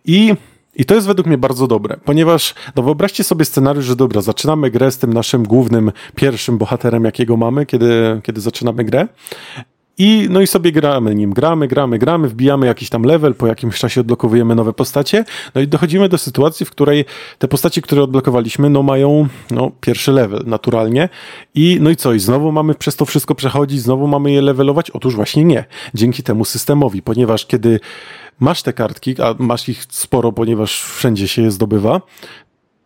I 0.04 0.34
i 0.78 0.84
to 0.84 0.94
jest 0.94 1.06
według 1.06 1.26
mnie 1.26 1.38
bardzo 1.38 1.66
dobre, 1.66 1.96
ponieważ 2.04 2.54
no 2.76 2.82
wyobraźcie 2.82 3.24
sobie 3.24 3.44
scenariusz, 3.44 3.84
że 3.84 3.96
dobra, 3.96 4.20
zaczynamy 4.20 4.70
grę 4.70 4.90
z 4.90 4.98
tym 4.98 5.12
naszym 5.12 5.42
głównym, 5.42 5.92
pierwszym 6.14 6.58
bohaterem, 6.58 7.04
jakiego 7.04 7.36
mamy, 7.36 7.66
kiedy, 7.66 8.20
kiedy 8.22 8.40
zaczynamy 8.40 8.84
grę. 8.84 9.08
I, 9.98 10.26
no 10.30 10.40
i 10.40 10.46
sobie 10.46 10.72
gramy 10.72 11.14
nim, 11.14 11.32
gramy, 11.32 11.68
gramy, 11.68 11.98
gramy, 11.98 12.28
wbijamy 12.28 12.66
jakiś 12.66 12.88
tam 12.88 13.02
level, 13.02 13.34
po 13.34 13.46
jakimś 13.46 13.78
czasie 13.78 14.00
odblokowujemy 14.00 14.54
nowe 14.54 14.72
postacie, 14.72 15.24
no 15.54 15.60
i 15.60 15.68
dochodzimy 15.68 16.08
do 16.08 16.18
sytuacji, 16.18 16.66
w 16.66 16.70
której 16.70 17.04
te 17.38 17.48
postacie, 17.48 17.82
które 17.82 18.02
odblokowaliśmy, 18.02 18.70
no 18.70 18.82
mają, 18.82 19.28
no, 19.50 19.70
pierwszy 19.80 20.12
level, 20.12 20.42
naturalnie. 20.46 21.08
I, 21.54 21.78
no 21.80 21.90
i 21.90 21.96
co, 21.96 22.12
i 22.12 22.18
znowu 22.18 22.52
mamy 22.52 22.74
przez 22.74 22.96
to 22.96 23.04
wszystko 23.04 23.34
przechodzić, 23.34 23.80
znowu 23.80 24.06
mamy 24.06 24.32
je 24.32 24.42
levelować? 24.42 24.90
Otóż 24.90 25.16
właśnie 25.16 25.44
nie. 25.44 25.64
Dzięki 25.94 26.22
temu 26.22 26.44
systemowi, 26.44 27.02
ponieważ 27.02 27.46
kiedy 27.46 27.80
masz 28.40 28.62
te 28.62 28.72
kartki, 28.72 29.14
a 29.22 29.34
masz 29.38 29.68
ich 29.68 29.84
sporo, 29.90 30.32
ponieważ 30.32 30.82
wszędzie 30.82 31.28
się 31.28 31.42
je 31.42 31.50
zdobywa, 31.50 32.00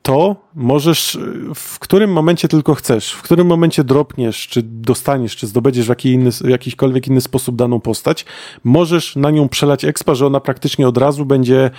to 0.03 0.37
możesz 0.55 1.19
w 1.55 1.79
którym 1.79 2.13
momencie 2.13 2.49
tylko 2.49 2.75
chcesz, 2.75 3.13
w 3.13 3.23
którym 3.23 3.47
momencie 3.47 3.85
dropniesz, 3.85 4.49
czy 4.49 4.63
dostaniesz, 4.63 5.37
czy 5.37 5.47
zdobędziesz 5.47 5.87
w 5.87 5.89
jaki 5.89 6.13
inny, 6.13 6.31
jakikolwiek 6.45 7.07
inny 7.07 7.21
sposób 7.21 7.57
daną 7.57 7.81
postać, 7.81 8.25
możesz 8.65 9.17
na 9.17 9.31
nią 9.31 9.49
przelać 9.49 9.85
expa, 9.85 10.15
że 10.15 10.27
ona 10.27 10.41
praktycznie 10.41 10.89
od 10.89 10.99
razu 10.99 11.25
będzie 11.25 11.71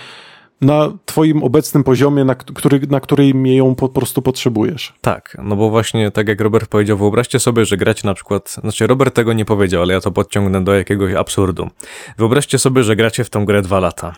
na 0.60 0.92
twoim 1.04 1.42
obecnym 1.42 1.84
poziomie, 1.84 2.24
na, 2.24 2.34
który, 2.34 2.80
na 2.90 3.00
którym 3.00 3.46
ją 3.46 3.74
po 3.74 3.88
prostu 3.88 4.22
potrzebujesz. 4.22 4.94
Tak, 5.00 5.36
no 5.42 5.56
bo 5.56 5.70
właśnie 5.70 6.10
tak 6.10 6.28
jak 6.28 6.40
Robert 6.40 6.70
powiedział, 6.70 6.98
wyobraźcie 6.98 7.38
sobie, 7.38 7.64
że 7.64 7.76
gracie 7.76 8.08
na 8.08 8.14
przykład, 8.14 8.50
znaczy 8.50 8.86
Robert 8.86 9.14
tego 9.14 9.32
nie 9.32 9.44
powiedział, 9.44 9.82
ale 9.82 9.94
ja 9.94 10.00
to 10.00 10.12
podciągnę 10.12 10.64
do 10.64 10.74
jakiegoś 10.74 11.14
absurdu. 11.14 11.70
Wyobraźcie 12.18 12.58
sobie, 12.58 12.82
że 12.82 12.96
gracie 12.96 13.24
w 13.24 13.30
tą 13.30 13.44
grę 13.44 13.62
dwa 13.62 13.80
lata 13.80 14.12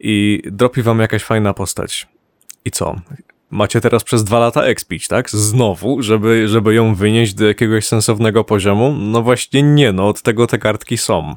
i 0.00 0.42
dropi 0.46 0.82
wam 0.82 1.00
jakaś 1.00 1.24
fajna 1.24 1.54
postać 1.54 2.08
i 2.64 2.70
co? 2.70 2.96
Macie 3.50 3.80
teraz 3.80 4.04
przez 4.04 4.24
dwa 4.24 4.38
lata 4.38 4.62
expić, 4.62 5.08
tak? 5.08 5.30
Znowu, 5.30 6.02
żeby, 6.02 6.48
żeby 6.48 6.74
ją 6.74 6.94
wynieść 6.94 7.34
do 7.34 7.46
jakiegoś 7.46 7.86
sensownego 7.86 8.44
poziomu? 8.44 8.92
No 8.92 9.22
właśnie 9.22 9.62
nie, 9.62 9.92
no 9.92 10.08
od 10.08 10.22
tego 10.22 10.46
te 10.46 10.58
kartki 10.58 10.96
są 10.96 11.36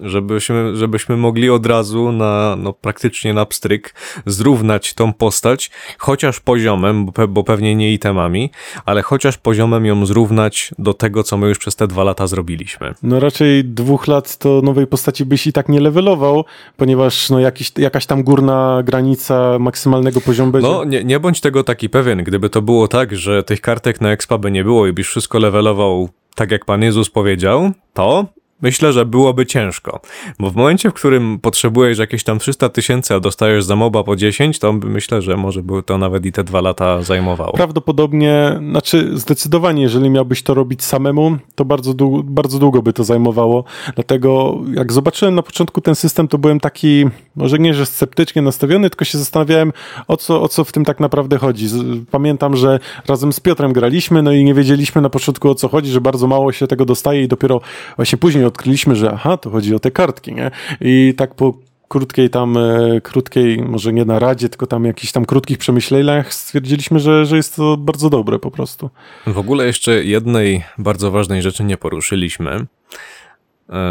żebyśmy, 0.00 0.76
żebyśmy 0.76 1.16
mogli 1.16 1.50
od 1.50 1.66
razu 1.66 2.12
na, 2.12 2.56
no 2.58 2.72
praktycznie 2.72 3.34
na 3.34 3.46
pstryk 3.46 3.94
zrównać 4.26 4.94
tą 4.94 5.12
postać, 5.12 5.70
chociaż 5.98 6.40
poziomem, 6.40 7.06
bo, 7.06 7.28
bo 7.28 7.44
pewnie 7.44 7.74
nie 7.74 7.92
itemami, 7.92 8.50
ale 8.84 9.02
chociaż 9.02 9.38
poziomem 9.38 9.86
ją 9.86 10.06
zrównać 10.06 10.70
do 10.78 10.94
tego, 10.94 11.22
co 11.22 11.36
my 11.36 11.48
już 11.48 11.58
przez 11.58 11.76
te 11.76 11.86
dwa 11.86 12.04
lata 12.04 12.26
zrobiliśmy. 12.26 12.94
No 13.02 13.20
raczej 13.20 13.64
dwóch 13.64 14.06
lat 14.06 14.38
to 14.38 14.60
nowej 14.62 14.86
postaci 14.86 15.24
byś 15.24 15.46
i 15.46 15.52
tak 15.52 15.68
nie 15.68 15.80
levelował, 15.80 16.44
ponieważ 16.76 17.30
no 17.30 17.40
jakiś, 17.40 17.72
jakaś 17.78 18.06
tam 18.06 18.22
górna 18.22 18.82
granica 18.84 19.58
maksymalnego 19.58 20.20
poziomu 20.20 20.52
będzie. 20.52 20.68
No 20.68 20.84
nie, 20.84 21.04
nie 21.04 21.20
bądź 21.20 21.40
tego 21.40 21.64
taki 21.64 21.88
pewien, 21.88 22.24
gdyby 22.24 22.50
to 22.50 22.62
było 22.62 22.88
tak, 22.88 23.16
że 23.16 23.42
tych 23.42 23.60
kartek 23.60 24.00
na 24.00 24.12
expa 24.12 24.38
by 24.38 24.50
nie 24.50 24.64
było 24.64 24.86
i 24.86 24.92
byś 24.92 25.06
wszystko 25.06 25.38
levelował 25.38 26.08
tak 26.34 26.50
jak 26.50 26.64
Pan 26.64 26.82
Jezus 26.82 27.10
powiedział, 27.10 27.70
to 27.94 28.26
Myślę, 28.62 28.92
że 28.92 29.06
byłoby 29.06 29.46
ciężko, 29.46 30.00
bo 30.38 30.50
w 30.50 30.56
momencie, 30.56 30.90
w 30.90 30.94
którym 30.94 31.38
potrzebujesz 31.38 31.98
jakieś 31.98 32.24
tam 32.24 32.38
300 32.38 32.68
tysięcy, 32.68 33.14
a 33.14 33.20
dostajesz 33.20 33.64
za 33.64 33.76
moba 33.76 34.04
po 34.04 34.16
10, 34.16 34.58
to 34.58 34.72
myślę, 34.72 35.22
że 35.22 35.36
może 35.36 35.62
by 35.62 35.82
to 35.82 35.98
nawet 35.98 36.26
i 36.26 36.32
te 36.32 36.44
dwa 36.44 36.60
lata 36.60 37.02
zajmowało. 37.02 37.52
Prawdopodobnie, 37.52 38.60
znaczy 38.70 39.18
zdecydowanie, 39.18 39.82
jeżeli 39.82 40.10
miałbyś 40.10 40.42
to 40.42 40.54
robić 40.54 40.84
samemu, 40.84 41.36
to 41.54 41.64
bardzo, 41.64 41.94
bardzo 42.24 42.58
długo 42.58 42.82
by 42.82 42.92
to 42.92 43.04
zajmowało. 43.04 43.64
Dlatego 43.94 44.58
jak 44.74 44.92
zobaczyłem 44.92 45.34
na 45.34 45.42
początku 45.42 45.80
ten 45.80 45.94
system, 45.94 46.28
to 46.28 46.38
byłem 46.38 46.60
taki, 46.60 47.04
może 47.36 47.58
nie, 47.58 47.74
że 47.74 47.86
sceptycznie 47.86 48.42
nastawiony, 48.42 48.90
tylko 48.90 49.04
się 49.04 49.18
zastanawiałem, 49.18 49.72
o 50.08 50.16
co, 50.16 50.42
o 50.42 50.48
co 50.48 50.64
w 50.64 50.72
tym 50.72 50.84
tak 50.84 51.00
naprawdę 51.00 51.38
chodzi. 51.38 51.66
Pamiętam, 52.10 52.56
że 52.56 52.80
razem 53.08 53.32
z 53.32 53.40
Piotrem 53.40 53.72
graliśmy, 53.72 54.22
no 54.22 54.32
i 54.32 54.44
nie 54.44 54.54
wiedzieliśmy 54.54 55.02
na 55.02 55.10
początku 55.10 55.50
o 55.50 55.54
co 55.54 55.68
chodzi, 55.68 55.90
że 55.90 56.00
bardzo 56.00 56.26
mało 56.26 56.52
się 56.52 56.66
tego 56.66 56.84
dostaje 56.84 57.22
i 57.22 57.28
dopiero 57.28 57.60
właśnie 57.96 58.18
później 58.18 58.45
odkryliśmy, 58.46 58.96
że 58.96 59.10
aha, 59.12 59.36
to 59.36 59.50
chodzi 59.50 59.74
o 59.74 59.78
te 59.78 59.90
kartki, 59.90 60.34
nie? 60.34 60.50
I 60.80 61.14
tak 61.16 61.34
po 61.34 61.54
krótkiej 61.88 62.30
tam, 62.30 62.56
e, 62.56 63.00
krótkiej, 63.00 63.58
może 63.58 63.92
nie 63.92 64.04
na 64.04 64.18
radzie, 64.18 64.48
tylko 64.48 64.66
tam 64.66 64.84
jakichś 64.84 65.12
tam 65.12 65.24
krótkich 65.24 65.58
przemyśleniach 65.58 66.34
stwierdziliśmy, 66.34 67.00
że, 67.00 67.26
że 67.26 67.36
jest 67.36 67.56
to 67.56 67.76
bardzo 67.76 68.10
dobre 68.10 68.38
po 68.38 68.50
prostu. 68.50 68.90
W 69.26 69.38
ogóle 69.38 69.66
jeszcze 69.66 70.04
jednej 70.04 70.64
bardzo 70.78 71.10
ważnej 71.10 71.42
rzeczy 71.42 71.64
nie 71.64 71.76
poruszyliśmy, 71.76 72.66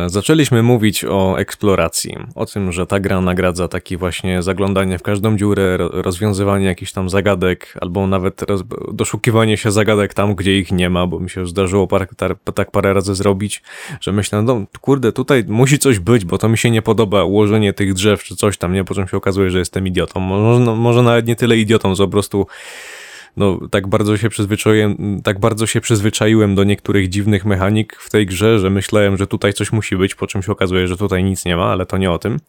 zaczęliśmy 0.08 0.64
mówić 0.64 1.06
o 1.06 1.40
eksploracji, 1.40 2.16
o 2.36 2.46
tym, 2.46 2.72
że 2.72 2.88
ta 2.88 3.00
gra 3.00 3.22
nagradza 3.22 3.68
taki 3.68 3.98
właśnie 3.98 4.42
zaglądanie 4.42 4.98
w 4.98 5.04
każdą 5.04 5.38
dziurę, 5.38 5.78
rozwiązywanie 5.80 6.66
jakichś 6.66 6.92
tam 6.92 7.10
zagadek, 7.10 7.74
albo 7.82 8.08
nawet 8.08 8.42
doszukiwanie 8.94 9.58
się 9.58 9.72
zagadek 9.72 10.14
tam, 10.14 10.36
gdzie 10.36 10.60
ich 10.60 10.72
nie 10.72 10.90
ma, 10.90 11.08
bo 11.08 11.20
mi 11.20 11.30
się 11.30 11.48
zdarzyło 11.48 11.88
par, 11.88 12.08
tak 12.56 12.72
parę 12.72 12.94
razy 12.94 13.16
zrobić, 13.16 13.64
że 14.02 14.12
myślę, 14.12 14.42
no 14.42 14.66
kurde, 14.82 15.12
tutaj 15.12 15.44
musi 15.48 15.80
coś 15.80 16.00
być, 16.00 16.26
bo 16.26 16.38
to 16.38 16.50
mi 16.50 16.58
się 16.58 16.72
nie 16.72 16.82
podoba, 16.82 17.24
ułożenie 17.24 17.74
tych 17.74 17.94
drzew 17.94 18.24
czy 18.24 18.36
coś 18.36 18.58
tam, 18.58 18.74
nie? 18.74 18.84
Po 18.84 18.94
czym 18.94 19.08
się 19.08 19.18
okazuje, 19.18 19.50
że 19.50 19.60
jestem 19.60 19.88
idiotą. 19.88 20.20
Może, 20.20 20.60
no, 20.60 20.76
może 20.76 21.04
nawet 21.04 21.28
nie 21.28 21.36
tyle 21.36 21.58
idiotą, 21.58 21.96
co 21.96 22.06
po 22.06 22.12
prostu 22.12 22.48
no, 23.38 23.60
tak 23.72 23.88
bardzo 23.88 24.18
się 24.18 24.30
przyzwyczaiłem, 24.30 25.22
tak 25.24 25.40
bardzo 25.40 25.68
się 25.68 25.82
przyzwyczaiłem 25.82 26.56
do 26.56 26.64
niektórych 26.64 27.10
dziwnych 27.10 27.46
mechanik 27.46 27.96
w 27.96 28.10
tej 28.10 28.26
grze, 28.26 28.60
że 28.60 28.70
myślałem, 28.70 29.18
że 29.18 29.28
tutaj 29.28 29.54
coś 29.54 29.72
musi 29.72 29.98
być, 29.98 30.16
po 30.16 30.28
czym 30.28 30.44
się 30.44 30.52
okazuje, 30.52 30.88
że 30.88 30.98
tutaj 30.98 31.24
nic 31.24 31.46
nie 31.46 31.58
ma, 31.58 31.66
ale 31.66 31.86
to 31.86 31.98
nie 31.98 32.12
o 32.12 32.20
tym. 32.20 32.40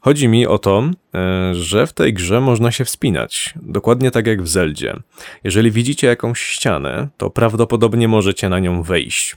Chodzi 0.00 0.28
mi 0.28 0.46
o 0.46 0.58
to, 0.58 0.90
e, 1.14 1.54
że 1.54 1.86
w 1.86 1.92
tej 1.92 2.14
grze 2.14 2.40
można 2.40 2.70
się 2.70 2.84
wspinać, 2.84 3.54
dokładnie 3.62 4.10
tak 4.10 4.26
jak 4.26 4.42
w 4.42 4.48
Zeldzie. 4.48 4.96
Jeżeli 5.44 5.70
widzicie 5.70 6.06
jakąś 6.06 6.40
ścianę, 6.40 7.08
to 7.16 7.30
prawdopodobnie 7.30 8.08
możecie 8.08 8.48
na 8.48 8.58
nią 8.58 8.82
wejść. 8.82 9.36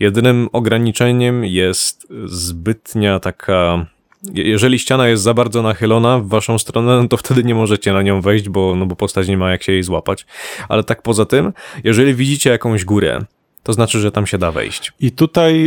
Jedynym 0.00 0.48
ograniczeniem 0.52 1.44
jest 1.44 2.06
zbytnia 2.24 3.20
taka 3.20 3.86
jeżeli 4.34 4.78
ściana 4.78 5.08
jest 5.08 5.22
za 5.22 5.34
bardzo 5.34 5.62
nachylona 5.62 6.18
w 6.18 6.28
waszą 6.28 6.58
stronę, 6.58 7.02
no 7.02 7.08
to 7.08 7.16
wtedy 7.16 7.44
nie 7.44 7.54
możecie 7.54 7.92
na 7.92 8.02
nią 8.02 8.20
wejść, 8.20 8.48
bo, 8.48 8.76
no 8.76 8.86
bo 8.86 8.96
postać 8.96 9.28
nie 9.28 9.36
ma 9.36 9.50
jak 9.50 9.62
się 9.62 9.72
jej 9.72 9.82
złapać. 9.82 10.26
Ale 10.68 10.84
tak 10.84 11.02
poza 11.02 11.26
tym, 11.26 11.52
jeżeli 11.84 12.14
widzicie 12.14 12.50
jakąś 12.50 12.84
górę, 12.84 13.24
to 13.62 13.72
znaczy, 13.72 14.00
że 14.00 14.12
tam 14.12 14.26
się 14.26 14.38
da 14.38 14.52
wejść. 14.52 14.92
I 15.00 15.12
tutaj 15.12 15.66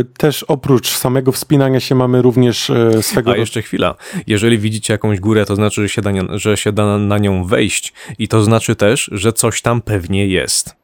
y, 0.00 0.04
też 0.16 0.42
oprócz 0.42 0.88
samego 0.88 1.32
wspinania 1.32 1.80
się 1.80 1.94
mamy 1.94 2.22
również 2.22 2.70
y, 2.70 3.02
swego... 3.02 3.30
A 3.30 3.36
jeszcze 3.36 3.62
chwila. 3.62 3.94
Jeżeli 4.26 4.58
widzicie 4.58 4.94
jakąś 4.94 5.20
górę, 5.20 5.44
to 5.46 5.56
znaczy, 5.56 5.82
że 5.82 5.88
się 5.88 6.02
da, 6.02 6.10
że 6.30 6.56
się 6.56 6.72
da 6.72 6.98
na 6.98 7.18
nią 7.18 7.44
wejść 7.44 7.92
i 8.18 8.28
to 8.28 8.42
znaczy 8.44 8.76
też, 8.76 9.10
że 9.12 9.32
coś 9.32 9.62
tam 9.62 9.82
pewnie 9.82 10.26
jest. 10.26 10.81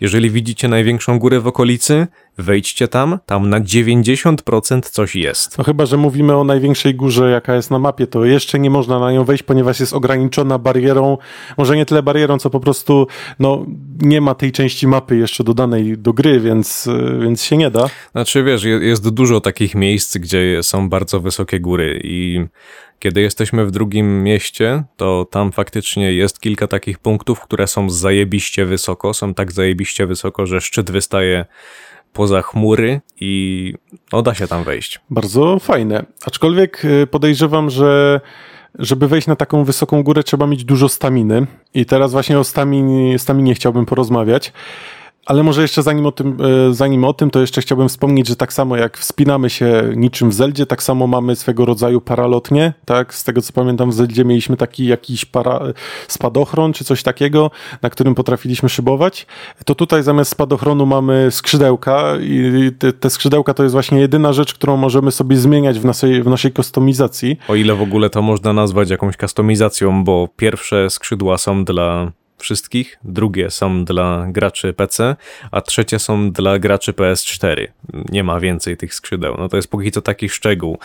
Jeżeli 0.00 0.30
widzicie 0.30 0.68
największą 0.68 1.18
górę 1.18 1.40
w 1.40 1.46
okolicy, 1.46 2.06
wejdźcie 2.38 2.88
tam, 2.88 3.18
tam 3.26 3.50
na 3.50 3.60
90% 3.60 4.80
coś 4.80 5.16
jest. 5.16 5.58
No 5.58 5.64
chyba, 5.64 5.86
że 5.86 5.96
mówimy 5.96 6.36
o 6.36 6.44
największej 6.44 6.94
górze, 6.94 7.30
jaka 7.30 7.54
jest 7.54 7.70
na 7.70 7.78
mapie, 7.78 8.06
to 8.06 8.24
jeszcze 8.24 8.58
nie 8.58 8.70
można 8.70 8.98
na 8.98 9.12
nią 9.12 9.24
wejść, 9.24 9.42
ponieważ 9.42 9.80
jest 9.80 9.92
ograniczona 9.92 10.58
barierą, 10.58 11.18
może 11.58 11.76
nie 11.76 11.86
tyle 11.86 12.02
barierą, 12.02 12.38
co 12.38 12.50
po 12.50 12.60
prostu 12.60 13.06
no, 13.38 13.66
nie 14.00 14.20
ma 14.20 14.34
tej 14.34 14.52
części 14.52 14.86
mapy 14.86 15.16
jeszcze 15.16 15.44
dodanej 15.44 15.98
do 15.98 16.12
gry, 16.12 16.40
więc, 16.40 16.88
więc 17.20 17.42
się 17.42 17.56
nie 17.56 17.70
da. 17.70 17.86
Znaczy 18.12 18.44
wiesz, 18.44 18.64
jest 18.64 19.08
dużo 19.08 19.40
takich 19.40 19.74
miejsc, 19.74 20.16
gdzie 20.16 20.62
są 20.62 20.88
bardzo 20.88 21.20
wysokie 21.20 21.60
góry 21.60 22.00
i 22.04 22.44
kiedy 23.04 23.20
jesteśmy 23.20 23.66
w 23.66 23.70
drugim 23.70 24.22
mieście, 24.22 24.84
to 24.96 25.26
tam 25.30 25.52
faktycznie 25.52 26.12
jest 26.12 26.40
kilka 26.40 26.66
takich 26.66 26.98
punktów, 26.98 27.40
które 27.40 27.66
są 27.66 27.90
zajebiście 27.90 28.66
wysoko, 28.66 29.14
są 29.14 29.34
tak 29.34 29.52
zajebiście 29.52 30.06
wysoko, 30.06 30.46
że 30.46 30.60
szczyt 30.60 30.90
wystaje 30.90 31.44
poza 32.12 32.42
chmury 32.42 33.00
i 33.20 33.74
no, 34.12 34.22
da 34.22 34.34
się 34.34 34.46
tam 34.46 34.64
wejść. 34.64 35.00
Bardzo 35.10 35.58
fajne. 35.58 36.04
Aczkolwiek 36.26 36.84
y, 36.84 37.06
podejrzewam, 37.06 37.70
że 37.70 38.20
żeby 38.78 39.08
wejść 39.08 39.26
na 39.26 39.36
taką 39.36 39.64
wysoką 39.64 40.02
górę 40.02 40.22
trzeba 40.22 40.46
mieć 40.46 40.64
dużo 40.64 40.88
staminy 40.88 41.46
i 41.74 41.86
teraz 41.86 42.12
właśnie 42.12 42.38
o 42.38 42.44
staminie, 42.44 43.18
staminie 43.18 43.54
chciałbym 43.54 43.86
porozmawiać. 43.86 44.52
Ale 45.26 45.42
może 45.42 45.62
jeszcze 45.62 45.82
zanim 45.82 46.06
o, 46.06 46.12
tym, 46.12 46.38
e, 46.70 46.74
zanim 46.74 47.04
o 47.04 47.12
tym, 47.12 47.30
to 47.30 47.40
jeszcze 47.40 47.60
chciałbym 47.60 47.88
wspomnieć, 47.88 48.28
że 48.28 48.36
tak 48.36 48.52
samo 48.52 48.76
jak 48.76 48.98
wspinamy 48.98 49.50
się 49.50 49.82
niczym 49.96 50.30
w 50.30 50.34
Zeldzie, 50.34 50.66
tak 50.66 50.82
samo 50.82 51.06
mamy 51.06 51.36
swego 51.36 51.64
rodzaju 51.64 52.00
paralotnie, 52.00 52.72
tak? 52.84 53.14
Z 53.14 53.24
tego 53.24 53.42
co 53.42 53.52
pamiętam 53.52 53.90
w 53.90 53.94
Zeldzie 53.94 54.24
mieliśmy 54.24 54.56
taki 54.56 54.86
jakiś 54.86 55.24
para, 55.24 55.60
spadochron 56.08 56.72
czy 56.72 56.84
coś 56.84 57.02
takiego, 57.02 57.50
na 57.82 57.90
którym 57.90 58.14
potrafiliśmy 58.14 58.68
szybować. 58.68 59.26
To 59.64 59.74
tutaj 59.74 60.02
zamiast 60.02 60.30
spadochronu 60.30 60.86
mamy 60.86 61.30
skrzydełka 61.30 62.12
i 62.20 62.70
te, 62.78 62.92
te 62.92 63.10
skrzydełka 63.10 63.54
to 63.54 63.62
jest 63.62 63.72
właśnie 63.72 64.00
jedyna 64.00 64.32
rzecz, 64.32 64.54
którą 64.54 64.76
możemy 64.76 65.10
sobie 65.10 65.36
zmieniać 65.36 65.78
w 65.78 65.84
naszej, 65.84 66.22
w 66.22 66.26
naszej 66.26 66.52
kustomizacji. 66.52 67.38
O 67.48 67.54
ile 67.54 67.74
w 67.74 67.82
ogóle 67.82 68.10
to 68.10 68.22
można 68.22 68.52
nazwać 68.52 68.90
jakąś 68.90 69.16
kustomizacją, 69.16 70.04
bo 70.04 70.28
pierwsze 70.36 70.90
skrzydła 70.90 71.38
są 71.38 71.64
dla 71.64 72.12
wszystkich, 72.38 72.98
drugie 73.04 73.50
są 73.50 73.84
dla 73.84 74.26
graczy 74.28 74.72
PC, 74.72 75.16
a 75.50 75.60
trzecie 75.60 75.98
są 75.98 76.32
dla 76.32 76.58
graczy 76.58 76.92
PS4. 76.92 77.66
Nie 78.08 78.24
ma 78.24 78.40
więcej 78.40 78.76
tych 78.76 78.94
skrzydeł. 78.94 79.34
No 79.38 79.48
to 79.48 79.56
jest 79.56 79.68
póki 79.68 79.90
co 79.90 80.02
taki 80.02 80.28
szczegół. 80.28 80.78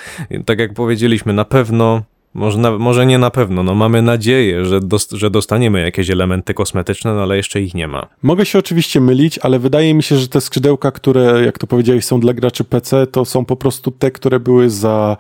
Tak 0.46 0.60
jak 0.60 0.74
powiedzieliśmy, 0.74 1.34
na 1.34 1.46
pewno 1.46 2.04
może, 2.34 2.80
może 2.80 3.06
nie 3.06 3.18
na 3.18 3.32
pewno, 3.32 3.64
no 3.64 3.76
mamy 3.76 4.02
nadzieję, 4.02 4.66
że, 4.66 4.80
dost, 4.80 5.12
że 5.12 5.30
dostaniemy 5.30 5.82
jakieś 5.82 6.10
elementy 6.10 6.54
kosmetyczne, 6.54 7.14
no 7.14 7.22
ale 7.22 7.38
jeszcze 7.38 7.62
ich 7.62 7.74
nie 7.74 7.88
ma. 7.88 8.08
Mogę 8.24 8.46
się 8.46 8.60
oczywiście 8.60 9.02
mylić, 9.02 9.40
ale 9.40 9.60
wydaje 9.60 9.94
mi 9.94 10.04
się, 10.04 10.18
że 10.18 10.28
te 10.28 10.42
skrzydełka, 10.42 10.92
które, 10.92 11.46
jak 11.46 11.58
to 11.58 11.68
powiedziałeś, 11.68 12.06
są 12.06 12.20
dla 12.20 12.34
graczy 12.34 12.64
PC, 12.64 13.08
to 13.08 13.26
są 13.26 13.46
po 13.46 13.56
prostu 13.56 13.92
te, 13.92 14.12
które 14.12 14.40
były 14.40 14.70
za 14.70 15.18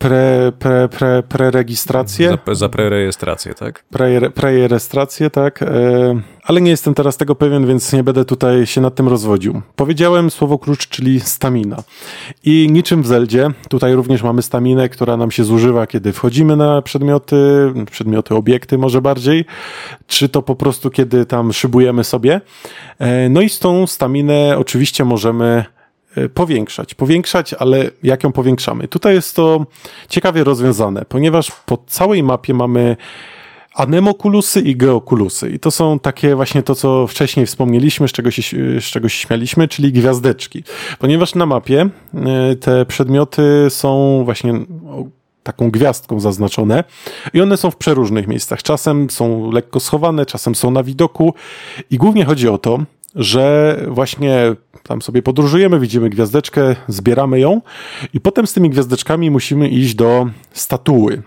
pre, 0.00 0.52
pre, 0.58 0.88
pre, 0.88 1.22
prerejestrację. 1.22 2.38
Za, 2.46 2.54
za 2.54 2.68
prerejestrację, 2.68 3.54
tak? 3.54 3.84
Pre, 3.90 4.30
prerejestrację, 4.30 5.30
tak. 5.30 5.62
E, 5.62 6.20
ale 6.44 6.60
nie 6.60 6.70
jestem 6.70 6.94
teraz 6.94 7.16
tego 7.16 7.34
pewien, 7.34 7.66
więc 7.66 7.92
nie 7.92 8.04
będę 8.04 8.24
tutaj 8.24 8.66
się 8.66 8.80
nad 8.80 8.94
tym 8.94 9.08
rozwodził. 9.08 9.62
Powiedziałem 9.76 10.30
słowo 10.30 10.58
klucz, 10.58 10.88
czyli 10.88 11.20
stamina. 11.20 11.82
I 12.44 12.68
niczym 12.70 13.02
w 13.02 13.06
Zeldzie, 13.06 13.48
tutaj 13.68 13.94
również 13.94 14.22
mamy 14.22 14.42
staminę, 14.42 14.88
która 14.88 15.16
nam 15.16 15.30
się 15.30 15.44
zużywa, 15.44 15.86
kiedy 15.86 16.12
wchodzimy 16.12 16.56
na 16.56 16.82
przedmioty, 16.82 17.72
przedmioty, 17.90 18.34
obiekty 18.34 18.78
może 18.78 19.02
bardziej, 19.02 19.44
czy 20.06 20.28
to 20.28 20.42
po 20.42 20.56
prostu 20.56 20.90
kiedy 20.90 21.26
tam 21.26 21.52
szybujemy 21.52 22.04
sobie. 22.04 22.40
E, 22.98 23.28
no 23.28 23.40
i 23.40 23.48
z 23.48 23.58
tą 23.58 23.86
staminę 23.86 24.54
oczywiście 24.58 25.04
możemy 25.04 25.64
powiększać. 26.34 26.94
Powiększać, 26.94 27.54
ale 27.54 27.90
jak 28.02 28.24
ją 28.24 28.32
powiększamy? 28.32 28.88
Tutaj 28.88 29.14
jest 29.14 29.36
to 29.36 29.66
ciekawie 30.08 30.44
rozwiązane, 30.44 31.04
ponieważ 31.08 31.52
po 31.66 31.78
całej 31.86 32.22
mapie 32.22 32.54
mamy 32.54 32.96
anemokulusy 33.74 34.60
i 34.60 34.76
geokulusy. 34.76 35.50
I 35.50 35.58
to 35.58 35.70
są 35.70 35.98
takie 35.98 36.34
właśnie 36.34 36.62
to, 36.62 36.74
co 36.74 37.06
wcześniej 37.06 37.46
wspomnieliśmy, 37.46 38.08
z 38.08 38.12
czego 38.12 38.30
się, 38.30 38.42
z 38.80 38.84
czego 38.84 39.08
się 39.08 39.18
śmialiśmy, 39.26 39.68
czyli 39.68 39.92
gwiazdeczki. 39.92 40.64
Ponieważ 40.98 41.34
na 41.34 41.46
mapie 41.46 41.88
e, 42.14 42.56
te 42.56 42.86
przedmioty 42.86 43.66
są 43.68 44.22
właśnie 44.24 44.54
taką 45.42 45.70
gwiazdką 45.70 46.20
zaznaczone 46.20 46.84
i 47.34 47.40
one 47.40 47.56
są 47.56 47.70
w 47.70 47.76
przeróżnych 47.76 48.26
miejscach. 48.26 48.62
Czasem 48.62 49.10
są 49.10 49.50
lekko 49.50 49.80
schowane, 49.80 50.26
czasem 50.26 50.54
są 50.54 50.70
na 50.70 50.82
widoku 50.82 51.34
i 51.90 51.98
głównie 51.98 52.24
chodzi 52.24 52.48
o 52.48 52.58
to, 52.58 52.78
że 53.14 53.76
właśnie 53.88 54.54
tam 54.82 55.02
sobie 55.02 55.22
podróżujemy, 55.22 55.80
widzimy 55.80 56.10
gwiazdeczkę, 56.10 56.76
zbieramy 56.88 57.40
ją 57.40 57.60
i 58.14 58.20
potem 58.20 58.46
z 58.46 58.52
tymi 58.52 58.70
gwiazdeczkami 58.70 59.30
musimy 59.30 59.68
iść 59.68 59.94
do 59.94 60.26
statuły. 60.52 61.22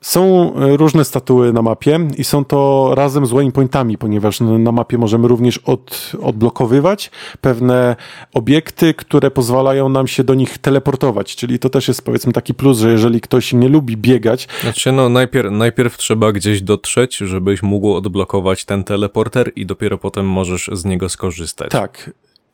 Są 0.00 0.54
e, 0.54 0.76
różne 0.76 1.04
statuły 1.04 1.52
na 1.52 1.62
mapie 1.62 2.00
i 2.18 2.24
są 2.24 2.44
to 2.44 2.90
razem 2.94 3.26
z 3.26 3.30
waypointami, 3.30 3.98
ponieważ 3.98 4.40
na 4.40 4.72
mapie 4.72 4.98
możemy 4.98 5.28
również 5.28 5.58
od, 5.58 6.12
odblokowywać 6.22 7.10
pewne 7.40 7.96
obiekty, 8.34 8.94
które 8.94 9.30
pozwalają 9.30 9.88
nam 9.88 10.06
się 10.06 10.24
do 10.24 10.34
nich 10.34 10.58
teleportować, 10.58 11.36
czyli 11.36 11.58
to 11.58 11.70
też 11.70 11.88
jest 11.88 12.02
powiedzmy 12.02 12.32
taki 12.32 12.54
plus, 12.54 12.78
że 12.78 12.90
jeżeli 12.90 13.20
ktoś 13.20 13.52
nie 13.52 13.68
lubi 13.68 13.96
biegać... 13.96 14.48
Znaczy 14.60 14.92
no 14.92 15.08
najpierw, 15.08 15.52
najpierw 15.52 15.96
trzeba 15.96 16.32
gdzieś 16.32 16.62
dotrzeć, 16.62 17.16
żebyś 17.16 17.62
mógł 17.62 17.94
odblokować 17.94 18.64
ten 18.64 18.84
teleporter 18.84 19.52
i 19.56 19.66
dopiero 19.66 19.98
potem 19.98 20.26
możesz 20.26 20.70
z 20.72 20.84
niego 20.84 21.08
skorzystać. 21.08 21.70
Tak. 21.70 22.10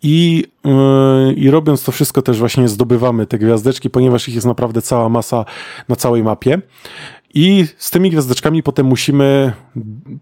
I, 0.07 0.45
yy, 0.64 1.34
I 1.34 1.51
robiąc 1.51 1.84
to 1.84 1.92
wszystko 1.92 2.22
też 2.22 2.38
właśnie 2.38 2.68
zdobywamy 2.68 3.26
te 3.26 3.38
gwiazdeczki, 3.38 3.90
ponieważ 3.90 4.28
ich 4.28 4.34
jest 4.34 4.47
naprawdę 4.47 4.82
cała 4.82 5.09
masa 5.09 5.45
na 5.88 5.97
całej 5.97 6.22
mapie. 6.22 6.61
I 7.35 7.66
z 7.78 7.91
tymi 7.91 8.11
gwiazdeczkami 8.11 8.62
potem 8.62 8.87
musimy 8.87 9.53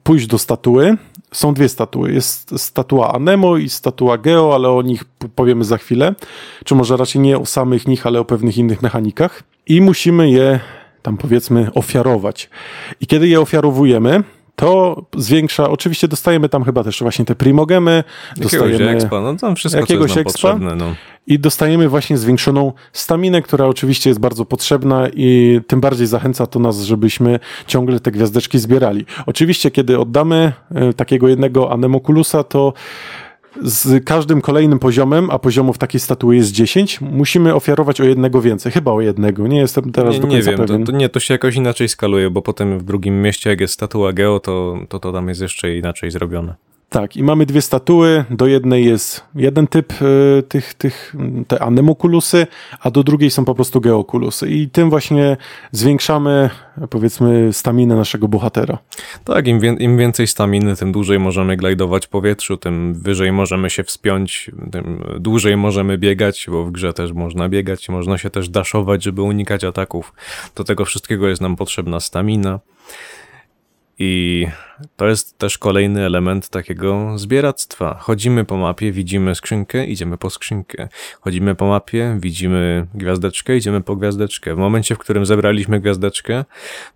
pójść 0.02 0.26
do 0.26 0.38
statuły. 0.38 0.96
Są 1.32 1.54
dwie 1.54 1.68
statuły. 1.68 2.12
Jest 2.12 2.60
statua 2.60 3.12
Anemo 3.12 3.56
i 3.56 3.68
statua 3.68 4.18
Geo, 4.18 4.54
ale 4.54 4.70
o 4.70 4.82
nich 4.82 5.04
powiemy 5.34 5.64
za 5.64 5.78
chwilę. 5.78 6.14
Czy 6.64 6.74
może 6.74 6.96
raczej 6.96 7.20
nie 7.20 7.38
o 7.38 7.46
samych 7.46 7.86
nich, 7.86 8.06
ale 8.06 8.20
o 8.20 8.24
pewnych 8.24 8.58
innych 8.58 8.82
mechanikach. 8.82 9.42
I 9.66 9.80
musimy 9.80 10.30
je 10.30 10.60
tam 11.02 11.16
powiedzmy 11.16 11.70
ofiarować. 11.74 12.50
I 13.00 13.06
kiedy 13.06 13.28
je 13.28 13.40
ofiarowujemy, 13.40 14.22
to 14.57 15.03
zwiększa, 15.16 15.70
oczywiście 15.70 16.09
dostajemy 16.09 16.48
tam 16.48 16.64
chyba 16.64 16.84
też 16.84 17.00
właśnie 17.00 17.24
te 17.24 17.34
primogemy, 17.34 18.05
jakiegoś 18.36 18.70
dostajemy 18.70 18.90
expa, 18.90 19.20
no 19.20 19.36
tam 19.36 19.57
wszystko, 19.57 19.80
jakiegoś 19.80 20.11
expa 20.11 20.22
potrzebne, 20.24 20.74
no. 20.74 20.94
i 21.26 21.38
dostajemy 21.38 21.88
właśnie 21.88 22.18
zwiększoną 22.18 22.72
staminę, 22.92 23.42
która 23.42 23.66
oczywiście 23.66 24.11
jest 24.11 24.20
bardzo 24.20 24.44
potrzebna 24.44 25.09
i 25.14 25.61
tym 25.66 25.80
bardziej 25.80 26.07
zachęca 26.07 26.46
to 26.46 26.59
nas, 26.59 26.80
żebyśmy 26.80 27.38
ciągle 27.66 28.00
te 28.00 28.11
gwiazdeczki 28.11 28.59
zbierali. 28.59 29.07
Oczywiście, 29.26 29.70
kiedy 29.70 29.98
oddamy 29.98 30.53
e, 30.74 30.92
takiego 30.92 31.28
jednego 31.28 31.72
anemokulusa, 31.72 32.44
to 32.44 32.72
z 33.61 34.05
każdym 34.05 34.40
kolejnym 34.40 34.78
poziomem, 34.78 35.30
a 35.30 35.38
poziomów 35.38 35.78
takiej 35.78 36.00
statuły 36.00 36.36
jest 36.36 36.53
10, 36.53 37.00
musimy 37.00 37.55
ofiarować 37.55 38.00
o 38.00 38.05
jednego 38.05 38.42
więcej. 38.42 38.72
Chyba 38.72 38.92
o 38.92 39.00
jednego, 39.00 39.46
nie 39.46 39.59
jestem 39.59 39.92
teraz 39.92 40.14
Nie, 40.14 40.20
do 40.20 40.26
nie 40.26 40.34
końca 40.34 40.50
wiem, 40.50 40.61
to, 40.61 40.66
pewien. 40.66 40.84
to 40.86 40.92
nie, 40.92 41.09
to 41.09 41.20
się 41.20 41.34
jakoś 41.34 41.57
inaczej 41.57 41.88
skaluje, 41.88 42.30
bo 42.30 42.42
potem 42.42 42.78
w 42.78 42.82
drugim 42.82 43.22
mieście, 43.22 43.50
jak 43.50 43.61
jest 43.61 43.74
statua 43.74 44.12
Geo, 44.12 44.40
to, 44.40 44.78
to 44.88 44.98
to 44.98 45.12
tam 45.12 45.28
jest 45.28 45.40
jeszcze 45.40 45.76
inaczej 45.76 46.11
zrobione. 46.11 46.55
Tak, 46.93 47.16
i 47.16 47.22
mamy 47.22 47.47
dwie 47.47 47.62
statuły. 47.62 48.24
Do 48.30 48.47
jednej 48.47 48.84
jest 48.84 49.24
jeden 49.34 49.66
typ 49.66 49.93
y, 50.03 50.43
tych, 50.49 50.74
tych, 50.74 51.14
te 51.49 51.62
anemokulusy, 51.62 52.47
a 52.80 52.90
do 52.90 53.03
drugiej 53.03 53.30
są 53.30 53.45
po 53.45 53.55
prostu 53.55 53.80
geokulusy. 53.80 54.51
I 54.51 54.70
tym 54.70 54.90
właśnie 54.90 55.36
zwiększamy, 55.72 56.51
powiedzmy, 56.90 57.53
staminę 57.53 57.97
naszego 57.97 58.28
bohatera. 58.28 58.78
Tak, 59.24 59.47
im, 59.47 59.61
wię- 59.61 59.76
im 59.78 59.99
więcej 59.99 60.26
staminy, 60.26 60.76
tym 60.76 60.93
dłużej 60.93 61.18
możemy 61.18 61.57
glajdować 61.57 62.07
w 62.07 62.09
powietrzu, 62.09 62.57
tym 62.57 62.95
wyżej 62.95 63.32
możemy 63.32 63.70
się 63.70 63.84
wspiąć, 63.84 64.51
tym 64.72 65.05
dłużej 65.20 65.57
możemy 65.57 65.99
biegać, 65.99 66.47
bo 66.51 66.64
w 66.64 66.70
grze 66.72 66.93
też 66.93 67.12
można 67.12 67.49
biegać, 67.49 67.88
można 67.88 68.18
się 68.18 68.30
też 68.30 68.49
daszować, 68.49 69.03
żeby 69.03 69.22
unikać 69.22 69.64
ataków. 69.64 70.12
Do 70.55 70.64
tego 70.64 70.84
wszystkiego 70.84 71.28
jest 71.28 71.43
nam 71.43 71.57
potrzebna 71.57 72.01
stamina. 72.01 72.60
I 74.04 74.46
to 74.96 75.08
jest 75.08 75.38
też 75.38 75.58
kolejny 75.58 76.06
element 76.06 76.48
takiego 76.48 77.18
zbieractwa. 77.18 77.96
Chodzimy 78.00 78.44
po 78.44 78.56
mapie, 78.56 78.92
widzimy 78.92 79.34
skrzynkę, 79.34 79.86
idziemy 79.86 80.18
po 80.18 80.30
skrzynkę. 80.30 80.88
Chodzimy 81.20 81.54
po 81.54 81.66
mapie, 81.66 82.16
widzimy 82.20 82.86
gwiazdeczkę, 82.94 83.56
idziemy 83.56 83.80
po 83.80 83.96
gwiazdeczkę. 83.96 84.54
W 84.54 84.58
momencie, 84.58 84.94
w 84.94 84.98
którym 84.98 85.26
zebraliśmy 85.26 85.80
gwiazdeczkę, 85.80 86.44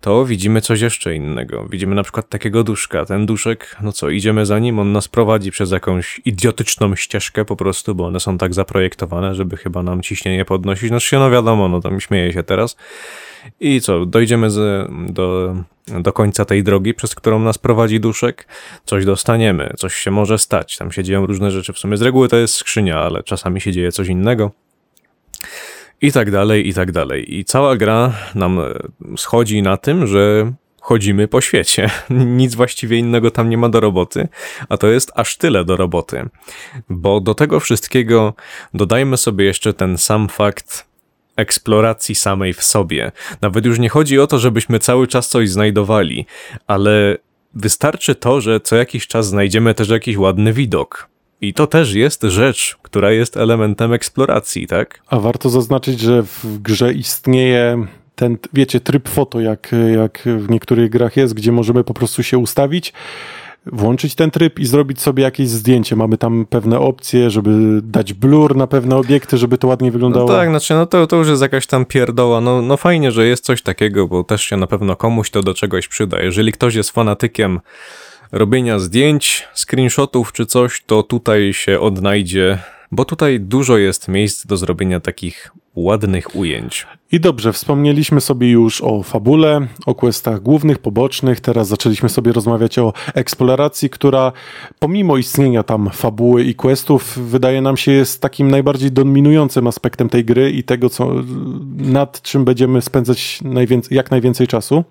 to 0.01 0.25
widzimy 0.25 0.61
coś 0.61 0.81
jeszcze 0.81 1.15
innego. 1.15 1.67
Widzimy 1.69 1.95
na 1.95 2.03
przykład 2.03 2.29
takiego 2.29 2.63
duszka. 2.63 3.05
Ten 3.05 3.25
duszek, 3.25 3.77
no 3.81 3.91
co, 3.91 4.09
idziemy 4.09 4.45
za 4.45 4.59
nim, 4.59 4.79
on 4.79 4.91
nas 4.91 5.07
prowadzi 5.07 5.51
przez 5.51 5.71
jakąś 5.71 6.21
idiotyczną 6.25 6.95
ścieżkę 6.95 7.45
po 7.45 7.55
prostu, 7.55 7.95
bo 7.95 8.05
one 8.05 8.19
są 8.19 8.37
tak 8.37 8.53
zaprojektowane, 8.53 9.35
żeby 9.35 9.57
chyba 9.57 9.83
nam 9.83 10.01
ciśnienie 10.01 10.45
podnosić. 10.45 10.91
No 10.91 10.99
się, 10.99 11.19
no 11.19 11.31
wiadomo, 11.31 11.67
no 11.67 11.81
tam 11.81 11.99
śmieję 11.99 12.33
się 12.33 12.43
teraz. 12.43 12.77
I 13.59 13.81
co, 13.81 14.05
dojdziemy 14.05 14.47
do, 15.09 15.55
do 16.01 16.13
końca 16.13 16.45
tej 16.45 16.63
drogi, 16.63 16.93
przez 16.93 17.15
którą 17.15 17.39
nas 17.39 17.57
prowadzi 17.57 17.99
duszek, 17.99 18.47
coś 18.85 19.05
dostaniemy, 19.05 19.73
coś 19.77 19.95
się 19.95 20.11
może 20.11 20.37
stać, 20.37 20.77
tam 20.77 20.91
się 20.91 21.03
dzieją 21.03 21.25
różne 21.25 21.51
rzeczy. 21.51 21.73
W 21.73 21.79
sumie 21.79 21.97
z 21.97 22.01
reguły 22.01 22.27
to 22.27 22.37
jest 22.37 22.53
skrzynia, 22.53 22.99
ale 22.99 23.23
czasami 23.23 23.61
się 23.61 23.71
dzieje 23.71 23.91
coś 23.91 24.07
innego. 24.07 24.51
I 26.01 26.11
tak 26.11 26.31
dalej, 26.31 26.67
i 26.67 26.73
tak 26.73 26.91
dalej. 26.91 27.35
I 27.35 27.45
cała 27.45 27.75
gra 27.75 28.13
nam 28.35 28.59
e, 28.59 28.73
schodzi 29.17 29.61
na 29.61 29.77
tym, 29.77 30.07
że 30.07 30.51
chodzimy 30.81 31.27
po 31.27 31.41
świecie. 31.41 31.89
Nic 32.39 32.55
właściwie 32.55 32.97
innego 32.97 33.31
tam 33.31 33.49
nie 33.49 33.57
ma 33.57 33.69
do 33.69 33.79
roboty, 33.79 34.27
a 34.69 34.77
to 34.77 34.87
jest 34.87 35.11
aż 35.15 35.37
tyle 35.37 35.65
do 35.65 35.77
roboty. 35.77 36.29
Bo 36.89 37.19
do 37.19 37.35
tego 37.35 37.59
wszystkiego 37.59 38.33
dodajmy 38.73 39.17
sobie 39.17 39.45
jeszcze 39.45 39.73
ten 39.73 39.97
sam 39.97 40.29
fakt 40.29 40.86
eksploracji 41.37 42.15
samej 42.15 42.53
w 42.53 42.63
sobie. 42.63 43.11
Nawet 43.41 43.65
już 43.65 43.79
nie 43.79 43.89
chodzi 43.89 44.19
o 44.19 44.27
to, 44.27 44.39
żebyśmy 44.39 44.79
cały 44.79 45.07
czas 45.07 45.29
coś 45.29 45.49
znajdowali, 45.49 46.25
ale 46.67 47.17
wystarczy 47.53 48.15
to, 48.15 48.41
że 48.41 48.59
co 48.59 48.75
jakiś 48.75 49.07
czas 49.07 49.27
znajdziemy 49.27 49.73
też 49.73 49.89
jakiś 49.89 50.17
ładny 50.17 50.53
widok. 50.53 51.09
I 51.41 51.53
to 51.53 51.67
też 51.67 51.93
jest 51.93 52.21
rzecz, 52.21 52.77
która 52.81 53.11
jest 53.11 53.37
elementem 53.37 53.93
eksploracji, 53.93 54.67
tak? 54.67 55.01
A 55.07 55.19
warto 55.19 55.49
zaznaczyć, 55.49 55.99
że 55.99 56.23
w 56.23 56.59
grze 56.61 56.93
istnieje 56.93 57.87
ten, 58.15 58.37
wiecie, 58.53 58.79
tryb 58.79 59.09
foto, 59.09 59.39
jak, 59.39 59.71
jak 59.95 60.21
w 60.25 60.49
niektórych 60.49 60.89
grach 60.89 61.17
jest, 61.17 61.33
gdzie 61.33 61.51
możemy 61.51 61.83
po 61.83 61.93
prostu 61.93 62.23
się 62.23 62.37
ustawić, 62.37 62.93
włączyć 63.71 64.15
ten 64.15 64.31
tryb 64.31 64.59
i 64.59 64.65
zrobić 64.65 65.01
sobie 65.01 65.23
jakieś 65.23 65.49
zdjęcie. 65.49 65.95
Mamy 65.95 66.17
tam 66.17 66.45
pewne 66.49 66.79
opcje, 66.79 67.29
żeby 67.29 67.79
dać 67.83 68.13
blur 68.13 68.55
na 68.55 68.67
pewne 68.67 68.95
obiekty, 68.95 69.37
żeby 69.37 69.57
to 69.57 69.67
ładnie 69.67 69.87
No 69.87 69.93
wyglądało. 69.93 70.27
tak, 70.27 70.49
znaczy, 70.49 70.73
no 70.73 70.85
to, 70.85 71.07
to 71.07 71.15
już 71.15 71.27
jest 71.27 71.41
jakaś 71.41 71.67
tam 71.67 71.85
pierdoła. 71.85 72.41
No, 72.41 72.61
no 72.61 72.77
fajnie, 72.77 73.11
że 73.11 73.27
jest 73.27 73.45
coś 73.45 73.61
takiego, 73.61 74.07
bo 74.07 74.23
też 74.23 74.41
się 74.41 74.57
na 74.57 74.67
pewno 74.67 74.95
komuś 74.95 75.29
to 75.29 75.43
do 75.43 75.53
czegoś 75.53 75.87
przyda. 75.87 76.21
Jeżeli 76.21 76.51
ktoś 76.51 76.75
jest 76.75 76.91
fanatykiem 76.91 77.59
robienia 78.31 78.79
zdjęć, 78.79 79.47
screenshotów 79.55 80.33
czy 80.33 80.45
coś, 80.45 80.83
to 80.85 81.03
tutaj 81.03 81.53
się 81.53 81.79
odnajdzie, 81.79 82.59
bo 82.91 83.05
tutaj 83.05 83.39
dużo 83.39 83.77
jest 83.77 84.07
miejsc 84.07 84.45
do 84.45 84.57
zrobienia 84.57 84.99
takich 84.99 85.51
ładnych 85.75 86.35
ujęć. 86.35 86.87
I 87.11 87.19
dobrze, 87.19 87.53
wspomnieliśmy 87.53 88.21
sobie 88.21 88.51
już 88.51 88.81
o 88.81 89.03
fabule, 89.03 89.67
o 89.85 89.95
questach 89.95 90.41
głównych, 90.41 90.79
pobocznych. 90.79 91.39
Teraz 91.39 91.67
zaczęliśmy 91.67 92.09
sobie 92.09 92.33
rozmawiać 92.33 92.79
o 92.79 92.93
eksploracji, 93.13 93.89
która 93.89 94.31
pomimo 94.79 95.17
istnienia 95.17 95.63
tam 95.63 95.89
fabuły 95.93 96.43
i 96.43 96.55
questów, 96.55 97.19
wydaje 97.19 97.61
nam 97.61 97.77
się 97.77 97.91
jest 97.91 98.21
takim 98.21 98.51
najbardziej 98.51 98.91
dominującym 98.91 99.67
aspektem 99.67 100.09
tej 100.09 100.25
gry 100.25 100.51
i 100.51 100.63
tego, 100.63 100.89
co, 100.89 101.11
nad 101.77 102.21
czym 102.21 102.45
będziemy 102.45 102.81
spędzać 102.81 103.39
jak 103.91 104.11
najwięcej 104.11 104.47
czasu. 104.47 104.83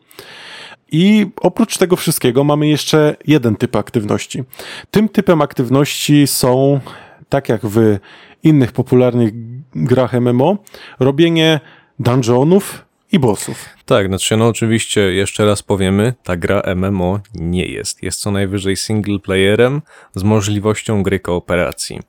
I 0.92 1.26
oprócz 1.40 1.78
tego 1.78 1.96
wszystkiego 1.96 2.44
mamy 2.44 2.68
jeszcze 2.68 3.16
jeden 3.26 3.56
typ 3.56 3.76
aktywności. 3.76 4.42
Tym 4.90 5.08
typem 5.08 5.42
aktywności 5.42 6.26
są, 6.26 6.80
tak 7.28 7.48
jak 7.48 7.66
w 7.66 7.98
innych 8.42 8.72
popularnych 8.72 9.32
grach 9.74 10.12
MMO, 10.20 10.56
robienie 11.00 11.60
dungeonów 11.98 12.84
i 13.12 13.18
bossów. 13.18 13.64
Tak, 13.84 14.06
znaczy 14.06 14.36
no 14.36 14.46
oczywiście 14.46 15.00
jeszcze 15.00 15.44
raz 15.44 15.62
powiemy, 15.62 16.14
ta 16.22 16.36
gra 16.36 16.62
MMO 16.76 17.20
nie 17.34 17.66
jest. 17.66 18.02
Jest 18.02 18.20
co 18.20 18.30
najwyżej 18.30 18.76
single 18.76 19.18
playerem 19.18 19.82
z 20.14 20.22
możliwością 20.22 21.02
gry 21.02 21.20
kooperacji. 21.20 22.00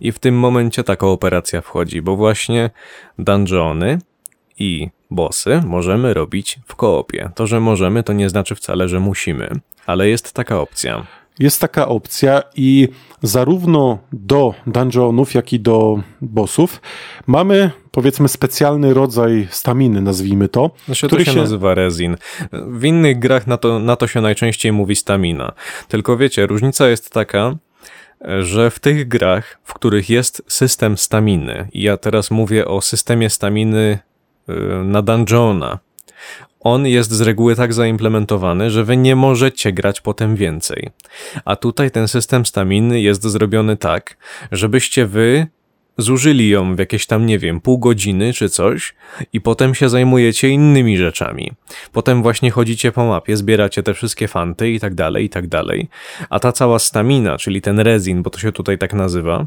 I 0.00 0.12
w 0.12 0.18
tym 0.18 0.38
momencie 0.38 0.84
ta 0.84 0.96
kooperacja 0.96 1.60
wchodzi, 1.60 2.02
bo 2.02 2.16
właśnie 2.16 2.70
dungeony 3.18 3.98
i 4.58 4.88
bossy 5.10 5.62
możemy 5.66 6.14
robić 6.14 6.58
w 6.66 6.74
koopie. 6.74 7.30
To, 7.34 7.46
że 7.46 7.60
możemy, 7.60 8.02
to 8.02 8.12
nie 8.12 8.28
znaczy 8.28 8.54
wcale, 8.54 8.88
że 8.88 9.00
musimy, 9.00 9.50
ale 9.86 10.08
jest 10.08 10.32
taka 10.32 10.60
opcja. 10.60 11.06
Jest 11.40 11.60
taka 11.60 11.88
opcja 11.88 12.42
i 12.56 12.88
zarówno 13.22 13.98
do 14.12 14.54
dungeonów, 14.66 15.34
jak 15.34 15.52
i 15.52 15.60
do 15.60 16.02
bossów 16.20 16.80
mamy 17.26 17.70
powiedzmy 17.90 18.28
specjalny 18.28 18.94
rodzaj 18.94 19.48
staminy, 19.50 20.00
nazwijmy 20.00 20.48
to, 20.48 20.70
Znaczy, 20.86 21.00
to 21.00 21.06
który 21.06 21.24
się, 21.24 21.32
się 21.32 21.38
nazywa 21.38 21.74
rezin. 21.74 22.16
W 22.52 22.84
innych 22.84 23.18
grach 23.18 23.46
na 23.46 23.56
to, 23.56 23.78
na 23.78 23.96
to 23.96 24.06
się 24.06 24.20
najczęściej 24.20 24.72
mówi 24.72 24.96
stamina. 24.96 25.52
Tylko 25.88 26.16
wiecie, 26.16 26.46
różnica 26.46 26.88
jest 26.88 27.10
taka, 27.10 27.56
że 28.40 28.70
w 28.70 28.78
tych 28.78 29.08
grach, 29.08 29.58
w 29.64 29.74
których 29.74 30.10
jest 30.10 30.42
system 30.46 30.98
staminy, 30.98 31.68
i 31.72 31.82
ja 31.82 31.96
teraz 31.96 32.30
mówię 32.30 32.66
o 32.66 32.80
systemie 32.80 33.30
staminy 33.30 33.98
y, 34.48 34.54
na 34.84 35.02
dungeona, 35.02 35.78
on 36.60 36.86
jest 36.86 37.12
z 37.12 37.20
reguły 37.20 37.56
tak 37.56 37.74
zaimplementowany, 37.74 38.70
że 38.70 38.84
wy 38.84 38.96
nie 38.96 39.16
możecie 39.16 39.72
grać 39.72 40.00
potem 40.00 40.36
więcej. 40.36 40.88
A 41.44 41.56
tutaj 41.56 41.90
ten 41.90 42.08
system 42.08 42.46
staminy 42.46 43.00
jest 43.00 43.22
zrobiony 43.22 43.76
tak, 43.76 44.16
żebyście 44.52 45.06
wy 45.06 45.46
zużyli 45.98 46.48
ją 46.48 46.76
w 46.76 46.78
jakieś 46.78 47.06
tam, 47.06 47.26
nie 47.26 47.38
wiem, 47.38 47.60
pół 47.60 47.78
godziny 47.78 48.32
czy 48.32 48.48
coś 48.48 48.94
i 49.32 49.40
potem 49.40 49.74
się 49.74 49.88
zajmujecie 49.88 50.48
innymi 50.48 50.98
rzeczami. 50.98 51.52
Potem 51.92 52.22
właśnie 52.22 52.50
chodzicie 52.50 52.92
po 52.92 53.06
mapie, 53.06 53.36
zbieracie 53.36 53.82
te 53.82 53.94
wszystkie 53.94 54.28
fanty 54.28 54.70
i 54.70 54.80
tak 54.80 54.94
dalej, 54.94 55.24
i 55.24 55.28
tak 55.28 55.46
dalej. 55.46 55.88
A 56.30 56.40
ta 56.40 56.52
cała 56.52 56.78
stamina, 56.78 57.38
czyli 57.38 57.62
ten 57.62 57.80
rezin, 57.80 58.22
bo 58.22 58.30
to 58.30 58.38
się 58.38 58.52
tutaj 58.52 58.78
tak 58.78 58.94
nazywa, 58.94 59.46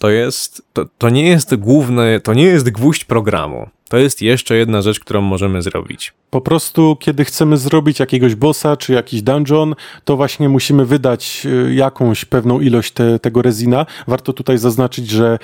to 0.00 0.10
jest, 0.10 0.62
to, 0.72 0.84
to 0.98 1.10
nie 1.10 1.28
jest 1.28 1.56
główny, 1.56 2.20
to 2.20 2.34
nie 2.34 2.44
jest 2.44 2.70
gwóźdź 2.70 3.04
programu. 3.04 3.68
To 3.94 3.98
jest 3.98 4.22
jeszcze 4.22 4.56
jedna 4.56 4.82
rzecz, 4.82 5.00
którą 5.00 5.20
możemy 5.20 5.62
zrobić. 5.62 6.12
Po 6.30 6.40
prostu, 6.40 6.96
kiedy 7.00 7.24
chcemy 7.24 7.56
zrobić 7.56 8.00
jakiegoś 8.00 8.34
bossa 8.34 8.76
czy 8.76 8.92
jakiś 8.92 9.22
dungeon, 9.22 9.74
to 10.04 10.16
właśnie 10.16 10.48
musimy 10.48 10.84
wydać 10.86 11.42
y, 11.68 11.74
jakąś 11.74 12.24
pewną 12.24 12.60
ilość 12.60 12.92
te, 12.92 13.18
tego 13.18 13.42
rezina. 13.42 13.86
Warto 14.06 14.32
tutaj 14.32 14.58
zaznaczyć, 14.58 15.10
że 15.10 15.38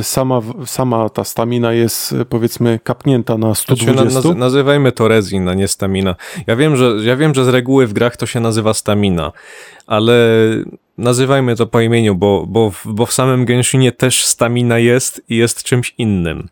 y, 0.00 0.02
sama, 0.02 0.40
sama 0.66 1.08
ta 1.08 1.24
stamina 1.24 1.72
jest 1.72 2.12
y, 2.12 2.24
powiedzmy 2.24 2.80
kapnięta 2.84 3.38
na 3.38 3.54
Znaczy, 3.54 3.62
120. 3.62 4.04
na, 4.04 4.20
nazy- 4.20 4.34
nazywajmy 4.38 4.92
to 4.92 5.08
rezin, 5.08 5.48
a 5.48 5.54
nie 5.54 5.68
stamina. 5.68 6.16
Ja 6.46 6.56
wiem, 6.56 6.76
że, 6.76 6.92
ja 7.04 7.16
wiem, 7.16 7.34
że 7.34 7.44
z 7.44 7.48
reguły 7.48 7.86
w 7.86 7.92
grach 7.92 8.16
to 8.16 8.26
się 8.26 8.40
nazywa 8.40 8.74
stamina, 8.74 9.32
ale 9.86 10.14
nazywajmy 10.98 11.56
to 11.56 11.66
po 11.66 11.80
imieniu, 11.80 12.14
bo, 12.14 12.44
bo, 12.48 12.70
w- 12.70 12.86
bo 12.86 13.06
w 13.06 13.12
samym 13.12 13.44
Genshinie 13.44 13.92
też 13.92 14.24
stamina 14.24 14.78
jest 14.78 15.22
i 15.28 15.36
jest 15.36 15.62
czymś 15.62 15.94
innym. 15.98 16.48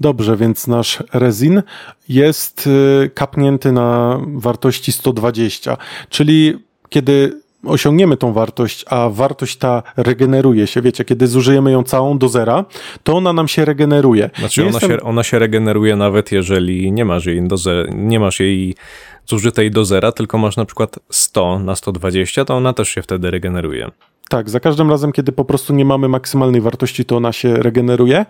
Dobrze, 0.00 0.36
więc 0.36 0.66
nasz 0.66 1.02
rezin 1.12 1.62
jest 2.08 2.66
y, 2.66 3.10
kapnięty 3.14 3.72
na 3.72 4.20
wartości 4.26 4.92
120, 4.92 5.76
czyli 6.08 6.58
kiedy 6.88 7.44
osiągniemy 7.66 8.16
tą 8.16 8.32
wartość, 8.32 8.84
a 8.88 9.08
wartość 9.10 9.56
ta 9.56 9.82
regeneruje 9.96 10.66
się, 10.66 10.82
wiecie, 10.82 11.04
kiedy 11.04 11.26
zużyjemy 11.26 11.72
ją 11.72 11.82
całą 11.82 12.18
do 12.18 12.28
zera, 12.28 12.64
to 13.02 13.12
ona 13.16 13.32
nam 13.32 13.48
się 13.48 13.64
regeneruje. 13.64 14.30
Znaczy 14.38 14.62
ona, 14.62 14.70
jestem- 14.70 14.90
się, 14.90 15.00
ona 15.00 15.22
się 15.22 15.38
regeneruje 15.38 15.96
nawet 15.96 16.32
jeżeli 16.32 16.92
nie 16.92 17.04
masz 17.04 17.26
jej, 17.26 17.48
do 17.48 17.56
ze, 17.56 17.84
nie 17.94 18.20
masz 18.20 18.40
jej 18.40 18.74
zużytej 19.26 19.70
do 19.70 19.84
zera, 19.84 20.12
tylko 20.12 20.38
masz 20.38 20.56
na 20.56 20.64
przykład 20.64 20.98
100 21.10 21.58
na 21.58 21.76
120, 21.76 22.44
to 22.44 22.54
ona 22.54 22.72
też 22.72 22.88
się 22.88 23.02
wtedy 23.02 23.30
regeneruje. 23.30 23.90
Tak, 24.28 24.50
za 24.50 24.60
każdym 24.60 24.90
razem, 24.90 25.12
kiedy 25.12 25.32
po 25.32 25.44
prostu 25.44 25.74
nie 25.74 25.84
mamy 25.84 26.08
maksymalnej 26.08 26.60
wartości, 26.60 27.04
to 27.04 27.16
ona 27.16 27.32
się 27.32 27.54
regeneruje. 27.54 28.26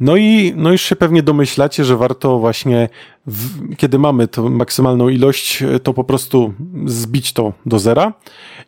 No 0.00 0.16
i 0.16 0.52
no 0.56 0.72
już 0.72 0.82
się 0.82 0.96
pewnie 0.96 1.22
domyślacie, 1.22 1.84
że 1.84 1.96
warto 1.96 2.38
właśnie, 2.38 2.88
w, 3.26 3.76
kiedy 3.76 3.98
mamy 3.98 4.28
tą 4.28 4.50
maksymalną 4.50 5.08
ilość, 5.08 5.64
to 5.82 5.94
po 5.94 6.04
prostu 6.04 6.54
zbić 6.86 7.32
to 7.32 7.52
do 7.66 7.78
zera 7.78 8.12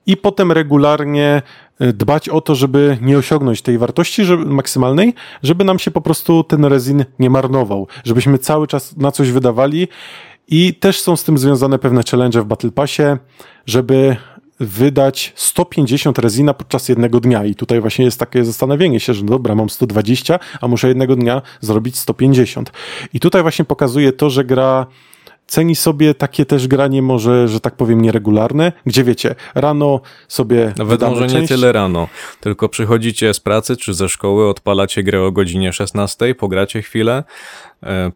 i 0.06 0.16
potem 0.16 0.52
regularnie 0.52 1.42
e, 1.78 1.92
dbać 1.92 2.28
o 2.28 2.40
to, 2.40 2.54
żeby 2.54 2.98
nie 3.00 3.18
osiągnąć 3.18 3.62
tej 3.62 3.78
wartości 3.78 4.24
żeby, 4.24 4.46
maksymalnej, 4.46 5.14
żeby 5.42 5.64
nam 5.64 5.78
się 5.78 5.90
po 5.90 6.00
prostu 6.00 6.44
ten 6.44 6.64
rezin 6.64 7.04
nie 7.18 7.30
marnował, 7.30 7.88
żebyśmy 8.04 8.38
cały 8.38 8.66
czas 8.66 8.96
na 8.96 9.12
coś 9.12 9.30
wydawali 9.30 9.88
i 10.48 10.74
też 10.74 11.00
są 11.00 11.16
z 11.16 11.24
tym 11.24 11.38
związane 11.38 11.78
pewne 11.78 12.02
challenge 12.10 12.42
w 12.42 12.44
Battle 12.44 12.70
Passie, 12.70 13.02
żeby 13.66 14.16
wydać 14.60 15.32
150 15.36 16.18
rezina 16.18 16.54
podczas 16.54 16.88
jednego 16.88 17.20
dnia. 17.20 17.44
I 17.44 17.54
tutaj 17.54 17.80
właśnie 17.80 18.04
jest 18.04 18.20
takie 18.20 18.44
zastanowienie 18.44 19.00
się, 19.00 19.14
że 19.14 19.22
no 19.22 19.30
dobra, 19.30 19.54
mam 19.54 19.70
120, 19.70 20.38
a 20.60 20.68
muszę 20.68 20.88
jednego 20.88 21.16
dnia 21.16 21.42
zrobić 21.60 21.98
150. 21.98 22.72
I 23.12 23.20
tutaj 23.20 23.42
właśnie 23.42 23.64
pokazuje 23.64 24.12
to, 24.12 24.30
że 24.30 24.44
gra 24.44 24.86
ceni 25.46 25.76
sobie 25.76 26.14
takie 26.14 26.46
też 26.46 26.68
granie 26.68 27.02
może, 27.02 27.48
że 27.48 27.60
tak 27.60 27.76
powiem, 27.76 28.02
nieregularne, 28.02 28.72
gdzie 28.86 29.04
wiecie, 29.04 29.34
rano 29.54 30.00
sobie 30.28 30.72
Nawet 30.76 31.00
może 31.00 31.20
część... 31.20 31.34
nie 31.34 31.48
tyle 31.48 31.72
rano, 31.72 32.08
tylko 32.40 32.68
przychodzicie 32.68 33.34
z 33.34 33.40
pracy 33.40 33.76
czy 33.76 33.94
ze 33.94 34.08
szkoły, 34.08 34.48
odpalacie 34.48 35.02
grę 35.02 35.22
o 35.22 35.32
godzinie 35.32 35.72
16, 35.72 36.34
pogracie 36.34 36.82
chwilę, 36.82 37.24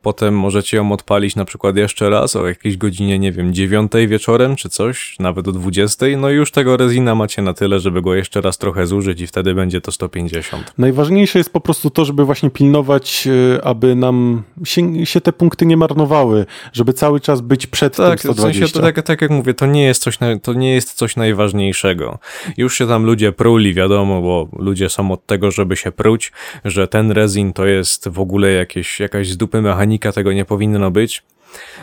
potem 0.03 0.39
możecie 0.39 0.77
ją 0.77 0.93
odpalić 0.93 1.37
na 1.37 1.45
przykład 1.45 1.77
jeszcze 1.77 2.11
raz 2.11 2.37
o 2.37 2.49
jakiejś 2.49 2.77
godzinie, 2.77 3.19
nie 3.19 3.33
wiem, 3.33 3.55
9 3.55 3.93
wieczorem 4.09 4.57
czy 4.57 4.69
coś, 4.69 5.17
nawet 5.19 5.49
o 5.49 5.53
20. 5.53 6.07
No 6.19 6.31
i 6.31 6.35
już 6.35 6.51
tego 6.51 6.77
rezina 6.77 7.15
macie 7.15 7.43
na 7.43 7.55
tyle, 7.55 7.81
żeby 7.81 8.03
go 8.03 8.15
jeszcze 8.15 8.41
raz 8.41 8.59
trochę 8.59 8.87
zużyć 8.87 9.21
i 9.21 9.27
wtedy 9.27 9.55
będzie 9.55 9.81
to 9.81 9.93
150. 9.93 10.75
Najważniejsze 10.79 11.39
jest 11.39 11.53
po 11.53 11.61
prostu 11.61 11.91
to, 11.91 12.05
żeby 12.05 12.25
właśnie 12.25 12.51
pilnować, 12.51 13.29
e, 13.57 13.65
aby 13.65 13.95
nam 13.95 14.43
się, 14.65 15.07
się 15.07 15.21
te 15.21 15.33
punkty 15.33 15.67
nie 15.67 15.77
marnowały, 15.77 16.47
żeby 16.73 16.93
cały 16.93 17.21
czas 17.21 17.41
być 17.41 17.67
przed 17.67 17.97
tak, 17.97 18.21
tym 18.21 18.33
120. 18.33 18.51
W 18.51 18.59
sensie 18.59 18.75
to 18.75 18.81
tak, 18.81 19.03
tak 19.07 19.23
jak 19.23 19.31
mówię, 19.31 19.55
to 19.55 19.67
nie, 19.67 19.85
jest 19.85 20.03
coś, 20.03 20.19
to 20.43 20.53
nie 20.53 20.75
jest 20.75 20.95
coś 20.95 21.17
najważniejszego. 21.17 22.19
Już 22.57 22.79
się 22.79 22.87
tam 22.87 23.05
ludzie 23.05 23.33
pruli, 23.33 23.75
wiadomo, 23.75 24.23
bo 24.23 24.49
ludzie 24.59 24.89
są 24.89 25.13
od 25.13 25.27
tego, 25.27 25.51
żeby 25.51 25.77
się 25.77 25.93
pruć, 25.93 26.33
że 26.65 26.89
ten 26.89 27.11
rezin 27.11 27.53
to 27.53 27.67
jest 27.67 28.09
w 28.09 28.21
ogóle 28.21 28.53
jakieś, 28.53 29.01
jakaś 29.01 29.29
z 29.29 29.37
dupy 29.51 29.63
mechanika, 29.63 30.13
tego 30.13 30.33
nie 30.33 30.45
powinno 30.45 30.91
być. 30.91 31.23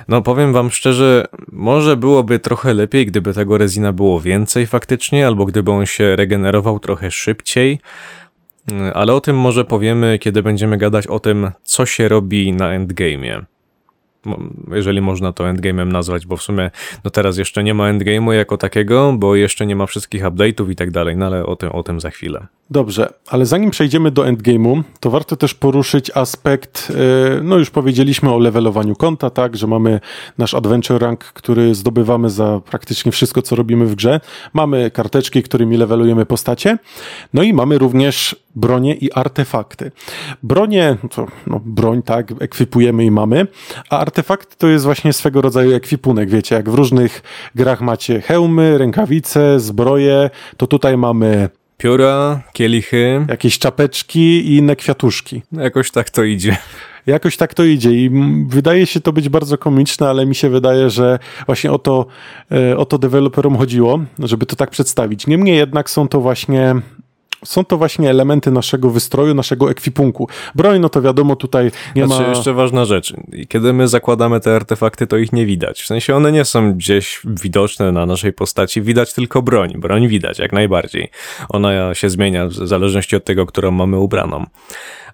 No 0.08 0.22
powiem 0.22 0.54
wam 0.54 0.72
szczerze, 0.72 1.26
może 1.52 1.98
byłoby 1.98 2.40
trochę 2.40 2.74
lepiej, 2.74 3.06
gdyby 3.06 3.34
tego 3.34 3.58
rezina 3.58 3.94
było 3.94 4.22
więcej 4.22 4.68
faktycznie, 4.68 5.28
albo 5.28 5.46
gdyby 5.46 5.72
on 5.72 5.86
się 5.86 6.16
regenerował 6.16 6.80
trochę 6.80 7.12
szybciej, 7.12 7.80
ale 8.94 9.14
o 9.14 9.22
tym 9.22 9.38
może 9.38 9.66
powiemy, 9.66 10.20
kiedy 10.20 10.44
będziemy 10.44 10.78
gadać 10.78 11.08
o 11.08 11.20
tym, 11.20 11.52
co 11.64 11.86
się 11.86 12.08
robi 12.08 12.54
na 12.54 12.80
endgame'ie 12.80 13.44
jeżeli 14.72 15.02
można 15.02 15.34
to 15.34 15.44
endgame'em 15.44 15.88
nazwać, 15.88 16.26
bo 16.26 16.38
w 16.38 16.42
sumie 16.42 16.72
no 17.04 17.12
teraz 17.12 17.38
jeszcze 17.38 17.64
nie 17.64 17.74
ma 17.74 17.94
endgame'u 17.94 18.32
jako 18.32 18.58
takiego, 18.58 19.14
bo 19.18 19.36
jeszcze 19.36 19.66
nie 19.66 19.76
ma 19.76 19.86
wszystkich 19.86 20.24
update'ów 20.24 20.72
i 20.72 20.76
tak 20.76 20.92
dalej, 20.92 21.18
no 21.18 21.26
ale 21.26 21.46
o 21.46 21.56
tym, 21.56 21.70
o 21.72 21.84
tym 21.84 22.00
za 22.00 22.10
chwilę. 22.10 22.48
Dobrze, 22.70 23.14
ale 23.28 23.46
zanim 23.46 23.72
przejdziemy 23.72 24.12
do 24.12 24.24
endgame'u, 24.24 24.84
to 25.00 25.10
warto 25.10 25.36
też 25.36 25.54
poruszyć 25.54 26.12
aspekt, 26.16 26.92
e, 26.92 27.44
no 27.44 27.58
już 27.58 27.70
powiedzieliśmy 27.70 28.34
o 28.34 28.38
levelowaniu 28.38 28.96
konta, 28.96 29.30
tak, 29.30 29.58
że 29.58 29.68
mamy 29.68 30.00
nasz 30.38 30.54
adventure 30.54 31.00
rank, 31.00 31.20
który 31.20 31.76
zdobywamy 31.76 32.30
za 32.30 32.62
praktycznie 32.70 33.12
wszystko, 33.12 33.42
co 33.42 33.56
robimy 33.56 33.86
w 33.86 33.96
grze. 33.96 34.20
Mamy 34.54 34.92
karteczki, 34.92 35.44
którymi 35.44 35.78
levelujemy 35.78 36.26
postacie, 36.26 36.78
no 37.34 37.44
i 37.44 37.54
mamy 37.54 37.78
również 37.78 38.36
bronie 38.56 38.96
i 38.96 39.12
artefakty. 39.12 39.92
Bronie, 40.44 40.98
to 41.12 41.28
no, 41.48 41.62
broń, 41.66 42.02
tak, 42.02 42.34
ekwipujemy 42.40 43.06
i 43.06 43.12
mamy, 43.12 43.48
a 43.90 44.00
artefakt 44.00 44.56
to 44.56 44.68
jest 44.68 44.86
właśnie 44.86 45.14
swego 45.14 45.42
rodzaju 45.42 45.76
ekwipunek, 45.76 46.30
wiecie, 46.30 46.56
jak 46.56 46.70
w 46.70 46.74
różnych 46.74 47.24
grach 47.56 47.82
macie 47.82 48.22
hełmy, 48.22 48.78
rękawice, 48.78 49.60
zbroje, 49.60 50.30
to 50.58 50.68
tutaj 50.68 50.98
mamy 50.98 51.50
Pióra, 51.78 52.42
kielichy. 52.54 53.26
Jakieś 53.30 53.60
czapeczki 53.60 54.20
i 54.20 54.58
inne 54.58 54.76
kwiatuszki. 54.76 55.42
Jakoś 55.52 55.92
tak 55.92 56.10
to 56.10 56.24
idzie. 56.24 56.58
Jakoś 57.06 57.38
tak 57.38 57.54
to 57.54 57.64
idzie 57.64 57.92
i 57.92 58.12
wydaje 58.48 58.86
się 58.86 59.02
to 59.02 59.14
być 59.14 59.30
bardzo 59.30 59.58
komiczne, 59.58 60.10
ale 60.10 60.26
mi 60.26 60.36
się 60.36 60.50
wydaje, 60.50 60.90
że 60.90 61.20
właśnie 61.46 61.72
o 61.72 61.80
to, 61.80 62.06
e, 62.52 62.78
o 62.78 62.86
to 62.86 62.98
deweloperom 62.98 63.58
chodziło, 63.58 64.00
żeby 64.20 64.46
to 64.46 64.56
tak 64.56 64.70
przedstawić. 64.70 65.28
Niemniej 65.28 65.58
jednak 65.58 65.90
są 65.90 66.08
to 66.08 66.22
właśnie 66.22 66.76
są 67.46 67.66
to 67.66 67.78
właśnie 67.78 68.10
elementy 68.10 68.52
naszego 68.52 68.90
wystroju, 68.90 69.34
naszego 69.34 69.72
ekwipunku. 69.72 70.28
Broń, 70.56 70.80
no 70.80 70.90
to 70.90 71.02
wiadomo, 71.02 71.36
tutaj 71.36 71.72
nie 71.96 72.06
znaczy, 72.06 72.22
ma... 72.22 72.28
jeszcze 72.30 72.54
ważna 72.54 72.86
rzecz. 72.86 73.14
Kiedy 73.48 73.74
my 73.74 73.88
zakładamy 73.88 74.40
te 74.40 74.56
artefakty, 74.56 75.08
to 75.08 75.18
ich 75.18 75.34
nie 75.34 75.46
widać. 75.46 75.82
W 75.82 75.86
sensie 75.86 76.16
one 76.16 76.32
nie 76.32 76.46
są 76.46 76.74
gdzieś 76.74 77.22
widoczne 77.26 77.92
na 77.92 78.06
naszej 78.06 78.34
postaci, 78.34 78.82
widać 78.82 79.14
tylko 79.14 79.42
broń. 79.42 79.74
Broń 79.78 80.08
widać, 80.08 80.40
jak 80.40 80.54
najbardziej. 80.54 81.10
Ona 81.50 81.96
się 81.96 82.10
zmienia 82.10 82.48
w 82.48 82.54
zależności 82.54 83.16
od 83.16 83.26
tego, 83.26 83.46
którą 83.46 83.72
mamy 83.72 84.00
ubraną. 84.00 84.46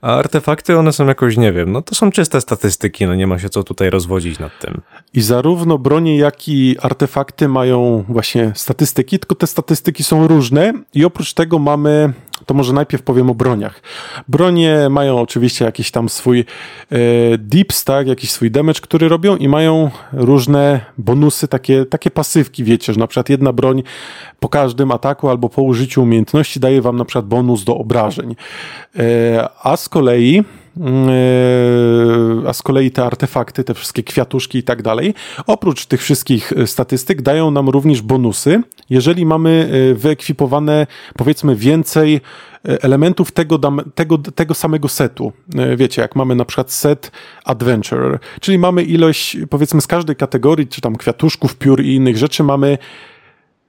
A 0.01 0.15
artefakty, 0.15 0.77
one 0.77 0.93
są 0.93 1.07
jakoś, 1.07 1.37
nie 1.37 1.53
wiem, 1.53 1.71
no 1.71 1.81
to 1.81 1.95
są 1.95 2.11
czyste 2.11 2.41
statystyki, 2.41 3.05
no 3.05 3.15
nie 3.15 3.27
ma 3.27 3.39
się 3.39 3.49
co 3.49 3.63
tutaj 3.63 3.89
rozwodzić 3.89 4.39
nad 4.39 4.59
tym. 4.59 4.81
I 5.13 5.21
zarówno 5.21 5.77
bronie, 5.77 6.17
jak 6.17 6.47
i 6.47 6.75
artefakty 6.81 7.47
mają 7.47 8.03
właśnie 8.09 8.51
statystyki, 8.55 9.19
tylko 9.19 9.35
te 9.35 9.47
statystyki 9.47 10.03
są 10.03 10.27
różne 10.27 10.73
i 10.93 11.05
oprócz 11.05 11.33
tego 11.33 11.59
mamy 11.59 12.12
to 12.45 12.53
może 12.53 12.74
najpierw 12.74 13.03
powiem 13.03 13.30
o 13.30 13.36
broniach. 13.36 13.82
Bronie 14.28 14.88
mają 14.90 15.22
oczywiście 15.22 15.65
jakiś 15.65 15.91
tam 15.91 16.10
swój 16.10 16.40
e, 16.40 16.95
dips, 17.38 17.84
tak, 17.84 18.07
jakiś 18.07 18.32
swój 18.32 18.52
damage, 18.52 18.80
który 18.82 19.10
robią 19.10 19.36
i 19.36 19.48
mają 19.48 19.91
różne 20.14 20.80
bonusy, 20.98 21.48
takie, 21.48 21.86
takie 21.86 22.11
pasywki, 22.11 22.64
wiecie, 22.64 22.94
że 22.94 22.99
na 22.99 23.07
przykład 23.07 23.30
jedna 23.30 23.53
broń 23.53 23.84
po 24.40 24.49
każdym 24.49 24.91
ataku 24.91 25.30
albo 25.30 25.49
po 25.49 25.61
użyciu 25.61 26.03
umiejętności 26.03 26.60
daje 26.60 26.82
wam 26.82 26.98
na 26.98 27.06
przykład 27.06 27.26
bonus 27.26 27.64
do 27.64 27.78
obrażeń. 27.78 28.36
E, 28.95 29.49
a 29.64 29.78
z 29.78 29.90
kolei 29.90 30.44
a 32.47 32.53
z 32.53 32.61
kolei 32.61 32.91
te 32.91 33.03
artefakty, 33.03 33.63
te 33.63 33.73
wszystkie 33.73 34.03
kwiatuszki 34.03 34.57
i 34.57 34.63
tak 34.63 34.81
dalej, 34.81 35.13
oprócz 35.47 35.85
tych 35.85 36.01
wszystkich 36.01 36.53
e, 36.53 36.67
statystyk 36.67 37.21
dają 37.21 37.51
nam 37.51 37.69
również 37.69 38.01
bonusy, 38.01 38.61
jeżeli 38.89 39.25
mamy 39.25 39.69
e, 39.91 39.93
wyekwipowane 39.93 40.87
powiedzmy 41.17 41.55
więcej 41.55 42.21
elementów 42.63 43.31
tego, 43.31 43.59
tego, 43.95 44.17
tego 44.17 44.53
samego 44.53 44.87
setu. 44.87 45.31
Wiecie, 45.77 46.01
jak 46.01 46.15
mamy 46.15 46.35
na 46.35 46.45
przykład 46.45 46.71
set 46.71 47.11
adventure, 47.45 48.19
czyli 48.41 48.57
mamy 48.57 48.83
ilość, 48.83 49.37
powiedzmy 49.49 49.81
z 49.81 49.87
każdej 49.87 50.15
kategorii, 50.15 50.67
czy 50.67 50.81
tam 50.81 50.95
kwiatuszków, 50.95 51.55
piór 51.55 51.81
i 51.81 51.95
innych 51.95 52.17
rzeczy, 52.17 52.43
mamy 52.43 52.77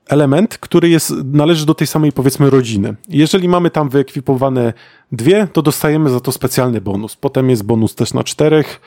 element, 0.08 0.58
który 0.58 0.88
jest, 0.88 1.12
należy 1.24 1.66
do 1.66 1.74
tej 1.74 1.86
samej 1.86 2.12
powiedzmy 2.12 2.50
rodziny. 2.50 2.94
Jeżeli 3.08 3.48
mamy 3.48 3.70
tam 3.70 3.88
wyekwipowane 3.88 4.72
dwie, 5.12 5.48
to 5.52 5.62
dostajemy 5.62 6.10
za 6.10 6.20
to 6.20 6.32
specjalny 6.32 6.80
bonus. 6.80 7.16
Potem 7.16 7.50
jest 7.50 7.62
bonus 7.62 7.94
też 7.94 8.14
na 8.14 8.24
czterech. 8.24 8.80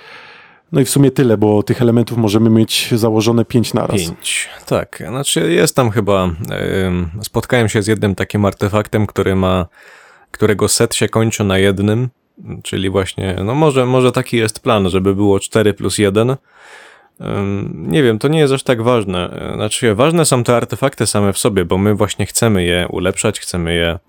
No 0.71 0.81
i 0.81 0.85
w 0.85 0.89
sumie 0.89 1.11
tyle, 1.11 1.37
bo 1.37 1.63
tych 1.63 1.81
elementów 1.81 2.17
możemy 2.17 2.49
mieć 2.49 2.89
założone 2.91 3.45
pięć 3.45 3.73
na 3.73 3.87
raz. 3.87 4.01
Pięć, 4.01 4.49
tak. 4.65 5.03
Znaczy 5.07 5.53
jest 5.53 5.75
tam 5.75 5.91
chyba, 5.91 6.29
yy, 7.17 7.23
spotkałem 7.23 7.69
się 7.69 7.81
z 7.81 7.87
jednym 7.87 8.15
takim 8.15 8.45
artefaktem, 8.45 9.07
który 9.07 9.35
ma, 9.35 9.65
którego 10.31 10.67
set 10.67 10.95
się 10.95 11.09
kończy 11.09 11.43
na 11.43 11.57
jednym, 11.57 12.09
czyli 12.63 12.89
właśnie, 12.89 13.35
no 13.43 13.55
może, 13.55 13.85
może 13.85 14.11
taki 14.11 14.37
jest 14.37 14.59
plan, 14.59 14.89
żeby 14.89 15.15
było 15.15 15.39
4 15.39 15.73
plus 15.73 15.97
1, 15.97 16.35
nie 17.73 18.03
wiem, 18.03 18.19
to 18.19 18.27
nie 18.27 18.39
jest 18.39 18.53
aż 18.53 18.63
tak 18.63 18.81
ważne. 18.81 19.51
Znaczy, 19.55 19.95
ważne 19.95 20.25
są 20.25 20.43
te 20.43 20.55
artefakty 20.55 21.07
same 21.07 21.33
w 21.33 21.37
sobie, 21.37 21.65
bo 21.65 21.77
my 21.77 21.95
właśnie 21.95 22.25
chcemy 22.25 22.63
je 22.63 22.87
ulepszać, 22.89 23.39
chcemy 23.39 23.73
je 23.73 23.99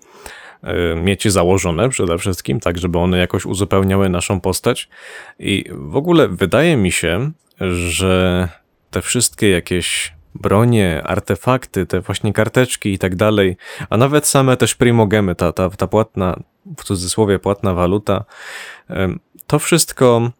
mieć 0.95 1.27
założone 1.27 1.89
przede 1.89 2.17
wszystkim, 2.17 2.59
tak 2.59 2.77
żeby 2.77 2.99
one 2.99 3.17
jakoś 3.17 3.45
uzupełniały 3.45 4.09
naszą 4.09 4.41
postać. 4.41 4.89
I 5.39 5.65
w 5.71 5.95
ogóle 5.95 6.27
wydaje 6.27 6.77
mi 6.77 6.91
się, 6.91 7.31
że 7.61 8.49
te 8.91 9.01
wszystkie 9.01 9.49
jakieś 9.49 10.13
bronie, 10.35 11.01
artefakty, 11.05 11.85
te 11.85 12.01
właśnie 12.01 12.33
karteczki 12.33 12.93
i 12.93 12.99
tak 12.99 13.15
dalej, 13.15 13.57
a 13.89 13.97
nawet 13.97 14.27
same 14.27 14.57
też 14.57 14.75
primogemy, 14.75 15.35
ta, 15.35 15.51
ta, 15.51 15.69
ta 15.69 15.87
płatna, 15.87 16.39
w 16.77 16.83
cudzysłowie 16.83 17.39
płatna 17.39 17.73
waluta, 17.73 18.25
to 19.47 19.59
wszystko 19.59 20.31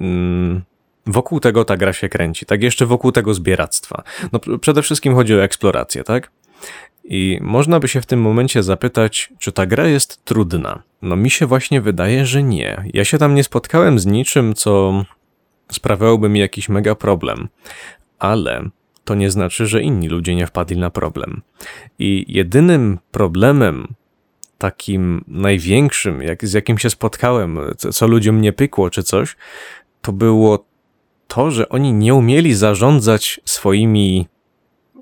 mm, 0.00 0.62
wokół 1.06 1.40
tego 1.40 1.64
ta 1.64 1.76
gra 1.76 1.92
się 1.92 2.08
kręci, 2.08 2.46
tak 2.46 2.62
jeszcze 2.62 2.86
wokół 2.86 3.12
tego 3.12 3.34
zbieractwa. 3.34 4.02
No 4.32 4.58
przede 4.58 4.82
wszystkim 4.82 5.14
chodzi 5.14 5.34
o 5.34 5.42
eksplorację, 5.42 6.04
tak? 6.04 6.30
I 7.04 7.38
można 7.42 7.80
by 7.80 7.88
się 7.88 8.00
w 8.00 8.06
tym 8.06 8.20
momencie 8.20 8.62
zapytać, 8.62 9.32
czy 9.38 9.52
ta 9.52 9.66
gra 9.66 9.86
jest 9.86 10.24
trudna. 10.24 10.82
No 11.02 11.16
mi 11.16 11.30
się 11.30 11.46
właśnie 11.46 11.80
wydaje, 11.80 12.26
że 12.26 12.42
nie. 12.42 12.84
Ja 12.94 13.04
się 13.04 13.18
tam 13.18 13.34
nie 13.34 13.44
spotkałem 13.44 13.98
z 13.98 14.06
niczym, 14.06 14.54
co 14.54 15.04
sprawiałoby 15.72 16.28
mi 16.28 16.40
jakiś 16.40 16.68
mega 16.68 16.94
problem. 16.94 17.48
Ale 18.18 18.68
to 19.04 19.14
nie 19.14 19.30
znaczy, 19.30 19.66
że 19.66 19.82
inni 19.82 20.08
ludzie 20.08 20.34
nie 20.34 20.46
wpadli 20.46 20.76
na 20.76 20.90
problem. 20.90 21.42
I 21.98 22.24
jedynym 22.28 22.98
problemem, 23.10 23.94
takim 24.58 25.24
największym, 25.28 26.22
jak, 26.22 26.46
z 26.46 26.52
jakim 26.52 26.78
się 26.78 26.90
spotkałem, 26.90 27.58
co, 27.76 27.92
co 27.92 28.06
ludziom 28.06 28.40
nie 28.40 28.52
pykło 28.52 28.90
czy 28.90 29.02
coś, 29.02 29.36
to 30.02 30.12
było 30.12 30.66
to, 31.34 31.50
że 31.50 31.68
oni 31.68 31.92
nie 31.92 32.14
umieli 32.14 32.54
zarządzać 32.54 33.40
swoimi 33.44 34.28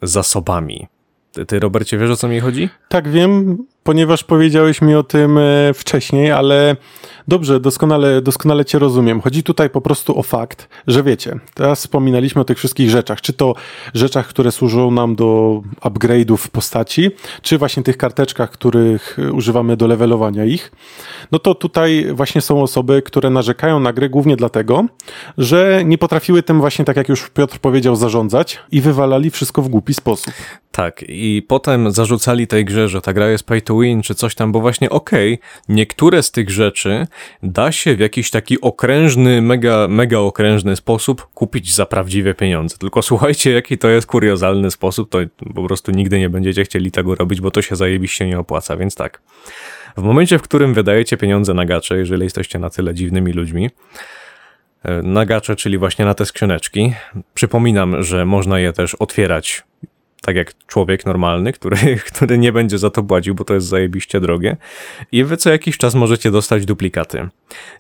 zasobami. 0.03 0.87
Ty, 1.33 1.47
ty, 1.47 1.59
Robercie, 1.59 1.99
wiesz 1.99 2.11
o 2.11 2.17
co 2.17 2.29
mi 2.29 2.41
chodzi? 2.41 2.69
Tak, 2.89 3.09
wiem, 3.09 3.67
ponieważ 3.83 4.25
powiedziałeś 4.25 4.83
mi 4.83 4.95
o 4.95 5.03
tym 5.03 5.39
e, 5.39 5.75
wcześniej, 5.75 6.33
ale 6.33 6.77
dobrze, 7.29 7.61
doskonale, 7.61 8.23
doskonale 8.23 8.65
Cię 8.65 8.79
rozumiem. 8.79 9.21
Chodzi 9.21 9.43
tutaj 9.43 9.71
po 9.71 9.81
prostu 9.81 10.19
o 10.19 10.23
fakt, 10.23 10.69
że 10.87 11.03
wiecie, 11.03 11.39
teraz 11.55 11.79
wspominaliśmy 11.79 12.41
o 12.41 12.45
tych 12.45 12.59
wszystkich 12.59 12.91
rzeczach, 12.91 13.21
czy 13.21 13.33
to 13.33 13.55
rzeczach, 13.95 14.27
które 14.27 14.53
służą 14.53 14.91
nam 14.91 15.17
do 15.17 15.63
upgrade'ów 15.81 16.49
postaci, 16.49 17.11
czy 17.43 17.59
właśnie 17.59 17.83
tych 17.83 17.97
karteczkach, 17.97 18.51
których 18.51 19.17
używamy 19.33 19.77
do 19.77 19.87
levelowania 19.87 20.45
ich. 20.45 20.73
No 21.33 21.39
to 21.39 21.55
tutaj 21.55 22.07
właśnie 22.13 22.41
są 22.41 22.63
osoby, 22.63 23.03
które 23.03 23.31
narzekają 23.31 23.81
na 23.81 23.93
grę 23.93 24.09
głównie 24.09 24.37
dlatego, 24.37 24.85
że 25.39 25.83
nie 25.85 25.99
potrafiły 25.99 26.43
tym 26.43 26.61
właśnie, 26.61 26.85
tak 26.85 26.97
jak 26.97 27.09
już 27.09 27.31
Piotr 27.31 27.59
powiedział, 27.59 27.97
zarządzać 27.97 28.59
i 28.73 28.81
wywalali 28.81 29.31
wszystko 29.31 29.63
w 29.63 29.69
głupi 29.69 29.95
sposób. 29.95 30.35
Tak, 30.73 31.05
i 31.09 31.43
potem 31.49 31.91
zarzucali 31.91 32.47
tej 32.47 32.65
grze, 32.65 32.89
że 32.89 33.01
ta 33.01 33.13
gra 33.13 33.29
jest 33.29 33.45
pay 33.45 33.63
to 33.63 33.75
czy 34.03 34.15
coś 34.15 34.35
tam, 34.35 34.53
bo 34.53 34.61
właśnie 34.61 34.91
okej, 34.91 35.35
okay, 35.35 35.49
niektóre 35.69 36.23
z 36.23 36.31
tych 36.31 36.51
rzeczy 36.51 37.07
da 37.43 37.73
się 37.73 37.97
w 37.97 38.01
jakiś 38.01 38.31
taki 38.31 38.61
okrężny, 38.61 39.43
mega, 39.43 39.89
mega 39.89 40.19
okrężny 40.19 40.77
sposób 40.77 41.29
kupić 41.35 41.75
za 41.75 41.87
prawdziwe 41.87 42.35
pieniądze. 42.35 42.77
Tylko 42.79 43.03
słuchajcie, 43.03 43.51
jaki 43.51 43.79
to 43.79 43.89
jest 43.89 44.07
kuriozalny 44.07 44.71
sposób, 44.71 45.11
to 45.11 45.19
po 45.55 45.63
prostu 45.63 45.93
nigdy 45.93 46.19
nie 46.19 46.31
będziecie 46.31 46.65
chcieli 46.65 46.91
tego 46.91 47.15
robić, 47.15 47.41
bo 47.41 47.51
to 47.51 47.63
się 47.63 47.77
zajebiście 47.77 48.27
nie 48.27 48.39
opłaca, 48.39 48.77
więc 48.77 48.95
tak. 48.95 49.23
W 49.97 50.03
momencie, 50.03 50.39
w 50.39 50.43
którym 50.43 50.75
wydajecie 50.75 51.17
pieniądze 51.17 51.55
na 51.55 51.65
gacze, 51.65 51.99
jeżeli 51.99 52.25
jesteście 52.25 52.59
na 52.59 52.71
tyle 52.71 52.95
dziwnymi 52.95 53.33
ludźmi, 53.33 53.71
e, 54.83 55.03
na 55.03 55.27
gacze, 55.27 55.57
czyli 55.57 55.79
właśnie 55.79 56.05
na 56.05 56.15
te 56.15 56.27
skrzyneczki. 56.27 56.93
Przypominam, 57.35 58.03
że 58.03 58.25
można 58.25 58.59
je 58.59 58.73
też 58.73 58.95
otwierać 58.95 59.63
tak 60.23 60.37
jak 60.37 60.67
człowiek 60.67 61.07
normalny, 61.07 61.53
który, 61.53 61.77
który 62.13 62.39
nie 62.39 62.53
będzie 62.53 62.79
za 62.79 62.91
to 62.91 63.03
płacił, 63.03 63.35
bo 63.35 63.45
to 63.45 63.55
jest 63.55 63.67
zajebiście 63.67 64.21
drogie. 64.21 64.57
I 65.13 65.25
wy 65.25 65.37
co 65.37 65.51
jakiś 65.51 65.79
czas 65.79 65.95
możecie 65.95 66.31
dostać 66.31 66.67
duplikaty. 66.67 67.29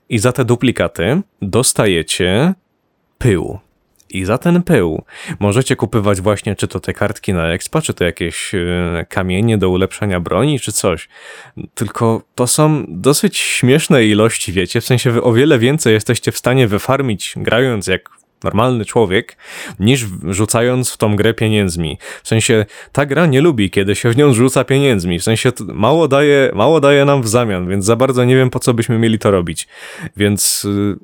I 0.08 0.18
za 0.18 0.32
te 0.32 0.44
duplikaty 0.44 1.20
dostajecie 1.42 2.54
pył. 3.18 3.58
I 4.12 4.24
za 4.24 4.38
ten 4.38 4.62
pył 4.62 5.04
możecie 5.38 5.76
kupywać 5.76 6.20
właśnie 6.20 6.56
czy 6.56 6.68
to 6.68 6.80
te 6.80 6.92
kartki 6.92 7.32
na 7.32 7.52
expa, 7.52 7.82
czy 7.82 7.94
to 7.94 8.04
jakieś 8.04 8.54
e, 8.54 9.06
kamienie 9.08 9.58
do 9.58 9.70
ulepszenia 9.70 10.20
broni, 10.20 10.60
czy 10.60 10.72
coś. 10.72 11.08
Tylko 11.74 12.22
to 12.34 12.46
są 12.46 12.84
dosyć 12.88 13.38
śmieszne 13.38 14.04
ilości, 14.04 14.52
wiecie, 14.52 14.80
w 14.80 14.84
sensie 14.84 15.10
wy 15.10 15.22
o 15.22 15.32
wiele 15.32 15.58
więcej 15.58 15.94
jesteście 15.94 16.32
w 16.32 16.38
stanie 16.38 16.66
wyfarmić 16.66 17.34
grając 17.36 17.86
jak 17.86 18.10
normalny 18.44 18.84
człowiek, 18.84 19.36
niż 19.80 20.06
rzucając 20.28 20.92
w 20.92 20.96
tą 20.96 21.16
grę 21.16 21.34
pieniędzmi. 21.34 21.98
W 22.22 22.28
sensie 22.28 22.66
ta 22.92 23.06
gra 23.06 23.26
nie 23.26 23.40
lubi, 23.40 23.70
kiedy 23.70 23.94
się 23.94 24.10
w 24.10 24.16
nią 24.16 24.32
rzuca 24.32 24.64
pieniędzmi. 24.64 25.18
W 25.18 25.22
sensie 25.22 25.52
mało 25.66 26.08
daje, 26.08 26.50
mało 26.54 26.80
daje 26.80 27.04
nam 27.04 27.22
w 27.22 27.28
zamian, 27.28 27.68
więc 27.68 27.84
za 27.84 27.96
bardzo 27.96 28.24
nie 28.24 28.36
wiem, 28.36 28.50
po 28.50 28.58
co 28.58 28.74
byśmy 28.74 28.98
mieli 28.98 29.18
to 29.18 29.30
robić. 29.30 29.68
Więc 30.16 30.64
y, 30.64 30.96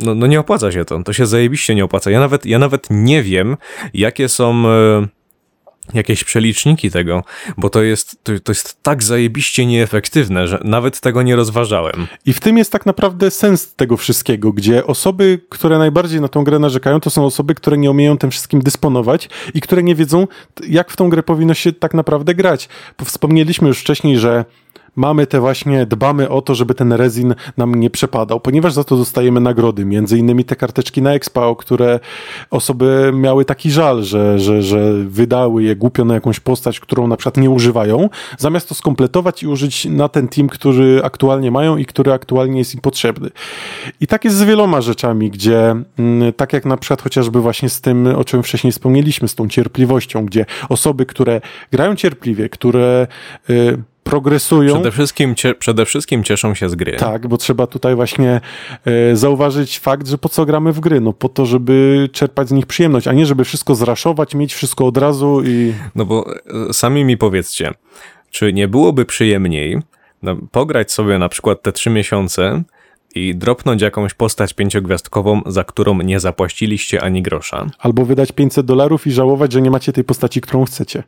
no, 0.00 0.14
no 0.14 0.26
nie 0.26 0.40
opłaca 0.40 0.72
się 0.72 0.84
to. 0.84 1.02
To 1.02 1.12
się 1.12 1.26
zajebiście 1.26 1.74
nie 1.74 1.84
opłaca. 1.84 2.10
Ja 2.10 2.20
nawet, 2.20 2.46
ja 2.46 2.58
nawet 2.58 2.86
nie 2.90 3.22
wiem, 3.22 3.56
jakie 3.94 4.28
są 4.28 4.64
y, 4.66 5.08
jakieś 5.94 6.24
przeliczniki 6.24 6.90
tego, 6.90 7.24
bo 7.56 7.70
to 7.70 7.82
jest, 7.82 8.24
to, 8.24 8.32
to, 8.44 8.52
jest 8.52 8.82
tak 8.82 9.02
zajebiście 9.02 9.66
nieefektywne, 9.66 10.48
że 10.48 10.60
nawet 10.64 11.00
tego 11.00 11.22
nie 11.22 11.36
rozważałem. 11.36 12.06
I 12.26 12.32
w 12.32 12.40
tym 12.40 12.58
jest 12.58 12.72
tak 12.72 12.86
naprawdę 12.86 13.30
sens 13.30 13.74
tego 13.74 13.96
wszystkiego, 13.96 14.52
gdzie 14.52 14.86
osoby, 14.86 15.40
które 15.48 15.78
najbardziej 15.78 16.20
na 16.20 16.28
tą 16.28 16.44
grę 16.44 16.58
narzekają, 16.58 17.00
to 17.00 17.10
są 17.10 17.24
osoby, 17.24 17.54
które 17.54 17.78
nie 17.78 17.90
umieją 17.90 18.18
tym 18.18 18.30
wszystkim 18.30 18.60
dysponować 18.60 19.28
i 19.54 19.60
które 19.60 19.82
nie 19.82 19.94
wiedzą, 19.94 20.26
jak 20.68 20.90
w 20.90 20.96
tą 20.96 21.08
grę 21.08 21.22
powinno 21.22 21.54
się 21.54 21.72
tak 21.72 21.94
naprawdę 21.94 22.34
grać. 22.34 22.68
Wspomnieliśmy 23.04 23.68
już 23.68 23.78
wcześniej, 23.78 24.18
że 24.18 24.44
mamy 24.96 25.26
te 25.26 25.40
właśnie, 25.40 25.86
dbamy 25.86 26.28
o 26.28 26.42
to, 26.42 26.54
żeby 26.54 26.74
ten 26.74 26.92
rezin 26.92 27.34
nam 27.56 27.74
nie 27.74 27.90
przepadał, 27.90 28.40
ponieważ 28.40 28.72
za 28.72 28.84
to 28.84 28.96
dostajemy 28.96 29.40
nagrody, 29.40 29.84
między 29.84 30.18
innymi 30.18 30.44
te 30.44 30.56
karteczki 30.56 31.02
na 31.02 31.14
Expa, 31.14 31.42
o 31.42 31.56
które 31.56 32.00
osoby 32.50 33.10
miały 33.14 33.44
taki 33.44 33.70
żal, 33.70 34.02
że, 34.02 34.38
że, 34.38 34.62
że 34.62 34.92
wydały 34.92 35.62
je 35.62 35.76
głupio 35.76 36.04
na 36.04 36.14
jakąś 36.14 36.40
postać, 36.40 36.80
którą 36.80 37.06
na 37.06 37.16
przykład 37.16 37.36
nie 37.36 37.50
używają, 37.50 38.08
zamiast 38.38 38.68
to 38.68 38.74
skompletować 38.74 39.42
i 39.42 39.46
użyć 39.46 39.84
na 39.84 40.08
ten 40.08 40.28
team, 40.28 40.48
który 40.48 41.00
aktualnie 41.04 41.50
mają 41.50 41.76
i 41.76 41.84
który 41.84 42.12
aktualnie 42.12 42.58
jest 42.58 42.74
im 42.74 42.80
potrzebny. 42.80 43.30
I 44.00 44.06
tak 44.06 44.24
jest 44.24 44.36
z 44.36 44.42
wieloma 44.42 44.80
rzeczami, 44.80 45.30
gdzie 45.30 45.74
mm, 45.98 46.32
tak 46.32 46.52
jak 46.52 46.64
na 46.64 46.76
przykład 46.76 47.02
chociażby 47.02 47.40
właśnie 47.40 47.68
z 47.68 47.80
tym, 47.80 48.06
o 48.06 48.24
czym 48.24 48.42
wcześniej 48.42 48.72
wspomnieliśmy, 48.72 49.28
z 49.28 49.34
tą 49.34 49.48
cierpliwością, 49.48 50.26
gdzie 50.26 50.46
osoby, 50.68 51.06
które 51.06 51.40
grają 51.72 51.96
cierpliwie, 51.96 52.48
które 52.48 53.06
y, 53.50 53.82
progresują. 54.04 54.74
Przede 54.74 54.90
wszystkim, 54.90 55.34
cie, 55.34 55.54
przede 55.54 55.84
wszystkim 55.84 56.24
cieszą 56.24 56.54
się 56.54 56.68
z 56.68 56.74
gry. 56.74 56.96
Tak, 56.96 57.28
bo 57.28 57.36
trzeba 57.36 57.66
tutaj 57.66 57.94
właśnie 57.94 58.40
e, 58.84 59.16
zauważyć 59.16 59.78
fakt, 59.78 60.08
że 60.08 60.18
po 60.18 60.28
co 60.28 60.46
gramy 60.46 60.72
w 60.72 60.80
gry? 60.80 61.00
No 61.00 61.12
po 61.12 61.28
to, 61.28 61.46
żeby 61.46 62.08
czerpać 62.12 62.48
z 62.48 62.52
nich 62.52 62.66
przyjemność, 62.66 63.08
a 63.08 63.12
nie 63.12 63.26
żeby 63.26 63.44
wszystko 63.44 63.74
zraszować, 63.74 64.34
mieć 64.34 64.54
wszystko 64.54 64.86
od 64.86 64.96
razu 64.96 65.42
i... 65.44 65.72
No 65.94 66.04
bo 66.04 66.26
e, 66.68 66.72
sami 66.72 67.04
mi 67.04 67.16
powiedzcie, 67.16 67.70
czy 68.30 68.52
nie 68.52 68.68
byłoby 68.68 69.04
przyjemniej 69.04 69.78
no, 70.22 70.36
pograć 70.50 70.92
sobie 70.92 71.18
na 71.18 71.28
przykład 71.28 71.62
te 71.62 71.72
trzy 71.72 71.90
miesiące 71.90 72.62
i 73.14 73.34
dropnąć 73.34 73.82
jakąś 73.82 74.14
postać 74.14 74.54
pięciogwiazdkową, 74.54 75.40
za 75.46 75.64
którą 75.64 76.00
nie 76.00 76.20
zapłaciliście 76.20 77.02
ani 77.02 77.22
grosza. 77.22 77.66
Albo 77.78 78.04
wydać 78.04 78.32
500 78.32 78.66
dolarów 78.66 79.06
i 79.06 79.12
żałować, 79.12 79.52
że 79.52 79.62
nie 79.62 79.70
macie 79.70 79.92
tej 79.92 80.04
postaci, 80.04 80.40
którą 80.40 80.64
chcecie. 80.64 81.02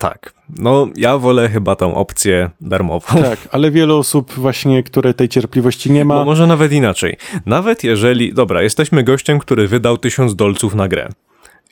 Tak. 0.00 0.32
No, 0.56 0.88
ja 0.96 1.18
wolę 1.18 1.48
chyba 1.48 1.76
tą 1.76 1.94
opcję 1.94 2.50
darmową. 2.60 3.22
Tak, 3.22 3.38
ale 3.52 3.70
wiele 3.70 3.94
osób 3.94 4.32
właśnie, 4.32 4.82
które 4.82 5.14
tej 5.14 5.28
cierpliwości 5.28 5.92
nie 5.92 6.04
ma. 6.04 6.14
Bo 6.14 6.24
może 6.24 6.46
nawet 6.46 6.72
inaczej. 6.72 7.16
Nawet 7.46 7.84
jeżeli, 7.84 8.34
dobra, 8.34 8.62
jesteśmy 8.62 9.04
gościem, 9.04 9.38
który 9.38 9.68
wydał 9.68 9.98
tysiąc 9.98 10.34
dolców 10.34 10.74
na 10.74 10.88
grę. 10.88 11.08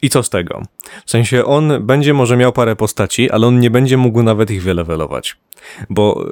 I 0.03 0.09
co 0.09 0.23
z 0.23 0.31
tego? 0.31 0.63
W 1.07 1.11
sensie 1.11 1.45
on 1.45 1.87
będzie 1.87 2.15
może 2.15 2.37
miał 2.37 2.53
parę 2.53 2.77
postaci, 2.77 3.31
ale 3.31 3.47
on 3.47 3.61
nie 3.61 3.71
będzie 3.71 3.97
mógł 3.97 4.23
nawet 4.23 4.51
ich 4.51 4.63
wylewelować. 4.63 5.37
Bo 5.91 6.27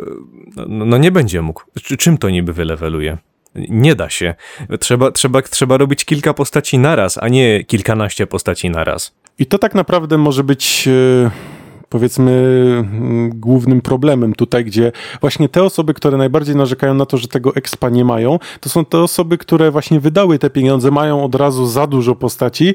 no, 0.56 0.84
no 0.84 0.98
nie 0.98 1.12
będzie 1.12 1.42
mógł. 1.42 1.62
Czym 1.98 2.18
to 2.18 2.30
niby 2.30 2.52
wyleweluje? 2.52 3.18
Nie 3.54 3.94
da 3.94 4.10
się. 4.10 4.34
Trzeba, 4.80 5.10
trzeba, 5.10 5.42
trzeba 5.42 5.76
robić 5.76 6.04
kilka 6.04 6.34
postaci 6.34 6.78
naraz, 6.78 7.18
a 7.18 7.28
nie 7.28 7.64
kilkanaście 7.64 8.26
postaci 8.26 8.70
naraz. 8.70 9.14
I 9.38 9.46
to 9.46 9.58
tak 9.58 9.74
naprawdę 9.74 10.18
może 10.18 10.44
być. 10.44 10.86
Yy 10.86 11.55
powiedzmy 11.96 12.32
mm, 12.78 13.30
głównym 13.40 13.80
problemem 13.80 14.34
tutaj, 14.34 14.64
gdzie 14.64 14.92
właśnie 15.20 15.48
te 15.48 15.62
osoby, 15.62 15.94
które 15.94 16.16
najbardziej 16.16 16.56
narzekają 16.56 16.94
na 16.94 17.06
to, 17.06 17.16
że 17.16 17.28
tego 17.28 17.54
expa 17.54 17.88
nie 17.88 18.04
mają, 18.04 18.38
to 18.60 18.68
są 18.68 18.84
te 18.84 18.98
osoby, 18.98 19.38
które 19.38 19.70
właśnie 19.70 20.00
wydały 20.00 20.38
te 20.38 20.50
pieniądze, 20.50 20.90
mają 20.90 21.24
od 21.24 21.34
razu 21.34 21.66
za 21.66 21.86
dużo 21.86 22.14
postaci 22.14 22.74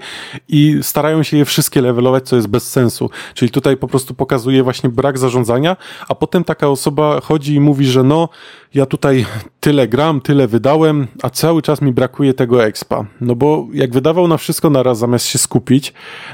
i 0.50 0.78
starają 0.82 1.24
się 1.24 1.38
je 1.38 1.46
wszystkie 1.46 1.82
levelować, 1.82 2.28
co 2.28 2.36
jest 2.36 2.48
bez 2.48 2.72
sensu. 2.72 3.10
Czyli 3.34 3.52
tutaj 3.52 3.78
po 3.78 3.88
prostu 3.88 4.14
pokazuje 4.14 4.64
właśnie 4.64 4.90
brak 4.90 5.18
zarządzania, 5.18 5.78
a 6.08 6.16
potem 6.16 6.44
taka 6.44 6.68
osoba 6.68 7.22
chodzi 7.22 7.56
i 7.56 7.60
mówi, 7.60 7.86
że 7.86 8.04
no, 8.04 8.30
ja 8.74 8.86
tutaj 8.86 9.26
tyle 9.60 9.88
gram, 9.88 10.22
tyle 10.22 10.48
wydałem, 10.48 11.08
a 11.24 11.30
cały 11.30 11.62
czas 11.62 11.82
mi 11.82 11.92
brakuje 11.92 12.34
tego 12.34 12.66
expa. 12.66 13.06
No 13.22 13.36
bo 13.36 13.68
jak 13.74 13.94
wydawał 13.94 14.28
na 14.28 14.38
wszystko 14.38 14.70
naraz 14.70 14.98
zamiast 14.98 15.26
się 15.26 15.40
skupić, 15.40 15.94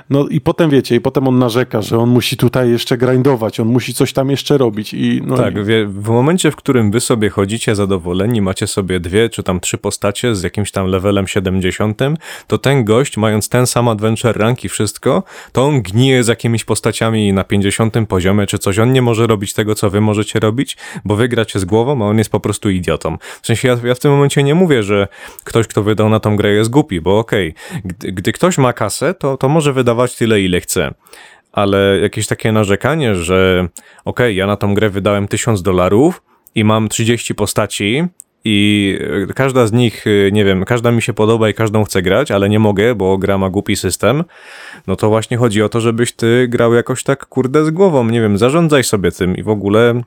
no 0.09 0.27
i 0.27 0.41
potem 0.41 0.69
wiecie, 0.69 0.95
i 0.95 1.01
potem 1.01 1.27
on 1.27 1.39
narzeka, 1.39 1.81
że 1.81 1.97
on 1.97 2.09
musi 2.09 2.38
tutaj 2.38 2.69
jeszcze 2.77 2.97
grindować, 2.97 3.59
on 3.59 3.67
musi 3.67 3.93
coś 3.93 4.13
tam 4.13 4.29
jeszcze 4.29 4.57
robić. 4.57 4.93
I, 4.93 5.21
no 5.25 5.37
tak, 5.37 5.55
i... 5.55 5.85
w 5.87 6.09
momencie, 6.09 6.51
w 6.51 6.55
którym 6.55 6.91
wy 6.91 6.99
sobie 6.99 7.29
chodzicie 7.29 7.75
zadowoleni, 7.75 8.41
macie 8.41 8.67
sobie 8.67 8.99
dwie 8.99 9.29
czy 9.29 9.43
tam 9.43 9.59
trzy 9.59 9.77
postacie 9.77 10.35
z 10.35 10.43
jakimś 10.43 10.71
tam 10.71 10.87
levelem 10.87 11.27
70, 11.27 12.01
to 12.47 12.57
ten 12.57 12.83
gość, 12.85 13.17
mając 13.17 13.49
ten 13.49 13.67
sam 13.67 13.87
adventure 13.87 14.37
rank 14.37 14.63
i 14.63 14.69
wszystko, 14.69 15.23
to 15.51 15.65
on 15.65 15.81
gnije 15.81 16.23
z 16.23 16.27
jakimiś 16.27 16.63
postaciami 16.63 17.33
na 17.33 17.43
50 17.43 17.93
poziomie 18.07 18.45
czy 18.45 18.59
coś. 18.59 18.79
On 18.79 18.91
nie 18.91 19.01
może 19.01 19.27
robić 19.27 19.53
tego, 19.53 19.75
co 19.75 19.89
wy 19.89 20.01
możecie 20.01 20.39
robić, 20.39 20.77
bo 21.05 21.15
wy 21.15 21.27
gracie 21.27 21.59
z 21.59 21.65
głową, 21.65 22.05
a 22.05 22.09
on 22.09 22.17
jest 22.17 22.29
po 22.29 22.39
prostu 22.39 22.69
idiotą. 22.69 23.17
W 23.41 23.47
sensie 23.47 23.67
ja, 23.67 23.77
ja 23.83 23.95
w 23.95 23.99
tym 23.99 24.11
momencie 24.11 24.43
nie 24.43 24.55
mówię, 24.55 24.83
że 24.83 25.07
ktoś, 25.43 25.67
kto 25.67 25.83
wydał 25.83 26.09
na 26.09 26.19
tą 26.19 26.35
grę 26.35 26.53
jest 26.53 26.69
głupi, 26.69 27.01
bo 27.01 27.19
okej, 27.19 27.53
okay, 27.69 27.81
gdy, 27.85 28.11
gdy 28.11 28.31
ktoś 28.31 28.57
ma 28.57 28.73
kasę, 28.73 29.13
to, 29.13 29.37
to 29.37 29.49
może 29.49 29.73
wydawać 29.73 30.15
tyle, 30.15 30.41
ile 30.41 30.61
chce 30.61 30.93
ale 31.57 31.99
jakieś 32.01 32.27
takie 32.27 32.51
narzekanie, 32.51 33.15
że 33.15 33.67
okay, 34.05 34.34
ja 34.34 34.47
na 34.47 34.55
tą 34.55 34.73
grę 34.73 34.89
wydałem 34.89 35.27
1000 35.27 35.61
dolarów 35.61 36.21
i 36.55 36.63
mam 36.63 36.89
30 36.89 37.35
postaci 37.35 38.03
i 38.45 38.97
e, 39.29 39.34
każda 39.34 39.67
z 39.67 39.71
nich, 39.71 40.05
e, 40.07 40.31
nie 40.31 40.45
wiem, 40.45 40.65
każda 40.65 40.91
mi 40.91 41.01
się 41.01 41.13
podoba 41.13 41.49
i 41.49 41.53
każdą 41.53 41.84
chcę 41.84 42.01
grać, 42.01 42.31
ale 42.31 42.49
nie 42.49 42.59
mogę, 42.59 42.95
bo 42.95 43.17
gra 43.17 43.38
ma 43.38 43.49
głupi 43.49 43.75
system, 43.75 44.23
no 44.88 44.95
to 44.95 45.09
właśnie 45.09 45.38
chodzi 45.38 45.63
o 45.63 45.69
to, 45.69 45.81
żebyś 45.81 46.11
ty 46.11 46.47
grał 46.47 46.73
jakoś 46.73 47.03
tak 47.03 47.25
kurde 47.25 47.65
z 47.65 47.69
głową, 47.69 48.09
nie 48.09 48.21
wiem, 48.21 48.38
zarządzaj 48.38 48.84
sobie 48.84 49.11
tym 49.11 49.38
i 49.38 49.43
w 49.43 49.49
ogóle 49.49 50.01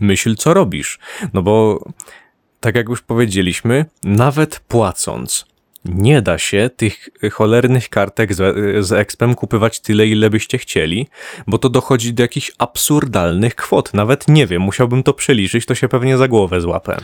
myśl 0.00 0.34
co 0.36 0.54
robisz. 0.54 0.98
No 1.34 1.42
bo 1.42 1.84
tak 2.60 2.76
jak 2.76 2.88
już 2.88 3.02
powiedzieliśmy, 3.02 3.84
nawet 4.04 4.60
płacąc, 4.68 5.46
nie 5.88 6.22
da 6.22 6.38
się 6.38 6.70
tych 6.76 7.08
cholernych 7.32 7.88
kartek 7.88 8.34
z, 8.34 8.56
z 8.86 8.92
Expem 8.92 9.34
kupywać 9.34 9.80
tyle, 9.80 10.06
ile 10.06 10.30
byście 10.30 10.58
chcieli, 10.58 11.08
bo 11.46 11.58
to 11.58 11.68
dochodzi 11.68 12.14
do 12.14 12.22
jakichś 12.22 12.52
absurdalnych 12.58 13.54
kwot. 13.54 13.94
Nawet 13.94 14.28
nie 14.28 14.46
wiem, 14.46 14.62
musiałbym 14.62 15.02
to 15.02 15.12
przeliczyć, 15.12 15.66
to 15.66 15.74
się 15.74 15.88
pewnie 15.88 16.18
za 16.18 16.28
głowę 16.28 16.60
złapę. 16.60 16.96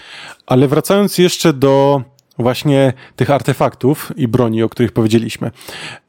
Ale 0.47 0.69
wracając 0.69 1.19
jeszcze 1.19 1.53
do 1.53 2.03
właśnie 2.39 2.93
tych 3.17 3.31
artefaktów 3.31 4.13
i 4.17 4.29
broni, 4.29 4.63
o 4.63 4.69
których 4.69 4.93
powiedzieliśmy. 4.93 5.51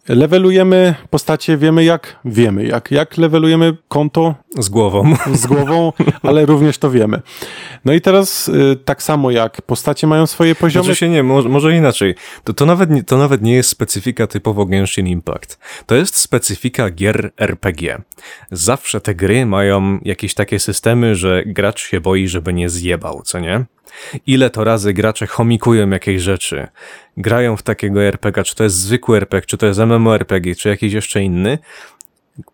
Levelujemy 0.09 0.95
postacie, 1.09 1.57
wiemy 1.57 1.83
jak? 1.83 2.19
Wiemy 2.25 2.65
jak. 2.65 2.91
Jak 2.91 3.17
levelujemy 3.17 3.77
konto? 3.87 4.35
Z 4.59 4.69
głową. 4.69 5.15
Z 5.33 5.47
głową, 5.47 5.93
ale 6.23 6.45
również 6.45 6.77
to 6.77 6.91
wiemy. 6.91 7.21
No 7.85 7.93
i 7.93 8.01
teraz 8.01 8.47
y, 8.47 8.77
tak 8.85 9.03
samo 9.03 9.31
jak 9.31 9.61
postacie 9.61 10.07
mają 10.07 10.27
swoje 10.27 10.55
poziomy. 10.55 10.85
Znaczy 10.85 10.99
się 10.99 11.09
nie, 11.09 11.23
może, 11.23 11.49
może 11.49 11.77
inaczej. 11.77 12.15
To, 12.43 12.53
to, 12.53 12.65
nawet 12.65 12.89
nie, 12.89 13.03
to 13.03 13.17
nawet 13.17 13.41
nie 13.41 13.53
jest 13.53 13.69
specyfika 13.69 14.27
typowo 14.27 14.65
Genshin 14.65 15.07
Impact. 15.07 15.59
To 15.85 15.95
jest 15.95 16.15
specyfika 16.15 16.89
gier 16.89 17.31
RPG. 17.37 18.01
Zawsze 18.51 19.01
te 19.01 19.15
gry 19.15 19.45
mają 19.45 19.99
jakieś 20.01 20.33
takie 20.33 20.59
systemy, 20.59 21.15
że 21.15 21.43
gracz 21.45 21.87
się 21.87 22.01
boi, 22.01 22.27
żeby 22.27 22.53
nie 22.53 22.69
zjebał, 22.69 23.21
co 23.25 23.39
nie? 23.39 23.65
Ile 24.27 24.49
to 24.49 24.63
razy 24.63 24.93
gracze 24.93 25.27
chomikują 25.27 25.89
jakieś 25.89 26.21
rzeczy, 26.21 26.67
grają 27.17 27.57
w 27.57 27.63
takiego 27.63 28.03
RPG, 28.03 28.43
czy 28.43 28.55
to 28.55 28.63
jest 28.63 28.75
zwykły 28.75 29.17
RPG, 29.17 29.45
czy 29.45 29.57
to 29.57 29.65
jest 29.65 29.79
MMORPG, 29.79 30.55
czy 30.55 30.69
jakiś 30.69 30.93
jeszcze 30.93 31.23
inny, 31.23 31.57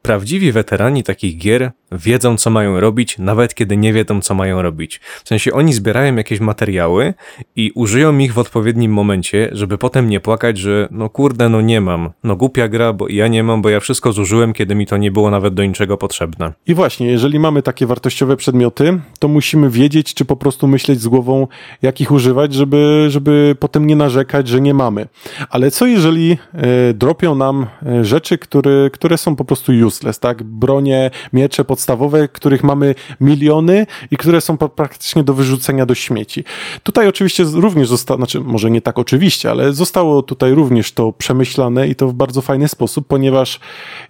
Prawdziwi 0.01 0.51
weterani 0.51 1.03
takich 1.03 1.37
gier 1.37 1.71
wiedzą, 1.91 2.37
co 2.37 2.49
mają 2.49 2.79
robić, 2.79 3.17
nawet 3.17 3.55
kiedy 3.55 3.77
nie 3.77 3.93
wiedzą, 3.93 4.21
co 4.21 4.33
mają 4.33 4.61
robić. 4.61 5.01
W 5.23 5.27
sensie 5.27 5.53
oni 5.53 5.73
zbierają 5.73 6.15
jakieś 6.15 6.39
materiały 6.39 7.13
i 7.55 7.71
użyją 7.75 8.17
ich 8.17 8.33
w 8.33 8.37
odpowiednim 8.37 8.93
momencie, 8.93 9.49
żeby 9.51 9.77
potem 9.77 10.09
nie 10.09 10.19
płakać, 10.19 10.57
że 10.57 10.87
no 10.91 11.09
kurde, 11.09 11.49
no 11.49 11.61
nie 11.61 11.81
mam. 11.81 12.09
No 12.23 12.35
głupia 12.35 12.67
gra, 12.67 12.93
bo 12.93 13.07
ja 13.07 13.27
nie 13.27 13.43
mam, 13.43 13.61
bo 13.61 13.69
ja 13.69 13.79
wszystko 13.79 14.13
zużyłem, 14.13 14.53
kiedy 14.53 14.75
mi 14.75 14.85
to 14.85 14.97
nie 14.97 15.11
było 15.11 15.31
nawet 15.31 15.53
do 15.53 15.65
niczego 15.65 15.97
potrzebne. 15.97 16.53
I 16.67 16.73
właśnie, 16.73 17.07
jeżeli 17.07 17.39
mamy 17.39 17.61
takie 17.61 17.85
wartościowe 17.85 18.37
przedmioty, 18.37 18.99
to 19.19 19.27
musimy 19.27 19.69
wiedzieć, 19.69 20.13
czy 20.13 20.25
po 20.25 20.35
prostu 20.35 20.67
myśleć 20.67 21.01
z 21.01 21.07
głową, 21.07 21.47
jak 21.81 22.01
ich 22.01 22.11
używać, 22.11 22.53
żeby, 22.53 23.05
żeby 23.09 23.55
potem 23.59 23.87
nie 23.87 23.95
narzekać, 23.95 24.47
że 24.47 24.61
nie 24.61 24.73
mamy. 24.73 25.07
Ale 25.49 25.71
co 25.71 25.85
jeżeli 25.85 26.37
e, 26.53 26.93
dropią 26.93 27.35
nam 27.35 27.67
e, 27.85 28.05
rzeczy, 28.05 28.37
które, 28.37 28.89
które 28.93 29.17
są 29.17 29.35
po 29.35 29.45
prostu 29.45 29.71
useless, 29.87 30.19
tak? 30.19 30.43
Bronie, 30.43 31.11
miecze 31.33 31.65
podstawowe, 31.79 32.27
których 32.27 32.63
mamy 32.63 32.95
miliony 33.21 33.85
i 34.11 34.17
które 34.17 34.41
są 34.41 34.57
praktycznie 34.57 35.23
do 35.23 35.33
wyrzucenia 35.33 35.85
do 35.85 35.95
śmieci. 35.95 36.43
Tutaj 36.83 37.07
oczywiście 37.07 37.43
również 37.43 37.87
zostało, 37.87 38.17
znaczy 38.17 38.39
może 38.39 38.71
nie 38.71 38.81
tak 38.81 38.99
oczywiście, 38.99 39.51
ale 39.51 39.73
zostało 39.73 40.21
tutaj 40.23 40.51
również 40.51 40.91
to 40.91 41.11
przemyślane 41.11 41.87
i 41.87 41.95
to 41.95 42.07
w 42.07 42.13
bardzo 42.13 42.41
fajny 42.41 42.67
sposób, 42.67 43.07
ponieważ 43.07 43.59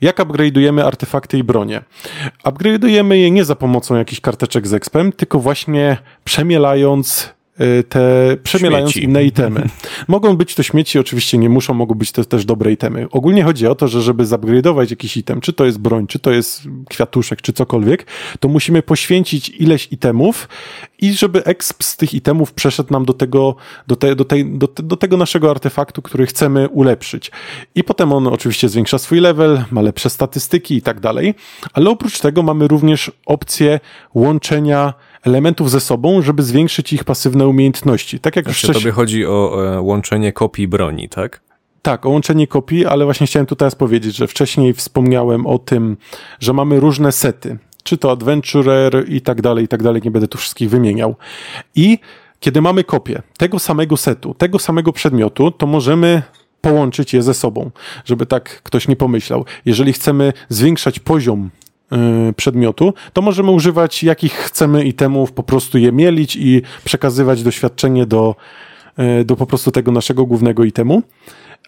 jak 0.02 0.18
upgrade'ujemy 0.18 0.82
artefakty 0.82 1.38
i 1.38 1.44
bronie? 1.44 1.84
Upgrade'ujemy 2.44 3.14
je 3.14 3.32
nie 3.32 3.46
za 3.46 3.56
pomocą 3.56 3.96
jakichś 3.96 4.22
karteczek 4.22 4.68
z 4.68 4.74
expem, 4.74 5.12
tylko 5.12 5.40
właśnie 5.40 5.98
przemielając 6.24 7.30
te 7.90 8.38
przemielając 8.44 8.92
śmieci. 8.92 9.08
inne 9.08 9.24
itemy. 9.24 9.70
Mogą 10.08 10.38
być 10.38 10.56
to 10.56 10.64
śmieci, 10.64 11.00
oczywiście 11.00 11.38
nie 11.38 11.50
muszą, 11.50 11.74
mogą 11.74 11.96
być 11.96 12.12
to 12.12 12.26
też 12.26 12.46
dobre 12.46 12.72
itemy. 12.72 13.08
Ogólnie 13.12 13.44
chodzi 13.44 13.68
o 13.68 13.76
to, 13.76 13.88
że 13.88 14.02
żeby 14.02 14.24
zupgrade'ować 14.24 14.90
jakiś 14.90 15.18
item, 15.18 15.42
czy 15.42 15.54
to 15.54 15.66
jest 15.66 15.78
broń, 15.78 16.08
czy 16.08 16.20
to 16.20 16.32
jest 16.32 16.62
kwiatuszek, 16.90 17.42
czy 17.42 17.54
cokolwiek, 17.54 18.06
to 18.40 18.48
musimy 18.48 18.82
poświęcić 18.82 19.50
ileś 19.50 19.88
itemów 19.92 20.50
i 21.00 21.14
żeby 21.14 21.44
exp 21.44 21.84
z 21.84 21.98
tych 21.98 22.14
itemów 22.14 22.54
przeszedł 22.54 22.94
nam 22.94 23.06
do 23.06 23.14
tego, 23.14 23.56
do, 23.88 23.96
te, 23.96 24.16
do, 24.16 24.26
tej, 24.26 24.46
do, 24.46 24.68
do 24.68 24.98
tego 24.98 25.18
naszego 25.18 25.52
artefaktu, 25.52 26.02
który 26.02 26.26
chcemy 26.26 26.70
ulepszyć. 26.70 27.32
I 27.76 27.84
potem 27.84 28.14
on 28.14 28.28
oczywiście 28.28 28.70
zwiększa 28.70 28.98
swój 28.98 29.20
level, 29.20 29.64
ma 29.72 29.82
lepsze 29.82 30.10
statystyki 30.10 30.76
i 30.76 30.82
tak 30.82 31.00
dalej, 31.00 31.36
ale 31.74 31.90
oprócz 31.90 32.20
tego 32.20 32.44
mamy 32.44 32.68
również 32.68 33.12
opcję 33.26 33.80
łączenia 34.14 34.94
elementów 35.24 35.72
ze 35.72 35.80
sobą, 35.80 36.22
żeby 36.22 36.44
zwiększyć 36.44 36.94
ich 36.94 37.04
pasywne 37.04 37.48
umiejętności. 37.48 38.20
Tak 38.20 38.36
jak 38.36 38.46
znaczy, 38.46 38.56
już 38.56 38.58
wcześniej... 38.58 38.84
Tobie 38.84 38.92
chodzi 38.92 39.26
o 39.26 39.66
e, 39.76 39.82
łączenie 39.82 40.34
kopii 40.34 40.68
broni, 40.68 41.10
tak? 41.10 41.42
Tak, 41.82 42.06
o 42.06 42.10
łączenie 42.10 42.48
kopii, 42.48 42.86
ale 42.86 43.06
właśnie 43.06 43.28
chciałem 43.28 43.46
tu 43.46 43.56
teraz 43.56 43.76
powiedzieć, 43.76 44.16
że 44.16 44.28
wcześniej 44.28 44.74
wspomniałem 44.74 45.48
o 45.48 45.60
tym, 45.60 45.98
że 46.40 46.54
mamy 46.54 46.80
różne 46.80 47.12
sety, 47.12 47.58
czy 47.84 47.98
to 47.98 48.12
Adventurer 48.12 49.06
i 49.08 49.22
tak 49.22 49.42
dalej, 49.42 49.66
i 49.66 49.68
tak 49.68 49.84
dalej, 49.84 50.02
nie 50.06 50.12
będę 50.12 50.28
tu 50.28 50.38
wszystkich 50.38 50.70
wymieniał. 50.70 51.16
I 51.76 52.00
kiedy 52.40 52.62
mamy 52.62 52.84
kopię 52.84 53.22
tego 53.38 53.60
samego 53.60 53.98
setu, 53.98 54.34
tego 54.34 54.60
samego 54.60 54.94
przedmiotu, 54.94 55.52
to 55.52 55.68
możemy 55.68 56.22
połączyć 56.62 57.14
je 57.14 57.22
ze 57.22 57.34
sobą, 57.34 57.72
żeby 58.06 58.26
tak 58.26 58.64
ktoś 58.64 58.88
nie 58.88 58.96
pomyślał. 58.96 59.46
Jeżeli 59.66 59.94
chcemy 59.94 60.34
zwiększać 60.50 61.00
poziom 61.00 61.50
przedmiotu, 62.36 62.94
to 63.14 63.22
możemy 63.22 63.52
używać 63.52 64.04
jakich 64.04 64.34
chcemy 64.34 64.84
itemów, 64.84 65.32
po 65.32 65.44
prostu 65.44 65.78
je 65.78 65.92
mielić 65.92 66.36
i 66.36 66.62
przekazywać 66.84 67.44
doświadczenie 67.44 68.06
do, 68.06 68.36
y, 69.22 69.26
do 69.26 69.36
po 69.36 69.46
prostu 69.46 69.72
tego 69.72 69.92
naszego 69.92 70.26
głównego 70.26 70.64
itemu. 70.64 71.02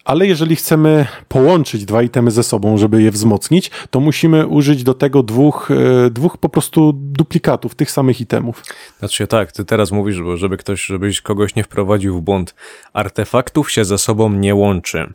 Ale 0.04 0.26
jeżeli 0.26 0.56
chcemy 0.56 1.06
połączyć 1.28 1.84
dwa 1.84 2.02
itemy 2.02 2.30
ze 2.30 2.42
sobą, 2.42 2.78
żeby 2.78 3.02
je 3.02 3.10
wzmocnić, 3.10 3.70
to 3.90 4.00
musimy 4.00 4.46
użyć 4.46 4.84
do 4.84 4.94
tego 4.94 5.22
dwóch, 5.22 5.70
y, 6.06 6.10
dwóch 6.10 6.38
po 6.38 6.48
prostu 6.48 6.92
duplikatów 6.94 7.74
tych 7.74 7.90
samych 7.90 8.20
itemów. 8.20 8.62
Znaczy 8.98 9.26
tak, 9.26 9.52
ty 9.52 9.64
teraz 9.64 9.92
mówisz, 9.92 10.16
żeby 10.34 10.56
ktoś, 10.56 10.84
żebyś 10.84 11.20
kogoś 11.20 11.54
nie 11.54 11.64
wprowadził 11.64 12.18
w 12.18 12.20
błąd. 12.20 12.54
Artefaktów 12.92 13.70
się 13.70 13.84
ze 13.84 13.98
sobą 13.98 14.32
nie 14.32 14.54
łączy. 14.54 15.12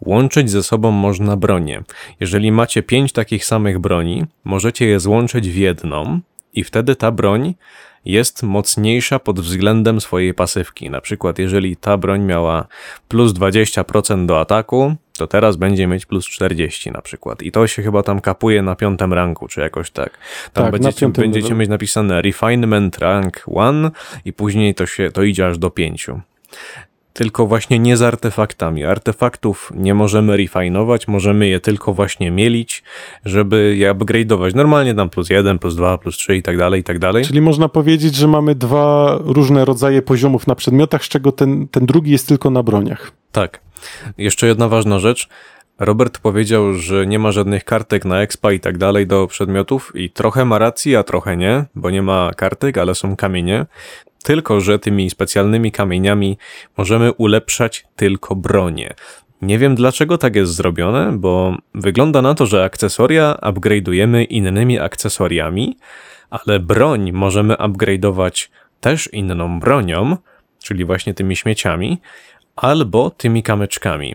Łączyć 0.00 0.50
ze 0.50 0.62
sobą 0.62 0.90
można 0.90 1.36
bronie. 1.36 1.82
Jeżeli 2.20 2.52
macie 2.52 2.82
pięć 2.82 3.12
takich 3.12 3.44
samych 3.44 3.78
broni, 3.78 4.24
możecie 4.44 4.86
je 4.86 5.00
złączyć 5.00 5.48
w 5.48 5.56
jedną 5.56 6.20
i 6.54 6.64
wtedy 6.64 6.96
ta 6.96 7.10
broń 7.10 7.54
jest 8.04 8.42
mocniejsza 8.42 9.18
pod 9.18 9.40
względem 9.40 10.00
swojej 10.00 10.34
pasywki. 10.34 10.90
Na 10.90 11.00
przykład, 11.00 11.38
jeżeli 11.38 11.76
ta 11.76 11.96
broń 11.96 12.22
miała 12.22 12.66
plus 13.08 13.32
20% 13.32 14.26
do 14.26 14.40
ataku, 14.40 14.94
to 15.18 15.26
teraz 15.26 15.56
będzie 15.56 15.86
mieć 15.86 16.06
plus 16.06 16.26
40 16.26 16.90
na 16.90 17.02
przykład. 17.02 17.42
I 17.42 17.52
to 17.52 17.66
się 17.66 17.82
chyba 17.82 18.02
tam 18.02 18.20
kapuje 18.20 18.62
na 18.62 18.76
piątym 18.76 19.12
ranku, 19.12 19.48
czy 19.48 19.60
jakoś 19.60 19.90
tak. 19.90 20.18
Tam 20.52 20.64
tak, 20.64 20.72
będziecie, 20.72 21.08
będziecie 21.08 21.54
mieć 21.54 21.68
napisane 21.68 22.22
refinement 22.22 22.98
rank 22.98 23.44
1 23.48 23.90
i 24.24 24.32
później 24.32 24.74
to 24.74 24.86
się 24.86 25.10
to 25.10 25.22
idzie 25.22 25.46
aż 25.46 25.58
do 25.58 25.70
5 25.70 26.10
tylko 27.16 27.46
właśnie 27.46 27.78
nie 27.78 27.96
z 27.96 28.02
artefaktami. 28.02 28.84
Artefaktów 28.84 29.72
nie 29.74 29.94
możemy 29.94 30.36
refinować, 30.36 31.08
możemy 31.08 31.48
je 31.48 31.60
tylko 31.60 31.92
właśnie 31.92 32.30
mielić, 32.30 32.82
żeby 33.24 33.76
je 33.76 33.94
upgrade'ować. 33.94 34.54
Normalnie 34.54 34.94
tam 34.94 35.10
plus 35.10 35.30
jeden, 35.30 35.58
plus 35.58 35.76
dwa, 35.76 35.98
plus 35.98 36.16
trzy 36.16 36.36
i 36.36 36.42
tak 36.42 36.58
dalej, 36.58 36.80
i 36.80 36.84
tak 36.84 36.98
dalej. 36.98 37.24
Czyli 37.24 37.40
można 37.40 37.68
powiedzieć, 37.68 38.14
że 38.14 38.28
mamy 38.28 38.54
dwa 38.54 39.18
różne 39.24 39.64
rodzaje 39.64 40.02
poziomów 40.02 40.46
na 40.46 40.54
przedmiotach, 40.54 41.04
z 41.04 41.08
czego 41.08 41.32
ten, 41.32 41.68
ten 41.68 41.86
drugi 41.86 42.10
jest 42.10 42.28
tylko 42.28 42.50
na 42.50 42.62
broniach. 42.62 43.12
Tak. 43.32 43.60
Jeszcze 44.18 44.46
jedna 44.46 44.68
ważna 44.68 44.98
rzecz. 44.98 45.28
Robert 45.78 46.18
powiedział, 46.18 46.74
że 46.74 47.06
nie 47.06 47.18
ma 47.18 47.32
żadnych 47.32 47.64
kartek 47.64 48.04
na 48.04 48.22
expa 48.22 48.52
i 48.52 48.60
tak 48.60 48.78
dalej 48.78 49.06
do 49.06 49.26
przedmiotów 49.26 49.92
i 49.94 50.10
trochę 50.10 50.44
ma 50.44 50.58
rację, 50.58 50.98
a 50.98 51.02
trochę 51.02 51.36
nie, 51.36 51.64
bo 51.74 51.90
nie 51.90 52.02
ma 52.02 52.30
kartek, 52.36 52.78
ale 52.78 52.94
są 52.94 53.16
kamienie. 53.16 53.66
Tylko, 54.26 54.60
że 54.60 54.78
tymi 54.78 55.10
specjalnymi 55.10 55.72
kamieniami 55.72 56.38
możemy 56.76 57.12
ulepszać 57.12 57.86
tylko 57.96 58.36
bronię. 58.36 58.94
Nie 59.42 59.58
wiem 59.58 59.74
dlaczego 59.74 60.18
tak 60.18 60.36
jest 60.36 60.54
zrobione, 60.54 61.12
bo 61.12 61.56
wygląda 61.74 62.22
na 62.22 62.34
to, 62.34 62.46
że 62.46 62.64
akcesoria 62.64 63.38
upgrade'ujemy 63.42 64.26
innymi 64.30 64.78
akcesoriami, 64.78 65.76
ale 66.30 66.60
broń 66.60 67.12
możemy 67.12 67.54
upgrade'ować 67.54 68.48
też 68.80 69.08
inną 69.12 69.60
bronią, 69.60 70.16
czyli 70.62 70.84
właśnie 70.84 71.14
tymi 71.14 71.36
śmieciami, 71.36 72.00
albo 72.56 73.10
tymi 73.10 73.42
kamyczkami 73.42 74.14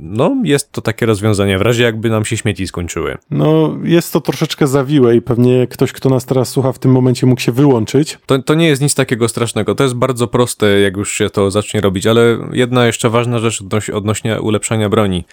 no, 0.00 0.36
jest 0.44 0.72
to 0.72 0.80
takie 0.80 1.06
rozwiązanie, 1.06 1.58
w 1.58 1.62
razie 1.62 1.82
jakby 1.82 2.10
nam 2.10 2.24
się 2.24 2.36
śmieci 2.36 2.66
skończyły. 2.66 3.18
No, 3.30 3.76
jest 3.82 4.12
to 4.12 4.20
troszeczkę 4.20 4.66
zawiłe 4.66 5.16
i 5.16 5.22
pewnie 5.22 5.66
ktoś, 5.66 5.92
kto 5.92 6.08
nas 6.08 6.26
teraz 6.26 6.48
słucha 6.48 6.72
w 6.72 6.78
tym 6.78 6.92
momencie 6.92 7.26
mógł 7.26 7.40
się 7.40 7.52
wyłączyć. 7.52 8.18
To, 8.26 8.38
to 8.38 8.54
nie 8.54 8.66
jest 8.66 8.82
nic 8.82 8.94
takiego 8.94 9.28
strasznego, 9.28 9.74
to 9.74 9.82
jest 9.82 9.94
bardzo 9.94 10.26
proste, 10.26 10.80
jak 10.80 10.96
już 10.96 11.12
się 11.12 11.30
to 11.30 11.50
zacznie 11.50 11.80
robić, 11.80 12.06
ale 12.06 12.38
jedna 12.52 12.86
jeszcze 12.86 13.10
ważna 13.10 13.38
rzecz 13.38 13.60
odnoś, 13.60 13.90
odnośnie 13.90 14.40
ulepszania 14.40 14.88
broni. 14.88 15.24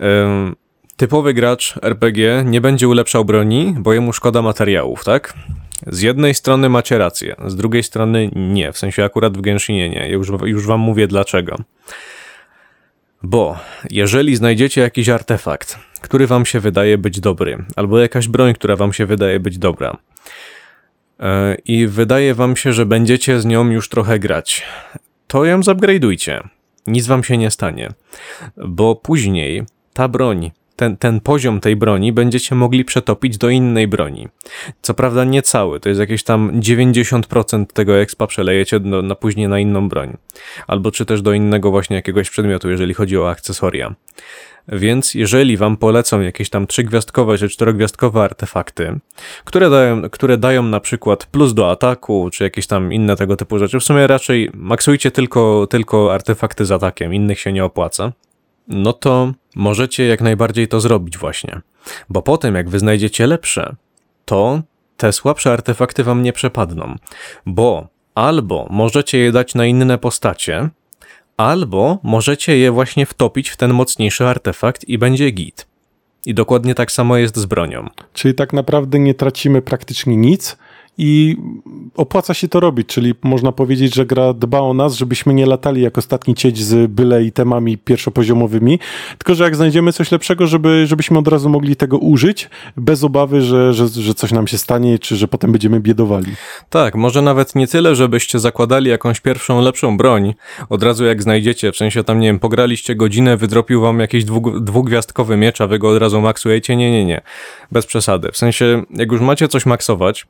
Ym, 0.00 0.56
typowy 0.96 1.34
gracz 1.34 1.74
RPG 1.82 2.44
nie 2.46 2.60
będzie 2.60 2.88
ulepszał 2.88 3.24
broni, 3.24 3.74
bo 3.78 3.92
jemu 3.92 4.12
szkoda 4.12 4.42
materiałów, 4.42 5.04
tak? 5.04 5.34
Z 5.86 6.00
jednej 6.00 6.34
strony 6.34 6.68
macie 6.68 6.98
rację, 6.98 7.36
z 7.46 7.56
drugiej 7.56 7.82
strony 7.82 8.30
nie, 8.36 8.72
w 8.72 8.78
sensie 8.78 9.04
akurat 9.04 9.38
w 9.38 9.40
Genshinie 9.40 9.88
nie. 9.88 10.08
Już, 10.08 10.28
już 10.44 10.66
wam 10.66 10.80
mówię 10.80 11.06
dlaczego. 11.06 11.56
Bo 13.22 13.58
jeżeli 13.90 14.36
znajdziecie 14.36 14.80
jakiś 14.80 15.08
artefakt, 15.08 15.78
który 16.00 16.26
wam 16.26 16.46
się 16.46 16.60
wydaje 16.60 16.98
być 16.98 17.20
dobry, 17.20 17.64
albo 17.76 17.98
jakaś 17.98 18.28
broń, 18.28 18.54
która 18.54 18.76
wam 18.76 18.92
się 18.92 19.06
wydaje 19.06 19.40
być 19.40 19.58
dobra, 19.58 19.96
e, 21.20 21.54
i 21.54 21.86
wydaje 21.86 22.34
wam 22.34 22.56
się, 22.56 22.72
że 22.72 22.86
będziecie 22.86 23.40
z 23.40 23.44
nią 23.44 23.70
już 23.70 23.88
trochę 23.88 24.18
grać, 24.18 24.62
to 25.26 25.44
ją 25.44 25.60
zupgrade'ujcie. 25.60 26.48
Nic 26.86 27.06
wam 27.06 27.24
się 27.24 27.38
nie 27.38 27.50
stanie, 27.50 27.92
bo 28.56 28.96
później 28.96 29.64
ta 29.92 30.08
broń 30.08 30.50
ten, 30.78 30.96
ten 30.96 31.20
poziom 31.20 31.60
tej 31.60 31.76
broni 31.76 32.12
będziecie 32.12 32.54
mogli 32.54 32.84
przetopić 32.84 33.38
do 33.38 33.48
innej 33.48 33.88
broni. 33.88 34.28
Co 34.82 34.94
prawda 34.94 35.24
nie 35.24 35.42
cały, 35.42 35.80
to 35.80 35.88
jest 35.88 36.00
jakieś 36.00 36.22
tam 36.22 36.60
90% 36.60 37.66
tego 37.66 37.98
expa 37.98 38.26
przelejecie 38.26 38.80
do, 38.80 39.02
na 39.02 39.14
później 39.14 39.48
na 39.48 39.58
inną 39.58 39.88
broń. 39.88 40.16
Albo 40.66 40.90
czy 40.90 41.04
też 41.04 41.22
do 41.22 41.32
innego 41.32 41.70
właśnie 41.70 41.96
jakiegoś 41.96 42.30
przedmiotu, 42.30 42.70
jeżeli 42.70 42.94
chodzi 42.94 43.18
o 43.18 43.30
akcesoria. 43.30 43.94
Więc 44.68 45.14
jeżeli 45.14 45.56
wam 45.56 45.76
polecą 45.76 46.20
jakieś 46.20 46.50
tam 46.50 46.66
trzygwiazdkowe 46.66 47.38
czy 47.38 47.48
czterogwiazdkowe 47.48 48.22
artefakty, 48.22 48.98
które 49.44 49.70
dają, 49.70 50.10
które 50.10 50.36
dają 50.36 50.62
na 50.62 50.80
przykład 50.80 51.26
plus 51.26 51.54
do 51.54 51.70
ataku, 51.70 52.30
czy 52.32 52.44
jakieś 52.44 52.66
tam 52.66 52.92
inne 52.92 53.16
tego 53.16 53.36
typu 53.36 53.58
rzeczy, 53.58 53.80
w 53.80 53.84
sumie 53.84 54.06
raczej 54.06 54.50
maksujcie 54.54 55.10
tylko, 55.10 55.66
tylko 55.70 56.14
artefakty 56.14 56.64
z 56.64 56.72
atakiem, 56.72 57.14
innych 57.14 57.40
się 57.40 57.52
nie 57.52 57.64
opłaca, 57.64 58.12
no 58.68 58.92
to 58.92 59.32
możecie 59.56 60.06
jak 60.06 60.20
najbardziej 60.20 60.68
to 60.68 60.80
zrobić 60.80 61.18
właśnie. 61.18 61.60
Bo 62.08 62.22
potem, 62.22 62.54
jak 62.54 62.70
wy 62.70 62.78
znajdziecie 62.78 63.26
lepsze, 63.26 63.76
to 64.24 64.62
te 64.96 65.12
słabsze 65.12 65.52
artefakty 65.52 66.04
wam 66.04 66.22
nie 66.22 66.32
przepadną. 66.32 66.96
Bo 67.46 67.88
albo 68.14 68.66
możecie 68.70 69.18
je 69.18 69.32
dać 69.32 69.54
na 69.54 69.66
inne 69.66 69.98
postacie, 69.98 70.68
albo 71.36 71.98
możecie 72.02 72.58
je 72.58 72.70
właśnie 72.70 73.06
wtopić 73.06 73.48
w 73.48 73.56
ten 73.56 73.74
mocniejszy 73.74 74.26
artefakt 74.26 74.88
i 74.88 74.98
będzie 74.98 75.30
git. 75.30 75.66
I 76.26 76.34
dokładnie 76.34 76.74
tak 76.74 76.92
samo 76.92 77.16
jest 77.16 77.36
z 77.36 77.46
bronią. 77.46 77.88
Czyli 78.12 78.34
tak 78.34 78.52
naprawdę 78.52 78.98
nie 78.98 79.14
tracimy 79.14 79.62
praktycznie 79.62 80.16
nic, 80.16 80.56
i 80.98 81.36
opłaca 81.96 82.34
się 82.34 82.48
to 82.48 82.60
robić, 82.60 82.88
czyli 82.88 83.14
można 83.22 83.52
powiedzieć, 83.52 83.94
że 83.94 84.06
gra 84.06 84.32
dba 84.32 84.60
o 84.60 84.74
nas, 84.74 84.94
żebyśmy 84.94 85.34
nie 85.34 85.46
latali 85.46 85.82
jak 85.82 85.98
ostatni 85.98 86.34
cieć 86.34 86.58
z 86.58 86.90
byle 86.90 87.24
i 87.24 87.32
temami 87.32 87.78
pierwszopoziomowymi, 87.78 88.78
tylko 89.18 89.34
że 89.34 89.44
jak 89.44 89.56
znajdziemy 89.56 89.92
coś 89.92 90.12
lepszego, 90.12 90.46
żeby, 90.46 90.86
żebyśmy 90.86 91.18
od 91.18 91.28
razu 91.28 91.48
mogli 91.48 91.76
tego 91.76 91.98
użyć, 91.98 92.50
bez 92.76 93.04
obawy, 93.04 93.42
że, 93.42 93.74
że, 93.74 93.88
że 93.88 94.14
coś 94.14 94.32
nam 94.32 94.46
się 94.46 94.58
stanie, 94.58 94.98
czy 94.98 95.16
że 95.16 95.28
potem 95.28 95.52
będziemy 95.52 95.80
biedowali. 95.80 96.32
Tak, 96.70 96.94
może 96.94 97.22
nawet 97.22 97.54
nie 97.54 97.66
tyle, 97.66 97.94
żebyście 97.94 98.38
zakładali 98.38 98.90
jakąś 98.90 99.20
pierwszą, 99.20 99.60
lepszą 99.60 99.96
broń, 99.96 100.34
od 100.68 100.82
razu 100.82 101.04
jak 101.04 101.22
znajdziecie, 101.22 101.72
w 101.72 101.76
sensie 101.76 102.04
tam, 102.04 102.20
nie 102.20 102.26
wiem, 102.26 102.38
pograliście 102.38 102.94
godzinę, 102.94 103.36
wydropił 103.36 103.80
wam 103.80 104.00
jakiś 104.00 104.24
dwu, 104.24 104.60
dwugwiazdkowy 104.60 105.36
miecz, 105.36 105.60
a 105.60 105.66
wy 105.66 105.78
go 105.78 105.90
od 105.90 105.98
razu 105.98 106.20
maksujecie, 106.20 106.76
nie, 106.76 106.90
nie, 106.90 107.04
nie, 107.04 107.20
bez 107.72 107.86
przesady. 107.86 108.28
W 108.32 108.36
sensie, 108.36 108.82
jak 108.90 109.12
już 109.12 109.20
macie 109.20 109.48
coś 109.48 109.66
maksować, 109.66 110.26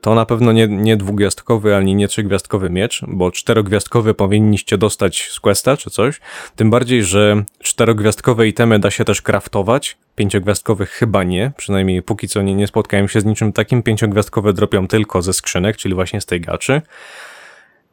to 0.00 0.14
na 0.14 0.26
pewno 0.26 0.52
nie, 0.52 0.68
nie 0.68 0.96
dwugwiazdkowy 0.96 1.76
ani 1.76 1.94
nie 1.94 2.08
trzygwiazdkowy 2.08 2.70
miecz, 2.70 3.02
bo 3.08 3.30
czterogwiazdkowy 3.30 4.14
powinniście 4.14 4.78
dostać 4.78 5.28
z 5.30 5.40
questa 5.40 5.76
czy 5.76 5.90
coś. 5.90 6.20
Tym 6.56 6.70
bardziej, 6.70 7.04
że 7.04 7.44
czterogwiazdkowe 7.62 8.48
itemy 8.48 8.78
da 8.78 8.90
się 8.90 9.04
też 9.04 9.22
craftować, 9.22 9.96
pięciogwiazdkowych 10.16 10.90
chyba 10.90 11.24
nie, 11.24 11.52
przynajmniej 11.56 12.02
póki 12.02 12.28
co 12.28 12.42
nie, 12.42 12.54
nie 12.54 12.66
spotkałem 12.66 13.08
się 13.08 13.20
z 13.20 13.24
niczym 13.24 13.52
takim. 13.52 13.82
Pięciogwiazdkowe 13.82 14.52
dropią 14.52 14.88
tylko 14.88 15.22
ze 15.22 15.32
skrzynek, 15.32 15.76
czyli 15.76 15.94
właśnie 15.94 16.20
z 16.20 16.26
tej 16.26 16.40
gaczy. 16.40 16.82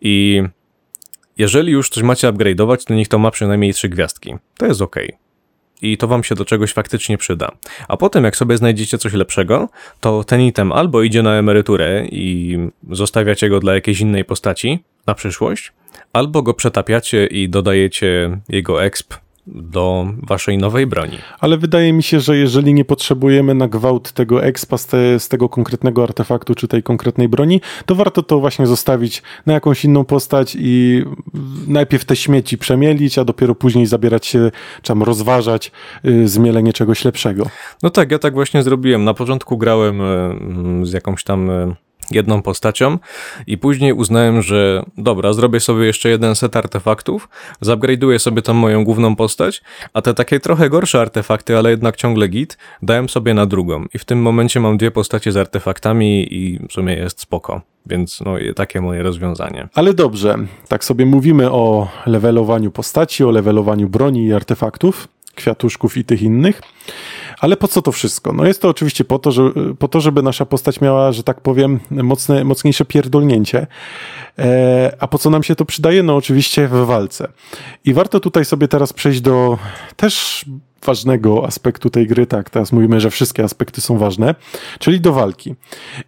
I 0.02 0.44
jeżeli 1.38 1.72
już 1.72 1.90
coś 1.90 2.04
macie 2.04 2.28
upgrade'ować, 2.28 2.86
to 2.88 2.94
niech 2.94 3.08
to 3.08 3.20
ma 3.20 3.32
przynajmniej 3.32 3.74
trzy 3.74 3.90
gwiazdki. 3.90 4.36
To 4.58 4.66
jest 4.66 4.82
ok 4.82 4.96
i 5.82 5.98
to 5.98 6.08
wam 6.08 6.24
się 6.24 6.36
do 6.36 6.46
czegoś 6.46 6.74
faktycznie 6.74 7.18
przyda. 7.18 7.52
A 7.88 7.98
potem, 7.98 8.24
jak 8.24 8.36
sobie 8.36 8.58
znajdziecie 8.58 8.98
coś 8.98 9.14
lepszego, 9.14 9.70
to 10.00 10.24
ten 10.24 10.42
item 10.42 10.72
albo 10.72 11.02
idzie 11.02 11.24
na 11.24 11.34
emeryturę 11.34 12.06
i 12.06 12.58
zostawiacie 12.92 13.50
go 13.50 13.60
dla 13.60 13.74
jakiejś 13.74 14.00
innej 14.00 14.26
postaci 14.26 14.80
na 15.08 15.14
przyszłość, 15.14 15.72
albo 16.14 16.42
go 16.42 16.54
przetapiacie 16.54 17.28
i 17.28 17.50
dodajecie 17.50 18.38
jego 18.50 18.84
exp 18.84 19.14
do 19.48 20.08
waszej 20.28 20.58
nowej 20.58 20.88
broni. 20.88 21.18
Ale 21.40 21.58
wydaje 21.58 21.94
mi 21.94 22.04
się, 22.04 22.20
że 22.20 22.38
jeżeli 22.38 22.74
nie 22.74 22.86
potrzebujemy 22.86 23.56
na 23.56 23.68
gwałt 23.68 24.12
tego 24.12 24.44
expa 24.44 24.78
z, 24.78 24.86
te, 24.88 25.20
z, 25.20 25.30
tego 25.30 25.50
konkretnego 25.50 26.04
artefaktu 26.04 26.56
czy 26.56 26.68
tej 26.68 26.84
konkretnej 26.84 27.30
broni, 27.30 27.62
to 27.86 27.96
warto 27.96 28.24
to 28.24 28.40
właśnie 28.40 28.68
zostawić 28.68 29.24
na 29.46 29.54
jakąś 29.54 29.86
inną 29.86 30.06
postać 30.06 30.58
i 30.60 31.04
najpierw 31.68 32.06
te 32.06 32.16
śmieci 32.16 32.58
przemielić, 32.58 33.18
a 33.18 33.26
dopiero 33.26 33.56
później 33.56 33.86
zabierać 33.86 34.26
się, 34.26 34.52
czy 34.82 34.88
tam 34.88 35.04
rozważać 35.04 35.72
y, 36.06 36.28
zmielenie 36.28 36.74
czegoś 36.74 37.06
lepszego. 37.06 37.46
No 37.84 37.90
tak, 37.90 38.12
ja 38.12 38.20
tak 38.20 38.34
właśnie 38.34 38.64
zrobiłem. 38.64 39.04
Na 39.04 39.14
początku 39.14 39.58
grałem 39.58 40.02
y, 40.02 40.86
z 40.86 40.94
jakąś 40.94 41.24
tam 41.24 41.50
y, 41.50 41.76
jedną 42.12 42.42
postacią 42.42 42.98
i 43.48 43.58
później 43.58 43.94
uznałem, 43.94 44.42
że 44.42 44.84
dobra, 44.98 45.34
zrobię 45.34 45.60
sobie 45.60 45.86
jeszcze 45.86 46.10
jeden 46.10 46.36
set 46.36 46.56
artefaktów, 46.56 47.30
zupgrade'uję 47.64 48.20
sobie 48.20 48.42
tą 48.42 48.54
moją 48.54 48.84
główną 48.84 49.16
postać, 49.16 49.62
a 49.94 50.02
te 50.02 50.14
takie 50.14 50.40
trochę 50.40 50.70
gorsze 50.70 51.02
artefakty, 51.02 51.58
ale 51.58 51.70
jednak 51.70 51.96
ciągle 51.96 52.28
git, 52.28 52.58
dałem 52.82 53.10
sobie 53.10 53.34
na 53.34 53.46
drugą 53.46 53.86
i 53.94 53.98
w 53.98 54.06
tym 54.06 54.22
momencie 54.22 54.60
mam 54.60 54.78
dwie 54.78 54.92
postacie 54.92 55.32
z 55.32 55.38
artefaktami 55.38 56.34
i 56.34 56.60
w 56.70 56.74
sumie 56.74 56.94
jest 56.94 57.22
spoko. 57.22 57.62
Więc 57.86 58.22
no, 58.22 58.36
takie 58.56 58.82
moje 58.82 59.04
rozwiązanie. 59.04 59.68
Ale 59.74 59.94
dobrze, 59.94 60.38
tak 60.68 60.84
sobie 60.84 61.06
mówimy 61.06 61.52
o 61.52 61.88
levelowaniu 62.06 62.72
postaci, 62.72 63.24
o 63.24 63.32
levelowaniu 63.32 63.90
broni 63.90 64.26
i 64.26 64.34
artefaktów, 64.34 65.08
kwiatuszków 65.36 65.98
i 65.98 66.06
tych 66.06 66.22
innych. 66.22 66.62
Ale 67.42 67.58
po 67.58 67.68
co 67.68 67.82
to 67.82 67.92
wszystko? 67.92 68.34
No 68.34 68.46
jest 68.46 68.62
to 68.62 68.70
oczywiście 68.70 69.04
po 69.04 69.20
to, 69.20 69.32
że, 69.32 69.44
po 69.80 69.88
to 69.88 70.02
żeby 70.02 70.24
nasza 70.24 70.46
postać 70.46 70.82
miała, 70.82 71.12
że 71.12 71.24
tak 71.24 71.42
powiem, 71.42 71.80
mocne, 71.92 72.44
mocniejsze 72.44 72.86
pierdolnięcie. 72.86 73.68
E, 74.40 74.96
a 75.00 75.08
po 75.08 75.18
co 75.18 75.30
nam 75.30 75.44
się 75.44 75.56
to 75.56 75.66
przydaje? 75.66 76.04
No 76.04 76.16
oczywiście 76.16 76.68
w 76.68 76.86
walce. 76.86 77.28
I 77.86 77.94
warto 77.94 78.20
tutaj 78.20 78.46
sobie 78.46 78.68
teraz 78.68 78.94
przejść 78.94 79.22
do 79.22 79.58
też 79.96 80.46
ważnego 80.86 81.46
aspektu 81.46 81.90
tej 81.90 82.08
gry, 82.08 82.26
tak, 82.26 82.50
teraz 82.50 82.72
mówimy, 82.72 83.00
że 83.00 83.10
wszystkie 83.10 83.44
aspekty 83.44 83.82
są 83.82 83.98
ważne, 83.98 84.36
czyli 84.80 85.02
do 85.02 85.14
walki. 85.14 85.56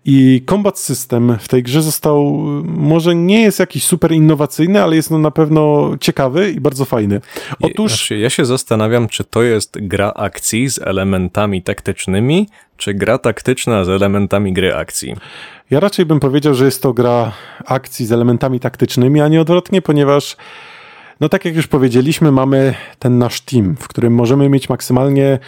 I 0.05 0.43
combat 0.49 0.79
system 0.79 1.37
w 1.39 1.47
tej 1.47 1.63
grze 1.63 1.81
został, 1.81 2.25
może 2.63 3.15
nie 3.15 3.41
jest 3.41 3.59
jakiś 3.59 3.83
super 3.83 4.11
innowacyjny, 4.11 4.83
ale 4.83 4.95
jest 4.95 5.11
no 5.11 5.17
na 5.17 5.31
pewno 5.31 5.91
ciekawy 5.99 6.51
i 6.51 6.59
bardzo 6.59 6.85
fajny. 6.85 7.21
Otóż... 7.61 7.91
Znaczy, 7.91 8.17
ja 8.17 8.29
się 8.29 8.45
zastanawiam, 8.45 9.07
czy 9.07 9.23
to 9.23 9.43
jest 9.43 9.77
gra 9.81 10.13
akcji 10.15 10.69
z 10.69 10.79
elementami 10.81 11.61
taktycznymi, 11.61 12.47
czy 12.77 12.93
gra 12.93 13.17
taktyczna 13.17 13.85
z 13.85 13.89
elementami 13.89 14.53
gry 14.53 14.75
akcji. 14.75 15.15
Ja 15.69 15.79
raczej 15.79 16.05
bym 16.05 16.19
powiedział, 16.19 16.53
że 16.53 16.65
jest 16.65 16.81
to 16.81 16.93
gra 16.93 17.31
akcji 17.65 18.05
z 18.05 18.11
elementami 18.11 18.59
taktycznymi, 18.59 19.21
a 19.21 19.27
nie 19.27 19.41
odwrotnie, 19.41 19.81
ponieważ 19.81 20.37
no 21.23 21.29
tak 21.29 21.45
jak 21.45 21.55
już 21.55 21.67
powiedzieliśmy, 21.67 22.31
mamy 22.31 22.75
ten 22.99 23.17
nasz 23.17 23.41
team, 23.41 23.75
w 23.79 23.87
którym 23.87 24.13
możemy 24.13 24.49
mieć 24.49 24.69
maksymalnie, 24.69 25.39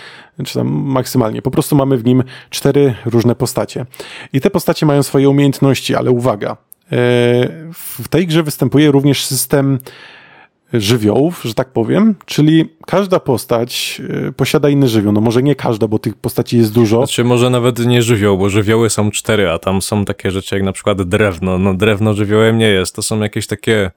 czy 0.45 0.53
tam 0.53 0.67
maksymalnie, 0.67 1.41
po 1.41 1.51
prostu 1.51 1.75
mamy 1.75 1.97
w 1.97 2.05
nim 2.05 2.23
cztery 2.49 2.95
różne 3.05 3.35
postacie. 3.35 3.85
I 4.33 4.41
te 4.41 4.49
postacie 4.49 4.85
mają 4.85 5.03
swoje 5.03 5.29
umiejętności, 5.29 5.95
ale 5.95 6.11
uwaga, 6.11 6.51
e, 6.51 6.55
w 7.73 8.07
tej 8.09 8.27
grze 8.27 8.43
występuje 8.43 8.91
również 8.91 9.25
system 9.25 9.79
żywiołów, 10.73 11.41
że 11.45 11.53
tak 11.53 11.67
powiem, 11.69 12.15
czyli 12.25 12.69
każda 12.85 13.19
postać 13.19 14.01
e, 14.27 14.31
posiada 14.31 14.69
inny 14.69 14.87
żywioł. 14.87 15.13
No 15.13 15.21
może 15.21 15.43
nie 15.43 15.55
każda, 15.55 15.87
bo 15.87 15.99
tych 15.99 16.15
postaci 16.15 16.57
jest 16.57 16.73
dużo. 16.73 16.97
Znaczy 16.97 17.23
może 17.23 17.49
nawet 17.49 17.79
nie 17.79 18.01
żywioł, 18.01 18.37
bo 18.37 18.49
żywioły 18.49 18.89
są 18.89 19.11
cztery, 19.11 19.49
a 19.49 19.59
tam 19.59 19.81
są 19.81 20.05
takie 20.05 20.31
rzeczy 20.31 20.55
jak 20.55 20.63
na 20.63 20.71
przykład 20.71 21.01
drewno. 21.01 21.57
No 21.57 21.73
drewno 21.73 22.13
żywiołem 22.13 22.57
nie 22.57 22.69
jest, 22.69 22.95
to 22.95 23.01
są 23.01 23.19
jakieś 23.19 23.47
takie 23.47 23.91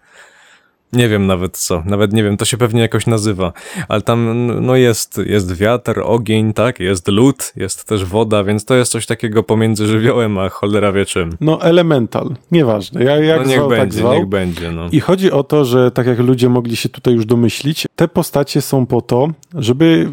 nie 0.92 1.08
wiem 1.08 1.26
nawet 1.26 1.56
co, 1.56 1.82
nawet 1.86 2.12
nie 2.12 2.22
wiem, 2.22 2.36
to 2.36 2.44
się 2.44 2.56
pewnie 2.56 2.80
jakoś 2.80 3.06
nazywa, 3.06 3.52
ale 3.88 4.02
tam 4.02 4.50
no 4.66 4.76
jest, 4.76 5.20
jest 5.26 5.56
wiatr, 5.56 6.00
ogień, 6.04 6.52
tak, 6.52 6.80
jest 6.80 7.08
lód, 7.08 7.52
jest 7.56 7.84
też 7.84 8.04
woda, 8.04 8.44
więc 8.44 8.64
to 8.64 8.74
jest 8.74 8.92
coś 8.92 9.06
takiego 9.06 9.42
pomiędzy 9.42 9.86
żywiołem 9.86 10.38
a 10.38 10.48
cholera 10.48 10.92
wie 10.92 11.06
czym. 11.06 11.36
No 11.40 11.62
elemental, 11.62 12.34
nieważne, 12.52 13.04
ja, 13.04 13.16
jak 13.16 13.40
no 13.40 13.46
niech 13.46 13.56
zwał, 13.56 13.68
będzie, 13.68 13.84
tak 13.84 13.92
zwał. 13.92 14.14
niech 14.14 14.26
będzie, 14.26 14.72
no. 14.72 14.88
I 14.92 15.00
chodzi 15.00 15.32
o 15.32 15.44
to, 15.44 15.64
że 15.64 15.90
tak 15.90 16.06
jak 16.06 16.18
ludzie 16.18 16.48
mogli 16.48 16.76
się 16.76 16.88
tutaj 16.88 17.14
już 17.14 17.26
domyślić, 17.26 17.86
te 17.96 18.08
postacie 18.08 18.60
są 18.60 18.86
po 18.86 19.00
to, 19.00 19.28
żeby 19.54 20.12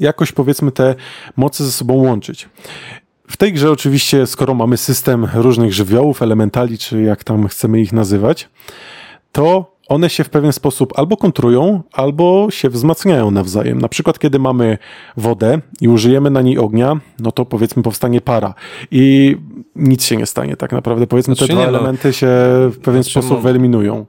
jakoś 0.00 0.32
powiedzmy 0.32 0.72
te 0.72 0.94
moce 1.36 1.64
ze 1.64 1.72
sobą 1.72 1.94
łączyć. 1.94 2.48
W 3.28 3.36
tej 3.36 3.52
grze 3.52 3.70
oczywiście, 3.70 4.26
skoro 4.26 4.54
mamy 4.54 4.76
system 4.76 5.26
różnych 5.34 5.72
żywiołów, 5.72 6.22
elementali, 6.22 6.78
czy 6.78 7.02
jak 7.02 7.24
tam 7.24 7.48
chcemy 7.48 7.80
ich 7.80 7.92
nazywać, 7.92 8.48
to 9.32 9.71
one 9.88 10.10
się 10.10 10.24
w 10.24 10.30
pewien 10.30 10.52
sposób 10.52 10.92
albo 10.98 11.16
kontrują, 11.16 11.82
albo 11.92 12.46
się 12.50 12.68
wzmacniają 12.70 13.30
nawzajem. 13.30 13.78
Na 13.80 13.88
przykład, 13.88 14.18
kiedy 14.18 14.38
mamy 14.38 14.78
wodę 15.16 15.58
i 15.80 15.88
użyjemy 15.88 16.30
na 16.30 16.42
niej 16.42 16.58
ognia, 16.58 17.00
no 17.18 17.32
to 17.32 17.44
powiedzmy 17.44 17.82
powstanie 17.82 18.20
para 18.20 18.54
i 18.90 19.36
nic 19.76 20.04
się 20.04 20.16
nie 20.16 20.26
stanie 20.26 20.56
tak 20.56 20.72
naprawdę. 20.72 21.06
Powiedzmy, 21.06 21.34
Znaczy 21.34 21.48
te 21.48 21.54
dwa 21.54 21.62
no. 21.62 21.68
elementy 21.68 22.12
się 22.12 22.26
w 22.72 22.78
pewien 22.82 23.02
Znaczy, 23.02 23.12
sposób 23.12 23.30
mo- 23.30 23.40
wyeliminują. 23.42 24.06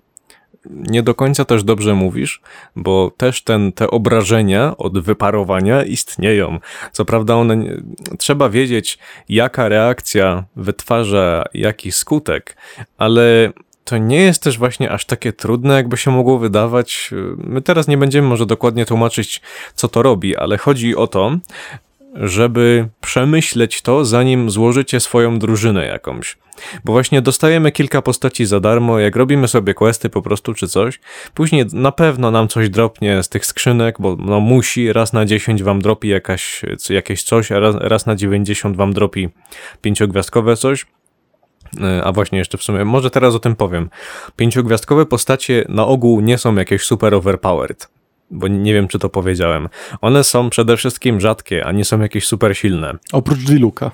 nie 0.70 1.04
do 1.04 1.16
końca 1.16 1.46
też 1.46 1.64
dobrze 1.64 1.94
mówisz, 1.96 2.42
bo 2.76 3.12
też 3.18 3.44
ten, 3.44 3.72
te 3.72 3.90
obrażenia 3.92 4.78
od 4.78 5.00
wyparowania 5.00 5.84
istnieją. 5.84 6.60
Co 6.92 7.06
prawda 7.06 7.36
one, 7.36 7.58
nie, 7.58 7.82
trzeba 8.18 8.50
wiedzieć, 8.50 9.00
jaka 9.30 9.70
reakcja 9.70 10.44
wytwarza 10.56 11.44
jaki 11.54 11.92
skutek, 11.92 12.58
ale 12.98 13.52
to 13.84 13.98
nie 13.98 14.22
jest 14.22 14.44
też 14.44 14.58
właśnie 14.58 14.92
aż 14.92 15.06
takie 15.06 15.34
trudne, 15.34 15.74
jakby 15.74 15.98
się 15.98 16.12
mogło 16.12 16.40
wydawać. 16.40 17.12
My 17.38 17.62
teraz 17.62 17.88
nie 17.88 17.98
będziemy 17.98 18.28
może 18.28 18.46
dokładnie 18.46 18.86
tłumaczyć, 18.86 19.42
co 19.76 19.88
to 19.88 20.02
robi, 20.02 20.38
ale 20.38 20.58
chodzi 20.58 20.96
o 20.96 21.08
to, 21.08 21.38
żeby 22.16 22.88
przemyśleć 23.02 23.82
to, 23.82 24.06
zanim 24.06 24.50
złożycie 24.50 25.00
swoją 25.00 25.40
drużynę 25.40 25.86
jakąś. 25.86 26.38
Bo 26.86 26.94
właśnie 26.94 27.22
dostajemy 27.22 27.72
kilka 27.72 28.02
postaci 28.02 28.46
za 28.46 28.60
darmo, 28.60 29.00
jak 29.00 29.16
robimy 29.16 29.48
sobie 29.48 29.74
questy 29.74 30.10
po 30.10 30.22
prostu 30.22 30.54
czy 30.54 30.68
coś, 30.68 31.00
później 31.34 31.66
na 31.74 31.92
pewno 31.92 32.32
nam 32.32 32.48
coś 32.48 32.70
dropnie 32.70 33.24
z 33.24 33.30
tych 33.30 33.46
skrzynek, 33.46 33.96
bo 34.00 34.16
no 34.20 34.40
musi, 34.40 34.94
raz 34.94 35.14
na 35.14 35.26
10 35.26 35.64
wam 35.64 35.82
dropi 35.82 36.08
jakaś, 36.08 36.62
jakieś 36.90 37.24
coś, 37.24 37.52
a 37.52 37.60
raz, 37.60 37.76
raz 37.80 38.06
na 38.06 38.16
90 38.16 38.78
wam 38.78 38.94
dropi 38.94 39.30
pięciogwiazdkowe 39.82 40.58
coś. 40.58 40.86
E, 41.82 42.04
A 42.04 42.12
właśnie 42.12 42.40
jeszcze 42.40 42.58
w 42.58 42.64
sumie, 42.64 42.86
może 42.86 43.10
teraz 43.10 43.36
o 43.36 43.40
tym 43.40 43.56
powiem. 43.56 43.90
Pięciogwiazdkowe 44.36 45.06
postacie 45.06 45.66
na 45.70 45.86
ogół 45.86 46.20
nie 46.20 46.38
są 46.38 46.56
jakieś 46.56 46.82
super 46.84 47.14
overpowered, 47.14 47.90
bo 48.34 48.48
nie 48.48 48.74
wiem 48.74 48.88
czy 48.88 49.00
to 49.00 49.10
powiedziałem. 49.10 49.70
One 50.02 50.24
są 50.24 50.50
przede 50.50 50.78
wszystkim 50.78 51.20
rzadkie, 51.20 51.66
a 51.66 51.72
nie 51.72 51.86
są 51.86 52.02
jakieś 52.02 52.28
super 52.28 52.58
silne. 52.58 52.98
Oprócz 53.12 53.40
Diluka. 53.40 53.92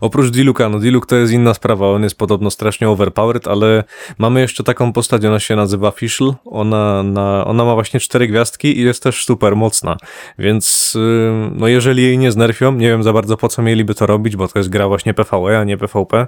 Oprócz 0.00 0.30
Diluka, 0.30 0.68
no 0.68 0.78
Diluk 0.78 1.06
to 1.06 1.16
jest 1.16 1.32
inna 1.32 1.54
sprawa, 1.54 1.86
on 1.86 2.02
jest 2.02 2.18
podobno 2.18 2.50
strasznie 2.50 2.88
overpowered, 2.88 3.48
ale 3.48 3.84
mamy 4.18 4.40
jeszcze 4.40 4.64
taką 4.64 4.92
postać, 4.92 5.24
ona 5.24 5.40
się 5.40 5.56
nazywa 5.56 5.90
Fischl, 5.90 6.32
ona, 6.44 7.02
na, 7.02 7.44
ona 7.44 7.64
ma 7.64 7.74
właśnie 7.74 8.00
cztery 8.00 8.28
gwiazdki 8.28 8.78
i 8.78 8.82
jest 8.82 9.02
też 9.02 9.24
super 9.24 9.56
mocna, 9.56 9.96
więc 10.38 10.94
yy, 10.94 11.50
no 11.54 11.68
jeżeli 11.68 12.02
jej 12.02 12.18
nie 12.18 12.32
znerfią, 12.32 12.72
nie 12.72 12.88
wiem 12.88 13.02
za 13.02 13.12
bardzo 13.12 13.36
po 13.36 13.48
co 13.48 13.62
mieliby 13.62 13.94
to 13.94 14.06
robić, 14.06 14.36
bo 14.36 14.48
to 14.48 14.58
jest 14.58 14.68
gra 14.68 14.88
właśnie 14.88 15.14
PvE, 15.14 15.58
a 15.58 15.64
nie 15.64 15.78
PvP, 15.78 16.26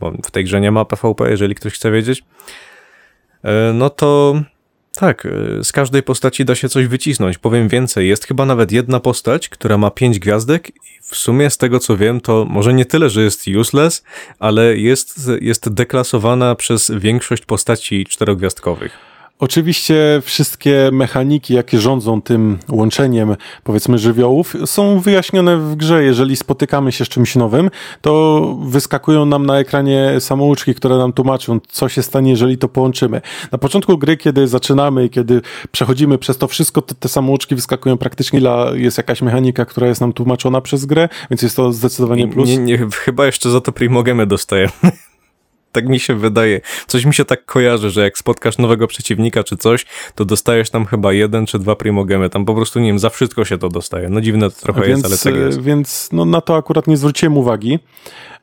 bo 0.00 0.10
w 0.10 0.30
tej 0.30 0.44
grze 0.44 0.60
nie 0.60 0.70
ma 0.70 0.84
PvP, 0.84 1.30
jeżeli 1.30 1.54
ktoś 1.54 1.72
chce 1.72 1.90
wiedzieć, 1.90 2.22
yy, 3.44 3.50
no 3.74 3.90
to 3.90 4.34
tak, 4.96 5.24
yy, 5.24 5.64
z 5.64 5.72
każdej 5.72 6.02
postaci 6.02 6.44
da 6.44 6.54
się 6.54 6.68
coś 6.68 6.86
wycisnąć. 6.86 7.38
Powiem 7.38 7.68
więcej, 7.68 8.08
jest 8.08 8.26
chyba 8.26 8.46
nawet 8.46 8.72
jedna 8.72 9.00
postać, 9.00 9.48
która 9.48 9.78
ma 9.78 9.90
pięć 9.90 10.18
gwiazdek 10.18 10.68
i 10.68 11.00
w 11.02 11.16
sumie 11.16 11.50
z 11.50 11.58
tego 11.58 11.78
co 11.78 11.96
wiem, 11.96 12.20
to 12.20 12.44
może 12.44 12.74
nie 12.74 12.84
tyle, 12.84 13.10
że 13.10 13.22
jest 13.22 13.48
useless, 13.60 14.04
ale 14.38 14.76
jest, 14.76 15.30
jest 15.40 15.68
deklasowana 15.68 16.54
przez 16.54 16.92
większość 16.96 17.44
postaci 17.44 18.04
czterogwiazdkowych. 18.04 19.15
Oczywiście 19.40 20.22
wszystkie 20.24 20.90
mechaniki, 20.92 21.54
jakie 21.54 21.80
rządzą 21.80 22.22
tym 22.22 22.58
łączeniem, 22.70 23.36
powiedzmy, 23.64 23.98
żywiołów, 23.98 24.56
są 24.66 25.00
wyjaśnione 25.00 25.56
w 25.56 25.76
grze. 25.76 26.04
Jeżeli 26.04 26.36
spotykamy 26.36 26.92
się 26.92 27.04
z 27.04 27.08
czymś 27.08 27.36
nowym, 27.36 27.70
to 28.00 28.56
wyskakują 28.62 29.26
nam 29.26 29.46
na 29.46 29.58
ekranie 29.58 30.20
samouczki, 30.20 30.74
które 30.74 30.96
nam 30.96 31.12
tłumaczą, 31.12 31.60
co 31.68 31.88
się 31.88 32.02
stanie, 32.02 32.30
jeżeli 32.30 32.58
to 32.58 32.68
połączymy. 32.68 33.20
Na 33.52 33.58
początku 33.58 33.98
gry, 33.98 34.16
kiedy 34.16 34.48
zaczynamy 34.48 35.04
i 35.04 35.10
kiedy 35.10 35.40
przechodzimy 35.72 36.18
przez 36.18 36.38
to 36.38 36.48
wszystko, 36.48 36.82
to 36.82 36.94
te 36.94 37.08
samouczki 37.08 37.54
wyskakują 37.54 37.96
praktycznie, 37.96 38.40
dla 38.40 38.70
jest 38.74 38.96
jakaś 38.96 39.22
mechanika, 39.22 39.64
która 39.64 39.86
jest 39.86 40.00
nam 40.00 40.12
tłumaczona 40.12 40.60
przez 40.60 40.84
grę, 40.84 41.08
więc 41.30 41.42
jest 41.42 41.56
to 41.56 41.72
zdecydowanie 41.72 42.28
plus. 42.28 42.48
Nie, 42.48 42.58
nie, 42.58 42.78
chyba 42.92 43.26
jeszcze 43.26 43.50
za 43.50 43.60
to 43.60 43.72
primogemy 43.72 44.26
dostajemy. 44.26 44.72
Tak 45.76 45.88
mi 45.88 46.00
się 46.00 46.14
wydaje. 46.14 46.60
Coś 46.86 47.04
mi 47.04 47.14
się 47.14 47.24
tak 47.24 47.44
kojarzy, 47.44 47.90
że 47.90 48.02
jak 48.02 48.18
spotkasz 48.18 48.58
nowego 48.58 48.86
przeciwnika 48.86 49.44
czy 49.44 49.56
coś, 49.56 49.86
to 50.14 50.24
dostajesz 50.24 50.70
tam 50.70 50.86
chyba 50.86 51.12
jeden 51.12 51.46
czy 51.46 51.58
dwa 51.58 51.76
primogemy. 51.76 52.30
Tam 52.30 52.44
po 52.44 52.54
prostu, 52.54 52.80
nie 52.80 52.86
wiem, 52.86 52.98
za 52.98 53.10
wszystko 53.10 53.44
się 53.44 53.58
to 53.58 53.68
dostaje. 53.68 54.08
No 54.08 54.20
dziwne 54.20 54.50
to 54.50 54.60
trochę 54.60 54.82
więc, 54.82 55.02
jest, 55.02 55.26
ale 55.26 55.34
tak 55.34 55.42
jest. 55.42 55.62
Więc 55.62 56.08
no, 56.12 56.24
na 56.24 56.40
to 56.40 56.56
akurat 56.56 56.86
nie 56.86 56.96
zwróciłem 56.96 57.36
uwagi. 57.36 57.78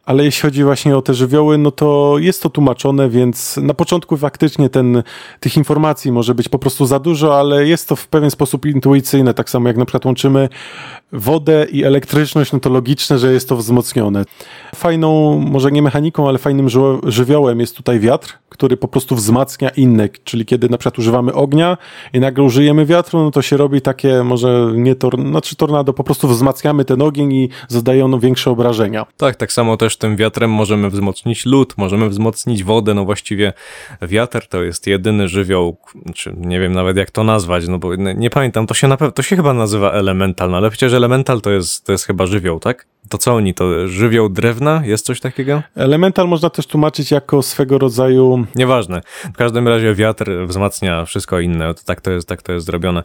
Ale 0.05 0.23
jeśli 0.25 0.41
chodzi 0.41 0.63
właśnie 0.63 0.97
o 0.97 1.01
te 1.01 1.13
żywioły, 1.13 1.57
no 1.57 1.71
to 1.71 2.15
jest 2.19 2.43
to 2.43 2.49
tłumaczone, 2.49 3.09
więc 3.09 3.57
na 3.57 3.73
początku 3.73 4.17
faktycznie 4.17 4.69
ten, 4.69 5.03
tych 5.39 5.57
informacji 5.57 6.11
może 6.11 6.35
być 6.35 6.49
po 6.49 6.59
prostu 6.59 6.85
za 6.85 6.99
dużo, 6.99 7.39
ale 7.39 7.67
jest 7.67 7.89
to 7.89 7.95
w 7.95 8.07
pewien 8.07 8.31
sposób 8.31 8.65
intuicyjne. 8.65 9.33
Tak 9.33 9.49
samo 9.49 9.67
jak 9.67 9.77
na 9.77 9.85
przykład 9.85 10.05
łączymy 10.05 10.49
wodę 11.11 11.67
i 11.71 11.83
elektryczność, 11.83 12.51
no 12.51 12.59
to 12.59 12.69
logiczne, 12.69 13.19
że 13.19 13.33
jest 13.33 13.49
to 13.49 13.55
wzmocnione. 13.55 14.25
Fajną, 14.75 15.39
może 15.39 15.71
nie 15.71 15.81
mechaniką, 15.81 16.27
ale 16.29 16.37
fajnym 16.37 16.69
ży- 16.69 16.99
żywiołem 17.03 17.59
jest 17.59 17.77
tutaj 17.77 17.99
wiatr, 17.99 18.37
który 18.49 18.77
po 18.77 18.87
prostu 18.87 19.15
wzmacnia 19.15 19.69
inne, 19.69 20.09
czyli 20.23 20.45
kiedy 20.45 20.69
na 20.69 20.77
przykład 20.77 20.99
używamy 20.99 21.33
ognia 21.33 21.77
i 22.13 22.19
nagle 22.19 22.43
użyjemy 22.43 22.85
wiatru, 22.85 23.23
no 23.23 23.31
to 23.31 23.41
się 23.41 23.57
robi 23.57 23.81
takie 23.81 24.23
może 24.23 24.71
nie 24.75 24.95
tor, 24.95 25.21
znaczy 25.21 25.55
tornado, 25.55 25.93
po 25.93 26.03
prostu 26.03 26.27
wzmacniamy 26.27 26.85
ten 26.85 27.01
ogień 27.01 27.33
i 27.33 27.49
zadaje 27.67 28.05
ono 28.05 28.19
większe 28.19 28.51
obrażenia. 28.51 29.05
Tak, 29.17 29.35
tak 29.35 29.51
samo 29.51 29.77
też 29.77 29.92
tym 29.97 30.15
wiatrem 30.15 30.51
możemy 30.51 30.89
wzmocnić 30.89 31.45
lód, 31.45 31.73
możemy 31.77 32.09
wzmocnić 32.09 32.63
wodę, 32.63 32.93
no 32.93 33.05
właściwie 33.05 33.53
wiatr 34.01 34.47
to 34.47 34.63
jest 34.63 34.87
jedyny 34.87 35.27
żywioł, 35.27 35.77
czy 36.15 36.33
nie 36.37 36.59
wiem 36.59 36.73
nawet 36.73 36.97
jak 36.97 37.11
to 37.11 37.23
nazwać, 37.23 37.67
no 37.67 37.79
bo 37.79 37.95
nie, 37.95 38.13
nie 38.13 38.29
pamiętam, 38.29 38.67
to 38.67 38.73
się 38.73 38.87
na 38.87 38.97
pewno, 38.97 39.11
to 39.11 39.21
się 39.21 39.35
chyba 39.35 39.53
nazywa 39.53 39.91
elemental, 39.91 40.49
no 40.51 40.57
ale 40.57 40.69
przecież 40.69 40.93
elemental 40.93 41.41
to 41.41 41.51
jest, 41.51 41.85
to 41.85 41.91
jest 41.91 42.05
chyba 42.05 42.25
żywioł, 42.25 42.59
tak? 42.59 42.85
To 43.09 43.17
co 43.17 43.33
oni, 43.33 43.53
to 43.53 43.87
żywioł 43.87 44.29
drewna? 44.29 44.81
Jest 44.85 45.05
coś 45.05 45.19
takiego? 45.19 45.61
Elemental 45.75 46.27
można 46.27 46.49
też 46.49 46.67
tłumaczyć 46.67 47.11
jako 47.11 47.41
swego 47.41 47.77
rodzaju 47.77 48.45
Nieważne. 48.55 49.01
W 49.33 49.37
każdym 49.37 49.67
razie 49.67 49.95
wiatr 49.95 50.31
wzmacnia 50.47 51.05
wszystko 51.05 51.39
inne. 51.39 51.73
To 51.73 51.83
tak 51.85 52.01
to 52.01 52.11
jest, 52.11 52.27
tak 52.27 52.41
to 52.41 52.53
jest 52.53 52.65
zrobione. 52.65 53.03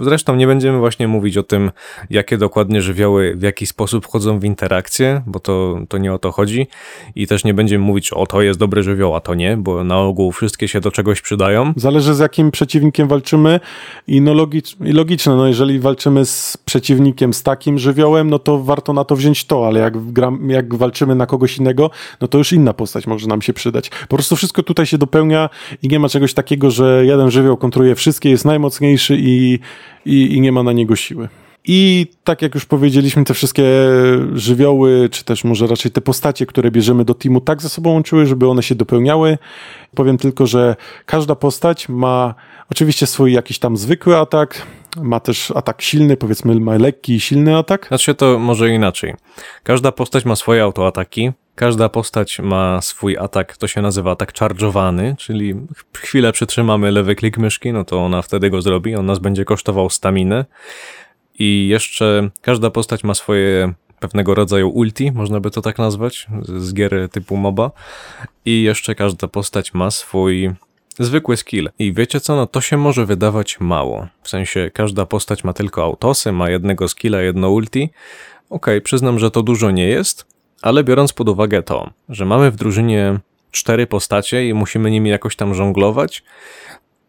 Zresztą 0.00 0.36
nie 0.36 0.46
będziemy 0.46 0.78
właśnie 0.78 1.08
mówić 1.08 1.36
o 1.36 1.42
tym, 1.42 1.70
jakie 2.10 2.38
dokładnie 2.38 2.82
żywioły 2.82 3.34
w 3.36 3.42
jaki 3.42 3.66
sposób 3.66 4.04
wchodzą 4.04 4.38
w 4.38 4.44
interakcję, 4.44 5.22
bo 5.26 5.40
to, 5.40 5.78
to 5.88 5.98
nie 6.04 6.12
o 6.12 6.18
to 6.18 6.32
chodzi. 6.32 6.66
I 7.14 7.26
też 7.26 7.44
nie 7.44 7.54
będziemy 7.54 7.84
mówić, 7.84 8.12
o 8.12 8.26
to 8.26 8.42
jest 8.42 8.58
dobry 8.58 8.82
żywioł, 8.82 9.14
a 9.14 9.20
to 9.20 9.34
nie, 9.34 9.56
bo 9.56 9.84
na 9.84 9.98
ogół 9.98 10.32
wszystkie 10.32 10.68
się 10.68 10.80
do 10.80 10.90
czegoś 10.90 11.20
przydają. 11.20 11.72
Zależy 11.76 12.14
z 12.14 12.18
jakim 12.18 12.50
przeciwnikiem 12.50 13.08
walczymy 13.08 13.60
i, 14.08 14.20
no 14.20 14.34
logicz, 14.34 14.76
logiczne, 14.80 15.36
no 15.36 15.46
jeżeli 15.46 15.80
walczymy 15.80 16.24
z 16.24 16.56
przeciwnikiem 16.64 17.34
z 17.34 17.42
takim 17.42 17.78
żywiołem, 17.78 18.30
no 18.30 18.38
to 18.38 18.58
warto 18.58 18.92
na 18.92 19.04
to 19.04 19.16
wziąć 19.16 19.44
to, 19.44 19.66
ale 19.66 19.80
jak, 19.80 20.12
gram, 20.12 20.50
jak 20.50 20.74
walczymy 20.74 21.14
na 21.14 21.26
kogoś 21.26 21.58
innego, 21.58 21.90
no 22.20 22.28
to 22.28 22.38
już 22.38 22.52
inna 22.52 22.72
postać 22.72 23.06
może 23.06 23.26
nam 23.26 23.42
się 23.42 23.52
przydać. 23.52 23.90
Po 24.08 24.16
prostu 24.16 24.36
wszystko 24.36 24.62
tutaj 24.62 24.86
się 24.86 24.98
dopełnia 24.98 25.50
i 25.82 25.88
nie 25.88 25.98
ma 25.98 26.08
czegoś 26.08 26.34
takiego, 26.34 26.70
że 26.70 27.06
jeden 27.06 27.30
żywioł 27.30 27.56
kontruje 27.56 27.94
wszystkie, 27.94 28.30
jest 28.30 28.44
najmocniejszy 28.44 29.16
i, 29.18 29.58
i, 30.06 30.36
i 30.36 30.40
nie 30.40 30.52
ma 30.52 30.62
na 30.62 30.72
niego 30.72 30.96
siły. 30.96 31.28
I 31.64 32.06
tak 32.24 32.42
jak 32.42 32.54
już 32.54 32.64
powiedzieliśmy, 32.64 33.24
te 33.24 33.34
wszystkie 33.34 33.64
żywioły, 34.34 35.08
czy 35.08 35.24
też 35.24 35.44
może 35.44 35.66
raczej 35.66 35.92
te 35.92 36.00
postacie, 36.00 36.46
które 36.46 36.70
bierzemy 36.70 37.04
do 37.04 37.14
teamu, 37.14 37.40
tak 37.40 37.62
ze 37.62 37.68
sobą 37.68 37.90
łączyły, 37.90 38.26
żeby 38.26 38.48
one 38.48 38.62
się 38.62 38.74
dopełniały. 38.74 39.38
Powiem 39.94 40.18
tylko, 40.18 40.46
że 40.46 40.76
każda 41.06 41.34
postać 41.34 41.88
ma 41.88 42.34
oczywiście 42.70 43.06
swój 43.06 43.32
jakiś 43.32 43.58
tam 43.58 43.76
zwykły 43.76 44.16
atak, 44.16 44.66
ma 44.96 45.20
też 45.20 45.50
atak 45.50 45.82
silny, 45.82 46.16
powiedzmy 46.16 46.60
ma 46.60 46.76
lekki 46.76 47.14
i 47.14 47.20
silny 47.20 47.56
atak. 47.56 47.86
Znaczy 47.88 48.14
to 48.14 48.38
może 48.38 48.70
inaczej. 48.70 49.14
Każda 49.62 49.92
postać 49.92 50.24
ma 50.24 50.36
swoje 50.36 50.62
autoataki, 50.62 51.32
każda 51.54 51.88
postać 51.88 52.38
ma 52.38 52.80
swój 52.80 53.16
atak, 53.18 53.56
to 53.56 53.68
się 53.68 53.82
nazywa 53.82 54.10
atak 54.10 54.32
charge'owany, 54.32 55.16
czyli 55.16 55.54
chwilę 55.96 56.32
przytrzymamy 56.32 56.90
lewy 56.90 57.14
klik 57.14 57.38
myszki, 57.38 57.72
no 57.72 57.84
to 57.84 58.04
ona 58.04 58.22
wtedy 58.22 58.50
go 58.50 58.62
zrobi, 58.62 58.96
on 58.96 59.06
nas 59.06 59.18
będzie 59.18 59.44
kosztował 59.44 59.90
staminę. 59.90 60.44
I 61.38 61.68
jeszcze 61.68 62.30
każda 62.40 62.70
postać 62.70 63.04
ma 63.04 63.14
swoje 63.14 63.74
pewnego 64.00 64.34
rodzaju 64.34 64.68
ulti, 64.68 65.12
można 65.12 65.40
by 65.40 65.50
to 65.50 65.62
tak 65.62 65.78
nazwać, 65.78 66.26
z 66.42 66.74
gier 66.74 67.08
typu 67.12 67.36
MOBA. 67.36 67.70
I 68.44 68.62
jeszcze 68.62 68.94
każda 68.94 69.28
postać 69.28 69.74
ma 69.74 69.90
swój 69.90 70.50
zwykły 70.98 71.36
skill. 71.36 71.70
I 71.78 71.92
wiecie 71.92 72.20
co, 72.20 72.36
no 72.36 72.46
to 72.46 72.60
się 72.60 72.76
może 72.76 73.06
wydawać 73.06 73.60
mało. 73.60 74.06
W 74.22 74.28
sensie 74.28 74.70
każda 74.74 75.06
postać 75.06 75.44
ma 75.44 75.52
tylko 75.52 75.82
autosy, 75.84 76.32
ma 76.32 76.50
jednego 76.50 76.88
skilla, 76.88 77.20
jedno 77.20 77.50
ulti. 77.50 77.90
Okej, 78.50 78.80
przyznam, 78.80 79.18
że 79.18 79.30
to 79.30 79.42
dużo 79.42 79.70
nie 79.70 79.88
jest, 79.88 80.26
ale 80.62 80.84
biorąc 80.84 81.12
pod 81.12 81.28
uwagę 81.28 81.62
to, 81.62 81.90
że 82.08 82.24
mamy 82.24 82.50
w 82.50 82.56
drużynie 82.56 83.20
cztery 83.50 83.86
postacie 83.86 84.48
i 84.48 84.54
musimy 84.54 84.90
nimi 84.90 85.10
jakoś 85.10 85.36
tam 85.36 85.54
żonglować, 85.54 86.22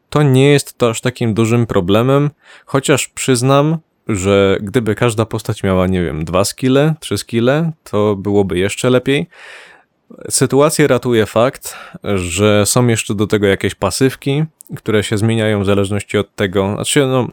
to 0.10 0.23
nie 0.23 0.49
jest 0.49 0.77
to 0.77 0.89
aż 0.89 1.02
takim 1.02 1.34
dużym 1.34 1.65
problemem, 1.65 2.30
chociaż 2.65 3.07
przyznam, 3.07 3.77
że 4.07 4.57
gdyby 4.61 4.95
każda 4.95 5.26
postać 5.26 5.64
miała, 5.64 5.88
nie 5.88 6.03
wiem, 6.03 6.26
dwa 6.26 6.45
skille, 6.45 6.94
trzy 6.99 7.18
skille, 7.18 7.72
to 7.84 8.15
byłoby 8.15 8.57
jeszcze 8.57 8.90
lepiej. 8.90 9.27
Sytuację 10.30 10.88
ratuje 10.88 11.26
fakt, 11.26 11.77
że 12.15 12.65
są 12.65 12.88
jeszcze 12.88 13.15
do 13.15 13.27
tego 13.27 13.48
jakieś 13.48 13.76
pasywki, 13.76 14.44
które 14.76 15.03
się 15.03 15.18
zmieniają 15.18 15.61
w 15.61 15.65
zależności 15.65 16.18
od 16.18 16.36
tego, 16.36 16.73
znaczy 16.76 17.07
no, 17.07 17.27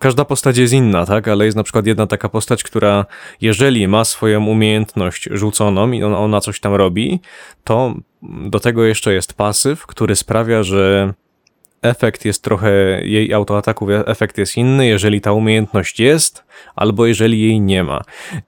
każda 0.00 0.24
postać 0.24 0.58
jest 0.58 0.72
inna, 0.72 1.06
tak, 1.06 1.28
ale 1.28 1.44
jest 1.44 1.56
na 1.56 1.62
przykład 1.62 1.86
jedna 1.86 2.06
taka 2.06 2.28
postać, 2.28 2.62
która 2.62 3.06
jeżeli 3.40 3.88
ma 3.88 4.04
swoją 4.04 4.46
umiejętność 4.46 5.28
rzuconą 5.32 5.90
i 5.92 6.02
ona, 6.02 6.40
coś 6.40 6.60
tam 6.60 6.74
robi, 6.74 7.20
to 7.64 7.94
do 8.22 8.60
tego 8.60 8.84
jeszcze 8.84 9.12
jest 9.14 9.34
pasyw, 9.34 9.86
który 9.86 10.16
sprawia, 10.16 10.62
że 10.62 11.14
efekt 11.82 12.24
jest 12.24 12.42
trochę, 12.42 12.70
jej 13.02 13.32
autoataku 13.32 13.86
efekt 13.92 14.38
jest 14.38 14.56
inny, 14.56 14.86
jeżeli 14.86 15.20
ta 15.20 15.32
umiejętność 15.32 16.00
jest, 16.00 16.44
albo 16.76 17.06
jeżeli 17.06 17.40
jej 17.40 17.60
nie 17.60 17.84
ma. 17.84 18.00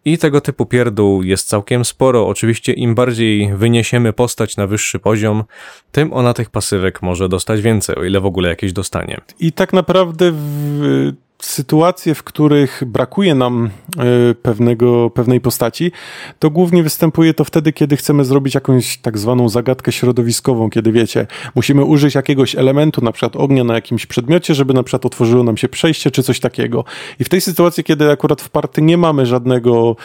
I 0.05 0.19
tego 0.19 0.41
typu 0.41 0.67
pierdół 0.67 1.23
jest 1.23 1.49
całkiem 1.49 1.85
sporo. 1.85 2.29
Oczywiście 2.29 2.73
im 2.73 2.95
bardziej 2.95 3.55
wyniesiemy 3.57 4.13
postać 4.13 4.57
na 4.57 4.67
wyższy 4.67 4.99
poziom, 4.99 5.45
tym 5.93 6.13
ona 6.13 6.35
tych 6.35 6.51
pasywek 6.51 7.03
może 7.03 7.29
dostać 7.29 7.63
więcej, 7.63 7.97
o 7.97 8.05
ile 8.05 8.21
w 8.21 8.27
ogóle 8.27 8.49
jakieś 8.49 8.73
dostanie. 8.73 9.21
I 9.41 9.53
tak 9.53 9.73
naprawdę 9.73 10.33
w 10.35 11.13
sytuacje, 11.44 12.14
w 12.14 12.23
których 12.23 12.82
brakuje 12.86 13.35
nam 13.35 13.70
e, 13.98 14.35
pewnego, 14.35 15.10
pewnej 15.10 15.40
postaci, 15.40 15.93
to 16.39 16.51
głównie 16.51 16.82
występuje 16.82 17.35
to 17.35 17.44
wtedy, 17.44 17.73
kiedy 17.73 17.97
chcemy 17.97 18.24
zrobić 18.24 18.55
jakąś 18.55 18.98
tak 18.98 19.19
zwaną 19.19 19.48
zagadkę 19.48 19.93
środowiskową, 19.93 20.70
kiedy 20.70 20.93
wiecie, 20.93 21.27
musimy 21.55 21.85
użyć 21.85 22.14
jakiegoś 22.14 22.56
elementu, 22.56 23.05
na 23.05 23.12
przykład 23.12 23.36
ognia 23.36 23.64
na 23.64 23.74
jakimś 23.74 24.06
przedmiocie, 24.06 24.55
żeby 24.55 24.74
na 24.74 24.82
przykład 24.82 25.06
otworzyło 25.06 25.43
nam 25.44 25.56
się 25.56 25.69
przejście, 25.69 26.10
czy 26.10 26.23
coś 26.23 26.40
takiego. 26.40 26.85
I 27.19 27.24
w 27.24 27.28
tej 27.28 27.40
sytuacji, 27.40 27.85
kiedy 27.85 28.10
akurat 28.10 28.43
w 28.43 28.51
party 28.51 28.82
nie 28.82 28.97
mamy 28.97 29.27
żadnego 29.27 29.97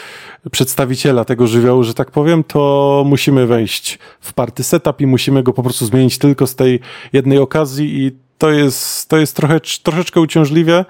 przedstawiciela 0.51 1.25
tego 1.25 1.47
żywiołu, 1.47 1.83
że 1.83 1.93
tak 1.93 2.11
powiem, 2.11 2.43
to 2.43 3.03
musimy 3.05 3.47
wejść 3.47 3.99
w 4.21 4.33
party 4.33 4.63
setup 4.63 5.01
i 5.01 5.07
musimy 5.07 5.43
go 5.43 5.53
po 5.53 5.63
prostu 5.63 5.85
zmienić 5.85 6.17
tylko 6.17 6.47
z 6.47 6.55
tej 6.55 6.79
jednej 7.13 7.37
okazji 7.37 8.05
i 8.05 8.11
to 8.37 8.51
jest, 8.51 9.09
to 9.09 9.17
jest 9.17 9.35
trochę, 9.35 9.59
troszeczkę 9.83 10.21
uciążliwe, 10.21 10.85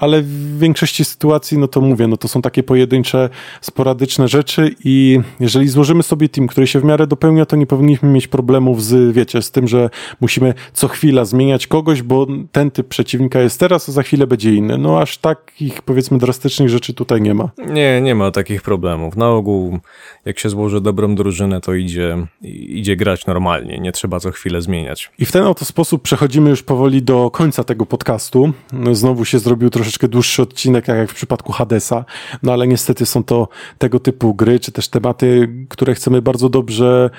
ale 0.00 0.22
w 0.22 0.58
większości 0.58 1.04
sytuacji, 1.04 1.58
no 1.58 1.68
to 1.68 1.80
mówię, 1.80 2.06
no 2.06 2.16
to 2.16 2.28
są 2.28 2.42
takie 2.42 2.62
pojedyncze, 2.62 3.28
sporadyczne 3.60 4.28
rzeczy 4.28 4.74
i 4.84 5.20
jeżeli 5.40 5.68
złożymy 5.68 6.02
sobie 6.02 6.28
team, 6.28 6.46
który 6.46 6.66
się 6.66 6.80
w 6.80 6.84
miarę 6.84 7.06
dopełnia, 7.06 7.46
to 7.46 7.56
nie 7.56 7.66
powinniśmy 7.66 8.08
mieć 8.08 8.28
problemów 8.28 8.84
z, 8.84 9.14
wiecie, 9.14 9.42
z 9.42 9.50
tym, 9.50 9.68
że 9.68 9.90
musimy 10.20 10.54
co 10.72 10.88
chwila 10.88 11.24
zmieniać 11.24 11.66
kogoś, 11.66 12.02
bo 12.02 12.26
ten 12.52 12.70
typ 12.70 12.88
przeciwnika 12.88 13.40
jest 13.40 13.60
teraz, 13.60 13.88
a 13.88 13.92
za 13.92 14.02
chwilę 14.02 14.26
będzie 14.26 14.54
inny. 14.54 14.78
No 14.78 15.00
aż 15.00 15.18
takich, 15.18 15.82
powiedzmy, 15.82 16.18
drastycznych 16.18 16.68
rzeczy 16.68 16.94
tutaj 16.94 17.22
nie 17.22 17.34
ma. 17.34 17.50
Nie, 17.66 18.00
nie 18.00 18.14
ma 18.14 18.30
takich 18.30 18.62
problemów. 18.62 19.16
Na 19.16 19.30
ogół, 19.30 19.78
jak 20.24 20.38
się 20.38 20.48
złoży 20.48 20.80
dobrą 20.80 21.14
drużynę, 21.14 21.60
to 21.60 21.74
idzie, 21.74 22.26
idzie 22.68 22.96
grać 22.96 23.26
normalnie, 23.26 23.78
nie 23.78 23.92
trzeba 23.92 24.20
co 24.20 24.30
chwilę 24.30 24.62
zmieniać. 24.62 25.10
I 25.18 25.24
w 25.24 25.32
ten 25.32 25.44
oto 25.44 25.64
sposób 25.64 26.02
przechodzimy 26.02 26.50
już 26.50 26.62
powoli 26.62 27.02
do 27.02 27.30
końca 27.30 27.64
tego 27.64 27.86
podcastu. 27.86 28.52
Znowu 28.92 29.24
się 29.24 29.38
zrobił 29.38 29.70
troszeczkę 29.70 29.89
troszeczkę 29.90 30.08
dłuższy 30.08 30.42
odcinek, 30.42 30.88
jak 30.88 31.10
w 31.10 31.14
przypadku 31.14 31.52
Hadesa, 31.52 32.04
no 32.42 32.52
ale 32.52 32.66
niestety 32.66 33.06
są 33.06 33.24
to 33.24 33.48
tego 33.78 34.00
typu 34.00 34.34
gry, 34.34 34.60
czy 34.60 34.72
też 34.72 34.88
tematy, 34.88 35.48
które 35.68 35.94
chcemy 35.94 36.22
bardzo 36.22 36.48
dobrze 36.48 37.10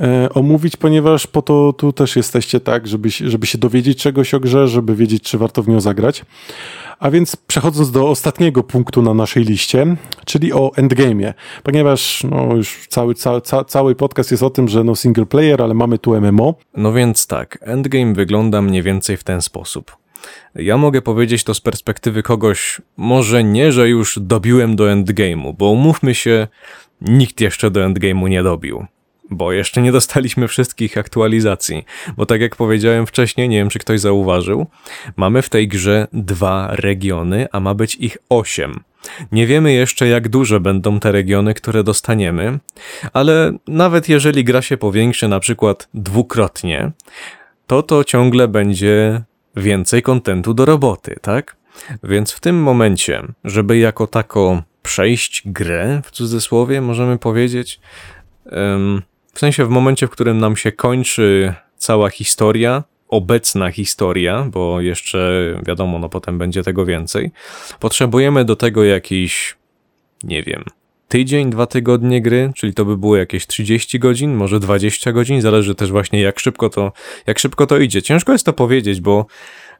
e, 0.00 0.28
omówić, 0.34 0.76
ponieważ 0.76 1.26
po 1.26 1.42
to 1.42 1.72
tu 1.72 1.92
też 1.92 2.16
jesteście 2.16 2.60
tak, 2.60 2.86
żeby, 2.86 3.10
żeby 3.10 3.46
się 3.46 3.58
dowiedzieć 3.58 4.02
czegoś 4.02 4.34
o 4.34 4.40
grze, 4.40 4.68
żeby 4.68 4.94
wiedzieć, 4.94 5.22
czy 5.22 5.38
warto 5.38 5.62
w 5.62 5.68
nią 5.68 5.80
zagrać. 5.80 6.24
A 6.98 7.10
więc 7.10 7.36
przechodząc 7.36 7.90
do 7.90 8.08
ostatniego 8.08 8.62
punktu 8.62 9.02
na 9.02 9.14
naszej 9.14 9.44
liście, 9.44 9.96
czyli 10.24 10.52
o 10.52 10.72
endgame'ie, 10.76 11.34
ponieważ 11.62 12.24
no, 12.30 12.56
już 12.56 12.86
cały, 12.88 13.14
cały, 13.14 13.40
cały 13.66 13.94
podcast 13.94 14.30
jest 14.30 14.42
o 14.42 14.50
tym, 14.50 14.68
że 14.68 14.84
no 14.84 14.96
single 14.96 15.26
player, 15.26 15.62
ale 15.62 15.74
mamy 15.74 15.98
tu 15.98 16.20
MMO. 16.20 16.54
No 16.76 16.92
więc 16.92 17.26
tak, 17.26 17.58
endgame 17.62 18.14
wygląda 18.14 18.62
mniej 18.62 18.82
więcej 18.82 19.16
w 19.16 19.24
ten 19.24 19.42
sposób. 19.42 20.07
Ja 20.58 20.76
mogę 20.76 21.02
powiedzieć 21.02 21.44
to 21.44 21.54
z 21.54 21.60
perspektywy 21.60 22.22
kogoś, 22.22 22.80
może 22.96 23.44
nie, 23.44 23.72
że 23.72 23.88
już 23.88 24.18
dobiłem 24.18 24.76
do 24.76 24.84
endgame'u, 24.84 25.54
bo 25.58 25.70
umówmy 25.70 26.14
się, 26.14 26.48
nikt 27.00 27.40
jeszcze 27.40 27.70
do 27.70 27.80
endgame'u 27.80 28.28
nie 28.28 28.42
dobił. 28.42 28.86
Bo 29.30 29.52
jeszcze 29.52 29.82
nie 29.82 29.92
dostaliśmy 29.92 30.48
wszystkich 30.48 30.98
aktualizacji. 30.98 31.84
Bo 32.16 32.26
tak 32.26 32.40
jak 32.40 32.56
powiedziałem 32.56 33.06
wcześniej, 33.06 33.48
nie 33.48 33.56
wiem 33.56 33.68
czy 33.68 33.78
ktoś 33.78 34.00
zauważył, 34.00 34.66
mamy 35.16 35.42
w 35.42 35.48
tej 35.48 35.68
grze 35.68 36.06
dwa 36.12 36.68
regiony, 36.70 37.46
a 37.52 37.60
ma 37.60 37.74
być 37.74 37.94
ich 37.94 38.16
osiem. 38.28 38.80
Nie 39.32 39.46
wiemy 39.46 39.72
jeszcze, 39.72 40.08
jak 40.08 40.28
duże 40.28 40.60
będą 40.60 41.00
te 41.00 41.12
regiony, 41.12 41.54
które 41.54 41.84
dostaniemy, 41.84 42.58
ale 43.12 43.52
nawet 43.66 44.08
jeżeli 44.08 44.44
gra 44.44 44.62
się 44.62 44.76
powiększy 44.76 45.28
na 45.28 45.40
przykład 45.40 45.88
dwukrotnie, 45.94 46.90
to 47.66 47.82
to 47.82 48.04
ciągle 48.04 48.48
będzie 48.48 49.22
więcej 49.56 50.02
kontentu 50.02 50.54
do 50.54 50.64
roboty, 50.64 51.16
tak? 51.22 51.56
Więc 52.02 52.32
w 52.32 52.40
tym 52.40 52.62
momencie, 52.62 53.22
żeby 53.44 53.78
jako 53.78 54.06
tako 54.06 54.62
przejść 54.82 55.42
grę, 55.46 56.00
w 56.04 56.10
cudzysłowie, 56.10 56.80
możemy 56.80 57.18
powiedzieć, 57.18 57.80
w 59.34 59.38
sensie 59.38 59.64
w 59.64 59.68
momencie, 59.68 60.06
w 60.06 60.10
którym 60.10 60.38
nam 60.38 60.56
się 60.56 60.72
kończy 60.72 61.54
cała 61.76 62.10
historia, 62.10 62.84
obecna 63.08 63.70
historia, 63.70 64.46
bo 64.50 64.80
jeszcze 64.80 65.54
wiadomo, 65.66 65.98
no 65.98 66.08
potem 66.08 66.38
będzie 66.38 66.62
tego 66.62 66.84
więcej, 66.84 67.30
potrzebujemy 67.80 68.44
do 68.44 68.56
tego 68.56 68.84
jakiś, 68.84 69.56
nie 70.24 70.42
wiem, 70.42 70.64
tydzień, 71.08 71.50
dwa 71.50 71.66
tygodnie 71.66 72.22
gry, 72.22 72.52
czyli 72.54 72.74
to 72.74 72.84
by 72.84 72.96
było 72.96 73.16
jakieś 73.16 73.46
30 73.46 73.98
godzin, 73.98 74.34
może 74.34 74.60
20 74.60 75.12
godzin, 75.12 75.40
zależy 75.40 75.74
też 75.74 75.90
właśnie 75.90 76.20
jak 76.20 76.38
szybko 76.38 76.70
to, 76.70 76.92
jak 77.26 77.38
szybko 77.38 77.66
to 77.66 77.78
idzie. 77.78 78.02
Ciężko 78.02 78.32
jest 78.32 78.46
to 78.46 78.52
powiedzieć, 78.52 79.00
bo 79.00 79.26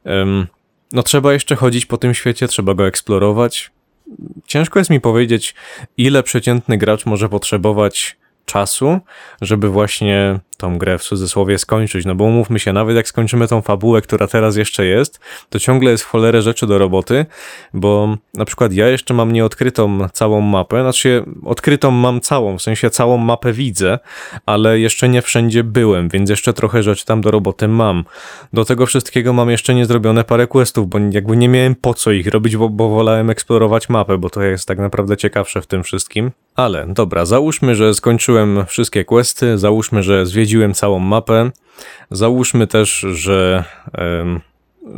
um, 0.05 0.47
no 0.93 1.03
trzeba 1.03 1.33
jeszcze 1.33 1.55
chodzić 1.55 1.85
po 1.85 1.97
tym 1.97 2.13
świecie, 2.13 2.47
trzeba 2.47 2.73
go 2.73 2.87
eksplorować. 2.87 3.71
Ciężko 4.47 4.79
jest 4.79 4.89
mi 4.89 5.01
powiedzieć, 5.01 5.55
ile 5.97 6.23
przeciętny 6.23 6.77
gracz 6.77 7.05
może 7.05 7.29
potrzebować 7.29 8.17
czasu, 8.45 8.99
żeby 9.41 9.69
właśnie 9.69 10.39
tą 10.59 10.77
grę 10.77 10.97
w 10.97 11.03
cudzysłowie 11.03 11.57
skończyć, 11.57 12.05
no 12.05 12.15
bo 12.15 12.23
umówmy 12.23 12.59
się, 12.59 12.73
nawet 12.73 12.95
jak 12.95 13.07
skończymy 13.07 13.47
tą 13.47 13.61
fabułę, 13.61 14.01
która 14.01 14.27
teraz 14.27 14.55
jeszcze 14.55 14.85
jest, 14.85 15.19
to 15.49 15.59
ciągle 15.59 15.91
jest 15.91 16.03
cholerę 16.03 16.41
rzeczy 16.41 16.67
do 16.67 16.77
roboty, 16.77 17.25
bo 17.73 18.17
na 18.33 18.45
przykład 18.45 18.73
ja 18.73 18.87
jeszcze 18.87 19.13
mam 19.13 19.31
nieodkrytą 19.31 20.07
całą 20.13 20.41
mapę, 20.41 20.81
znaczy 20.81 21.23
odkrytą 21.45 21.91
mam 21.91 22.21
całą, 22.21 22.57
w 22.57 22.61
sensie 22.61 22.89
całą 22.89 23.17
mapę 23.17 23.53
widzę, 23.53 23.99
ale 24.45 24.79
jeszcze 24.79 25.09
nie 25.09 25.21
wszędzie 25.21 25.63
byłem, 25.63 26.09
więc 26.09 26.29
jeszcze 26.29 26.53
trochę 26.53 26.83
rzeczy 26.83 27.05
tam 27.05 27.21
do 27.21 27.31
roboty 27.31 27.67
mam. 27.67 28.03
Do 28.53 28.65
tego 28.65 28.85
wszystkiego 28.85 29.33
mam 29.33 29.49
jeszcze 29.49 29.75
nie 29.75 29.85
zrobione 29.85 30.23
parę 30.23 30.47
questów, 30.47 30.89
bo 30.89 30.99
jakby 31.11 31.37
nie 31.37 31.49
miałem 31.49 31.75
po 31.75 31.93
co 31.93 32.11
ich 32.11 32.27
robić, 32.27 32.57
bo, 32.57 32.69
bo 32.69 32.89
wolałem 32.89 33.29
eksplorować 33.29 33.89
mapę, 33.89 34.17
bo 34.17 34.29
to 34.29 34.41
jest 34.41 34.67
tak 34.67 34.77
naprawdę 34.77 35.17
ciekawsze 35.17 35.61
w 35.61 35.67
tym 35.67 35.83
wszystkim. 35.83 36.31
Ale 36.55 36.87
dobra, 36.87 37.25
załóżmy, 37.25 37.75
że 37.75 37.93
skończyłem 37.93 38.65
wszystkie 38.65 39.05
questy, 39.05 39.57
załóżmy, 39.57 40.03
że 40.03 40.25
zwiedziłem 40.25 40.48
zwiedziłem 40.49 40.73
całą 40.73 40.99
mapę. 40.99 41.51
Załóżmy 42.11 42.67
też, 42.67 42.99
że. 42.99 43.63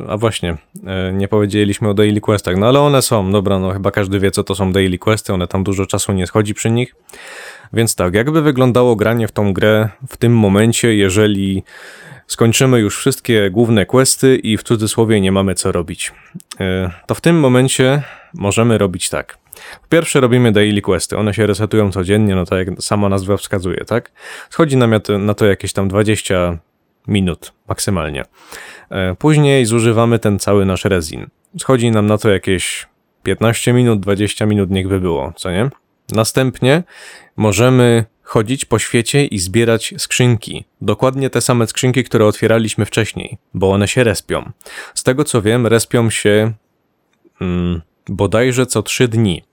A 0.07 0.17
właśnie, 0.17 0.57
e, 0.87 1.13
nie 1.13 1.27
powiedzieliśmy 1.27 1.89
o 1.89 1.93
daily 1.93 2.21
questach, 2.21 2.57
no 2.57 2.67
ale 2.67 2.79
one 2.79 3.01
są, 3.01 3.31
dobra, 3.31 3.59
no 3.59 3.71
chyba 3.71 3.91
każdy 3.91 4.19
wie, 4.19 4.31
co 4.31 4.43
to 4.43 4.55
są 4.55 4.71
daily 4.71 4.97
questy, 4.97 5.33
one 5.33 5.47
tam 5.47 5.63
dużo 5.63 5.85
czasu 5.85 6.13
nie 6.13 6.27
schodzi 6.27 6.53
przy 6.53 6.71
nich. 6.71 6.95
Więc 7.73 7.95
tak, 7.95 8.13
jakby 8.13 8.41
wyglądało 8.41 8.95
granie 8.95 9.27
w 9.27 9.31
tą 9.31 9.53
grę 9.53 9.89
w 10.09 10.17
tym 10.17 10.37
momencie, 10.37 10.95
jeżeli 10.95 11.63
skończymy 12.27 12.79
już 12.79 12.97
wszystkie 12.97 13.49
główne 13.49 13.85
questy 13.85 14.35
i 14.35 14.57
w 14.57 14.63
cudzysłowie 14.63 15.21
nie 15.21 15.31
mamy 15.31 15.55
co 15.55 15.71
robić. 15.71 16.11
E, 16.59 16.91
to 17.07 17.15
w 17.15 17.21
tym 17.21 17.39
momencie 17.39 18.03
możemy 18.33 18.77
robić 18.77 19.09
tak. 19.09 19.40
Po 19.81 19.87
pierwsze 19.89 20.19
robimy 20.19 20.51
daily 20.51 20.81
questy, 20.81 21.17
one 21.17 21.33
się 21.33 21.47
resetują 21.47 21.91
codziennie, 21.91 22.35
no 22.35 22.45
tak 22.45 22.67
jak 22.67 22.81
sama 22.81 23.09
nazwa 23.09 23.37
wskazuje, 23.37 23.85
tak? 23.85 24.11
Schodzi 24.49 24.77
nam 24.77 24.93
na 25.19 25.33
to 25.33 25.45
jakieś 25.45 25.73
tam 25.73 25.87
20 25.87 26.57
minut 27.07 27.53
maksymalnie. 27.67 28.23
E, 28.89 29.15
później 29.15 29.65
zużywamy 29.65 30.19
ten 30.19 30.39
cały 30.39 30.65
nasz 30.65 30.85
rezin. 30.85 31.27
Schodzi 31.59 31.91
nam 31.91 32.07
na 32.07 32.17
to 32.17 32.29
jakieś 32.29 32.87
15 33.23 33.73
minut, 33.73 33.99
20 33.99 34.45
minut 34.45 34.71
niech 34.71 34.87
by 34.87 34.99
było, 34.99 35.33
co 35.35 35.51
nie? 35.51 35.69
Następnie 36.11 36.83
możemy 37.37 38.05
chodzić 38.23 38.65
po 38.65 38.79
świecie 38.79 39.25
i 39.25 39.39
zbierać 39.39 39.93
skrzynki. 39.97 40.65
Dokładnie 40.81 41.29
te 41.29 41.41
same 41.41 41.67
skrzynki, 41.67 42.03
które 42.03 42.25
otwieraliśmy 42.25 42.85
wcześniej, 42.85 43.37
bo 43.53 43.71
one 43.71 43.87
się 43.87 44.03
respią. 44.03 44.51
Z 44.95 45.03
tego 45.03 45.23
co 45.23 45.41
wiem, 45.41 45.67
respią 45.67 46.09
się 46.09 46.51
hmm, 47.39 47.81
bodajże 48.09 48.65
co 48.65 48.83
3 48.83 49.07
dni. 49.07 49.43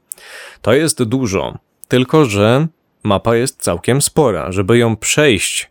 To 0.63 0.73
jest 0.73 1.03
dużo, 1.03 1.59
tylko 1.89 2.25
że 2.25 2.67
mapa 3.03 3.37
jest 3.37 3.63
całkiem 3.63 4.03
spora. 4.03 4.53
Żeby 4.53 4.79
ją 4.79 4.97
przejść, 4.97 5.71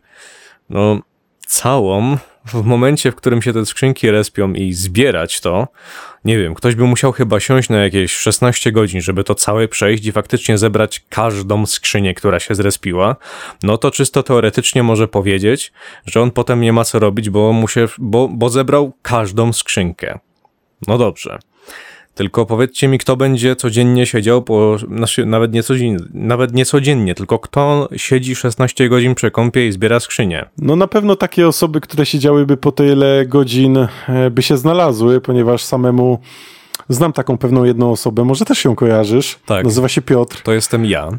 no 0.70 1.00
całą 1.46 2.16
w 2.44 2.64
momencie, 2.64 3.12
w 3.12 3.14
którym 3.14 3.42
się 3.42 3.52
te 3.52 3.66
skrzynki 3.66 4.10
respią 4.10 4.52
i 4.52 4.72
zbierać 4.72 5.40
to, 5.40 5.68
nie 6.24 6.38
wiem, 6.38 6.54
ktoś 6.54 6.74
by 6.74 6.84
musiał 6.84 7.12
chyba 7.12 7.40
siąść 7.40 7.68
na 7.68 7.82
jakieś 7.82 8.12
16 8.12 8.72
godzin, 8.72 9.00
żeby 9.00 9.24
to 9.24 9.34
całe 9.34 9.68
przejść 9.68 10.06
i 10.06 10.12
faktycznie 10.12 10.58
zebrać 10.58 11.04
każdą 11.08 11.66
skrzynię, 11.66 12.14
która 12.14 12.40
się 12.40 12.54
zrespiła, 12.54 13.16
no 13.62 13.78
to 13.78 13.90
czysto 13.90 14.22
teoretycznie 14.22 14.82
może 14.82 15.08
powiedzieć, 15.08 15.72
że 16.06 16.22
on 16.22 16.30
potem 16.30 16.60
nie 16.60 16.72
ma 16.72 16.84
co 16.84 16.98
robić, 16.98 17.30
bo, 17.30 17.52
mu 17.52 17.68
się, 17.68 17.86
bo, 17.98 18.28
bo 18.28 18.48
zebrał 18.48 18.92
każdą 19.02 19.52
skrzynkę. 19.52 20.18
No 20.86 20.98
dobrze. 20.98 21.38
Tylko 22.18 22.46
powiedzcie 22.46 22.88
mi, 22.88 22.98
kto 22.98 23.16
będzie 23.16 23.56
codziennie 23.56 24.06
siedział, 24.06 24.42
po, 24.42 24.76
znaczy 24.78 25.26
nawet 25.26 25.52
nie 25.52 25.62
codziennie, 25.62 26.04
nawet 26.14 26.54
nie 26.54 26.64
codziennie, 26.64 27.14
tylko 27.14 27.38
kto 27.38 27.88
siedzi 27.96 28.34
16 28.34 28.88
godzin 28.88 29.14
przy 29.14 29.30
kąpie 29.30 29.66
i 29.66 29.72
zbiera 29.72 30.00
skrzynię. 30.00 30.44
No 30.58 30.76
na 30.76 30.86
pewno 30.86 31.16
takie 31.16 31.48
osoby, 31.48 31.80
które 31.80 32.06
siedziałyby 32.06 32.56
po 32.56 32.72
tyle 32.72 33.26
godzin 33.26 33.76
e, 33.76 33.88
by 34.30 34.42
się 34.42 34.56
znalazły, 34.56 35.20
ponieważ 35.20 35.64
samemu 35.64 36.18
znam 36.88 37.12
taką 37.12 37.38
pewną 37.38 37.64
jedną 37.64 37.90
osobę, 37.92 38.24
może 38.24 38.44
też 38.44 38.64
ją 38.64 38.74
kojarzysz. 38.74 39.38
Tak. 39.46 39.64
Nazywa 39.64 39.88
się 39.88 40.02
Piotr. 40.02 40.42
To 40.42 40.52
jestem 40.52 40.84
ja. 40.84 41.10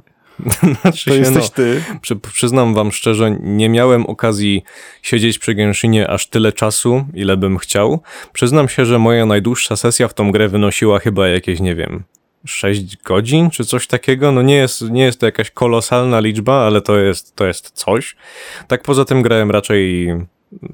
Znaczy 0.81 1.05
To 1.09 1.11
się, 1.11 1.15
jesteś 1.15 1.43
no, 1.43 1.49
ty. 1.49 1.83
Przy, 2.01 2.15
przyznam 2.15 2.73
wam 2.73 2.91
szczerze, 2.91 3.37
nie 3.41 3.69
miałem 3.69 4.05
okazji 4.05 4.63
siedzieć 5.01 5.39
przy 5.39 5.55
Genshinie 5.55 6.09
aż 6.09 6.27
tyle 6.27 6.53
czasu, 6.53 7.05
ile 7.13 7.37
bym 7.37 7.57
chciał. 7.57 8.01
Przyznam 8.33 8.69
się, 8.69 8.85
że 8.85 8.99
moja 8.99 9.25
najdłuższa 9.25 9.75
sesja 9.75 10.07
w 10.07 10.13
tą 10.13 10.31
grę 10.31 10.47
wynosiła 10.47 10.99
chyba 10.99 11.27
jakieś, 11.27 11.59
nie 11.59 11.75
wiem, 11.75 12.03
6 12.45 12.97
godzin 12.97 13.49
czy 13.49 13.65
coś 13.65 13.87
takiego. 13.87 14.31
No 14.31 14.41
nie 14.41 14.55
jest, 14.55 14.81
nie 14.81 15.03
jest 15.03 15.19
to 15.19 15.25
jakaś 15.25 15.51
kolosalna 15.51 16.19
liczba, 16.19 16.65
ale 16.65 16.81
to 16.81 16.99
jest, 16.99 17.35
to 17.35 17.47
jest 17.47 17.71
coś. 17.71 18.15
Tak 18.67 18.83
poza 18.83 19.05
tym 19.05 19.21
grałem 19.21 19.51
raczej 19.51 20.07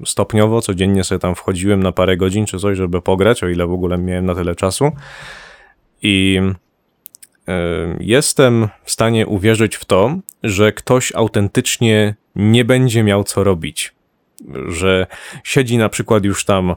stopniowo, 0.04 0.60
codziennie 0.60 1.04
sobie 1.04 1.18
tam 1.18 1.34
wchodziłem 1.34 1.82
na 1.82 1.92
parę 1.92 2.16
godzin 2.16 2.46
czy 2.46 2.58
coś, 2.58 2.76
żeby 2.76 3.02
pograć, 3.02 3.42
o 3.42 3.48
ile 3.48 3.66
w 3.66 3.72
ogóle 3.72 3.98
miałem 3.98 4.26
na 4.26 4.34
tyle 4.34 4.54
czasu. 4.54 4.92
I 6.02 6.40
jestem 8.00 8.68
w 8.84 8.90
stanie 8.90 9.26
uwierzyć 9.26 9.76
w 9.76 9.84
to, 9.84 10.16
że 10.42 10.72
ktoś 10.72 11.12
autentycznie 11.14 12.14
nie 12.36 12.64
będzie 12.64 13.02
miał 13.02 13.24
co 13.24 13.44
robić. 13.44 13.94
Że 14.68 15.06
siedzi 15.44 15.78
na 15.78 15.88
przykład 15.88 16.24
już 16.24 16.44
tam 16.44 16.76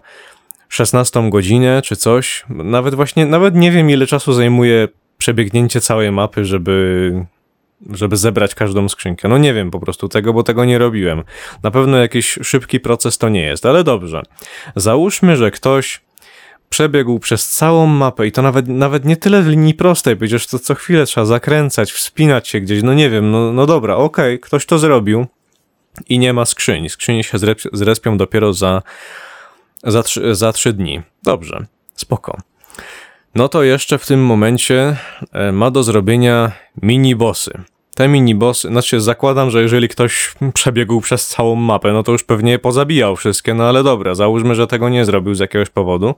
16 0.70 1.30
godzinę 1.30 1.82
czy 1.82 1.96
coś. 1.96 2.46
Nawet 2.50 2.96
właśnie, 2.96 3.26
nawet 3.26 3.56
nie 3.56 3.72
wiem 3.72 3.90
ile 3.90 4.08
czasu 4.08 4.34
zajmuje 4.34 4.88
przebiegnięcie 5.18 5.82
całej 5.82 6.12
mapy, 6.12 6.46
żeby 6.46 7.26
żeby 7.90 8.18
zebrać 8.18 8.56
każdą 8.56 8.90
skrzynkę. 8.90 9.28
No 9.28 9.38
nie 9.38 9.54
wiem 9.54 9.72
po 9.72 9.80
prostu 9.80 10.10
tego, 10.10 10.34
bo 10.34 10.44
tego 10.44 10.66
nie 10.66 10.78
robiłem. 10.78 11.24
Na 11.64 11.72
pewno 11.72 11.98
jakiś 11.98 12.40
szybki 12.42 12.80
proces 12.80 13.18
to 13.18 13.30
nie 13.30 13.42
jest, 13.42 13.66
ale 13.66 13.84
dobrze. 13.84 14.22
Załóżmy, 14.76 15.38
że 15.38 15.52
ktoś 15.52 16.02
przebiegł 16.70 17.20
przez 17.20 17.48
całą 17.48 17.86
mapę 17.86 18.28
i 18.28 18.32
to 18.32 18.42
nawet, 18.42 18.68
nawet 18.68 19.06
nie 19.06 19.18
tyle 19.18 19.42
w 19.42 19.48
linii 19.48 19.74
prostej, 19.74 20.18
przecież 20.18 20.48
to 20.48 20.60
co 20.60 20.76
chwilę 20.76 21.06
trzeba 21.06 21.26
zakręcać, 21.26 21.92
wspinać 21.92 22.48
się 22.48 22.60
gdzieś, 22.60 22.84
no 22.84 22.94
nie 22.94 23.10
wiem, 23.10 23.32
no, 23.32 23.54
no 23.54 23.66
dobra, 23.66 23.96
okej, 23.96 24.40
ktoś 24.40 24.66
to 24.66 24.80
zrobił 24.80 25.28
i 26.10 26.20
nie 26.20 26.34
ma 26.34 26.46
skrzyni. 26.46 26.90
Skrzynie 26.90 27.24
się 27.24 27.38
zrep, 27.38 27.60
zrespią 27.74 28.18
dopiero 28.18 28.54
za, 28.54 28.82
za, 29.84 30.04
trzy, 30.04 30.36
za 30.36 30.54
trzy 30.54 30.74
dni. 30.74 31.02
Dobrze, 31.24 31.66
spoko. 31.96 32.38
No 33.36 33.50
to 33.50 33.64
jeszcze 33.64 33.98
w 33.98 34.06
tym 34.08 34.26
momencie 34.26 34.98
e, 35.32 35.52
ma 35.52 35.72
do 35.72 35.84
zrobienia 35.84 36.52
mini-bossy. 36.82 37.62
Te 38.00 38.08
mini-bossy, 38.08 38.68
znaczy 38.70 39.02
zakładam, 39.02 39.50
że 39.50 39.62
jeżeli 39.62 39.88
ktoś 39.88 40.34
przebiegł 40.54 41.02
przez 41.02 41.28
całą 41.28 41.56
mapę, 41.56 41.94
no 41.94 42.04
to 42.04 42.12
już 42.12 42.24
pewnie 42.24 42.60
pozabijał 42.60 43.16
wszystkie, 43.16 43.54
no 43.54 43.64
ale 43.64 43.84
dobra, 43.84 44.16
załóżmy, 44.16 44.56
że 44.56 44.68
tego 44.68 44.90
nie 44.90 45.06
zrobił 45.06 45.36
z 45.36 45.40
jakiegoś 45.40 45.70
powodu, 45.70 46.16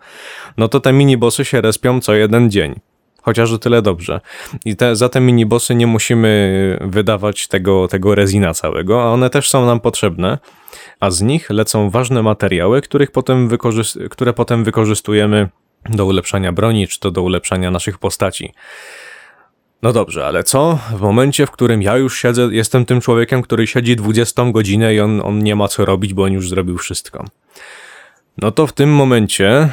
no 0.57 0.67
to 0.67 0.79
te 0.79 0.93
mini-bossy 0.93 1.43
się 1.43 1.61
respią 1.61 2.01
co 2.01 2.13
jeden 2.13 2.51
dzień. 2.51 2.79
Chociaż 3.21 3.51
o 3.51 3.57
tyle 3.57 3.81
dobrze. 3.81 4.21
I 4.65 4.75
te, 4.75 4.95
za 4.95 5.09
te 5.09 5.19
minibossy 5.19 5.75
nie 5.75 5.87
musimy 5.87 6.77
wydawać 6.81 7.47
tego, 7.47 7.87
tego 7.87 8.15
rezina 8.15 8.53
całego, 8.53 9.03
a 9.03 9.05
one 9.05 9.29
też 9.29 9.49
są 9.49 9.65
nam 9.65 9.79
potrzebne, 9.79 10.37
a 10.99 11.11
z 11.11 11.21
nich 11.21 11.49
lecą 11.49 11.89
ważne 11.89 12.23
materiały, 12.23 12.81
których 12.81 13.11
potem 13.11 13.49
które 14.09 14.33
potem 14.33 14.63
wykorzystujemy 14.63 15.49
do 15.89 16.05
ulepszania 16.05 16.51
broni, 16.51 16.87
czy 16.87 16.99
to 16.99 17.11
do 17.11 17.21
ulepszania 17.21 17.71
naszych 17.71 17.97
postaci. 17.97 18.53
No 19.81 19.93
dobrze, 19.93 20.25
ale 20.25 20.43
co 20.43 20.79
w 20.95 21.01
momencie, 21.01 21.45
w 21.45 21.51
którym 21.51 21.81
ja 21.81 21.97
już 21.97 22.19
siedzę, 22.19 22.49
jestem 22.51 22.85
tym 22.85 23.01
człowiekiem, 23.01 23.41
który 23.41 23.67
siedzi 23.67 23.95
20 23.95 24.51
godzinę 24.51 24.95
i 24.95 24.99
on, 24.99 25.21
on 25.21 25.39
nie 25.39 25.55
ma 25.55 25.67
co 25.67 25.85
robić, 25.85 26.13
bo 26.13 26.23
on 26.23 26.33
już 26.33 26.49
zrobił 26.49 26.77
wszystko. 26.77 27.25
No 28.37 28.51
to 28.51 28.67
w 28.67 28.73
tym 28.73 28.93
momencie 28.93 29.69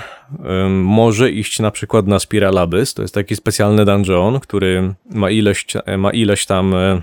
może 0.70 1.30
iść 1.30 1.58
na 1.58 1.70
przykład 1.70 2.06
na 2.06 2.18
Spiral 2.18 2.58
Abyss. 2.58 2.94
To 2.94 3.02
jest 3.02 3.14
taki 3.14 3.36
specjalny 3.36 3.84
dungeon, 3.84 4.40
który 4.40 4.94
ma 5.10 5.30
ileś, 5.30 5.66
ma 5.98 6.10
ileś 6.10 6.46
tam. 6.46 6.74
Y, 6.74 7.02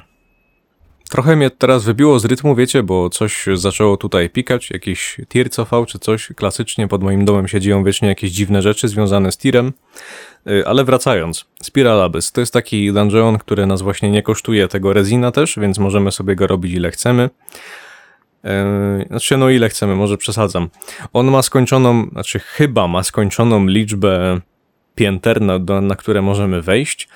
trochę 1.10 1.36
mnie 1.36 1.50
teraz 1.50 1.84
wybiło 1.84 2.20
z 2.20 2.26
rytmu, 2.26 2.56
wiecie, 2.56 2.84
bo 2.84 3.10
coś 3.10 3.46
zaczęło 3.54 3.98
tutaj 3.98 4.30
pikać, 4.30 4.72
jakiś 4.72 5.18
tir 5.30 5.50
cofał 5.50 5.86
czy 5.86 6.00
coś. 6.00 6.28
Klasycznie 6.36 6.88
pod 6.88 7.04
moim 7.04 7.26
domem 7.26 7.48
się 7.48 7.62
dzieją 7.62 7.84
wiecznie 7.84 8.08
jakieś 8.08 8.32
dziwne 8.32 8.62
rzeczy 8.62 8.88
związane 8.88 9.32
z 9.32 9.38
tirem. 9.38 9.74
Y, 10.50 10.68
Ale 10.68 10.84
wracając, 10.84 11.46
Spiral 11.64 12.02
Abyss 12.02 12.32
to 12.32 12.42
jest 12.42 12.54
taki 12.54 12.94
dungeon, 12.94 13.38
który 13.38 13.66
nas 13.66 13.82
właśnie 13.82 14.12
nie 14.12 14.24
kosztuje 14.24 14.68
tego 14.68 14.94
rezina 14.94 15.32
też, 15.32 15.60
więc 15.60 15.78
możemy 15.80 16.12
sobie 16.12 16.36
go 16.36 16.48
robić 16.48 16.74
ile 16.74 16.92
chcemy. 16.92 17.30
Yy, 18.44 18.52
Znaczy, 19.08 19.38
no 19.38 19.50
ile 19.50 19.70
chcemy, 19.70 19.96
może 19.96 20.18
przesadzam. 20.18 20.70
On 21.14 21.32
ma 21.32 21.42
skończoną, 21.42 22.10
znaczy 22.12 22.40
chyba 22.40 22.88
ma 22.88 23.04
skończoną 23.04 23.66
liczbę 23.66 24.40
pięter, 24.96 25.42
na, 25.42 25.60
na 25.82 25.96
które 25.96 26.22
możemy 26.22 26.62
wejść. 26.62 27.08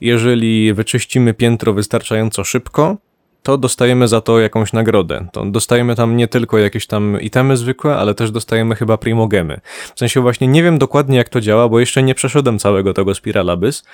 Jeżeli 0.00 0.74
wyczyścimy 0.74 1.34
piętro 1.34 1.72
wystarczająco 1.72 2.44
szybko, 2.44 2.96
to 3.44 3.58
dostajemy 3.58 4.08
za 4.08 4.20
to 4.20 4.40
jakąś 4.40 4.72
nagrodę. 4.72 5.26
To 5.32 5.44
dostajemy 5.44 5.94
tam 5.96 6.16
nie 6.16 6.28
tylko 6.28 6.58
jakieś 6.58 6.86
tam 6.86 7.20
itemy 7.20 7.56
zwykłe, 7.56 7.96
ale 7.96 8.14
też 8.14 8.30
dostajemy 8.30 8.74
chyba 8.74 8.98
primogemy. 8.98 9.60
W 9.94 9.98
sensie 9.98 10.20
właśnie 10.20 10.48
nie 10.48 10.62
wiem 10.62 10.78
dokładnie 10.78 11.16
jak 11.16 11.28
to 11.28 11.40
działa, 11.40 11.68
bo 11.68 11.80
jeszcze 11.80 12.02
nie 12.02 12.14
przeszedłem 12.14 12.58
całego 12.58 12.94
tego 12.94 13.14
Spiral 13.14 13.50
Abyss, 13.50 13.84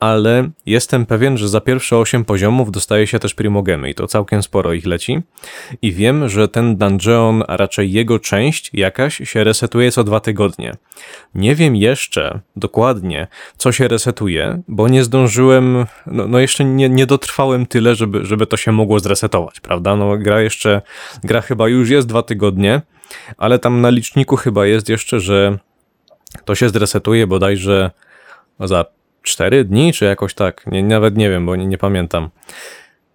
ale 0.00 0.50
jestem 0.66 1.06
pewien, 1.06 1.38
że 1.38 1.48
za 1.48 1.60
pierwsze 1.60 1.96
8 1.96 2.24
poziomów 2.24 2.70
dostaje 2.70 3.06
się 3.06 3.18
też 3.18 3.34
primogemy 3.34 3.90
i 3.90 3.94
to 3.94 4.06
całkiem 4.06 4.42
sporo 4.42 4.72
ich 4.72 4.86
leci. 4.86 5.20
I 5.82 5.92
wiem, 5.92 6.28
że 6.28 6.48
ten 6.48 6.76
dungeon, 6.76 7.44
a 7.48 7.56
raczej 7.56 7.92
jego 7.92 8.18
część 8.18 8.70
jakaś 8.72 9.16
się 9.16 9.44
resetuje 9.44 9.92
co 9.92 10.04
dwa 10.04 10.20
tygodnie. 10.20 10.72
Nie 11.34 11.54
wiem 11.54 11.76
jeszcze 11.76 12.40
dokładnie, 12.56 13.26
co 13.56 13.72
się 13.72 13.88
resetuje, 13.88 14.62
bo 14.68 14.88
nie 14.88 15.04
zdążyłem, 15.04 15.86
no, 16.06 16.26
no 16.28 16.38
jeszcze 16.38 16.64
nie, 16.64 16.88
nie 16.88 17.06
dotrwałem 17.06 17.66
tyle, 17.66 17.94
żeby, 17.94 18.26
żeby 18.26 18.46
to 18.46 18.56
się 18.56 18.72
mogło 18.72 19.00
zresetować, 19.00 19.60
prawda? 19.60 19.96
No 19.96 20.18
gra 20.18 20.40
jeszcze, 20.40 20.82
gra 21.24 21.40
chyba 21.40 21.68
już 21.68 21.90
jest 21.90 22.08
dwa 22.08 22.22
tygodnie, 22.22 22.82
ale 23.36 23.58
tam 23.58 23.80
na 23.80 23.90
liczniku 23.90 24.36
chyba 24.36 24.66
jest 24.66 24.88
jeszcze, 24.88 25.20
że 25.20 25.58
to 26.44 26.54
się 26.54 26.68
zresetuje 26.68 27.26
bodajże 27.26 27.90
za 28.60 28.84
4 29.22 29.64
dni, 29.64 29.92
czy 29.92 30.04
jakoś 30.04 30.34
tak. 30.34 30.66
Nie, 30.66 30.82
nawet 30.82 31.16
nie 31.16 31.30
wiem, 31.30 31.46
bo 31.46 31.56
nie, 31.56 31.66
nie 31.66 31.78
pamiętam. 31.78 32.30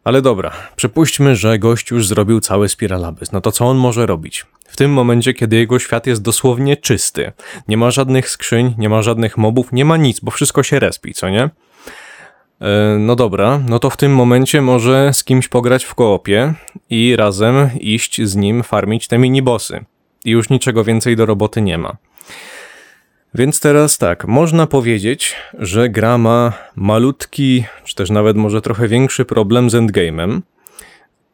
Ale 0.04 0.22
dobra, 0.22 0.52
przypuśćmy, 0.76 1.36
że 1.36 1.60
gość 1.60 1.92
już 1.92 2.08
zrobił 2.08 2.40
cały 2.40 2.70
Spiral 2.70 3.06
Abyss. 3.06 3.32
No 3.32 3.42
to 3.42 3.52
co 3.52 3.66
on 3.66 3.78
może 3.78 4.06
robić? 4.06 4.46
W 4.68 4.76
tym 4.76 4.92
momencie, 4.92 5.34
kiedy 5.34 5.56
jego 5.56 5.80
świat 5.80 6.08
jest 6.08 6.22
dosłownie 6.22 6.78
czysty. 6.78 7.32
Nie 7.68 7.78
ma 7.78 7.92
żadnych 7.92 8.30
skrzyń, 8.30 8.76
nie 8.78 8.90
ma 8.90 9.02
żadnych 9.02 9.38
mobów, 9.38 9.72
nie 9.72 9.86
ma 9.86 9.98
nic, 9.98 10.20
bo 10.20 10.32
wszystko 10.32 10.64
się 10.64 10.80
respi, 10.80 11.14
co 11.14 11.30
nie? 11.30 11.50
E, 12.62 12.98
No 13.00 13.16
dobra, 13.16 13.62
no 13.70 13.80
to 13.80 13.90
w 13.90 13.98
tym 13.98 14.16
momencie 14.16 14.62
może 14.62 15.14
z 15.14 15.24
kimś 15.24 15.48
pograć 15.48 15.84
w 15.84 15.96
koopie 15.96 16.54
i 16.90 17.16
razem 17.16 17.70
iść 17.80 18.22
z 18.22 18.36
nim 18.36 18.64
farmić 18.64 19.08
te 19.08 19.18
minibossy. 19.18 19.86
I 20.26 20.32
już 20.32 20.50
niczego 20.50 20.84
więcej 20.84 21.16
do 21.16 21.26
roboty 21.26 21.62
nie 21.62 21.78
ma. 21.78 21.98
Więc 23.36 23.60
teraz 23.60 23.98
tak, 23.98 24.28
można 24.28 24.68
powiedzieć, 24.68 25.36
że 25.60 25.90
gra 25.90 26.18
ma 26.18 26.54
malutki, 26.76 27.66
czy 27.84 27.96
też 27.96 28.10
nawet 28.10 28.38
może 28.38 28.62
trochę 28.62 28.88
większy 28.88 29.26
problem 29.26 29.70
z 29.70 29.74
endgame'em, 29.74 30.42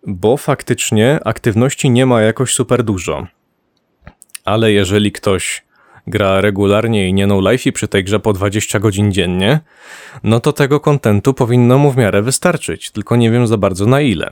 bo 0.07 0.38
faktycznie 0.38 1.19
aktywności 1.26 1.90
nie 1.90 2.06
ma 2.06 2.22
jakoś 2.22 2.53
super 2.53 2.84
dużo. 2.84 3.28
Ale 4.45 4.72
jeżeli 4.72 5.11
ktoś 5.11 5.64
gra 6.07 6.41
regularnie 6.41 7.07
i 7.07 7.14
nie 7.14 7.28
no 7.28 7.52
life 7.52 7.72
przy 7.72 7.88
tej 7.88 8.03
grze 8.03 8.19
po 8.19 8.34
20 8.34 8.80
godzin 8.80 9.11
dziennie, 9.11 9.60
no 10.23 10.40
to 10.40 10.53
tego 10.53 10.80
kontentu 10.80 11.34
powinno 11.34 11.78
mu 11.78 11.91
w 11.91 11.98
miarę 11.98 12.22
wystarczyć, 12.22 12.91
tylko 12.91 13.15
nie 13.15 13.32
wiem 13.32 13.48
za 13.48 13.57
bardzo 13.57 13.86
na 13.86 14.02
ile. 14.02 14.30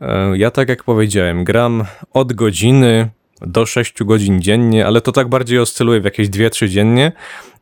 E, 0.00 0.38
Ja 0.38 0.50
tak 0.50 0.68
jak 0.68 0.84
powiedziałem, 0.84 1.44
gram 1.44 1.84
od 2.12 2.32
godziny 2.32 3.08
do 3.40 3.66
6 3.66 4.02
godzin 4.04 4.40
dziennie, 4.40 4.86
ale 4.86 5.00
to 5.00 5.12
tak 5.12 5.28
bardziej 5.28 5.58
oscyluje 5.58 6.00
w 6.00 6.04
jakieś 6.04 6.28
2-3 6.28 6.68
dziennie 6.68 7.12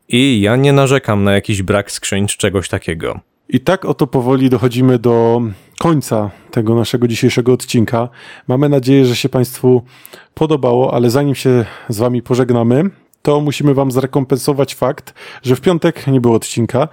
i 0.08 0.40
ja 0.40 0.56
nie 0.56 0.72
narzekam 0.72 1.24
na 1.24 1.32
jakiś 1.32 1.62
brak 1.62 1.92
skrzyń 1.92 2.26
czy 2.26 2.38
czegoś 2.38 2.68
takiego. 2.68 3.20
I 3.48 3.60
tak 3.60 3.84
oto 3.84 4.06
powoli 4.06 4.50
dochodzimy 4.50 4.98
do 4.98 5.42
końca 5.78 6.30
tego 6.50 6.74
naszego 6.74 7.08
dzisiejszego 7.08 7.52
odcinka. 7.52 8.08
Mamy 8.48 8.68
nadzieję, 8.68 9.06
że 9.06 9.16
się 9.16 9.28
Państwu 9.28 9.82
podobało, 10.34 10.94
ale 10.94 11.10
zanim 11.10 11.34
się 11.34 11.64
z 11.88 11.98
Wami 11.98 12.22
pożegnamy, 12.22 12.90
to 13.22 13.40
musimy 13.40 13.74
Wam 13.74 13.92
zrekompensować 13.92 14.74
fakt, 14.74 15.14
że 15.42 15.56
w 15.56 15.60
piątek 15.60 16.06
nie 16.06 16.20
było 16.20 16.34
odcinka, 16.34 16.88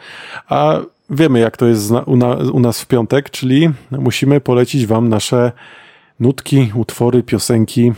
a 0.47 0.79
wiemy 1.09 1.39
jak 1.39 1.57
to 1.57 1.65
jest 1.65 1.91
u, 2.05 2.17
na, 2.17 2.35
u 2.35 2.59
nas 2.59 2.81
w 2.81 2.87
piątek, 2.87 3.29
czyli 3.29 3.69
musimy 3.91 4.41
polecić 4.41 4.85
Wam 4.85 5.09
nasze 5.09 5.51
nutki, 6.19 6.71
utwory, 6.75 7.23
piosenki. 7.23 7.93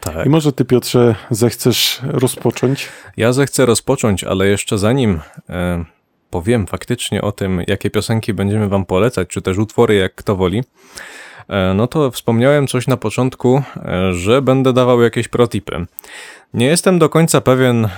Tak. 0.00 0.26
I 0.26 0.28
może 0.28 0.52
Ty, 0.52 0.64
Piotrze, 0.64 1.14
zechcesz 1.30 2.00
rozpocząć? 2.02 2.88
Ja 3.16 3.32
zechcę 3.32 3.66
rozpocząć, 3.66 4.24
ale 4.24 4.46
jeszcze 4.46 4.78
zanim 4.78 5.20
e, 5.48 5.84
powiem 6.30 6.66
faktycznie 6.66 7.22
o 7.22 7.32
tym, 7.32 7.62
jakie 7.66 7.90
piosenki 7.90 8.34
będziemy 8.34 8.68
Wam 8.68 8.84
polecać, 8.84 9.28
czy 9.28 9.42
też 9.42 9.58
utwory, 9.58 9.94
jak 9.94 10.14
kto 10.14 10.36
woli, 10.36 10.62
no 11.74 11.86
to 11.86 12.10
wspomniałem 12.10 12.66
coś 12.66 12.86
na 12.86 12.96
początku, 12.96 13.62
e, 13.76 14.12
że 14.12 14.42
będę 14.42 14.72
dawał 14.72 15.02
jakieś 15.02 15.28
protipy. 15.28 15.86
Nie 16.54 16.66
jestem 16.66 16.98
do 16.98 17.08
końca 17.08 17.40
pewien, 17.40 17.88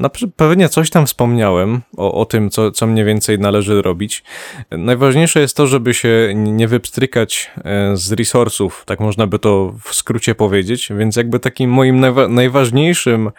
na 0.00 0.10
pewnie 0.36 0.68
coś 0.68 0.90
tam 0.90 1.06
wspomniałem 1.06 1.80
o, 1.96 2.14
o 2.14 2.24
tym, 2.24 2.50
co, 2.50 2.70
co 2.70 2.86
mniej 2.86 3.04
więcej 3.04 3.38
należy 3.38 3.82
robić. 3.82 4.24
Najważniejsze 4.70 5.40
jest 5.40 5.56
to, 5.56 5.66
żeby 5.66 5.94
się 5.94 6.32
nie 6.34 6.68
wypstrykać 6.68 7.50
z 7.94 8.12
resursów, 8.12 8.82
tak 8.86 9.00
można 9.00 9.26
by 9.26 9.38
to 9.38 9.74
w 9.84 9.94
skrócie 9.94 10.34
powiedzieć, 10.34 10.88
więc 10.98 11.16
jakby 11.16 11.38
takim 11.38 11.70
moim 11.70 12.00
najwa 12.00 12.28
najważniejszym, 12.28 13.30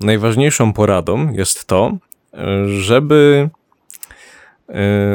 najważniejszą 0.00 0.72
poradą 0.72 1.32
jest 1.32 1.66
to, 1.66 1.92
żeby 2.66 3.48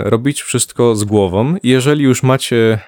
robić 0.04 0.42
wszystko 0.42 0.96
z 0.96 1.04
głową. 1.04 1.56
Jeżeli 1.64 2.04
już 2.04 2.24
macie, 2.24 2.80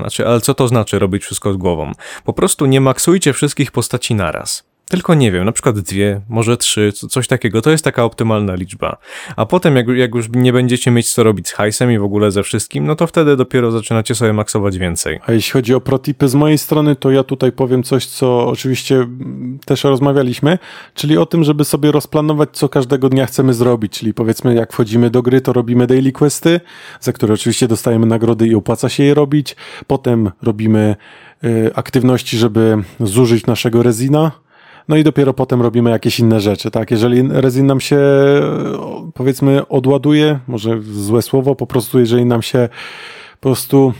znaczy, 0.00 0.26
ale 0.26 0.40
co 0.40 0.54
to 0.54 0.68
znaczy 0.68 0.98
robić 0.98 1.22
wszystko 1.22 1.52
z 1.52 1.56
głową? 1.56 1.92
Po 2.24 2.32
prostu 2.32 2.66
nie 2.66 2.80
maksujcie 2.80 3.32
wszystkich 3.32 3.72
postaci 3.72 4.14
naraz. 4.14 4.71
Tylko 4.92 5.14
nie 5.14 5.32
wiem, 5.32 5.44
na 5.44 5.52
przykład 5.52 5.78
dwie, 5.78 6.20
może 6.28 6.56
trzy, 6.56 6.92
coś 6.92 7.28
takiego. 7.28 7.62
To 7.62 7.70
jest 7.70 7.84
taka 7.84 8.04
optymalna 8.04 8.54
liczba. 8.54 8.96
A 9.36 9.46
potem, 9.46 9.76
jak, 9.76 9.88
jak 9.88 10.14
już 10.14 10.28
nie 10.32 10.52
będziecie 10.52 10.90
mieć 10.90 11.12
co 11.12 11.22
robić 11.22 11.48
z 11.48 11.52
hajsem 11.52 11.92
i 11.92 11.98
w 11.98 12.02
ogóle 12.02 12.30
ze 12.30 12.42
wszystkim, 12.42 12.86
no 12.86 12.96
to 12.96 13.06
wtedy 13.06 13.36
dopiero 13.36 13.70
zaczynacie 13.70 14.14
sobie 14.14 14.32
maksować 14.32 14.78
więcej. 14.78 15.20
A 15.26 15.32
jeśli 15.32 15.52
chodzi 15.52 15.74
o 15.74 15.80
protipy 15.80 16.28
z 16.28 16.34
mojej 16.34 16.58
strony, 16.58 16.96
to 16.96 17.10
ja 17.10 17.24
tutaj 17.24 17.52
powiem 17.52 17.82
coś, 17.82 18.06
co 18.06 18.46
oczywiście 18.46 19.06
też 19.66 19.84
rozmawialiśmy, 19.84 20.58
czyli 20.94 21.18
o 21.18 21.26
tym, 21.26 21.44
żeby 21.44 21.64
sobie 21.64 21.92
rozplanować, 21.92 22.48
co 22.52 22.68
każdego 22.68 23.08
dnia 23.08 23.26
chcemy 23.26 23.54
zrobić. 23.54 23.92
Czyli 23.92 24.14
powiedzmy, 24.14 24.54
jak 24.54 24.72
wchodzimy 24.72 25.10
do 25.10 25.22
gry, 25.22 25.40
to 25.40 25.52
robimy 25.52 25.86
daily 25.86 26.12
questy, 26.12 26.60
za 27.00 27.12
które 27.12 27.34
oczywiście 27.34 27.68
dostajemy 27.68 28.06
nagrody 28.06 28.46
i 28.46 28.54
opłaca 28.54 28.88
się 28.88 29.04
je 29.04 29.14
robić. 29.14 29.56
Potem 29.86 30.30
robimy 30.42 30.96
y, 31.44 31.70
aktywności, 31.74 32.38
żeby 32.38 32.76
zużyć 33.00 33.46
naszego 33.46 33.82
rezina 33.82 34.42
no 34.88 34.96
i 34.96 35.04
dopiero 35.04 35.34
potem 35.34 35.62
robimy 35.62 35.90
jakieś 35.90 36.18
inne 36.18 36.40
rzeczy, 36.40 36.70
tak? 36.70 36.90
Jeżeli 36.90 37.28
rezin 37.30 37.66
nam 37.66 37.80
się, 37.80 38.00
powiedzmy, 39.14 39.68
odładuje, 39.68 40.38
może 40.48 40.80
złe 40.82 41.22
słowo, 41.22 41.54
po 41.54 41.66
prostu 41.66 42.00
jeżeli 42.00 42.24
nam 42.24 42.42
się 42.42 42.68
po 43.40 43.48
prostu 43.48 43.92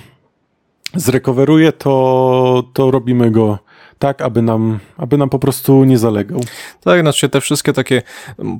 zrekoweruje, 0.94 1.72
to, 1.72 2.62
to 2.72 2.90
robimy 2.90 3.30
go 3.30 3.58
tak, 3.98 4.22
aby 4.22 4.42
nam, 4.42 4.78
aby 4.96 5.18
nam 5.18 5.28
po 5.28 5.38
prostu 5.38 5.84
nie 5.84 5.98
zalegał. 5.98 6.40
Tak, 6.80 7.00
znaczy 7.00 7.28
te 7.28 7.40
wszystkie 7.40 7.72
takie, 7.72 8.02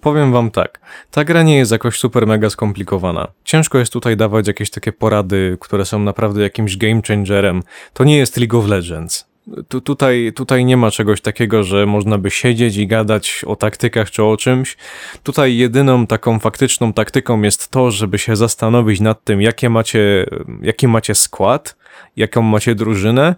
powiem 0.03 0.33
wam 0.33 0.51
tak, 0.51 0.81
ta 1.11 1.25
gra 1.25 1.43
nie 1.43 1.57
jest 1.57 1.73
jakoś 1.73 1.99
super 1.99 2.27
mega 2.27 2.51
skomplikowana. 2.51 3.29
Ciężko 3.45 3.79
jest 3.79 3.93
tutaj 3.93 4.17
dawać 4.17 4.47
jakieś 4.47 4.71
takie 4.71 4.93
porady, 4.93 5.57
które 5.61 5.85
są 5.85 5.99
naprawdę 5.99 6.43
jakimś 6.43 6.77
game 6.77 7.03
changerem. 7.09 7.63
To 7.93 8.05
nie 8.05 8.17
jest 8.17 8.37
League 8.37 8.59
of 8.59 8.67
Legends. 8.67 9.32
Tu, 9.69 9.81
tutaj, 9.81 10.33
tutaj 10.35 10.65
nie 10.65 10.77
ma 10.77 10.91
czegoś 10.91 11.21
takiego, 11.21 11.63
że 11.63 11.87
można 11.87 12.19
by 12.19 12.31
siedzieć 12.31 12.77
i 12.77 12.87
gadać 12.87 13.45
o 13.47 13.57
taktykach 13.57 14.11
czy 14.11 14.25
o 14.25 14.37
czymś. 14.37 14.77
Tutaj 15.23 15.57
jedyną 15.57 16.07
taką 16.07 16.39
faktyczną 16.39 16.93
taktyką 16.93 17.43
jest 17.43 17.71
to, 17.71 17.91
żeby 17.91 18.19
się 18.19 18.37
zastanowić 18.37 19.01
nad 19.01 19.25
tym, 19.25 19.43
jakie 19.43 19.71
macie, 19.71 20.27
jaki 20.63 20.89
macie 20.89 21.15
skład, 21.15 21.77
jaką 22.17 22.43
macie 22.43 22.75
drużynę 22.75 23.35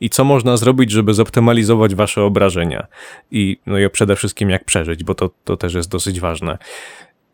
i 0.00 0.10
co 0.10 0.24
można 0.24 0.56
zrobić, 0.56 0.90
żeby 0.90 1.14
zoptymalizować 1.14 1.94
wasze 1.94 2.22
obrażenia. 2.22 2.86
I, 3.30 3.58
no 3.66 3.78
i 3.78 3.90
przede 3.90 4.16
wszystkim 4.16 4.50
jak 4.50 4.64
przeżyć, 4.64 5.04
bo 5.04 5.14
to, 5.14 5.30
to 5.44 5.56
też 5.56 5.74
jest 5.74 5.90
dosyć 5.90 6.20
ważne. 6.20 6.58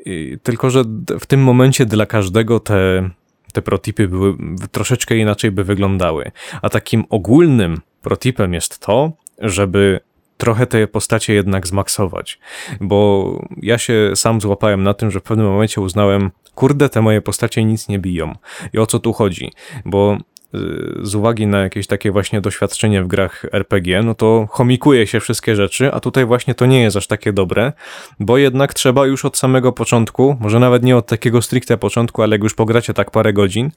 I, 0.06 0.39
tylko, 0.43 0.70
że 0.70 0.84
w 1.20 1.26
tym 1.26 1.43
momencie 1.43 1.86
dla 1.86 2.06
każdego 2.06 2.60
te, 2.60 3.10
te 3.52 3.62
protipy 3.62 4.09
były 4.09 4.36
troszeczkę 4.72 5.16
inaczej 5.16 5.51
by 5.51 5.64
wyglądały. 5.64 6.30
A 6.62 6.68
takim 6.68 7.05
ogólnym 7.10 7.80
protipem 8.02 8.54
jest 8.54 8.78
to, 8.78 9.12
żeby 9.38 10.00
trochę 10.42 10.66
te 10.66 10.86
postacie 10.86 11.34
jednak 11.34 11.66
zmaksować, 11.66 12.38
bo 12.80 13.26
ja 13.62 13.78
się 13.78 14.12
sam 14.14 14.40
złapałem 14.40 14.82
na 14.82 14.94
tym, 14.94 15.10
że 15.10 15.20
w 15.20 15.22
pewnym 15.22 15.46
momencie 15.46 15.80
uznałem, 15.80 16.30
kurde, 16.54 16.88
te 16.88 17.02
moje 17.02 17.20
postacie 17.20 17.64
nic 17.64 17.88
nie 17.88 17.98
biją. 17.98 18.34
I 18.72 18.78
o 18.78 18.86
co 18.86 18.98
tu 18.98 19.12
chodzi? 19.12 19.52
Bo 19.84 20.16
y, 20.54 20.58
z 21.02 21.14
uwagi 21.14 21.46
na 21.46 21.58
jakieś 21.58 21.86
takie 21.86 22.10
właśnie 22.10 22.40
doświadczenie 22.40 23.02
w 23.02 23.06
grach 23.06 23.44
RPG, 23.52 24.02
no 24.02 24.14
to 24.14 24.48
chomikuje 24.50 25.06
się 25.06 25.20
wszystkie 25.20 25.56
rzeczy, 25.56 25.92
a 25.92 26.00
tutaj 26.00 26.24
właśnie 26.24 26.54
to 26.54 26.66
nie 26.66 26.82
jest 26.82 26.96
aż 26.96 27.06
takie 27.06 27.32
dobre, 27.32 27.72
bo 28.20 28.38
jednak 28.38 28.74
trzeba 28.74 29.06
już 29.06 29.24
od 29.24 29.36
samego 29.36 29.72
początku, 29.72 30.36
może 30.40 30.58
nawet 30.58 30.82
nie 30.82 30.96
od 30.96 31.06
takiego 31.06 31.42
stricte 31.42 31.78
początku, 31.78 32.22
ale 32.22 32.34
jak 32.34 32.42
już 32.42 32.54
pogracie 32.54 32.94
tak 32.94 33.10
parę 33.10 33.32
godzin 33.32 33.70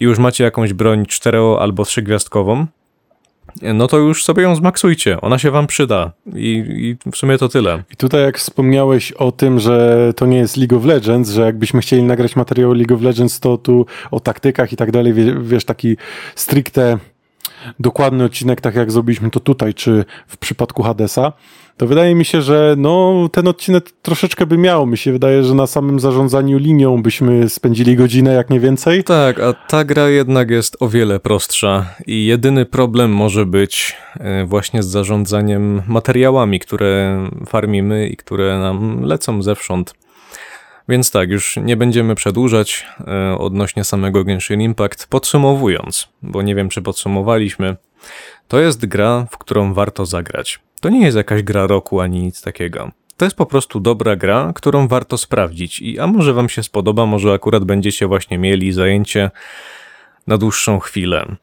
i 0.00 0.04
już 0.04 0.18
macie 0.18 0.44
jakąś 0.44 0.72
broń 0.72 1.06
cztero 1.06 1.60
albo 1.60 1.84
trzygwiazdkową, 1.84 2.66
no 3.62 3.88
to 3.88 3.98
już 3.98 4.24
sobie 4.24 4.42
ją 4.42 4.54
zmaksujcie. 4.54 5.20
Ona 5.20 5.38
się 5.38 5.50
wam 5.50 5.66
przyda. 5.66 6.12
I, 6.34 6.64
I, 7.04 7.10
w 7.10 7.16
sumie 7.16 7.38
to 7.38 7.48
tyle. 7.48 7.82
I 7.92 7.96
tutaj 7.96 8.22
jak 8.22 8.38
wspomniałeś 8.38 9.12
o 9.12 9.32
tym, 9.32 9.60
że 9.60 10.12
to 10.16 10.26
nie 10.26 10.36
jest 10.36 10.56
League 10.56 10.76
of 10.76 10.84
Legends, 10.84 11.30
że 11.30 11.42
jakbyśmy 11.42 11.80
chcieli 11.80 12.02
nagrać 12.02 12.36
materiał 12.36 12.72
League 12.72 12.94
of 12.94 13.02
Legends, 13.02 13.40
to 13.40 13.58
tu 13.58 13.86
o 14.10 14.20
taktykach 14.20 14.72
i 14.72 14.76
tak 14.76 14.90
dalej, 14.90 15.14
wiesz, 15.42 15.64
taki 15.64 15.96
stricte 16.34 16.98
dokładny 17.80 18.24
odcinek, 18.24 18.60
tak 18.60 18.74
jak 18.74 18.92
zrobiliśmy 18.92 19.30
to 19.30 19.40
tutaj, 19.40 19.74
czy 19.74 20.04
w 20.26 20.36
przypadku 20.36 20.82
Hadesa, 20.82 21.32
to 21.76 21.86
wydaje 21.86 22.14
mi 22.14 22.24
się, 22.24 22.42
że 22.42 22.74
no, 22.78 23.28
ten 23.32 23.48
odcinek 23.48 23.90
troszeczkę 24.02 24.46
by 24.46 24.58
miał. 24.58 24.86
Mi 24.86 24.96
się 24.96 25.12
wydaje, 25.12 25.42
że 25.42 25.54
na 25.54 25.66
samym 25.66 26.00
zarządzaniu 26.00 26.58
linią 26.58 27.02
byśmy 27.02 27.48
spędzili 27.48 27.96
godzinę, 27.96 28.32
jak 28.32 28.50
nie 28.50 28.60
więcej. 28.60 29.04
Tak, 29.04 29.40
a 29.40 29.52
ta 29.52 29.84
gra 29.84 30.08
jednak 30.08 30.50
jest 30.50 30.76
o 30.80 30.88
wiele 30.88 31.20
prostsza 31.20 31.94
i 32.06 32.26
jedyny 32.26 32.66
problem 32.66 33.10
może 33.10 33.46
być 33.46 33.96
e, 34.20 34.44
właśnie 34.44 34.82
z 34.82 34.86
zarządzaniem 34.86 35.82
materiałami, 35.88 36.60
które 36.60 37.18
farmimy 37.46 38.08
i 38.08 38.16
które 38.16 38.58
nam 38.58 39.02
lecą 39.02 39.42
zewsząd. 39.42 39.94
Więc 40.88 41.10
tak, 41.10 41.30
już 41.30 41.56
nie 41.56 41.76
będziemy 41.76 42.14
przedłużać 42.14 42.86
e, 43.00 43.38
odnośnie 43.38 43.84
samego 43.84 44.24
Genshin 44.24 44.60
Impact. 44.60 45.06
Podsumowując, 45.06 46.08
bo 46.22 46.42
nie 46.42 46.54
wiem 46.54 46.68
czy 46.68 46.82
podsumowaliśmy, 46.82 47.76
to 48.48 48.60
jest 48.60 48.86
gra, 48.86 49.26
w 49.30 49.38
którą 49.38 49.74
warto 49.74 50.06
zagrać. 50.06 50.60
To 50.82 50.88
nie 50.88 51.00
jest 51.00 51.16
jakaś 51.16 51.42
gra 51.42 51.66
roku 51.66 52.00
ani 52.00 52.22
nic 52.22 52.42
takiego. 52.42 52.90
To 53.16 53.24
jest 53.24 53.36
po 53.36 53.46
prostu 53.46 53.80
dobra 53.80 54.16
gra, 54.16 54.52
którą 54.54 54.88
warto 54.88 55.18
sprawdzić 55.18 55.80
i 55.80 55.98
a 55.98 56.06
może 56.06 56.34
wam 56.34 56.48
się 56.48 56.62
spodoba, 56.62 57.06
może 57.06 57.32
akurat 57.32 57.64
będziecie 57.64 58.06
właśnie 58.06 58.38
mieli 58.38 58.72
zajęcie 58.72 59.30
na 60.26 60.38
dłuższą 60.38 60.78
chwilę. 60.78 61.36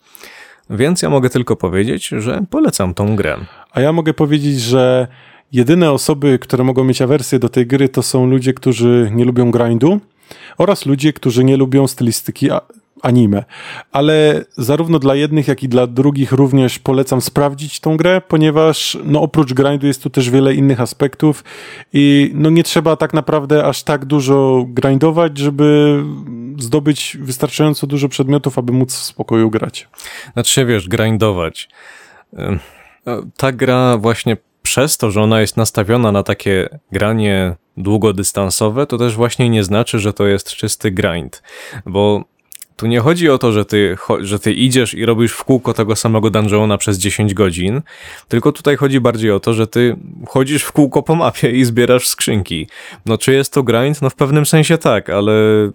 Więc 0.69 1.01
ja 1.01 1.09
mogę 1.09 1.29
tylko 1.29 1.55
powiedzieć, 1.55 2.07
że 2.07 2.41
polecam 2.49 2.93
tą 2.93 3.15
grę. 3.15 3.37
A 3.71 3.81
ja 3.81 3.91
mogę 3.91 4.13
powiedzieć, 4.13 4.61
że 4.61 5.07
jedyne 5.51 5.91
osoby, 5.91 6.39
które 6.39 6.63
mogą 6.63 6.83
mieć 6.83 7.01
awersję 7.01 7.39
do 7.39 7.49
tej 7.49 7.67
gry, 7.67 7.89
to 7.89 8.03
są 8.03 8.27
ludzie, 8.27 8.53
którzy 8.53 9.11
nie 9.13 9.25
lubią 9.25 9.51
grindu 9.51 9.99
oraz 10.57 10.85
ludzie, 10.85 11.13
którzy 11.13 11.43
nie 11.43 11.57
lubią 11.57 11.87
stylistyki 11.87 12.49
anime. 13.01 13.43
Ale 13.91 14.45
zarówno 14.57 14.99
dla 14.99 15.15
jednych, 15.15 15.47
jak 15.47 15.63
i 15.63 15.69
dla 15.69 15.87
drugich 15.87 16.31
również 16.31 16.79
polecam 16.79 17.21
sprawdzić 17.21 17.79
tą 17.79 17.97
grę, 17.97 18.21
ponieważ 18.27 18.97
no 19.03 19.21
oprócz 19.21 19.53
grindu 19.53 19.87
jest 19.87 20.03
tu 20.03 20.09
też 20.09 20.29
wiele 20.29 20.53
innych 20.53 20.81
aspektów 20.81 21.43
i 21.93 22.31
no 22.33 22.49
nie 22.49 22.63
trzeba 22.63 22.95
tak 22.95 23.13
naprawdę 23.13 23.65
aż 23.65 23.83
tak 23.83 24.05
dużo 24.05 24.65
grindować, 24.67 25.37
żeby 25.37 25.99
zdobyć 26.57 27.17
wystarczająco 27.21 27.87
dużo 27.87 28.09
przedmiotów, 28.09 28.57
aby 28.57 28.73
móc 28.73 28.95
w 28.95 29.03
spokoju 29.03 29.49
grać. 29.49 29.87
Znaczy 30.33 30.65
wiesz, 30.65 30.87
grindować. 30.87 31.69
Ta 33.37 33.51
gra 33.51 33.97
właśnie 33.97 34.37
przez 34.61 34.97
to, 34.97 35.11
że 35.11 35.21
ona 35.21 35.41
jest 35.41 35.57
nastawiona 35.57 36.11
na 36.11 36.23
takie 36.23 36.79
granie 36.91 37.55
długodystansowe, 37.77 38.87
to 38.87 38.97
też 38.97 39.15
właśnie 39.15 39.49
nie 39.49 39.63
znaczy, 39.63 39.99
że 39.99 40.13
to 40.13 40.27
jest 40.27 40.49
czysty 40.49 40.91
grind, 40.91 41.43
bo 41.85 42.23
Tu 42.79 42.87
nie 42.87 42.99
chodzi 42.99 43.29
o 43.29 43.37
to, 43.37 43.51
że 43.51 43.65
ty, 43.65 43.97
że 44.19 44.39
ty 44.39 44.53
idziesz 44.53 44.93
i 44.93 45.05
robisz 45.05 45.31
w 45.31 45.43
kółko 45.43 45.73
tego 45.73 45.95
samego 45.95 46.29
dungeona 46.29 46.77
przez 46.77 46.97
10 46.97 47.33
godzin, 47.33 47.81
tylko 48.27 48.51
tutaj 48.51 48.75
chodzi 48.75 48.99
bardziej 48.99 49.31
o 49.31 49.39
to, 49.39 49.53
że 49.53 49.67
ty 49.67 49.95
chodzisz 50.27 50.63
w 50.63 50.71
kółko 50.71 51.03
po 51.03 51.15
mapie 51.15 51.51
i 51.51 51.65
zbierasz 51.65 52.07
skrzynki. 52.07 52.67
No 53.05 53.17
czy 53.17 53.33
jest 53.33 53.53
to 53.53 53.63
grind? 53.63 54.01
No 54.01 54.09
w 54.09 54.15
pewnym 54.15 54.45
sensie 54.45 54.77
tak, 54.77 55.09
ale 55.09 55.33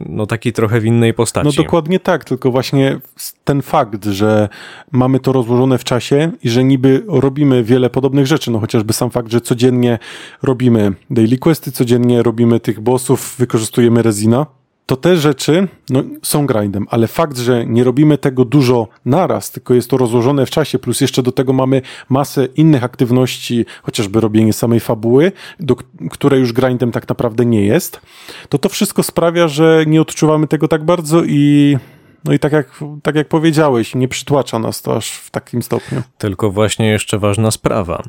no 0.08 0.26
taki 0.26 0.52
trochę 0.52 0.80
w 0.80 0.84
innej 0.84 1.14
postaci. 1.14 1.46
No 1.46 1.62
dokładnie 1.62 2.00
tak, 2.00 2.24
tylko 2.24 2.50
właśnie 2.50 2.98
ten 3.44 3.62
fakt, 3.62 4.04
że 4.04 4.48
mamy 4.92 5.20
to 5.20 5.32
rozłożone 5.32 5.78
w 5.78 5.84
czasie 5.84 6.32
i 6.44 6.50
że 6.50 6.64
niby 6.64 7.04
robimy 7.08 7.64
wiele 7.64 7.90
podobnych 7.90 8.26
rzeczy, 8.26 8.50
no 8.50 8.60
chociażby 8.60 8.92
sam 8.92 9.10
fakt, 9.10 9.32
że 9.32 9.40
codziennie 9.40 9.98
robimy 10.42 10.92
daily 11.10 11.38
questy, 11.38 11.72
codziennie 11.72 12.22
robimy 12.22 12.60
tych 12.60 12.80
bossów, 12.80 13.34
wykorzystujemy 13.38 14.02
rezina, 14.02 14.46
to 14.86 14.96
te 14.96 15.16
rzeczy 15.16 15.68
no, 15.90 16.02
są 16.22 16.46
grindem, 16.46 16.86
ale 16.90 17.06
fakt, 17.06 17.38
że 17.38 17.66
nie 17.66 17.84
robimy 17.84 18.18
tego 18.18 18.44
dużo 18.44 18.88
naraz, 19.04 19.50
tylko 19.50 19.74
jest 19.74 19.90
to 19.90 19.96
rozłożone 19.96 20.46
w 20.46 20.50
czasie, 20.50 20.78
plus 20.78 21.00
jeszcze 21.00 21.22
do 21.22 21.32
tego 21.32 21.52
mamy 21.52 21.82
masę 22.08 22.48
innych 22.56 22.84
aktywności, 22.84 23.66
chociażby 23.82 24.20
robienie 24.20 24.52
samej 24.52 24.80
fabuły, 24.80 25.32
do, 25.60 25.76
które 26.10 26.38
już 26.38 26.52
grindem 26.52 26.92
tak 26.92 27.08
naprawdę 27.08 27.44
nie 27.44 27.62
jest, 27.62 28.00
to 28.48 28.58
to 28.58 28.68
wszystko 28.68 29.02
sprawia, 29.02 29.48
że 29.48 29.84
nie 29.86 30.00
odczuwamy 30.00 30.46
tego 30.46 30.68
tak 30.68 30.84
bardzo 30.84 31.24
i 31.24 31.76
no 32.24 32.32
i 32.32 32.38
tak 32.38 32.52
jak, 32.52 32.70
tak 33.02 33.14
jak 33.14 33.28
powiedziałeś, 33.28 33.94
nie 33.94 34.08
przytłacza 34.08 34.58
nas 34.58 34.82
to 34.82 34.96
aż 34.96 35.10
w 35.10 35.30
takim 35.30 35.62
stopniu. 35.62 36.02
Tylko 36.18 36.50
właśnie 36.50 36.88
jeszcze 36.88 37.18
ważna 37.18 37.50
sprawa. 37.50 38.02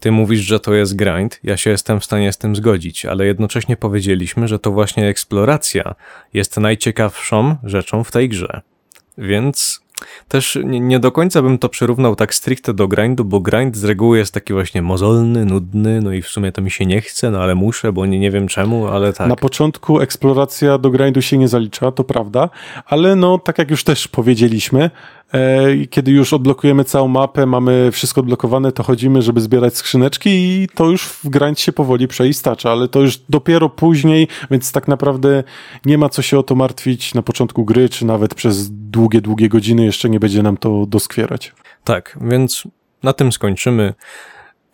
Ty 0.00 0.12
mówisz, 0.12 0.40
że 0.40 0.60
to 0.60 0.74
jest 0.74 0.96
grind, 0.96 1.40
ja 1.44 1.56
się 1.56 1.70
jestem 1.70 2.00
w 2.00 2.04
stanie 2.04 2.32
z 2.32 2.38
tym 2.38 2.56
zgodzić, 2.56 3.06
ale 3.06 3.26
jednocześnie 3.26 3.76
powiedzieliśmy, 3.76 4.48
że 4.48 4.58
to 4.58 4.70
właśnie 4.70 5.08
eksploracja 5.08 5.94
jest 6.34 6.56
najciekawszą 6.56 7.56
rzeczą 7.64 8.04
w 8.04 8.10
tej 8.10 8.28
grze. 8.28 8.60
Więc 9.18 9.80
też 10.28 10.58
nie, 10.64 10.80
nie 10.80 10.98
do 10.98 11.12
końca 11.12 11.42
bym 11.42 11.58
to 11.58 11.68
przyrównał 11.68 12.16
tak 12.16 12.34
stricte 12.34 12.74
do 12.74 12.88
grindu, 12.88 13.24
bo 13.24 13.40
grind 13.40 13.76
z 13.76 13.84
reguły 13.84 14.18
jest 14.18 14.34
taki 14.34 14.52
właśnie 14.52 14.82
mozolny, 14.82 15.44
nudny, 15.44 16.00
no 16.00 16.12
i 16.12 16.22
w 16.22 16.28
sumie 16.28 16.52
to 16.52 16.62
mi 16.62 16.70
się 16.70 16.86
nie 16.86 17.00
chce, 17.00 17.30
no 17.30 17.38
ale 17.38 17.54
muszę, 17.54 17.92
bo 17.92 18.06
nie, 18.06 18.18
nie 18.18 18.30
wiem 18.30 18.48
czemu, 18.48 18.86
ale 18.86 19.12
tak. 19.12 19.28
Na 19.28 19.36
początku 19.36 20.00
eksploracja 20.00 20.78
do 20.78 20.90
grindu 20.90 21.22
się 21.22 21.38
nie 21.38 21.48
zalicza, 21.48 21.92
to 21.92 22.04
prawda, 22.04 22.50
ale 22.86 23.16
no 23.16 23.38
tak 23.38 23.58
jak 23.58 23.70
już 23.70 23.84
też 23.84 24.08
powiedzieliśmy, 24.08 24.90
kiedy 25.90 26.10
już 26.10 26.32
odblokujemy 26.32 26.84
całą 26.84 27.08
mapę, 27.08 27.46
mamy 27.46 27.90
wszystko 27.92 28.20
odblokowane, 28.20 28.72
to 28.72 28.82
chodzimy, 28.82 29.22
żeby 29.22 29.40
zbierać 29.40 29.76
skrzyneczki 29.76 30.30
i 30.30 30.68
to 30.74 30.90
już 30.90 31.02
w 31.04 31.28
grind 31.28 31.60
się 31.60 31.72
powoli 31.72 32.08
przeistacza, 32.08 32.70
ale 32.70 32.88
to 32.88 33.00
już 33.00 33.18
dopiero 33.28 33.68
później, 33.68 34.28
więc 34.50 34.72
tak 34.72 34.88
naprawdę 34.88 35.44
nie 35.84 35.98
ma 35.98 36.08
co 36.08 36.22
się 36.22 36.38
o 36.38 36.42
to 36.42 36.54
martwić 36.54 37.14
na 37.14 37.22
początku 37.22 37.64
gry, 37.64 37.88
czy 37.88 38.06
nawet 38.06 38.34
przez 38.34 38.70
długie, 38.70 39.20
długie 39.20 39.48
godziny 39.48 39.84
jeszcze 39.84 40.10
nie 40.10 40.20
będzie 40.20 40.42
nam 40.42 40.56
to 40.56 40.86
doskwierać. 40.86 41.54
Tak, 41.84 42.18
więc 42.20 42.64
na 43.02 43.12
tym 43.12 43.32
skończymy. 43.32 43.94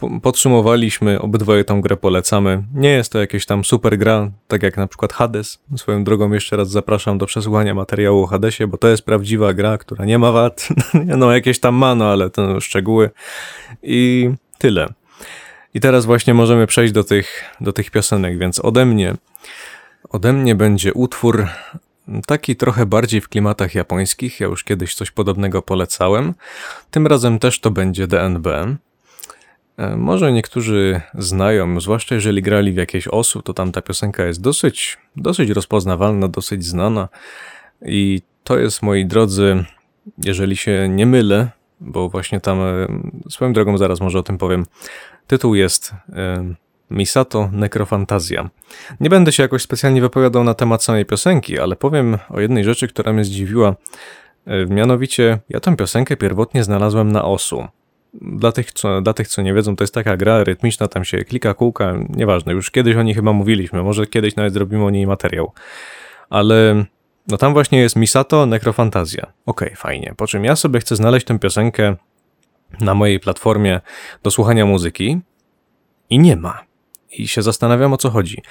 Po- 0.04 0.20
Podsumowaliśmy, 0.20 1.20
obydwoje 1.20 1.64
tą 1.64 1.80
grę 1.80 1.96
polecamy. 1.96 2.62
Nie 2.74 2.90
jest 2.90 3.12
to 3.12 3.18
jakieś 3.18 3.46
tam 3.46 3.64
super 3.64 3.98
gra, 3.98 4.30
tak 4.48 4.62
jak 4.62 4.76
na 4.76 4.86
przykład 4.86 5.12
Hades. 5.12 5.58
Swoją 5.76 6.04
drogą 6.04 6.32
jeszcze 6.32 6.56
raz 6.56 6.70
zapraszam 6.70 7.18
do 7.18 7.26
przesłuchania 7.26 7.74
materiału 7.74 8.22
o 8.22 8.26
Hadesie, 8.26 8.66
bo 8.66 8.76
to 8.76 8.88
jest 8.88 9.02
prawdziwa 9.02 9.52
gra, 9.52 9.78
która 9.78 10.04
nie 10.04 10.18
ma 10.18 10.32
wad. 10.32 10.68
no 11.16 11.32
jakieś 11.32 11.60
tam 11.60 11.74
ma, 11.74 11.94
no 11.94 12.04
ale 12.04 12.30
to 12.30 12.60
szczegóły. 12.60 13.10
I 13.82 14.30
tyle. 14.58 14.88
I 15.74 15.80
teraz 15.80 16.06
właśnie 16.06 16.34
możemy 16.34 16.66
przejść 16.66 16.92
do 16.92 17.04
tych, 17.04 17.44
do 17.60 17.72
tych 17.72 17.90
piosenek, 17.90 18.38
więc 18.38 18.60
ode 18.64 18.86
mnie, 18.86 19.14
ode 20.08 20.32
mnie 20.32 20.54
będzie 20.54 20.94
utwór 20.94 21.46
taki 22.26 22.56
trochę 22.56 22.86
bardziej 22.86 23.20
w 23.20 23.28
klimatach 23.28 23.74
japońskich. 23.74 24.40
Ja 24.40 24.46
już 24.46 24.64
kiedyś 24.64 24.94
coś 24.94 25.10
podobnego 25.10 25.62
polecałem. 25.62 26.34
Tym 26.90 27.06
razem 27.06 27.38
też 27.38 27.60
to 27.60 27.70
będzie 27.70 28.06
DNB. 28.06 28.48
E, 29.76 29.96
Może 29.96 30.32
niektórzy 30.32 31.00
znają, 31.14 31.80
zwłaszcza 31.80 32.14
jeżeli 32.14 32.42
grali 32.42 32.72
w 32.72 32.76
jakieś 32.76 33.08
osu, 33.08 33.42
to 33.42 33.54
tam 33.54 33.72
ta 33.72 33.82
piosenka 33.82 34.24
jest 34.24 34.40
dosyć, 34.40 34.98
dosyć 35.16 35.50
rozpoznawalna, 35.50 36.28
dosyć 36.28 36.64
znana. 36.64 37.08
I 37.82 38.22
to 38.44 38.58
jest, 38.58 38.82
moi 38.82 39.06
drodzy, 39.06 39.64
jeżeli 40.24 40.56
się 40.56 40.88
nie 40.88 41.06
mylę, 41.06 41.50
bo 41.80 42.08
właśnie 42.08 42.40
tam, 42.40 42.60
e, 42.60 42.86
swoją 43.30 43.52
drogą 43.52 43.78
zaraz 43.78 44.00
może 44.00 44.18
o 44.18 44.22
tym 44.22 44.38
powiem, 44.38 44.66
tytuł 45.26 45.54
jest 45.54 45.94
e, 46.12 46.54
Misato 46.90 47.48
Nekrofantazja. 47.52 48.50
Nie 49.00 49.10
będę 49.10 49.32
się 49.32 49.42
jakoś 49.42 49.62
specjalnie 49.62 50.00
wypowiadał 50.00 50.44
na 50.44 50.54
temat 50.54 50.84
samej 50.84 51.06
piosenki, 51.06 51.58
ale 51.58 51.76
powiem 51.76 52.18
o 52.30 52.40
jednej 52.40 52.64
rzeczy, 52.64 52.88
która 52.88 53.12
mnie 53.12 53.24
zdziwiła. 53.24 53.76
Mianowicie, 54.68 55.38
ja 55.48 55.60
tę 55.60 55.76
piosenkę 55.76 56.16
pierwotnie 56.16 56.64
znalazłem 56.64 57.12
na 57.12 57.24
osu. 57.24 57.68
Dla 58.20 58.52
tych, 58.52 58.72
co, 58.72 59.00
dla 59.00 59.12
tych, 59.12 59.28
co 59.28 59.42
nie 59.42 59.54
wiedzą, 59.54 59.76
to 59.76 59.84
jest 59.84 59.94
taka 59.94 60.16
gra 60.16 60.44
rytmiczna, 60.44 60.88
tam 60.88 61.04
się 61.04 61.18
klika 61.18 61.54
kółka, 61.54 61.94
nieważne, 62.08 62.52
już 62.52 62.70
kiedyś 62.70 62.96
o 62.96 63.02
niej 63.02 63.14
chyba 63.14 63.32
mówiliśmy, 63.32 63.82
może 63.82 64.06
kiedyś 64.06 64.36
nawet 64.36 64.52
zrobimy 64.52 64.84
o 64.84 64.90
niej 64.90 65.06
materiał. 65.06 65.52
Ale 66.30 66.84
no 67.28 67.36
tam 67.36 67.52
właśnie 67.52 67.78
jest 67.78 67.96
Misato 67.96 68.46
Nekrofantazja. 68.46 69.32
Okej, 69.46 69.76
fajnie. 69.76 70.14
Po 70.16 70.26
czym 70.26 70.44
ja 70.44 70.56
sobie 70.56 70.80
chcę 70.80 70.96
znaleźć 70.96 71.26
tę 71.26 71.38
piosenkę 71.38 71.96
na 72.80 72.94
mojej 72.94 73.20
platformie 73.20 73.80
do 74.22 74.30
słuchania 74.30 74.66
muzyki 74.66 75.20
i 76.10 76.18
nie 76.18 76.36
ma. 76.36 76.64
I 77.12 77.28
się 77.28 77.42
zastanawiam 77.42 77.92
o 77.92 77.96
co 77.96 78.10
chodzi, 78.10 78.42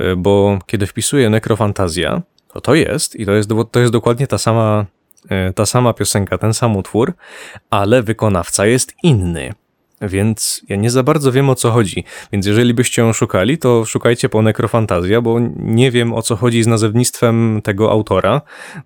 Y, 0.00 0.16
bo 0.16 0.58
kiedy 0.66 0.86
wpisuję 0.86 1.30
Nekrofantazja, 1.30 2.22
to 2.52 2.60
to 2.60 2.74
jest 2.74 3.16
i 3.16 3.26
to 3.26 3.32
jest, 3.32 3.50
to 3.70 3.80
jest 3.80 3.92
dokładnie 3.92 4.26
ta 4.26 4.38
sama, 4.38 4.86
ta 5.54 5.66
sama 5.66 5.92
piosenka, 5.92 6.38
ten 6.38 6.54
sam 6.54 6.76
utwór, 6.76 7.14
ale 7.70 8.02
wykonawca 8.02 8.66
jest 8.66 8.94
inny. 9.02 9.54
Więc 10.00 10.62
ja 10.68 10.76
nie 10.76 10.90
za 10.90 11.02
bardzo 11.02 11.32
wiem 11.32 11.50
o 11.50 11.54
co 11.54 11.70
chodzi. 11.70 12.04
Więc 12.32 12.46
jeżeli 12.46 12.74
byście 12.74 13.02
ją 13.02 13.12
szukali, 13.12 13.58
to 13.58 13.84
szukajcie 13.84 14.28
po 14.28 14.42
Nekrofantazja, 14.42 15.20
bo 15.20 15.38
nie 15.56 15.90
wiem 15.90 16.14
o 16.14 16.22
co 16.22 16.36
chodzi 16.36 16.62
z 16.62 16.66
nazewnictwem 16.66 17.60
tego 17.64 17.90
autora, 17.90 18.40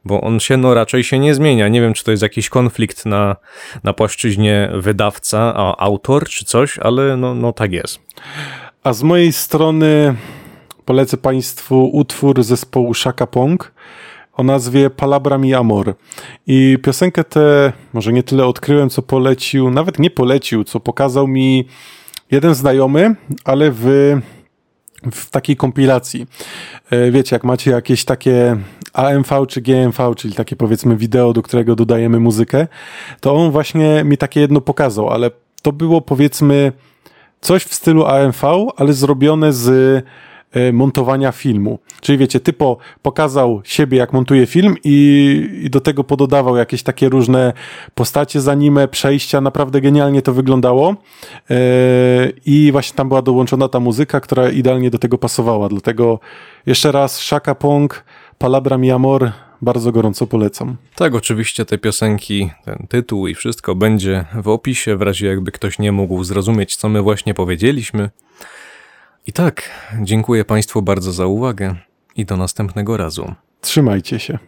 bo 0.04 0.20
on 0.20 0.40
się 0.40 0.56
no 0.56 0.74
raczej 0.74 1.04
się 1.04 1.18
nie 1.18 1.34
zmienia. 1.34 1.68
Nie 1.68 1.80
wiem, 1.80 1.94
czy 1.94 2.04
to 2.04 2.10
jest 2.10 2.22
jakiś 2.22 2.48
konflikt 2.48 3.06
na, 3.06 3.36
na 3.84 3.92
płaszczyźnie 3.92 4.70
wydawca, 4.74 5.54
a 5.56 5.76
autor, 5.76 6.28
czy 6.28 6.44
coś, 6.44 6.78
ale 6.78 7.16
no, 7.16 7.34
no 7.34 7.52
tak 7.52 7.72
jest. 7.72 8.00
A 8.84 8.92
z 8.92 9.02
mojej 9.02 9.32
strony 9.32 10.14
polecę 10.84 11.16
Państwu 11.16 11.90
utwór 11.92 12.42
zespołu 12.42 12.94
Shaka 12.94 13.26
Pong 13.26 13.72
o 14.42 14.44
nazwie 14.44 14.90
Palabra 14.90 15.38
mi 15.38 15.54
Amor. 15.54 15.94
I 16.46 16.78
piosenkę 16.82 17.24
tę 17.24 17.72
może 17.92 18.12
nie 18.12 18.22
tyle 18.22 18.46
odkryłem, 18.46 18.90
co 18.90 19.02
polecił, 19.02 19.70
nawet 19.70 19.98
nie 19.98 20.10
polecił, 20.10 20.64
co 20.64 20.80
pokazał 20.80 21.28
mi 21.28 21.66
jeden 22.30 22.54
znajomy, 22.54 23.14
ale 23.44 23.70
w, 23.70 23.84
w 25.12 25.30
takiej 25.30 25.56
kompilacji. 25.56 26.26
E, 26.90 27.10
Wiecie, 27.10 27.36
jak 27.36 27.44
macie 27.44 27.70
jakieś 27.70 28.04
takie 28.04 28.56
AMV 28.92 29.46
czy 29.48 29.60
GMV, 29.60 30.14
czyli 30.16 30.34
takie 30.34 30.56
powiedzmy 30.56 30.96
wideo, 30.96 31.32
do 31.32 31.42
którego 31.42 31.76
dodajemy 31.76 32.20
muzykę, 32.20 32.66
to 33.20 33.34
on 33.34 33.50
właśnie 33.50 34.04
mi 34.04 34.18
takie 34.18 34.40
jedno 34.40 34.60
pokazał, 34.60 35.10
ale 35.10 35.30
to 35.62 35.72
było 35.72 36.00
powiedzmy 36.00 36.72
coś 37.40 37.64
w 37.64 37.74
stylu 37.74 38.06
AMV, 38.06 38.42
ale 38.76 38.92
zrobione 38.92 39.52
z 39.52 40.04
montowania 40.72 41.32
filmu. 41.32 41.78
Czyli 42.00 42.18
wiecie, 42.18 42.40
typo 42.40 42.76
pokazał 43.02 43.60
siebie, 43.64 43.98
jak 43.98 44.12
montuje 44.12 44.46
film 44.46 44.76
i, 44.84 45.60
i 45.62 45.70
do 45.70 45.80
tego 45.80 46.04
pododawał 46.04 46.56
jakieś 46.56 46.82
takie 46.82 47.08
różne 47.08 47.52
postacie 47.94 48.40
z 48.40 48.48
anime, 48.48 48.88
przejścia. 48.88 49.40
Naprawdę 49.40 49.80
genialnie 49.80 50.22
to 50.22 50.32
wyglądało. 50.32 50.94
E, 51.50 51.56
I 52.46 52.72
właśnie 52.72 52.96
tam 52.96 53.08
była 53.08 53.22
dołączona 53.22 53.68
ta 53.68 53.80
muzyka, 53.80 54.20
która 54.20 54.50
idealnie 54.50 54.90
do 54.90 54.98
tego 54.98 55.18
pasowała. 55.18 55.68
Dlatego 55.68 56.20
jeszcze 56.66 56.92
raz 56.92 57.18
Shaka 57.18 57.54
Pong, 57.54 58.04
Palabra 58.38 58.78
mi 58.78 58.90
Amor, 58.90 59.32
bardzo 59.62 59.92
gorąco 59.92 60.26
polecam. 60.26 60.76
Tak, 60.94 61.14
oczywiście 61.14 61.64
te 61.64 61.78
piosenki, 61.78 62.50
ten 62.64 62.86
tytuł 62.88 63.26
i 63.26 63.34
wszystko 63.34 63.74
będzie 63.74 64.24
w 64.34 64.48
opisie, 64.48 64.96
w 64.96 65.02
razie 65.02 65.26
jakby 65.26 65.52
ktoś 65.52 65.78
nie 65.78 65.92
mógł 65.92 66.24
zrozumieć, 66.24 66.76
co 66.76 66.88
my 66.88 67.02
właśnie 67.02 67.34
powiedzieliśmy. 67.34 68.10
I 69.26 69.32
tak, 69.32 69.70
dziękuję 70.02 70.44
Państwu 70.44 70.82
bardzo 70.82 71.12
za 71.12 71.26
uwagę 71.26 71.76
i 72.16 72.24
do 72.24 72.36
następnego 72.36 72.96
razu. 72.96 73.34
Trzymajcie 73.60 74.18
się. 74.18 74.38